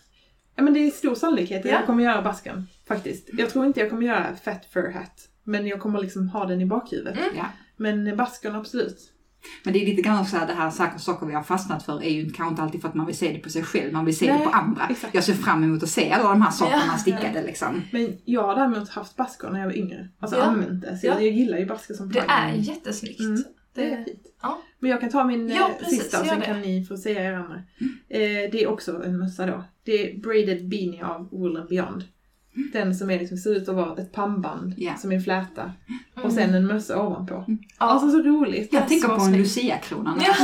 Ja 0.56 0.64
men 0.64 0.74
det 0.74 0.80
är 0.80 0.92
stor 0.92 1.16
sannolikhet 1.16 1.66
att 1.66 1.72
Ja. 1.72 1.78
jag 1.78 1.86
kommer 1.86 2.04
göra 2.04 2.22
basken. 2.22 2.68
Faktiskt. 2.88 3.30
Jag 3.34 3.50
tror 3.50 3.66
inte 3.66 3.80
jag 3.80 3.90
kommer 3.90 4.04
göra 4.08 4.36
fat 4.36 4.66
fur 4.66 4.92
hat. 4.92 5.30
Men 5.44 5.68
jag 5.68 5.80
kommer 5.80 6.02
liksom 6.02 6.30
ha 6.30 6.46
den 6.46 6.62
i 6.62 6.66
bakhuvudet. 6.66 7.18
Mm. 7.18 7.30
Ja. 7.38 7.46
Men 7.78 8.18
basken 8.18 8.56
absolut. 8.56 9.12
Men 9.64 9.74
det 9.74 9.82
är 9.84 9.86
lite 9.86 10.02
grann 10.02 10.26
så 10.26 10.38
här, 10.38 10.48
det 10.48 10.54
här 10.54 10.70
saker, 10.70 10.98
saker 11.00 11.26
vi 11.26 11.34
har 11.34 11.44
fastnat 11.44 11.84
för 11.84 12.04
är 12.04 12.10
ju 12.10 12.26
kanske 12.30 12.50
inte 12.52 12.62
alltid 12.62 12.82
för 12.82 12.88
att 12.90 12.96
man 12.96 13.06
vill 13.06 13.18
se 13.18 13.32
det 13.34 13.40
på 13.40 13.50
sig 13.50 13.64
själv, 13.64 13.94
man 13.94 14.06
vill 14.06 14.18
se 14.18 14.30
Nej, 14.30 14.38
det 14.40 14.46
på 14.46 14.52
andra. 14.52 14.88
exakt. 14.90 15.16
Jag 15.16 15.24
ser 15.24 15.34
fram 15.34 15.64
emot 15.64 15.84
att 15.84 15.90
se 15.90 16.12
alla 16.12 16.30
de 16.30 16.42
här 16.42 16.52
sakerna 16.52 16.82
Ja. 16.92 16.98
stickade 16.98 17.44
liksom. 17.44 17.82
Men 17.92 18.18
jag 18.26 18.44
har 18.44 18.56
däremot 18.56 18.90
haft 18.90 19.16
basker 19.16 19.50
när 19.50 19.60
jag 19.60 19.66
var 19.68 19.78
yngre. 19.78 20.10
Alltså 20.20 20.38
Ja. 20.38 20.44
använt 20.44 20.82
det. 20.82 20.98
Så 20.98 21.08
Ja. 21.08 21.14
jag, 21.14 21.24
jag 21.24 21.32
gillar 21.34 21.58
ju 21.58 21.66
basker 21.66 21.94
som 21.94 22.08
Det 22.12 22.22
plagg. 22.22 22.30
är 22.30 22.54
jättesnyggt. 22.56 23.20
Mm. 23.20 23.44
Det 23.76 23.92
är 23.94 23.98
Det, 23.98 24.04
fint. 24.06 24.24
ja. 24.42 24.62
Men 24.80 24.92
jag 24.92 25.02
kan 25.02 25.10
ta 25.10 25.24
min 25.24 25.50
Ja, 25.50 25.70
eh, 25.70 25.76
precis, 25.80 26.02
sista 26.02 26.20
och 26.22 26.28
sen 26.28 26.40
det. 26.40 26.46
kan 26.46 26.62
ni 26.62 26.86
få 26.86 26.98
säga 26.98 27.24
er 27.24 27.34
andra. 27.34 27.56
Eh, 28.10 28.52
det 28.52 28.64
är 28.64 28.68
också 28.68 29.04
en 29.04 29.20
mössa 29.20 29.46
då. 29.46 29.64
Det 29.84 29.92
är 30.12 30.20
Braided 30.22 30.70
Beanie 30.70 31.06
av 31.06 31.30
Wool 31.32 31.58
and 31.58 31.70
Beyond. 31.70 32.04
Den 32.74 32.96
som 32.96 33.10
är 33.10 33.20
liksom, 33.20 33.38
ser 33.38 33.56
ut 33.56 33.70
att 33.70 33.76
vara 33.76 33.98
ett 34.02 34.12
pannband 34.12 34.74
Ja. 34.78 34.96
som 34.96 35.12
är 35.12 35.16
en 35.16 35.22
fläta. 35.22 35.74
Och 36.14 36.20
Mm. 36.20 36.32
sen 36.32 36.54
en 36.54 36.66
mössa 36.68 37.04
ovanpå. 37.04 37.46
Ja. 37.48 37.56
Alltså 37.78 38.10
så 38.12 38.22
roligt. 38.22 38.74
Jag 38.74 38.88
tänker 38.88 39.08
på 39.08 39.14
en 39.14 39.20
snyggt. 39.22 39.40
Lucia-krona. 39.40 40.18
Ja. 40.20 40.36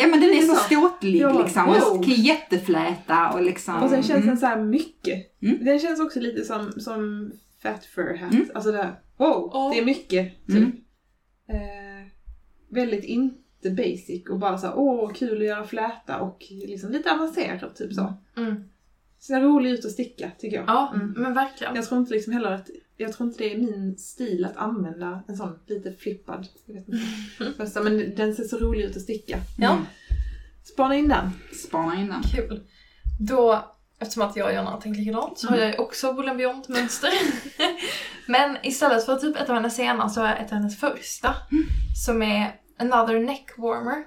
ja 0.00 0.06
men 0.06 0.20
den 0.20 0.22
är 0.30 0.34
Det 0.34 0.38
är 0.38 0.42
så 0.42 0.54
ståtlig 0.54 1.20
Ja, 1.20 1.42
liksom. 1.42 1.66
wow. 1.66 1.98
Och 1.98 2.04
jättefläta 2.08 3.30
och 3.32 3.42
liksom. 3.42 3.74
Och 3.82 3.90
sen 3.90 4.02
känns 4.02 4.10
mm. 4.16 4.26
den 4.26 4.36
så 4.38 4.46
här 4.46 4.62
mycket. 4.62 5.42
Mm. 5.42 5.64
Den 5.64 5.78
känns 5.78 6.00
också 6.00 6.20
lite 6.20 6.44
som, 6.44 6.72
som 6.72 7.32
Fat 7.62 7.84
Fur 7.84 8.16
Hat. 8.16 8.32
Mm. 8.32 8.46
Alltså 8.54 8.72
det 8.72 8.78
här, 8.78 8.94
wow, 9.16 9.50
Ja. 9.52 9.70
det 9.74 9.80
är 9.80 9.84
mycket. 9.84 10.46
Typ. 10.46 10.56
Mm. 10.56 10.72
Eh, 11.48 12.06
väldigt 12.70 13.04
inte 13.04 13.70
basic 13.70 14.28
och 14.30 14.38
bara 14.38 14.58
så 14.58 14.66
här, 14.66 14.78
åh 14.78 15.12
kul 15.12 15.38
att 15.38 15.46
göra 15.46 15.64
fläta 15.64 16.20
och 16.20 16.46
liksom 16.50 16.92
lite 16.92 17.12
avancerat 17.12 17.76
typ 17.76 17.92
så. 17.92 18.14
Mm. 18.36 18.64
Ser 19.20 19.40
rolig 19.40 19.70
ut 19.70 19.84
att 19.84 19.90
sticka 19.92 20.30
tycker 20.38 20.56
jag. 20.56 20.64
Ja, 20.68 20.92
Mm. 20.94 21.14
men 21.16 21.34
verkligen. 21.34 21.74
Jag 21.76 21.84
tror 21.88 22.00
inte 22.00 22.14
liksom 22.14 22.32
heller 22.32 22.50
att, 22.50 22.70
jag 22.96 23.12
tror 23.12 23.28
inte 23.28 23.44
det 23.44 23.52
är 23.54 23.58
min 23.58 23.96
stil 23.98 24.44
att 24.44 24.56
använda 24.56 25.22
en 25.28 25.36
sån 25.36 25.58
lite 25.66 25.92
flippad, 25.92 26.48
jag 26.66 26.74
vet 26.74 26.88
inte, 26.88 27.80
men 27.82 28.14
den 28.16 28.34
ser 28.34 28.44
så 28.44 28.58
rolig 28.58 28.84
ut 28.84 28.96
att 28.96 29.02
sticka. 29.02 29.38
Ja. 29.58 29.70
Mm. 29.72 29.84
Spana 30.64 30.96
in 30.96 31.08
den. 31.08 31.30
Spana 31.68 32.00
in 32.00 32.06
den. 32.08 32.22
Kul. 32.22 32.60
Då, 33.20 33.64
eftersom 33.98 34.22
att 34.22 34.36
jag 34.36 34.46
och 34.48 34.54
Jonna 34.54 34.70
har 34.70 34.80
tänkt 34.80 34.98
likadant, 34.98 35.38
så 35.38 35.48
har 35.48 35.56
Mm. 35.56 35.68
jag 35.70 35.80
också 35.80 36.12
Wool 36.12 36.36
Beyond 36.36 36.64
mönster. 36.68 37.10
Men 38.26 38.56
istället 38.62 39.06
för 39.06 39.16
typ 39.16 39.36
ett 39.36 39.48
av 39.48 39.54
hennes 39.54 39.76
sena 39.76 40.08
så 40.08 40.20
har 40.20 40.28
jag 40.28 40.40
ett 40.40 40.52
av 40.52 40.58
hennes 40.58 40.80
första. 40.80 41.34
Som 42.06 42.22
är 42.22 42.60
Another 42.78 43.20
Neck 43.20 43.50
Warmer. 43.58 44.04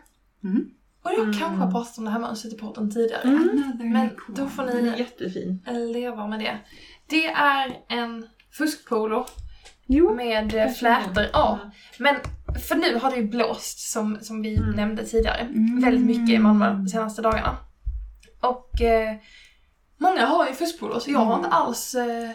Mm. 1.06 1.14
Och 1.16 1.20
jag 1.20 1.28
Mm. 1.28 1.39
kanske 1.39 1.64
har 1.66 1.72
pratat 1.72 1.97
om 1.97 2.06
det 2.06 2.12
här 2.12 2.20
mönstret 2.20 2.54
i 2.54 2.58
podden 2.58 2.91
tidigare. 2.91 3.22
Mm. 3.22 3.49
Another 3.64 3.86
Men 3.86 4.10
då 4.28 4.47
får 4.47 4.64
ni 4.64 4.93
jättefin. 4.99 5.66
leva 5.93 6.28
med 6.28 6.39
det. 6.39 6.58
Det 7.10 7.26
är 7.28 7.78
en 7.89 8.28
fuskpolo 8.51 9.26
Jo. 9.86 10.16
med 10.16 10.74
flätor. 10.78 11.26
Ja, 11.34 11.60
men 11.99 12.16
för 12.68 12.76
nu 12.76 12.99
har 12.99 13.12
det 13.12 13.18
ju 13.18 13.28
blåst 13.28 13.91
som, 13.91 14.18
som 14.22 14.41
vi 14.41 14.58
Mm. 14.58 14.70
nämnde 14.72 15.06
tidigare. 15.06 15.39
Mm. 15.39 15.82
Väldigt 15.82 16.06
mycket 16.06 16.36
i 16.36 16.39
Malmö 16.39 16.70
de 16.74 16.88
senaste 16.88 17.22
dagarna. 17.22 17.58
Och 18.41 18.82
eh, 18.82 19.16
många 19.97 20.26
har 20.26 20.47
ju 20.47 20.54
fuskpolo 20.54 20.99
så 20.99 21.12
jag 21.12 21.20
har 21.20 21.34
Mm. 21.34 21.45
inte 21.45 21.56
alls 21.56 21.95
eh, 21.95 22.30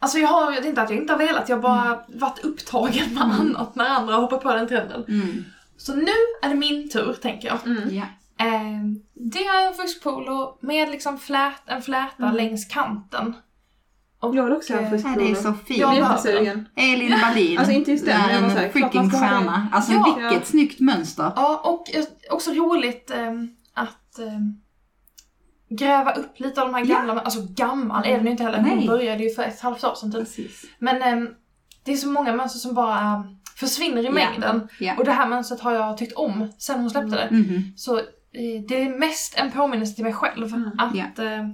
Alltså 0.00 0.18
jag 0.18 0.28
har, 0.28 0.52
det 0.52 0.58
är 0.58 0.66
inte 0.66 0.82
att 0.82 0.90
jag 0.90 0.98
inte 0.98 1.12
har 1.12 1.18
velat, 1.18 1.48
jag 1.48 1.56
har 1.56 1.62
bara 1.62 2.04
varit 2.08 2.44
upptagen 2.44 3.14
med 3.14 3.22
annat 3.22 3.74
när 3.74 3.84
andra 3.88 4.14
har 4.14 4.20
hoppat 4.22 4.42
på 4.42 4.54
den 4.54 4.68
trenden. 4.68 5.04
Så 5.78 5.94
nu 5.94 6.12
är 6.42 6.48
det 6.48 6.54
min 6.54 6.88
tur, 6.90 7.12
tänker 7.22 7.48
jag. 7.48 7.66
Mm. 7.66 7.94
Ja. 7.94 8.02
Eh, 8.46 8.82
det 9.14 9.38
är 9.46 9.66
en 9.68 9.74
fuskpolo 9.74 10.58
med 10.60 10.90
liksom 10.90 11.18
flät, 11.18 11.62
en 11.66 11.82
fläta 11.82 12.22
Mm. 12.22 12.34
längs 12.36 12.64
kanten. 12.64 13.34
Och 14.20 14.36
jag 14.36 14.44
vill 14.44 14.52
också 14.52 14.74
ha 14.74 14.80
eh, 14.80 14.90
fuskpolo. 14.90 15.14
Ja, 15.20 15.24
det 15.26 15.30
är 15.30 15.34
så 15.34 15.52
fint. 15.52 15.80
Ja, 15.80 15.86
Jag 15.88 15.96
är 15.96 16.00
men- 16.02 16.10
jättesugen. 16.10 16.68
Elin 16.76 17.20
Wallin. 17.20 17.58
Alltså, 17.58 17.72
inte 17.72 17.90
just 17.90 18.06
den, 18.06 18.20
men 18.20 18.34
jag 18.34 18.40
var 18.54 18.60
en 18.62 18.72
freaking 18.72 19.10
stjärna. 19.10 19.68
Alltså 19.72 19.92
Ja. 19.92 20.04
vilket 20.16 20.32
Ja. 20.32 20.44
snyggt 20.44 20.80
mönster. 20.80 21.32
Ja, 21.36 21.60
och 21.64 21.94
eh, 21.96 22.04
också 22.30 22.50
roligt 22.50 23.10
ehm, 23.10 23.50
att 23.74 24.18
ehm, 24.18 24.60
gräva 25.70 26.12
upp 26.12 26.40
lite 26.40 26.62
av 26.62 26.68
de 26.68 26.74
här 26.74 26.84
Ja. 26.86 26.94
gamla, 26.96 27.20
alltså 27.20 27.40
gammal 27.48 28.04
är 28.04 28.16
den 28.16 28.24
ju 28.24 28.30
inte 28.30 28.42
heller, 28.42 28.58
hon 28.58 28.78
Nej. 28.78 28.86
började 28.86 29.24
ju 29.24 29.30
för 29.34 29.42
ett 29.42 29.60
halvt 29.60 29.84
år 29.84 29.94
sedan 29.94 30.12
typ. 30.12 30.20
Precis. 30.20 30.64
Men 30.78 31.02
ehm, 31.02 31.28
det 31.84 31.92
är 31.92 31.96
så 31.96 32.08
många 32.08 32.32
mönster 32.32 32.58
som 32.58 32.74
bara 32.74 33.24
försvinner 33.60 34.06
i 34.06 34.10
mängden. 34.10 34.68
Och 34.98 35.04
det 35.04 35.12
här 35.12 35.28
mönstret 35.28 35.60
har 35.60 35.72
jag 35.72 35.98
tyckt 35.98 36.12
om 36.12 36.52
sen 36.58 36.80
hon 36.80 36.90
släppte 36.90 37.16
det. 37.16 37.28
Mhm. 37.36 37.72
Så 37.76 37.98
eh, 37.98 38.04
det 38.68 38.82
är 38.82 38.98
mest 38.98 39.34
en 39.38 39.50
påminnelse 39.50 39.94
till 39.94 40.04
mig 40.04 40.12
själv. 40.12 40.54
Mm. 40.54 40.70
Att, 40.78 41.18
eh, 41.18 41.48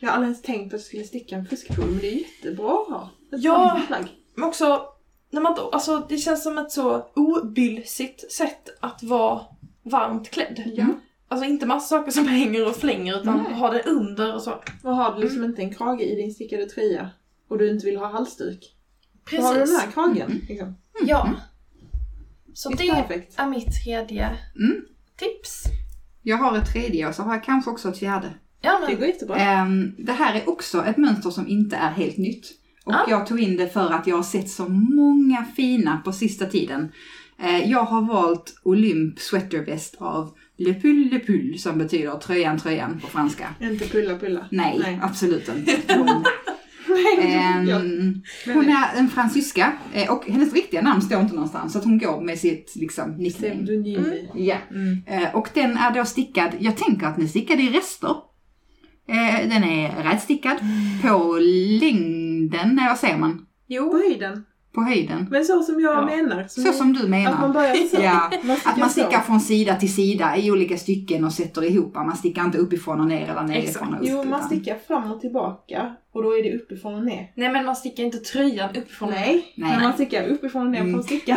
Jag 0.00 0.08
har 0.08 0.14
aldrig 0.14 0.24
ens 0.28 0.42
tänkt 0.42 0.70
på 0.70 0.76
att 0.76 0.80
jag 0.80 0.86
skulle 0.86 1.04
sticka 1.04 1.36
en 1.36 1.46
fuskpolo, 1.46 1.86
men 1.86 1.98
det 1.98 2.08
är 2.08 2.18
jättebra 2.18 2.72
att 2.72 2.88
ha. 2.88 3.10
Ja. 3.30 3.80
men 4.34 4.44
också, 4.48 4.82
när 5.30 5.40
man 5.40 5.56
alltså 5.72 6.06
det 6.08 6.18
känns 6.18 6.42
som 6.42 6.58
ett 6.58 6.72
så 6.72 7.06
obylsigt 7.14 8.32
sätt 8.32 8.68
att 8.80 9.02
vara 9.02 9.40
varmt 9.82 10.30
klädd. 10.30 10.62
Ja. 10.76 10.86
Alltså 11.28 11.46
inte 11.46 11.66
massa 11.66 11.88
saker 11.98 12.10
som 12.12 12.28
hänger 12.38 12.68
och 12.68 12.76
flänger 12.76 13.20
utan 13.20 13.42
Nej. 13.42 13.54
ha 13.54 13.70
det 13.70 13.82
under 13.82 14.34
och 14.34 14.42
så. 14.42 14.62
Och 14.82 14.96
har 14.96 15.14
du 15.14 15.22
liksom 15.22 15.44
inte 15.44 15.62
en 15.62 15.74
krage 15.74 16.00
i 16.00 16.14
din 16.14 16.34
stickade 16.34 16.66
tröja 16.66 17.10
och 17.48 17.58
du 17.58 17.70
inte 17.70 17.86
vill 17.86 17.96
ha 17.96 18.06
halsduk. 18.06 18.76
Då 19.30 19.42
har 19.42 19.54
du 19.54 19.58
den 19.60 19.68
Precis. 19.68 19.84
här 19.84 19.90
kragen. 19.90 20.40
Liksom. 20.48 20.74
Ja. 21.06 21.30
Så 22.54 22.68
Det 22.70 22.76
det 22.76 22.88
är 22.88 23.02
perfekt. 23.02 23.38
är 23.38 23.46
mitt 23.46 23.82
tredje 23.84 24.26
Mm. 24.56 24.80
tips. 25.18 25.64
Jag 26.22 26.36
har 26.36 26.58
ett 26.58 26.72
tredje 26.72 27.08
och 27.08 27.14
så 27.14 27.22
har 27.22 27.34
jag 27.34 27.44
kanske 27.44 27.70
också 27.70 27.88
ett 27.88 27.98
fjärde. 27.98 28.30
Ja 28.60 28.78
Det 28.80 28.86
men, 28.88 28.96
går 28.98 29.06
jättebra. 29.08 29.36
Ehm, 29.36 29.94
det 29.98 30.12
här 30.12 30.34
är 30.34 30.48
också 30.48 30.84
ett 30.84 30.96
mönster 30.96 31.30
som 31.30 31.48
inte 31.48 31.76
är 31.76 31.90
helt 31.90 32.16
nytt. 32.16 32.46
Och 32.84 32.94
Ah. 32.94 33.04
jag 33.08 33.26
tog 33.26 33.40
in 33.40 33.56
det 33.56 33.68
för 33.68 33.90
att 33.92 34.06
jag 34.06 34.16
har 34.16 34.22
sett 34.22 34.50
så 34.50 34.68
många 34.68 35.44
fina 35.56 35.98
på 36.04 36.12
sista 36.12 36.46
tiden. 36.46 36.92
Eh, 37.42 37.70
jag 37.70 37.84
har 37.84 38.02
valt 38.02 38.60
Olymp 38.62 39.18
Sweater 39.18 39.58
Vest 39.64 39.96
av 39.98 40.34
Le 40.56 40.74
Pull 40.74 41.08
Le 41.12 41.18
Pull 41.18 41.58
som 41.58 41.78
betyder 41.78 42.16
tröjan 42.18 42.58
tröjan 42.58 43.00
på 43.00 43.06
franska. 43.06 43.54
Inte 43.60 43.88
pulla 43.88 44.18
pulla. 44.18 44.46
Nej, 44.50 44.78
Nej. 44.82 44.98
absolut 45.02 45.48
inte. 45.48 45.76
Hon, 46.92 47.26
ehm, 47.30 48.22
hon 48.54 48.68
är 48.68 48.98
en 48.98 49.08
fransyska 49.08 49.72
eh, 49.94 50.12
och 50.12 50.26
hennes 50.26 50.52
riktiga 50.52 50.82
namn 50.82 51.02
står 51.02 51.20
inte 51.20 51.34
någonstans 51.34 51.72
så 51.72 51.78
att 51.78 51.84
hon 51.84 51.98
går 51.98 52.20
med 52.20 52.38
sitt 52.38 52.72
liksom 52.76 53.10
nickname. 53.16 53.54
Pseudonymi. 53.54 54.28
Ja. 54.34 54.56
Mm. 54.70 55.02
Eh, 55.06 55.34
Och 55.34 55.48
den 55.54 55.76
är 55.76 55.90
då 55.94 56.04
stickad, 56.04 56.50
jag 56.58 56.76
tänker 56.76 57.06
att 57.06 57.14
den 57.16 57.24
är 57.24 57.28
stickad 57.28 57.60
i 57.60 57.68
rester. 57.70 58.14
Eh, 59.08 59.48
Den 59.48 59.64
är 59.64 60.02
rätstickad 60.02 60.56
på 61.02 61.38
längden, 61.80 62.74
när 62.74 62.94
ser 62.94 63.16
man? 63.18 63.46
Jo. 63.68 63.90
På 63.90 63.96
höjden. 63.96 64.44
På 64.74 64.82
höjden. 64.82 65.26
Men 65.30 65.44
så 65.44 65.62
som 65.62 65.80
jag 65.80 65.94
Ja. 65.94 66.06
menar. 66.06 66.46
Så 66.48 66.72
som 66.72 66.92
du 66.92 66.98
Att 66.98 67.08
man 67.10 67.10
menar. 67.10 67.48
börjar 67.48 67.74
så. 67.90 67.96
Ja, 68.02 68.30
Man 68.42 68.56
att 68.64 68.76
man 68.76 68.88
så. 68.90 69.00
stickar 69.00 69.20
från 69.20 69.40
sida 69.40 69.74
till 69.76 69.94
sida 69.94 70.36
i 70.36 70.50
olika 70.50 70.76
stycken 70.76 71.24
och 71.24 71.32
sätter 71.32 71.64
ihop. 71.64 71.94
Man 71.94 72.16
stickar 72.16 72.44
inte 72.44 72.58
uppifrån 72.58 73.00
och 73.00 73.06
ner 73.06 73.28
eller 73.30 73.42
nerifrån 73.42 73.88
och 73.94 74.00
upp. 74.00 74.06
Jo, 74.10 74.16
man 74.16 74.26
utan- 74.26 74.42
stickar 74.46 74.78
fram 74.86 75.12
och 75.12 75.20
tillbaka 75.20 75.92
och 76.12 76.22
då 76.22 76.30
är 76.38 76.42
det 76.42 76.54
uppifrån 76.56 76.94
och 76.94 77.04
ner. 77.04 77.32
nej 77.36 77.52
men 77.52 77.66
man 77.66 77.76
stickar 77.76 78.04
inte 78.04 78.18
tröjan 78.18 78.70
uppifrån. 78.76 79.10
Nej, 79.10 79.52
Nej. 79.56 79.70
men 79.70 79.82
man 79.82 79.92
stickar 79.92 80.26
uppifrån 80.26 80.62
och 80.66 80.70
ner 80.72 80.80
Mm. 80.80 80.92
från 80.92 81.02
stickan. 81.02 81.36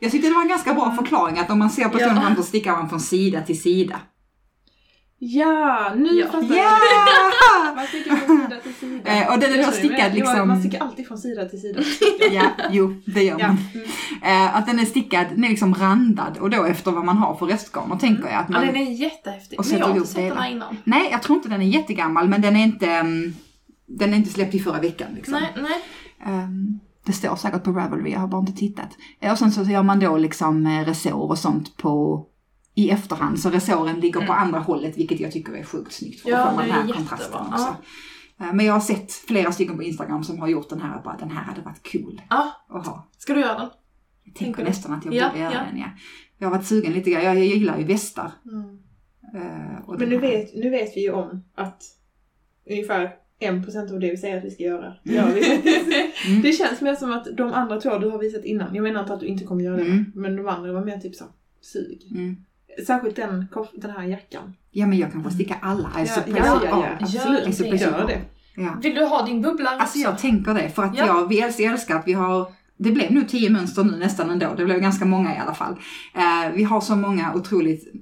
Jag 0.00 0.10
tyckte 0.10 0.28
det 0.28 0.34
var 0.34 0.42
en 0.42 0.48
ganska 0.48 0.74
bra 0.74 0.90
förklaring 0.98 1.38
att 1.38 1.50
om 1.50 1.58
man 1.58 1.70
ser 1.70 1.88
personen 1.88 2.16
Ja. 2.16 2.22
framför 2.22 2.42
stickar 2.42 2.72
man 2.72 2.88
från 2.88 3.00
sida 3.00 3.40
till 3.42 3.60
sida. 3.62 4.00
Ja, 5.24 5.92
nu 5.96 6.08
Ja. 6.18 6.26
fattar 6.26 6.54
Ja! 6.56 6.78
jag. 7.66 7.76
Man 7.76 7.86
stickar 7.86 8.16
från 8.16 8.38
sida 8.38 8.60
till 8.62 8.74
sida. 8.74 9.10
Eh, 9.10 9.32
och 9.32 9.38
den 9.38 9.52
är 9.52 9.66
då 9.66 9.70
stickad 9.72 10.14
liksom- 10.14 10.48
Man 10.48 10.60
stickar 10.60 10.80
alltid 10.80 11.08
från 11.08 11.18
sida 11.18 11.44
till 11.44 11.60
sida. 11.60 11.80
Ja, 12.32 12.50
jo, 12.70 12.94
det 13.06 13.22
gör 13.22 13.38
Ja. 13.40 13.46
man. 13.48 13.56
Mm. 13.74 14.46
Eh, 14.48 14.56
Att 14.56 14.66
den 14.66 14.78
är 14.80 14.84
stickad, 14.84 15.26
den 15.34 15.44
är 15.44 15.48
liksom 15.48 15.74
randad 15.74 16.38
och 16.38 16.50
då 16.50 16.64
efter 16.64 16.90
vad 16.92 17.04
man 17.04 17.16
har 17.18 17.34
för 17.34 17.46
restgarn. 17.46 17.92
Och 17.92 18.00
tänker 18.00 18.24
jag 18.28 18.34
att 18.34 18.46
Ja 18.48 18.52
man... 18.52 18.66
den 18.66 18.76
är 18.76 18.90
jättehäftig. 18.90 19.58
Och 19.58 19.66
Men 19.70 19.78
jag 19.78 19.86
har 19.86 19.96
inte 19.96 20.08
sett 20.08 20.28
den 20.28 20.38
här 20.38 20.50
innan. 20.50 20.76
Nej, 20.84 21.08
jag 21.10 21.22
tror 21.22 21.36
inte 21.36 21.48
den 21.48 21.62
är 21.62 21.66
jättegammal 21.66 22.28
men 22.28 22.40
den 22.42 22.56
är 22.56 22.64
inte, 22.64 22.86
mm, 22.90 23.34
den 23.86 24.12
är 24.12 24.16
inte 24.16 24.30
släppt 24.30 24.54
i 24.54 24.58
förra 24.60 24.80
veckan. 24.80 25.08
Liksom. 25.14 25.32
Nej, 25.34 25.52
nej. 25.56 25.80
Ehm, 26.34 26.80
det 27.06 27.12
står 27.12 27.36
säkert 27.36 27.64
på 27.64 27.70
Ravelry, 27.72 28.12
jag 28.12 28.20
har 28.20 28.28
bara 28.28 28.40
inte 28.40 28.52
tittat. 28.52 28.88
Eh, 29.20 29.32
Och 29.32 29.38
sen 29.38 29.52
så 29.52 29.62
gör 29.62 29.82
man 29.82 30.00
då 30.00 30.16
liksom 30.16 30.66
eh, 30.66 30.84
resår 30.84 31.30
och 31.30 31.38
sånt 31.38 31.76
på 31.76 32.26
i 32.74 32.90
efterhand. 32.90 33.40
Så 33.40 33.50
resåren 33.50 34.00
ligger 34.00 34.26
på 34.26 34.32
andra 34.32 34.58
hållet 34.58 34.98
vilket 34.98 35.20
jag 35.20 35.32
tycker 35.32 35.52
är 35.52 35.62
sjukt 35.64 35.92
snyggt. 35.92 36.20
För 36.20 36.30
Ja, 36.30 36.38
då 36.44 36.44
får 36.50 36.56
man 36.56 36.66
den 36.68 36.74
är 36.78 36.82
här 36.82 36.92
kontrasten 36.92 37.30
Ja. 37.32 37.48
också. 37.52 37.76
Eh, 38.44 38.52
Men 38.52 38.66
jag 38.66 38.72
har 38.72 38.80
sett 38.80 39.12
flera 39.12 39.52
stycken 39.52 39.76
på 39.76 39.82
Instagram 39.82 40.24
som 40.24 40.38
har 40.38 40.48
gjort 40.48 40.68
den 40.68 40.80
här 40.80 40.96
och 40.96 41.02
bara 41.02 41.16
den 41.16 41.30
här 41.30 41.42
hade 41.44 41.60
varit 41.60 41.92
cool 41.92 42.22
Ja, 42.30 42.52
att 42.68 42.86
ha. 42.86 43.08
ska 43.18 43.34
du 43.34 43.40
göra 43.40 43.58
den? 43.58 43.68
Jag 44.24 44.34
Tänker 44.34 44.44
tänker 44.44 44.62
du? 44.62 44.68
nästan 44.68 44.92
att 44.92 45.04
jag 45.04 45.14
Ja, 45.14 45.28
borde 45.28 45.40
göra 45.40 45.52
ja. 45.54 45.60
den 45.70 45.78
ja. 45.78 45.86
Jag 46.38 46.46
har 46.48 46.56
varit 46.56 46.66
sugen 46.66 46.92
lite 46.92 47.10
grann, 47.10 47.24
jag, 47.24 47.36
jag 47.38 47.44
gillar 47.46 47.78
ju 47.78 47.84
västar. 47.84 48.32
Mm. 48.46 48.78
Och 49.86 49.98
Men 49.98 50.08
nu 50.08 50.18
vet, 50.18 50.54
nu 50.54 50.70
vet 50.70 50.96
vi 50.96 51.00
ju 51.02 51.12
om 51.12 51.44
att 51.54 51.82
ungefär 52.70 53.10
1% 53.40 53.92
av 53.94 54.00
det 54.00 54.10
vi 54.10 54.16
säger 54.16 54.38
att 54.38 54.44
vi 54.44 54.50
ska 54.50 54.62
göra, 54.62 54.94
gör 55.04 55.34
vi 55.34 55.42
faktiskt. 55.42 55.86
Mm. 56.28 56.42
Det 56.42 56.52
känns 56.52 56.80
mer 56.80 56.94
som 56.94 57.12
att 57.12 57.26
de 57.36 57.52
andra 57.52 57.80
två 57.80 57.98
du 57.98 58.10
har 58.10 58.18
visat 58.18 58.44
innan, 58.44 58.74
jag 58.74 58.82
menar 58.82 59.00
inte 59.00 59.14
att 59.14 59.20
du 59.20 59.26
inte 59.26 59.44
kommer 59.44 59.64
göra 59.64 59.76
det, 59.76 59.82
Mm. 59.82 60.04
men 60.14 60.36
de 60.36 60.48
andra 60.48 60.72
var 60.72 60.84
mer 60.84 60.98
typ 60.98 61.14
så 61.14 61.24
sug. 61.60 62.02
Mm. 62.10 62.36
Särskilt 62.86 63.16
den, 63.16 63.46
den 63.74 63.90
här 63.90 64.02
jackan. 64.04 64.54
Ja 64.70 64.86
men 64.86 64.98
jag 64.98 65.12
kan 65.12 65.24
få 65.24 65.30
sticka 65.30 65.56
alla. 65.62 65.90
Ja, 65.94 66.00
Alltså, 66.00 66.20
ja, 66.26 66.36
ja, 66.36 66.60
ja, 66.64 66.86
absolut. 67.00 67.80
Gör 67.80 68.06
det. 68.06 68.20
ja. 68.56 68.76
Vill 68.82 68.94
du 68.94 69.04
ha 69.04 69.26
din 69.26 69.42
bubblare 69.42 69.76
Alltså 69.76 69.98
jag 69.98 70.18
tänker 70.18 70.54
det 70.54 70.68
för 70.70 70.82
att 70.84 70.96
Ja. 70.98 71.06
jag, 71.06 71.28
vi 71.28 71.40
älskar, 71.40 71.96
att 71.96 72.06
vi 72.08 72.12
har 72.12 72.52
det 72.76 72.90
blev 72.90 73.12
nog 73.12 73.28
tio 73.28 73.50
mönster 73.50 73.84
nu 73.84 73.96
nästan 73.98 74.30
ändå. 74.30 74.54
Det 74.56 74.64
blev 74.64 74.80
ganska 74.80 75.04
många 75.04 75.34
i 75.34 75.38
alla 75.38 75.54
fall. 75.54 75.72
Eh, 76.14 76.52
vi 76.54 76.64
har 76.64 76.80
så 76.80 76.96
många 76.96 77.34
otroligt 77.34 77.92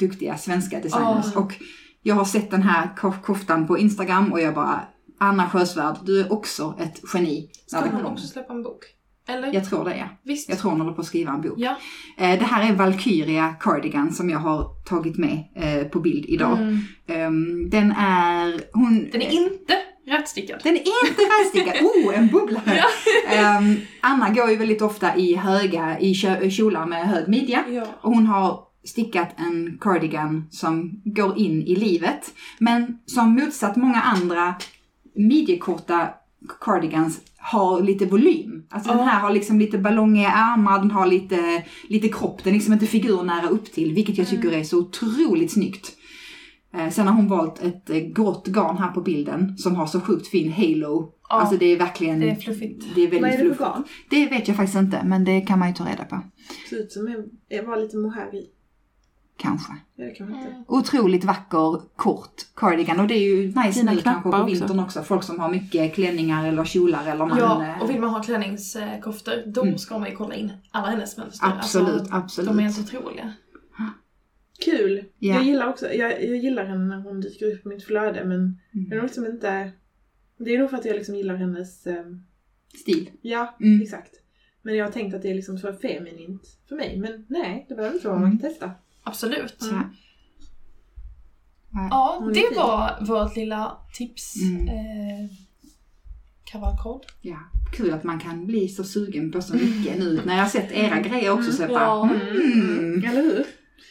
duktiga 0.00 0.36
svenska 0.36 0.80
designers. 0.80 1.26
Åh. 1.36 1.42
Och 1.42 1.54
jag 2.02 2.14
har 2.14 2.24
sett 2.24 2.50
den 2.50 2.62
här 2.62 2.88
kof- 2.96 3.20
koftan 3.22 3.66
på 3.66 3.78
Instagram 3.78 4.32
och 4.32 4.40
jag 4.40 4.54
bara, 4.54 4.80
Anna 5.20 5.50
Sjösvärd, 5.50 5.96
du 6.04 6.20
är 6.20 6.32
också 6.32 6.74
ett 6.80 7.00
geni. 7.14 7.50
Ska 7.66 7.80
hon 7.92 8.04
också 8.06 8.26
släppa 8.26 8.52
en 8.52 8.62
bok? 8.62 8.84
Eller? 9.28 9.54
Jag 9.54 9.64
tror 9.64 9.84
det 9.84 9.96
ja. 9.96 10.08
Visst? 10.22 10.48
Jag 10.48 10.58
tror 10.58 10.70
hon 10.70 10.80
håller 10.80 10.94
på 10.94 11.00
att 11.00 11.06
skriva 11.06 11.32
en 11.32 11.40
bok. 11.40 11.54
Ja. 11.56 11.76
Eh, 12.16 12.38
det 12.38 12.44
här 12.44 12.70
är 12.70 12.74
Valkyria 12.74 13.54
Cardigan 13.60 14.12
som 14.12 14.30
jag 14.30 14.38
har 14.38 14.84
tagit 14.88 15.18
med 15.18 15.44
eh, 15.54 15.88
på 15.88 16.00
bild 16.00 16.24
idag. 16.28 16.58
Mm. 16.58 16.78
Ehm, 17.06 17.70
den 17.70 17.92
är, 17.92 18.60
hon... 18.72 19.08
Den 19.12 19.22
är 19.22 19.30
inte 19.30 19.78
rättstickad. 20.06 20.60
Den 20.62 20.74
är 20.74 20.78
inte 20.78 21.22
rätstickad. 21.22 21.86
Oh, 21.86 22.18
en 22.18 22.28
bubblare! 22.28 22.82
Ehm, 23.28 23.76
Anna 24.00 24.30
går 24.30 24.50
ju 24.50 24.56
väldigt 24.56 24.82
ofta 24.82 25.16
i 25.16 25.34
höga, 25.34 25.98
i 26.00 26.14
kjolar 26.50 26.86
med 26.86 27.08
hög 27.08 27.28
midja. 27.28 27.64
Ja. 27.68 27.86
Och 28.00 28.14
hon 28.14 28.26
har 28.26 28.60
stickat 28.84 29.28
en 29.36 29.78
cardigan 29.80 30.48
som 30.50 31.02
går 31.04 31.38
in 31.38 31.62
i 31.62 31.76
livet. 31.76 32.34
Men 32.58 32.98
som 33.06 33.34
motsatt 33.34 33.76
många 33.76 34.00
andra 34.00 34.54
midjekorta 35.14 36.08
cardigans 36.60 37.20
har 37.52 37.82
lite 37.82 38.06
volym. 38.06 38.62
Alltså 38.70 38.90
den 38.90 38.98
här 39.08 39.20
har 39.20 39.30
liksom 39.30 39.58
lite 39.58 39.78
ballongiga 39.78 40.28
ärmar, 40.28 40.78
den 40.78 40.90
har 40.90 41.06
lite, 41.06 41.64
lite 41.88 42.08
kropp, 42.08 42.44
den 42.44 42.50
är 42.52 42.54
liksom 42.54 42.72
inte 42.72 42.86
figurnära 42.86 43.48
upp 43.48 43.72
till, 43.72 43.94
vilket 43.94 44.18
jag 44.18 44.28
tycker 44.28 44.52
är 44.52 44.62
så 44.64 44.78
otroligt 44.78 45.52
snyggt. 45.52 45.94
Eh, 46.74 46.90
sen 46.90 47.06
har 47.06 47.14
hon 47.14 47.28
valt 47.28 47.62
ett 47.62 47.90
eh, 47.90 47.96
grått 47.96 48.46
garn 48.46 48.78
här 48.78 48.88
på 48.90 49.00
bilden 49.00 49.58
som 49.58 49.76
har 49.76 49.86
så 49.86 50.00
sjukt 50.00 50.28
fin 50.28 50.52
halo. 50.52 51.12
Ja. 51.28 51.40
Alltså 51.40 51.56
det 51.56 51.66
är 51.66 51.78
verkligen, 51.78 52.20
Det 52.20 52.30
är 52.30 52.34
fluffigt. 52.34 52.84
det 52.94 53.00
är 53.00 53.10
väldigt 53.10 53.22
Vad 53.22 53.30
är 53.30 53.32
det 53.36 53.38
fluffigt. 53.38 53.58
för 53.58 53.64
garn? 53.64 53.84
Det 54.10 54.26
vet 54.26 54.48
jag 54.48 54.56
faktiskt 54.56 54.78
inte, 54.78 55.02
men 55.04 55.24
det 55.24 55.40
kan 55.40 55.58
man 55.58 55.68
ju 55.68 55.74
ta 55.74 55.84
reda 55.84 56.04
på. 56.04 56.20
Ser 56.70 56.76
ut 56.76 56.92
som 56.92 57.04
det 57.50 57.62
var 57.62 57.76
lite 57.76 57.96
mohair 57.96 58.34
i. 58.34 58.46
Kanske. 59.40 59.72
Ja, 59.96 60.04
det 60.04 60.10
kan 60.10 60.34
inte. 60.34 60.64
Otroligt 60.68 61.24
vacker, 61.24 61.80
kort 61.96 62.34
cardigan 62.54 63.00
och 63.00 63.06
det 63.06 63.14
är 63.14 63.22
ju 63.36 63.46
nice 63.46 63.56
nu 63.60 63.72
kanske 63.72 63.94
på 63.96 64.00
knappar 64.02 64.42
också. 64.42 64.46
vintern 64.46 64.78
också. 64.80 65.02
Folk 65.02 65.22
som 65.22 65.40
har 65.40 65.48
mycket 65.50 65.94
klänningar 65.94 66.48
eller 66.48 66.64
kjolar 66.64 67.06
eller 67.12 67.26
man... 67.26 67.38
Ja, 67.38 67.66
eh, 67.66 67.82
och 67.82 67.90
vill 67.90 68.00
man 68.00 68.10
ha 68.10 68.22
klänningskoftor 68.22 69.32
då 69.46 69.62
Mm. 69.62 69.78
ska 69.78 69.98
man 69.98 70.10
ju 70.10 70.16
kolla 70.16 70.34
in 70.34 70.52
alla 70.70 70.86
hennes 70.86 71.16
mönster. 71.16 71.46
Absolut, 71.46 71.88
Alltså, 72.00 72.14
absolut. 72.14 72.48
De 72.50 72.58
är 72.58 72.62
helt 72.62 72.78
otroliga. 72.94 73.32
Kul! 74.64 75.04
Ja. 75.18 75.34
Jag 75.34 75.44
gillar 75.44 75.68
också, 75.68 75.92
jag, 75.92 76.10
jag 76.24 76.36
gillar 76.36 76.64
henne 76.64 76.84
när 76.84 77.00
hon 77.02 77.20
dyker 77.20 77.46
upp 77.54 77.62
på 77.62 77.68
mitt 77.68 77.84
flöde 77.84 78.24
men 78.24 78.58
det 78.72 78.78
är 78.78 78.84
Mm. 78.86 78.96
nog 78.98 79.02
liksom 79.02 79.26
inte... 79.26 79.70
Det 80.38 80.54
är 80.54 80.58
nog 80.58 80.70
för 80.70 80.76
att 80.76 80.84
jag 80.84 80.96
liksom 80.96 81.14
gillar 81.14 81.34
hennes... 81.36 81.86
Eh, 81.86 82.04
Stil. 82.80 83.10
ja, 83.22 83.56
Mm. 83.60 83.82
exakt. 83.82 84.12
Men 84.62 84.76
jag 84.76 84.84
har 84.86 84.92
tänkt 84.92 85.14
att 85.14 85.22
det 85.22 85.30
är 85.30 85.34
liksom 85.34 85.58
för 85.58 85.72
feminint 85.72 86.42
för 86.68 86.76
mig. 86.76 86.98
Men 86.98 87.24
nej, 87.28 87.66
det 87.68 87.74
behöver 87.74 87.96
inte 87.96 88.08
vara. 88.08 88.18
Man 88.18 88.30
kan 88.38 88.50
testa. 88.50 88.70
Absolut. 89.08 89.62
Mm. 89.62 89.82
Ja. 91.90 92.30
Det 92.34 92.40
fin. 92.40 92.56
var 92.56 92.98
vårt 93.00 93.36
lilla 93.36 93.76
tips. 93.94 94.34
Mm. 94.42 94.68
Eh, 94.68 95.30
kavalkad. 96.44 97.06
Ja, 97.20 97.38
kul 97.76 97.92
att 97.92 98.04
man 98.04 98.20
kan 98.20 98.46
bli 98.46 98.68
så 98.68 98.84
sugen 98.84 99.32
på 99.32 99.42
så 99.42 99.54
mycket 99.54 99.98
nu 99.98 100.22
när 100.26 100.36
jag 100.36 100.42
har 100.42 100.50
sett 100.50 100.72
era 100.72 101.00
grejer 101.00 101.30
också 101.30 101.52
så 101.52 101.62
jag 101.62 101.70
bara, 101.70 101.80
Ja. 101.82 102.10
mm, 102.10 103.04
Eller 103.04 103.22
hur? 103.22 103.44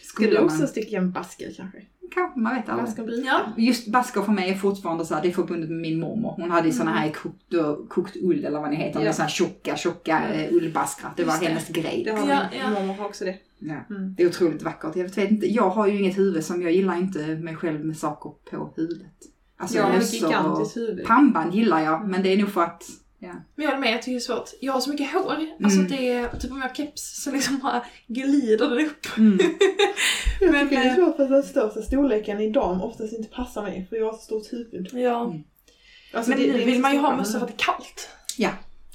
Ska 0.04 0.14
skulle 0.14 0.30
du 0.30 0.38
också 0.38 0.58
man, 0.58 0.68
sticka 0.68 0.98
en 0.98 1.12
basker 1.12 1.54
kanske? 1.58 1.82
Kanske, 2.14 2.40
man 2.40 2.56
vet 2.56 2.70
aldrig. 2.70 3.26
Ja. 3.26 3.40
Just 3.58 3.88
basker 3.88 4.22
för 4.22 4.32
mig 4.32 4.50
är 4.50 4.56
fortfarande 4.56 5.06
så 5.06 5.16
här, 5.16 5.22
det 5.22 5.28
är 5.28 5.32
förbundet 5.32 5.70
med 5.70 5.80
min 5.80 6.00
mormor. 6.00 6.34
Hon 6.38 6.52
hade 6.52 6.68
ju 6.68 6.74
såna 6.74 6.92
här 6.92 7.08
i 7.08 7.12
kokt, 7.12 7.54
kokt 7.90 8.16
ull 8.22 8.46
eller 8.46 8.60
vad 8.60 8.70
ni 8.70 8.76
heter, 8.76 9.06
Ja. 9.06 9.12
här 9.20 9.28
tjocka, 9.28 9.76
tjocka 9.78 10.34
eh, 10.34 10.54
ullbaskrar. 10.54 11.12
Det 11.16 11.24
var 11.24 11.32
Just 11.34 11.42
det. 11.42 11.48
hennes 11.48 11.68
grej. 11.70 12.02
Det 12.06 12.12
har 12.12 12.30
Ja, 12.30 12.40
min 12.52 12.60
ja. 12.62 12.70
mormor 12.70 12.94
har 12.94 13.06
också 13.06 13.26
det. 13.26 13.36
Ja. 13.60 13.76
Mm. 13.90 14.14
Det 14.18 14.24
är 14.24 14.28
otroligt 14.28 14.64
vackert. 14.64 14.96
Jag 14.96 15.04
vet 15.04 15.18
inte, 15.32 15.48
jag 15.48 15.70
har 15.70 15.88
ju 15.88 16.00
inget 16.00 16.18
huvud 16.18 16.44
som 16.44 16.62
jag 16.62 16.72
gillar 16.72 16.96
inte 16.98 17.20
mig 17.28 17.56
själv 17.56 17.86
med 17.86 17.98
saker 17.98 18.32
på 18.52 18.74
huvudet. 18.76 19.12
Alltså 19.60 19.78
Jag 19.78 19.84
har 19.84 19.98
ett 19.98 20.14
gigantiskt 20.14 20.78
huvud. 20.78 21.06
pannband 21.06 21.54
gillar 21.56 21.80
jag, 21.82 22.08
men 22.08 22.24
det 22.24 22.34
är 22.34 22.38
nog 22.38 22.50
för 22.50 22.62
att, 22.64 22.84
ja. 23.20 23.34
Men 23.56 23.66
jag 23.66 23.68
håller 23.68 23.80
med, 23.80 23.94
jag 23.94 24.02
tycker 24.02 24.12
det 24.12 24.18
är 24.18 24.20
svårt. 24.20 24.50
Jag 24.62 24.74
har 24.74 24.80
så 24.82 24.90
mycket 24.90 25.14
hår. 25.14 25.36
Alltså 25.64 25.80
Mm. 25.80 25.92
det 25.92 26.12
är 26.12 26.38
typ 26.38 26.52
om 26.52 26.58
jag 26.62 26.68
har 26.68 26.76
keps 26.76 27.24
så 27.24 27.32
liksom 27.32 27.60
bara 27.60 27.86
glider 28.08 28.70
det 28.76 28.86
upp. 28.86 29.08
Jag 30.42 30.52
Men, 30.52 30.70
tycker 30.70 30.84
det 30.84 30.90
är 30.90 31.00
eh, 31.00 31.06
svårt 31.06 31.16
för 31.16 31.24
att 31.24 31.30
den 31.30 31.44
största 31.44 31.82
storleken 31.82 32.40
i 32.40 32.52
dam 32.52 32.82
oftast 32.82 33.14
inte 33.14 33.30
passar 33.30 33.64
mig 33.64 33.86
för 33.90 33.96
jag 33.96 34.06
har 34.06 34.14
så 34.14 34.20
stort 34.22 34.54
huvud. 34.54 34.90
Ja. 34.94 35.26
Mm. 35.30 35.44
Alltså, 36.14 36.30
Men 36.32 36.40
det- 36.40 36.54
nu 36.54 36.64
vill 36.66 36.80
man 36.82 36.94
ju 36.94 37.00
ha 37.00 37.18
mössa 37.18 37.40
för 37.40 37.46
att 37.46 37.58
det 37.58 37.64
är 37.64 37.66
kallt. 37.66 38.10
Ja. 38.38 38.50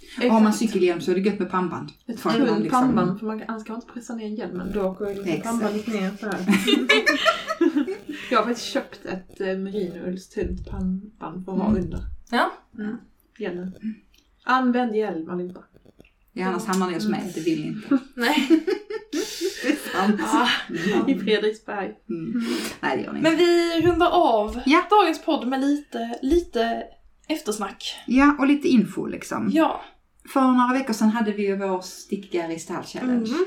Exakt. 0.04 0.26
Och 0.26 0.32
har 0.32 0.40
man 0.40 0.52
cykelhjälm 0.52 1.00
så 1.00 1.10
är 1.10 1.14
det 1.14 1.20
gött 1.20 1.38
med 1.38 1.50
pannband. 1.50 1.88
Ett 2.06 2.22
tunt 2.22 2.34
liksom- 2.38 2.68
pannband 2.70 3.18
för 3.18 3.26
man 3.26 3.38
kan, 3.38 3.48
annars 3.48 3.64
kan 3.66 3.72
man 3.74 3.82
inte 3.82 3.92
pressa 3.92 4.14
ner 4.14 4.28
hjälmen. 4.28 4.70
Då 4.74 4.90
går 4.90 5.14
liksom 5.14 5.40
pannbandet 5.42 5.86
ner 5.86 6.10
så 6.20 6.26
här. 6.26 6.38
jag 8.30 8.38
har 8.38 8.44
faktiskt 8.44 8.66
köpt 8.66 9.04
ett 9.04 9.40
eh, 9.40 9.46
merinouls 9.46 10.28
tunt 10.28 10.68
pannband 10.70 11.44
för 11.44 11.52
att 11.52 11.58
ha 11.58 11.68
Mm. 11.68 11.82
under 11.82 12.00
Ja. 12.30 12.50
hjälmen. 13.38 13.74
Använd 14.44 14.96
hjälm 14.96 15.30
allihopa. 15.30 15.60
Ja, 16.32 16.46
annars 16.46 16.64
hamnar 16.64 16.86
ni 16.88 16.94
hos 16.94 17.08
mig, 17.08 17.32
det 17.34 17.40
vill 17.40 17.60
ni 17.60 17.66
inte. 17.66 17.98
Nej. 18.14 18.48
Det 19.62 19.68
är 19.68 19.92
sant. 19.92 20.20
Ah. 20.24 20.48
I 21.10 21.18
Fredriksberg. 21.18 21.90
Mm. 22.10 22.44
Nej, 22.80 22.96
det 22.96 23.02
gör 23.02 23.12
ni 23.12 23.18
inte. 23.18 23.30
Men 23.30 23.38
vi 23.38 23.80
rundar 23.82 24.10
av 24.10 24.60
Ja. 24.66 24.82
dagens 24.90 25.24
podd 25.24 25.48
med 25.48 25.60
lite, 25.60 26.18
lite 26.22 26.82
eftersnack. 27.28 27.94
Ja, 28.06 28.36
och 28.38 28.46
lite 28.46 28.68
info 28.68 29.06
liksom. 29.06 29.50
Ja. 29.52 29.80
För 30.32 30.40
några 30.40 30.72
veckor 30.78 30.92
sedan 30.94 31.08
hade 31.08 31.32
vi 31.32 31.46
ju 31.46 31.56
vår 31.56 31.80
stickgary 31.80 32.58
style 32.58 32.82
challenge. 32.82 33.28
Mm. 33.30 33.44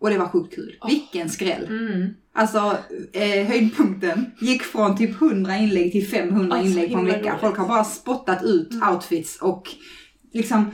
Och 0.00 0.10
det 0.10 0.18
var 0.18 0.26
sjukt 0.28 0.54
kul. 0.54 0.76
Oh. 0.80 0.88
Vilken 0.88 1.28
skräll! 1.28 1.64
Mm. 1.66 2.08
Alltså 2.34 2.78
eh, 3.12 3.46
höjdpunkten 3.46 4.30
gick 4.40 4.62
från 4.62 4.96
typ 4.96 5.22
100 5.22 5.56
inlägg 5.56 5.92
till 5.92 6.08
500 6.08 6.56
Alltså, 6.56 6.70
inlägg 6.70 6.92
på 6.92 6.98
en 6.98 7.04
vecka. 7.06 7.30
roligt. 7.30 7.40
Folk 7.40 7.56
har 7.56 7.68
bara 7.68 7.84
spottat 7.84 8.42
ut 8.44 8.72
Mm. 8.72 8.88
outfits 8.94 9.38
och 9.42 9.68
liksom 10.32 10.70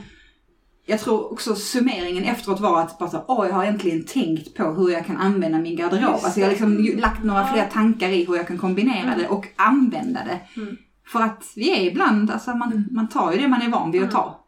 jag 0.87 0.99
tror 0.99 1.31
också 1.33 1.55
summeringen 1.55 2.23
efteråt 2.23 2.59
var 2.59 2.81
att 2.81 2.99
bara 2.99 3.09
så, 3.09 3.25
åh 3.27 3.45
jag 3.47 3.53
har 3.53 3.65
äntligen 3.65 4.05
tänkt 4.05 4.55
på 4.55 4.63
hur 4.63 4.89
jag 4.89 5.05
kan 5.05 5.17
använda 5.17 5.57
min 5.57 5.75
garderob. 5.75 6.11
Just 6.13 6.25
Alltså 6.25 6.39
jag 6.39 6.47
har 6.47 6.51
liksom 6.51 6.99
lagt 6.99 7.23
några 7.23 7.39
Ja. 7.41 7.47
fler 7.53 7.65
tankar 7.65 8.09
i 8.09 8.25
hur 8.25 8.35
jag 8.35 8.47
kan 8.47 8.57
kombinera 8.57 9.03
Mm. 9.13 9.19
det 9.19 9.27
och 9.27 9.45
använda 9.55 10.19
det. 10.23 10.61
Mm. 10.61 10.77
För 11.07 11.21
att 11.21 11.43
vi 11.55 11.69
är 11.79 11.91
ibland, 11.91 12.31
alltså 12.31 12.51
man, 12.55 12.87
man 12.91 13.09
tar 13.09 13.31
ju 13.33 13.37
det 13.39 13.47
man 13.47 13.61
är 13.61 13.69
van 13.69 13.91
vid 13.91 14.01
att 14.03 14.09
Mm. 14.09 14.15
ta. 14.15 14.45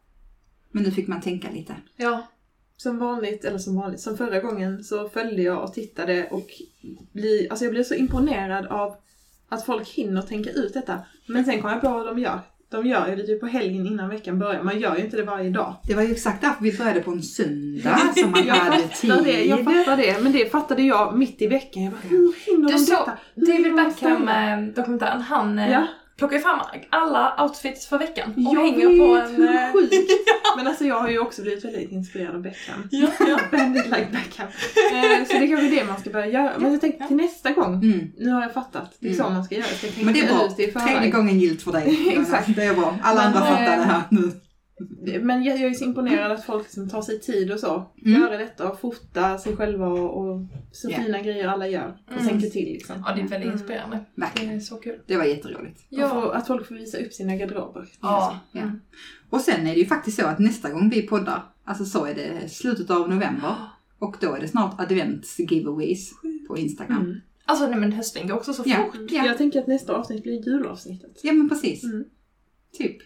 Men 0.72 0.84
nu 0.84 0.92
fick 0.92 1.08
man 1.08 1.22
tänka 1.22 1.48
lite. 1.52 1.76
Ja. 1.98 2.28
Som 2.78 2.98
vanligt, 3.00 3.46
eller 3.46 3.58
som 3.58 3.76
vanligt, 3.76 4.00
som 4.00 4.18
förra 4.18 4.40
gången 4.40 4.84
så 4.84 5.10
följde 5.10 5.42
jag 5.42 5.64
och 5.64 5.74
tittade 5.74 6.28
och 6.32 6.48
bli, 7.14 7.48
alltså 7.50 7.66
jag 7.66 7.72
blev 7.72 7.84
så 7.84 7.94
imponerad 7.94 8.66
av 8.66 8.96
att 9.50 9.66
folk 9.66 9.88
hinner 9.90 10.22
tänka 10.22 10.50
ut 10.52 10.74
detta. 10.74 11.00
Men 11.28 11.46
sen 11.46 11.62
kom 11.62 11.70
jag 11.72 11.82
på 11.82 11.90
vad 11.90 12.06
de 12.08 12.20
gör. 12.20 12.40
De 12.70 12.86
gör 12.86 13.08
ju 13.10 13.16
det 13.16 13.24
typ 13.24 13.40
på 13.40 13.46
helgen 13.48 13.88
innan 13.88 14.10
veckan 14.10 14.40
börjar. 14.40 14.64
Man 14.64 14.80
gör 14.80 14.96
ju 14.98 15.04
inte 15.04 15.18
det 15.18 15.24
varje 15.24 15.50
dag. 15.50 15.76
Det 15.84 15.94
var 15.96 16.04
ju 16.04 16.12
exakt 16.12 16.42
därför 16.42 16.64
vi 16.64 16.78
började 16.78 17.00
på 17.00 17.12
en 17.12 17.22
söndag 17.24 18.00
så 18.16 18.28
man 18.28 18.46
Jag 18.48 18.56
hade 18.56 18.78
fattar 18.78 19.24
det, 19.24 19.44
jag 19.46 19.58
tid. 19.58 19.66
fattar 19.68 19.98
det. 19.98 20.24
Men 20.24 20.32
det 20.32 20.52
fattade 20.52 20.82
jag 20.82 21.18
mitt 21.18 21.42
i 21.42 21.48
veckan. 21.48 21.84
Jag 21.84 21.92
bara, 21.92 22.02
hur 22.10 22.34
hinner 22.46 22.68
Du 22.68 22.74
de 22.74 22.80
såg 22.80 22.98
detta? 23.00 23.18
Hur 23.36 23.46
David 23.46 23.56
hinner 23.66 23.70
de 23.70 23.76
Beckham 23.90 23.92
ställa? 24.18 25.16
eh, 25.16 25.22
han 25.22 25.60
eh, 25.60 25.72
Ja. 25.72 25.88
Plockar 26.18 26.36
ju 26.36 26.42
fram 26.42 26.60
alla 26.90 27.44
outfits 27.44 27.88
för 27.88 27.98
veckan 28.00 28.34
och 28.48 28.56
Jag 28.56 28.62
hänger 28.62 28.88
vet, 28.90 29.00
på 29.00 29.06
en... 29.06 29.36
hur 29.36 29.56
eh, 29.56 29.74
sjukt. 29.74 29.94
Men 30.58 30.68
alltså 30.68 30.84
jag 30.86 31.00
har 31.00 31.10
ju 31.10 31.20
också 31.20 31.42
blivit 31.42 31.66
väldigt 31.66 31.92
inspirerad 31.92 32.36
av 32.36 32.42
Beckham. 32.42 32.88
Ja, 32.92 33.08
ja. 33.20 33.40
Bandit 33.52 33.86
like 33.86 34.08
Beckham. 34.12 34.48
Eh, 34.48 35.26
så 35.28 35.34
det 35.34 35.44
är 35.44 35.48
kanske 35.48 35.70
det 35.76 35.86
man 35.86 36.00
ska 36.00 36.10
börja 36.10 36.28
göra. 36.28 36.52
Men 36.58 36.72
jag 36.72 36.82
tänkte 36.82 37.08
till 37.08 37.16
nästa 37.16 37.52
gång. 37.52 37.74
Mm. 37.74 38.12
Nu 38.18 38.30
har 38.30 38.42
jag 38.42 38.54
fattat. 38.54 38.96
Det 39.00 39.10
är 39.10 39.14
så 39.14 39.24
Mm. 39.24 39.34
man 39.34 39.44
ska 39.46 39.56
göra. 39.56 39.68
Jag 39.68 39.78
ska 39.78 39.88
tänka 39.88 40.06
Men 40.06 40.14
det 40.14 40.20
är 40.20 40.74
bra. 40.74 40.82
Tredje 40.86 41.10
gången 41.12 41.40
gillt 41.40 41.62
för 41.62 41.72
dig. 41.72 42.14
Exakt. 42.22 42.56
Det 42.56 42.64
är 42.64 42.74
bra. 42.74 42.98
Alla 43.04 43.20
Men, 43.20 43.28
andra 43.28 43.40
fattar 43.40 43.74
eh, 43.74 43.78
det 43.80 43.84
här 43.86 44.02
nu. 44.10 44.32
Men 45.22 45.44
jag, 45.44 45.58
jag 45.60 45.70
är 45.70 45.74
så 45.74 45.84
imponerad 45.86 46.32
att 46.32 46.46
folk 46.46 46.64
liksom 46.64 46.90
tar 46.90 47.02
sig 47.02 47.20
tid 47.20 47.52
och 47.52 47.60
så. 47.60 47.86
Mm. 48.06 48.22
Göra 48.22 48.38
detta 48.38 48.72
och 48.72 48.80
fota 48.80 49.38
sig 49.38 49.56
själva 49.56 49.88
och, 49.88 50.18
och 50.28 50.42
så 50.72 50.90
Ja. 50.92 50.98
fina 50.98 51.22
grejer 51.22 51.48
alla 51.48 51.68
gör. 51.68 51.98
Och 52.06 52.12
Mm. 52.14 52.28
tänker 52.28 52.50
till 52.50 52.66
liksom. 52.66 53.04
ja, 53.08 53.14
det 53.16 53.22
är 53.22 53.28
väldigt 53.28 53.42
Mm. 53.48 53.52
inspirerande. 53.54 53.98
Det 54.16 54.22
Verkligen. 54.22 54.56
är 54.56 54.60
så 54.60 54.76
kul. 54.76 55.00
Det 55.08 55.18
var 55.18 55.24
jätteroligt. 55.24 55.82
Och 55.92 56.10
få, 56.10 56.30
att 56.30 56.48
folk 56.48 56.68
får 56.68 56.76
visa 56.76 56.98
upp 56.98 57.14
sina 57.14 57.36
garderober. 57.36 57.86
Ja. 58.02 58.40
Ja. 58.52 58.62
Mm. 58.62 58.80
Och 59.30 59.42
sen 59.42 59.68
är 59.68 59.74
det 59.74 59.80
ju 59.80 59.86
faktiskt 59.86 60.20
så 60.20 60.26
att 60.26 60.40
nästa 60.40 60.70
gång 60.70 60.90
vi 60.90 61.02
poddar, 61.08 61.44
alltså 61.64 61.86
så 61.86 62.06
är 62.06 62.16
det 62.16 62.50
slutet 62.52 62.90
av 62.90 63.10
november. 63.10 63.56
Och 64.00 64.16
då 64.22 64.34
är 64.34 64.40
det 64.40 64.48
snart 64.48 64.80
advents 64.80 65.40
giveaways 65.40 66.12
på 66.48 66.58
Instagram. 66.58 67.02
Mm. 67.02 67.16
Alltså 67.46 67.68
nej 67.68 67.80
men 67.80 67.92
hösten 67.92 68.28
går 68.28 68.36
också 68.36 68.54
så 68.54 68.64
Ja. 68.66 68.76
fort. 68.92 69.12
Ja. 69.12 69.26
Jag 69.26 69.38
tänker 69.38 69.60
att 69.60 69.68
nästa 69.68 69.96
avsnitt 69.96 70.24
blir 70.24 70.46
julavsnittet. 70.48 71.20
Ja 71.24 71.34
men 71.34 71.50
precis. 71.50 71.84
Mm. 71.84 72.04
Typ. 72.78 72.98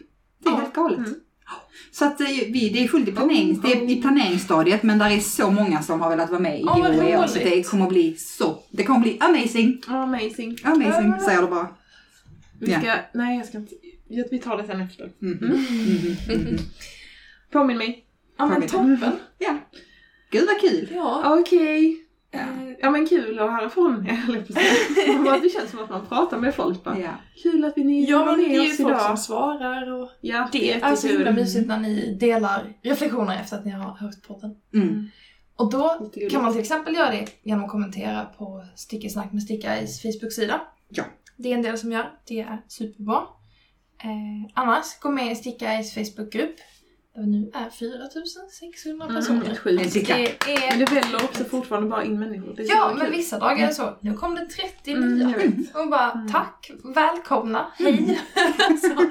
Det 0.44 0.50
är 0.50 0.54
Ja. 0.54 0.58
helt 0.58 0.74
galet. 0.76 1.08
Mm. 1.52 1.92
Så 1.92 2.06
att 2.06 2.22
eh, 2.22 2.28
vi, 2.28 2.70
det 2.74 2.84
är 2.84 2.88
fullt 2.88 3.08
i, 3.08 3.12
planerings, 3.12 3.58
Oh, 3.58 3.64
det 3.64 3.74
är 3.74 3.90
i 3.90 4.02
planeringsstadiet 4.02 4.84
men 4.84 5.00
där 5.00 5.10
är 5.10 5.20
så 5.20 5.52
många 5.52 5.82
som 5.82 6.02
har 6.02 6.10
velat 6.10 6.30
vara 6.30 6.40
med 6.40 6.60
i 6.60 6.64
vad 6.64 6.78
giveaway. 6.78 7.28
Så 7.28 7.40
det 7.40 7.64
kommer 7.64 7.88
bli 7.90 8.16
så, 8.18 8.64
det 8.70 8.84
kommer 8.84 9.00
bli 9.00 9.18
amazing. 9.20 9.82
Amazing. 9.88 10.58
Amazing 10.64 11.14
säger 11.26 11.42
du 11.42 11.48
bara. 11.48 11.68
Vi 12.60 12.72
ska, 12.72 12.96
nej 13.14 13.38
jag 13.38 13.48
ska 13.48 13.58
inte, 13.58 13.76
vi 14.32 14.40
tar 14.40 14.58
det 14.58 14.64
sen 14.68 14.82
efter. 14.82 15.12
Mhm. 15.20 15.38
Mm. 15.44 15.52
Mhm. 16.28 16.42
Mhm. 16.42 16.58
Påminn 17.52 17.78
mig. 17.78 18.06
Ja 18.38 18.46
men 18.46 18.68
toppen. 18.68 19.12
Ja. 19.40 19.58
Gud 20.32 20.48
vad 20.48 20.62
kul. 20.62 20.88
Ja. 20.96 21.38
Okej. 21.40 21.90
Ja. 21.92 22.06
Eh, 22.32 22.48
Ja 22.80 22.92
men 22.92 23.08
kul 23.08 23.40
att 23.40 23.52
höra 23.52 23.70
från 23.70 24.08
er, 24.08 25.42
Det 25.42 25.50
känns 25.50 25.72
som 25.72 25.80
att 25.80 25.90
man 25.90 26.06
pratar 26.06 26.38
med 26.38 26.56
folk 26.56 26.84
bara. 26.84 27.00
Ja. 27.00 27.10
Kul 27.44 27.66
att 27.66 27.74
vi 27.76 27.84
ni 27.84 28.10
Ja 28.10 28.18
var 28.20 28.26
men 28.26 28.38
det 28.38 28.48
med 28.48 28.58
är 28.58 28.64
ju 28.64 28.72
oss 28.72 28.78
folk 28.78 28.90
idag. 28.90 29.02
som 29.02 29.18
svarar 29.18 29.92
och 29.92 30.10
Ja, 30.22 30.50
det 30.52 30.72
är 30.74 30.96
så 30.96 31.08
himla 31.08 31.32
mysigt 31.32 31.68
när 31.68 31.80
ni 31.80 32.18
delar 32.20 32.74
reflektioner 32.82 33.36
efter 33.36 33.58
att 33.58 33.66
ni 33.66 33.72
har 33.72 33.94
hört 33.98 34.28
podden. 34.28 34.56
Mm. 34.74 35.10
Och 35.56 35.72
då 35.72 36.10
kan 36.32 36.44
man 36.44 36.52
till 36.52 36.62
exempel 36.62 36.96
göra 36.96 37.12
det 37.12 37.28
genom 37.44 37.64
att 37.66 37.72
kommentera 37.72 38.26
på 38.26 38.66
Stickesnack 38.76 39.32
med 39.34 39.44
Stickaris 39.44 40.02
Facebook-sida. 40.02 40.62
Ja. 40.90 41.04
Det 41.38 41.50
är 41.52 41.56
en 41.56 41.62
del 41.62 41.78
som 41.78 41.92
gör. 41.92 42.12
Det 42.28 42.40
är 42.40 42.62
superbra. 42.68 43.22
Eh, 44.04 44.52
annars, 44.54 45.00
gå 45.00 45.10
med 45.12 45.32
i 45.32 45.36
Stickaris 45.36 45.94
Facebook-grupp. 45.94 46.56
Vi 47.22 47.28
nu 47.28 47.52
är 47.54 47.70
4600 47.70 49.06
Mm, 49.06 49.16
personer. 49.22 49.46
helt 49.46 49.60
sjukt. 49.60 49.90
Sticka. 49.90 50.16
Det 50.18 50.26
är... 50.28 50.70
Men 50.70 50.80
det 50.80 50.92
väller 50.92 51.24
också 51.24 51.44
fortfarande 51.44 51.90
bara 51.90 52.04
in 52.04 52.20
människor. 52.20 52.54
Det 52.56 52.62
är 52.62 52.68
så 52.68 52.74
Ja, 52.76 52.90
kul. 52.90 52.98
men 52.98 53.12
vissa 53.12 53.40
dagar 53.40 53.64
är 53.64 53.68
det 53.68 53.74
så. 53.74 53.98
Nu 54.00 54.14
kom 54.14 54.36
det 54.36 54.46
30 54.46 54.92
Mm, 54.94 55.14
nya. 55.18 55.36
Och 55.82 55.90
bara 55.90 56.12
Mm. 56.12 56.32
tack, 56.32 56.72
välkomna, 56.84 57.66
hej. 57.78 58.20
så, 58.82 59.06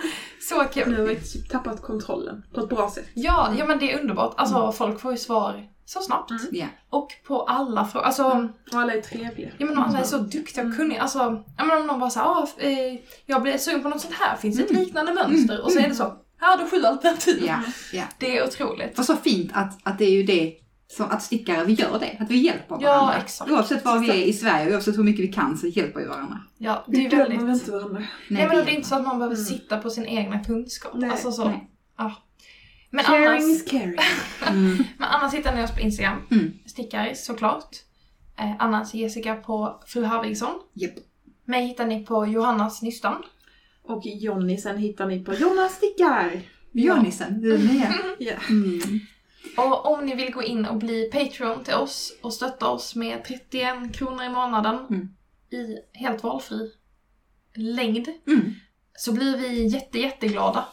så 0.54 0.64
kul. 0.64 0.90
Nu 0.90 0.96
har 1.00 1.06
vi 1.06 1.16
typ 1.16 1.48
tappat 1.50 1.82
kontrollen 1.82 2.42
på 2.54 2.60
ett 2.60 2.68
bra 2.68 2.90
sätt. 2.90 3.06
Ja, 3.14 3.54
ja 3.58 3.66
men 3.66 3.78
det 3.78 3.92
är 3.92 4.00
underbart. 4.00 4.34
Alltså 4.36 4.72
folk 4.72 5.00
får 5.00 5.12
ju 5.12 5.18
svar 5.18 5.66
så 5.84 6.00
snabbt. 6.00 6.30
Mm. 6.30 6.42
Ja. 6.52 6.66
Och 6.90 7.08
på 7.26 7.42
alla 7.42 7.84
frågor. 7.84 8.06
Alltså, 8.06 8.48
Och 8.72 8.78
alla 8.78 8.92
är 8.94 9.00
trevliga. 9.00 9.50
ja 9.58 9.66
men 9.66 9.78
alla 9.78 9.98
är 9.98 10.04
så 10.04 10.18
duktiga 10.18 10.64
och 10.66 10.76
kunniga. 10.76 11.02
Alltså, 11.02 11.18
ja 11.58 11.64
men 11.64 11.80
om 11.80 11.86
någon 11.86 12.00
bara 12.00 12.10
säger 12.10 12.26
ah, 12.26 12.48
eh, 12.58 12.98
jag 13.26 13.42
blir 13.42 13.58
sugen 13.58 13.82
på 13.82 13.88
något 13.88 14.00
sånt 14.00 14.14
här, 14.14 14.36
finns 14.36 14.56
det 14.56 14.62
ett 14.62 14.70
Mm. 14.70 14.82
liknande 14.82 15.12
mönster? 15.14 15.64
Och 15.64 15.72
så 15.72 15.78
är 15.78 15.88
det 15.88 15.94
så, 15.94 16.12
här 16.40 16.56
har 16.56 16.64
du 16.64 16.70
sju 16.70 16.84
alternativ. 16.84 17.42
Ja. 17.46 17.58
ja. 17.92 18.04
Det 18.18 18.38
är 18.38 18.46
otroligt. 18.46 18.98
Och 18.98 19.04
så 19.04 19.16
fint 19.16 19.50
att, 19.54 19.78
att 19.82 19.98
det 19.98 20.04
är 20.04 20.10
ju 20.10 20.22
det, 20.22 20.54
så 20.88 21.04
att 21.04 21.22
stickare, 21.22 21.64
vi 21.64 21.72
gör 21.72 21.98
det. 21.98 22.16
Att 22.20 22.30
vi 22.30 22.36
hjälper 22.38 22.78
Ja, 22.80 22.92
varandra. 22.92 23.16
exakt. 23.16 23.50
Oavsett 23.50 23.84
var 23.84 23.98
vi 23.98 24.10
är 24.10 24.14
i 24.14 24.32
Sverige, 24.32 24.74
oavsett 24.74 24.98
hur 24.98 25.02
mycket 25.02 25.24
vi 25.24 25.32
kan 25.32 25.58
så 25.58 25.66
hjälper 25.66 26.00
vi 26.00 26.06
varandra. 26.06 26.38
Ja, 26.58 26.84
det 26.88 27.06
är 27.06 27.10
väldigt... 27.16 27.42
vi 27.42 27.52
inte 27.52 27.70
varandra. 27.70 28.02
Nej 28.28 28.48
men 28.48 28.56
det 28.56 28.72
är 28.72 28.74
inte 28.76 28.88
så 28.88 28.94
att 28.94 29.06
man 29.06 29.18
behöver 29.18 29.36
Mm. 29.36 29.46
sitta 29.46 29.78
på 29.78 29.90
sin 29.90 30.06
egna 30.06 30.44
kunskap. 30.44 30.92
Nej, 30.94 31.10
alltså 31.10 31.32
så. 31.32 31.44
nej. 31.44 31.70
Ja. 31.98 32.12
Men 32.90 33.04
Caring 33.04 33.26
annars, 33.26 33.42
is 33.42 33.70
caring. 33.70 33.96
Mm. 34.48 34.76
men 34.98 35.08
annars 35.08 35.34
hittar 35.34 35.54
ni 35.56 35.64
oss 35.64 35.74
på 35.74 35.80
Instagram. 35.80 36.18
Mm. 36.30 36.52
Stickaris 36.66 37.24
såklart. 37.24 37.68
Eh, 38.38 38.52
annars 38.58 38.94
Jessica 38.94 39.34
på 39.36 39.82
Fru 39.86 40.04
Harvigsson. 40.04 40.54
Japp. 40.74 40.92
Mig 41.44 41.66
hittar 41.66 41.86
ni 41.86 42.06
på 42.06 42.26
Johannas 42.26 42.82
Nystan. 42.82 43.22
Och 43.90 44.06
Jonny 44.06 44.56
sen 44.56 44.78
hittar 44.78 45.06
ni 45.06 45.24
på 45.24 45.34
Jonas 45.34 45.72
Stickar. 45.74 46.40
Björnisen, 46.72 47.40
du 47.40 47.54
är 47.54 47.58
med. 47.58 47.92
Ja. 48.18 48.34
Mm. 48.48 48.80
Och 49.56 49.86
om 49.92 50.06
ni 50.06 50.14
vill 50.14 50.32
gå 50.32 50.42
in 50.42 50.66
och 50.66 50.76
bli 50.76 51.10
Patreon 51.12 51.64
till 51.64 51.74
oss 51.74 52.12
och 52.22 52.32
stötta 52.32 52.68
oss 52.68 52.94
med 52.94 53.24
31 53.24 53.94
kronor 53.94 54.22
i 54.24 54.28
månaden 54.28 54.74
Mm. 54.90 55.08
i 55.50 55.78
helt 55.98 56.22
valfri 56.22 56.70
längd 57.54 58.08
Mm. 58.26 58.54
så 58.96 59.12
blir 59.12 59.36
vi 59.36 59.66
jätte, 59.66 59.98
jätteglada. 59.98 60.64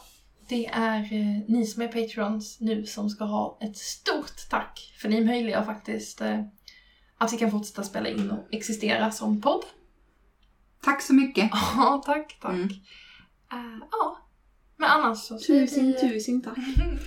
det 0.48 0.66
är 0.66 0.98
eh, 1.00 1.42
ni 1.48 1.66
som 1.66 1.82
är 1.82 1.88
patrons 1.88 2.60
nu 2.60 2.86
som 2.86 3.10
ska 3.10 3.24
ha 3.24 3.58
ett 3.60 3.76
stort 3.76 4.48
tack. 4.50 4.94
För 5.00 5.08
ni 5.08 5.24
möjliggör 5.24 5.64
faktiskt 5.64 6.20
eh, 6.20 6.40
att 7.18 7.32
vi 7.32 7.36
kan 7.38 7.50
fortsätta 7.50 7.82
spela 7.82 8.08
in 8.08 8.30
och 8.30 8.54
existera 8.54 9.10
som 9.10 9.40
podd. 9.40 9.64
Tack 10.82 11.02
så 11.02 11.14
mycket. 11.14 11.50
Ja, 11.76 12.02
tack, 12.06 12.38
tack. 12.42 12.52
Mm. 12.54 12.68
Uh, 13.54 13.78
ja. 13.90 14.18
Men 14.76 14.90
annars 14.90 15.18
så 15.18 15.38
Tusen, 15.38 15.86
vi... 15.86 16.00
tusen 16.00 16.42
tack. 16.42 16.58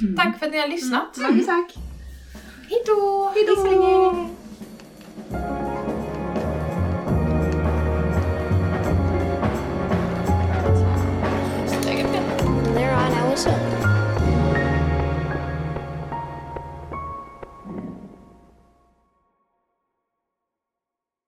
Mm. 0.01 0.15
Tack 0.15 0.39
för 0.39 0.45
att 0.45 0.51
ni 0.51 0.59
har 0.59 0.68
lyssnat. 0.68 1.18
Mm. 1.18 1.31
Mm. 1.31 1.45
Tack. 1.45 1.77
Hejdå! 2.69 3.31
Hejdå! 3.35 3.65
Hej 3.65 4.31
så. 13.41 13.81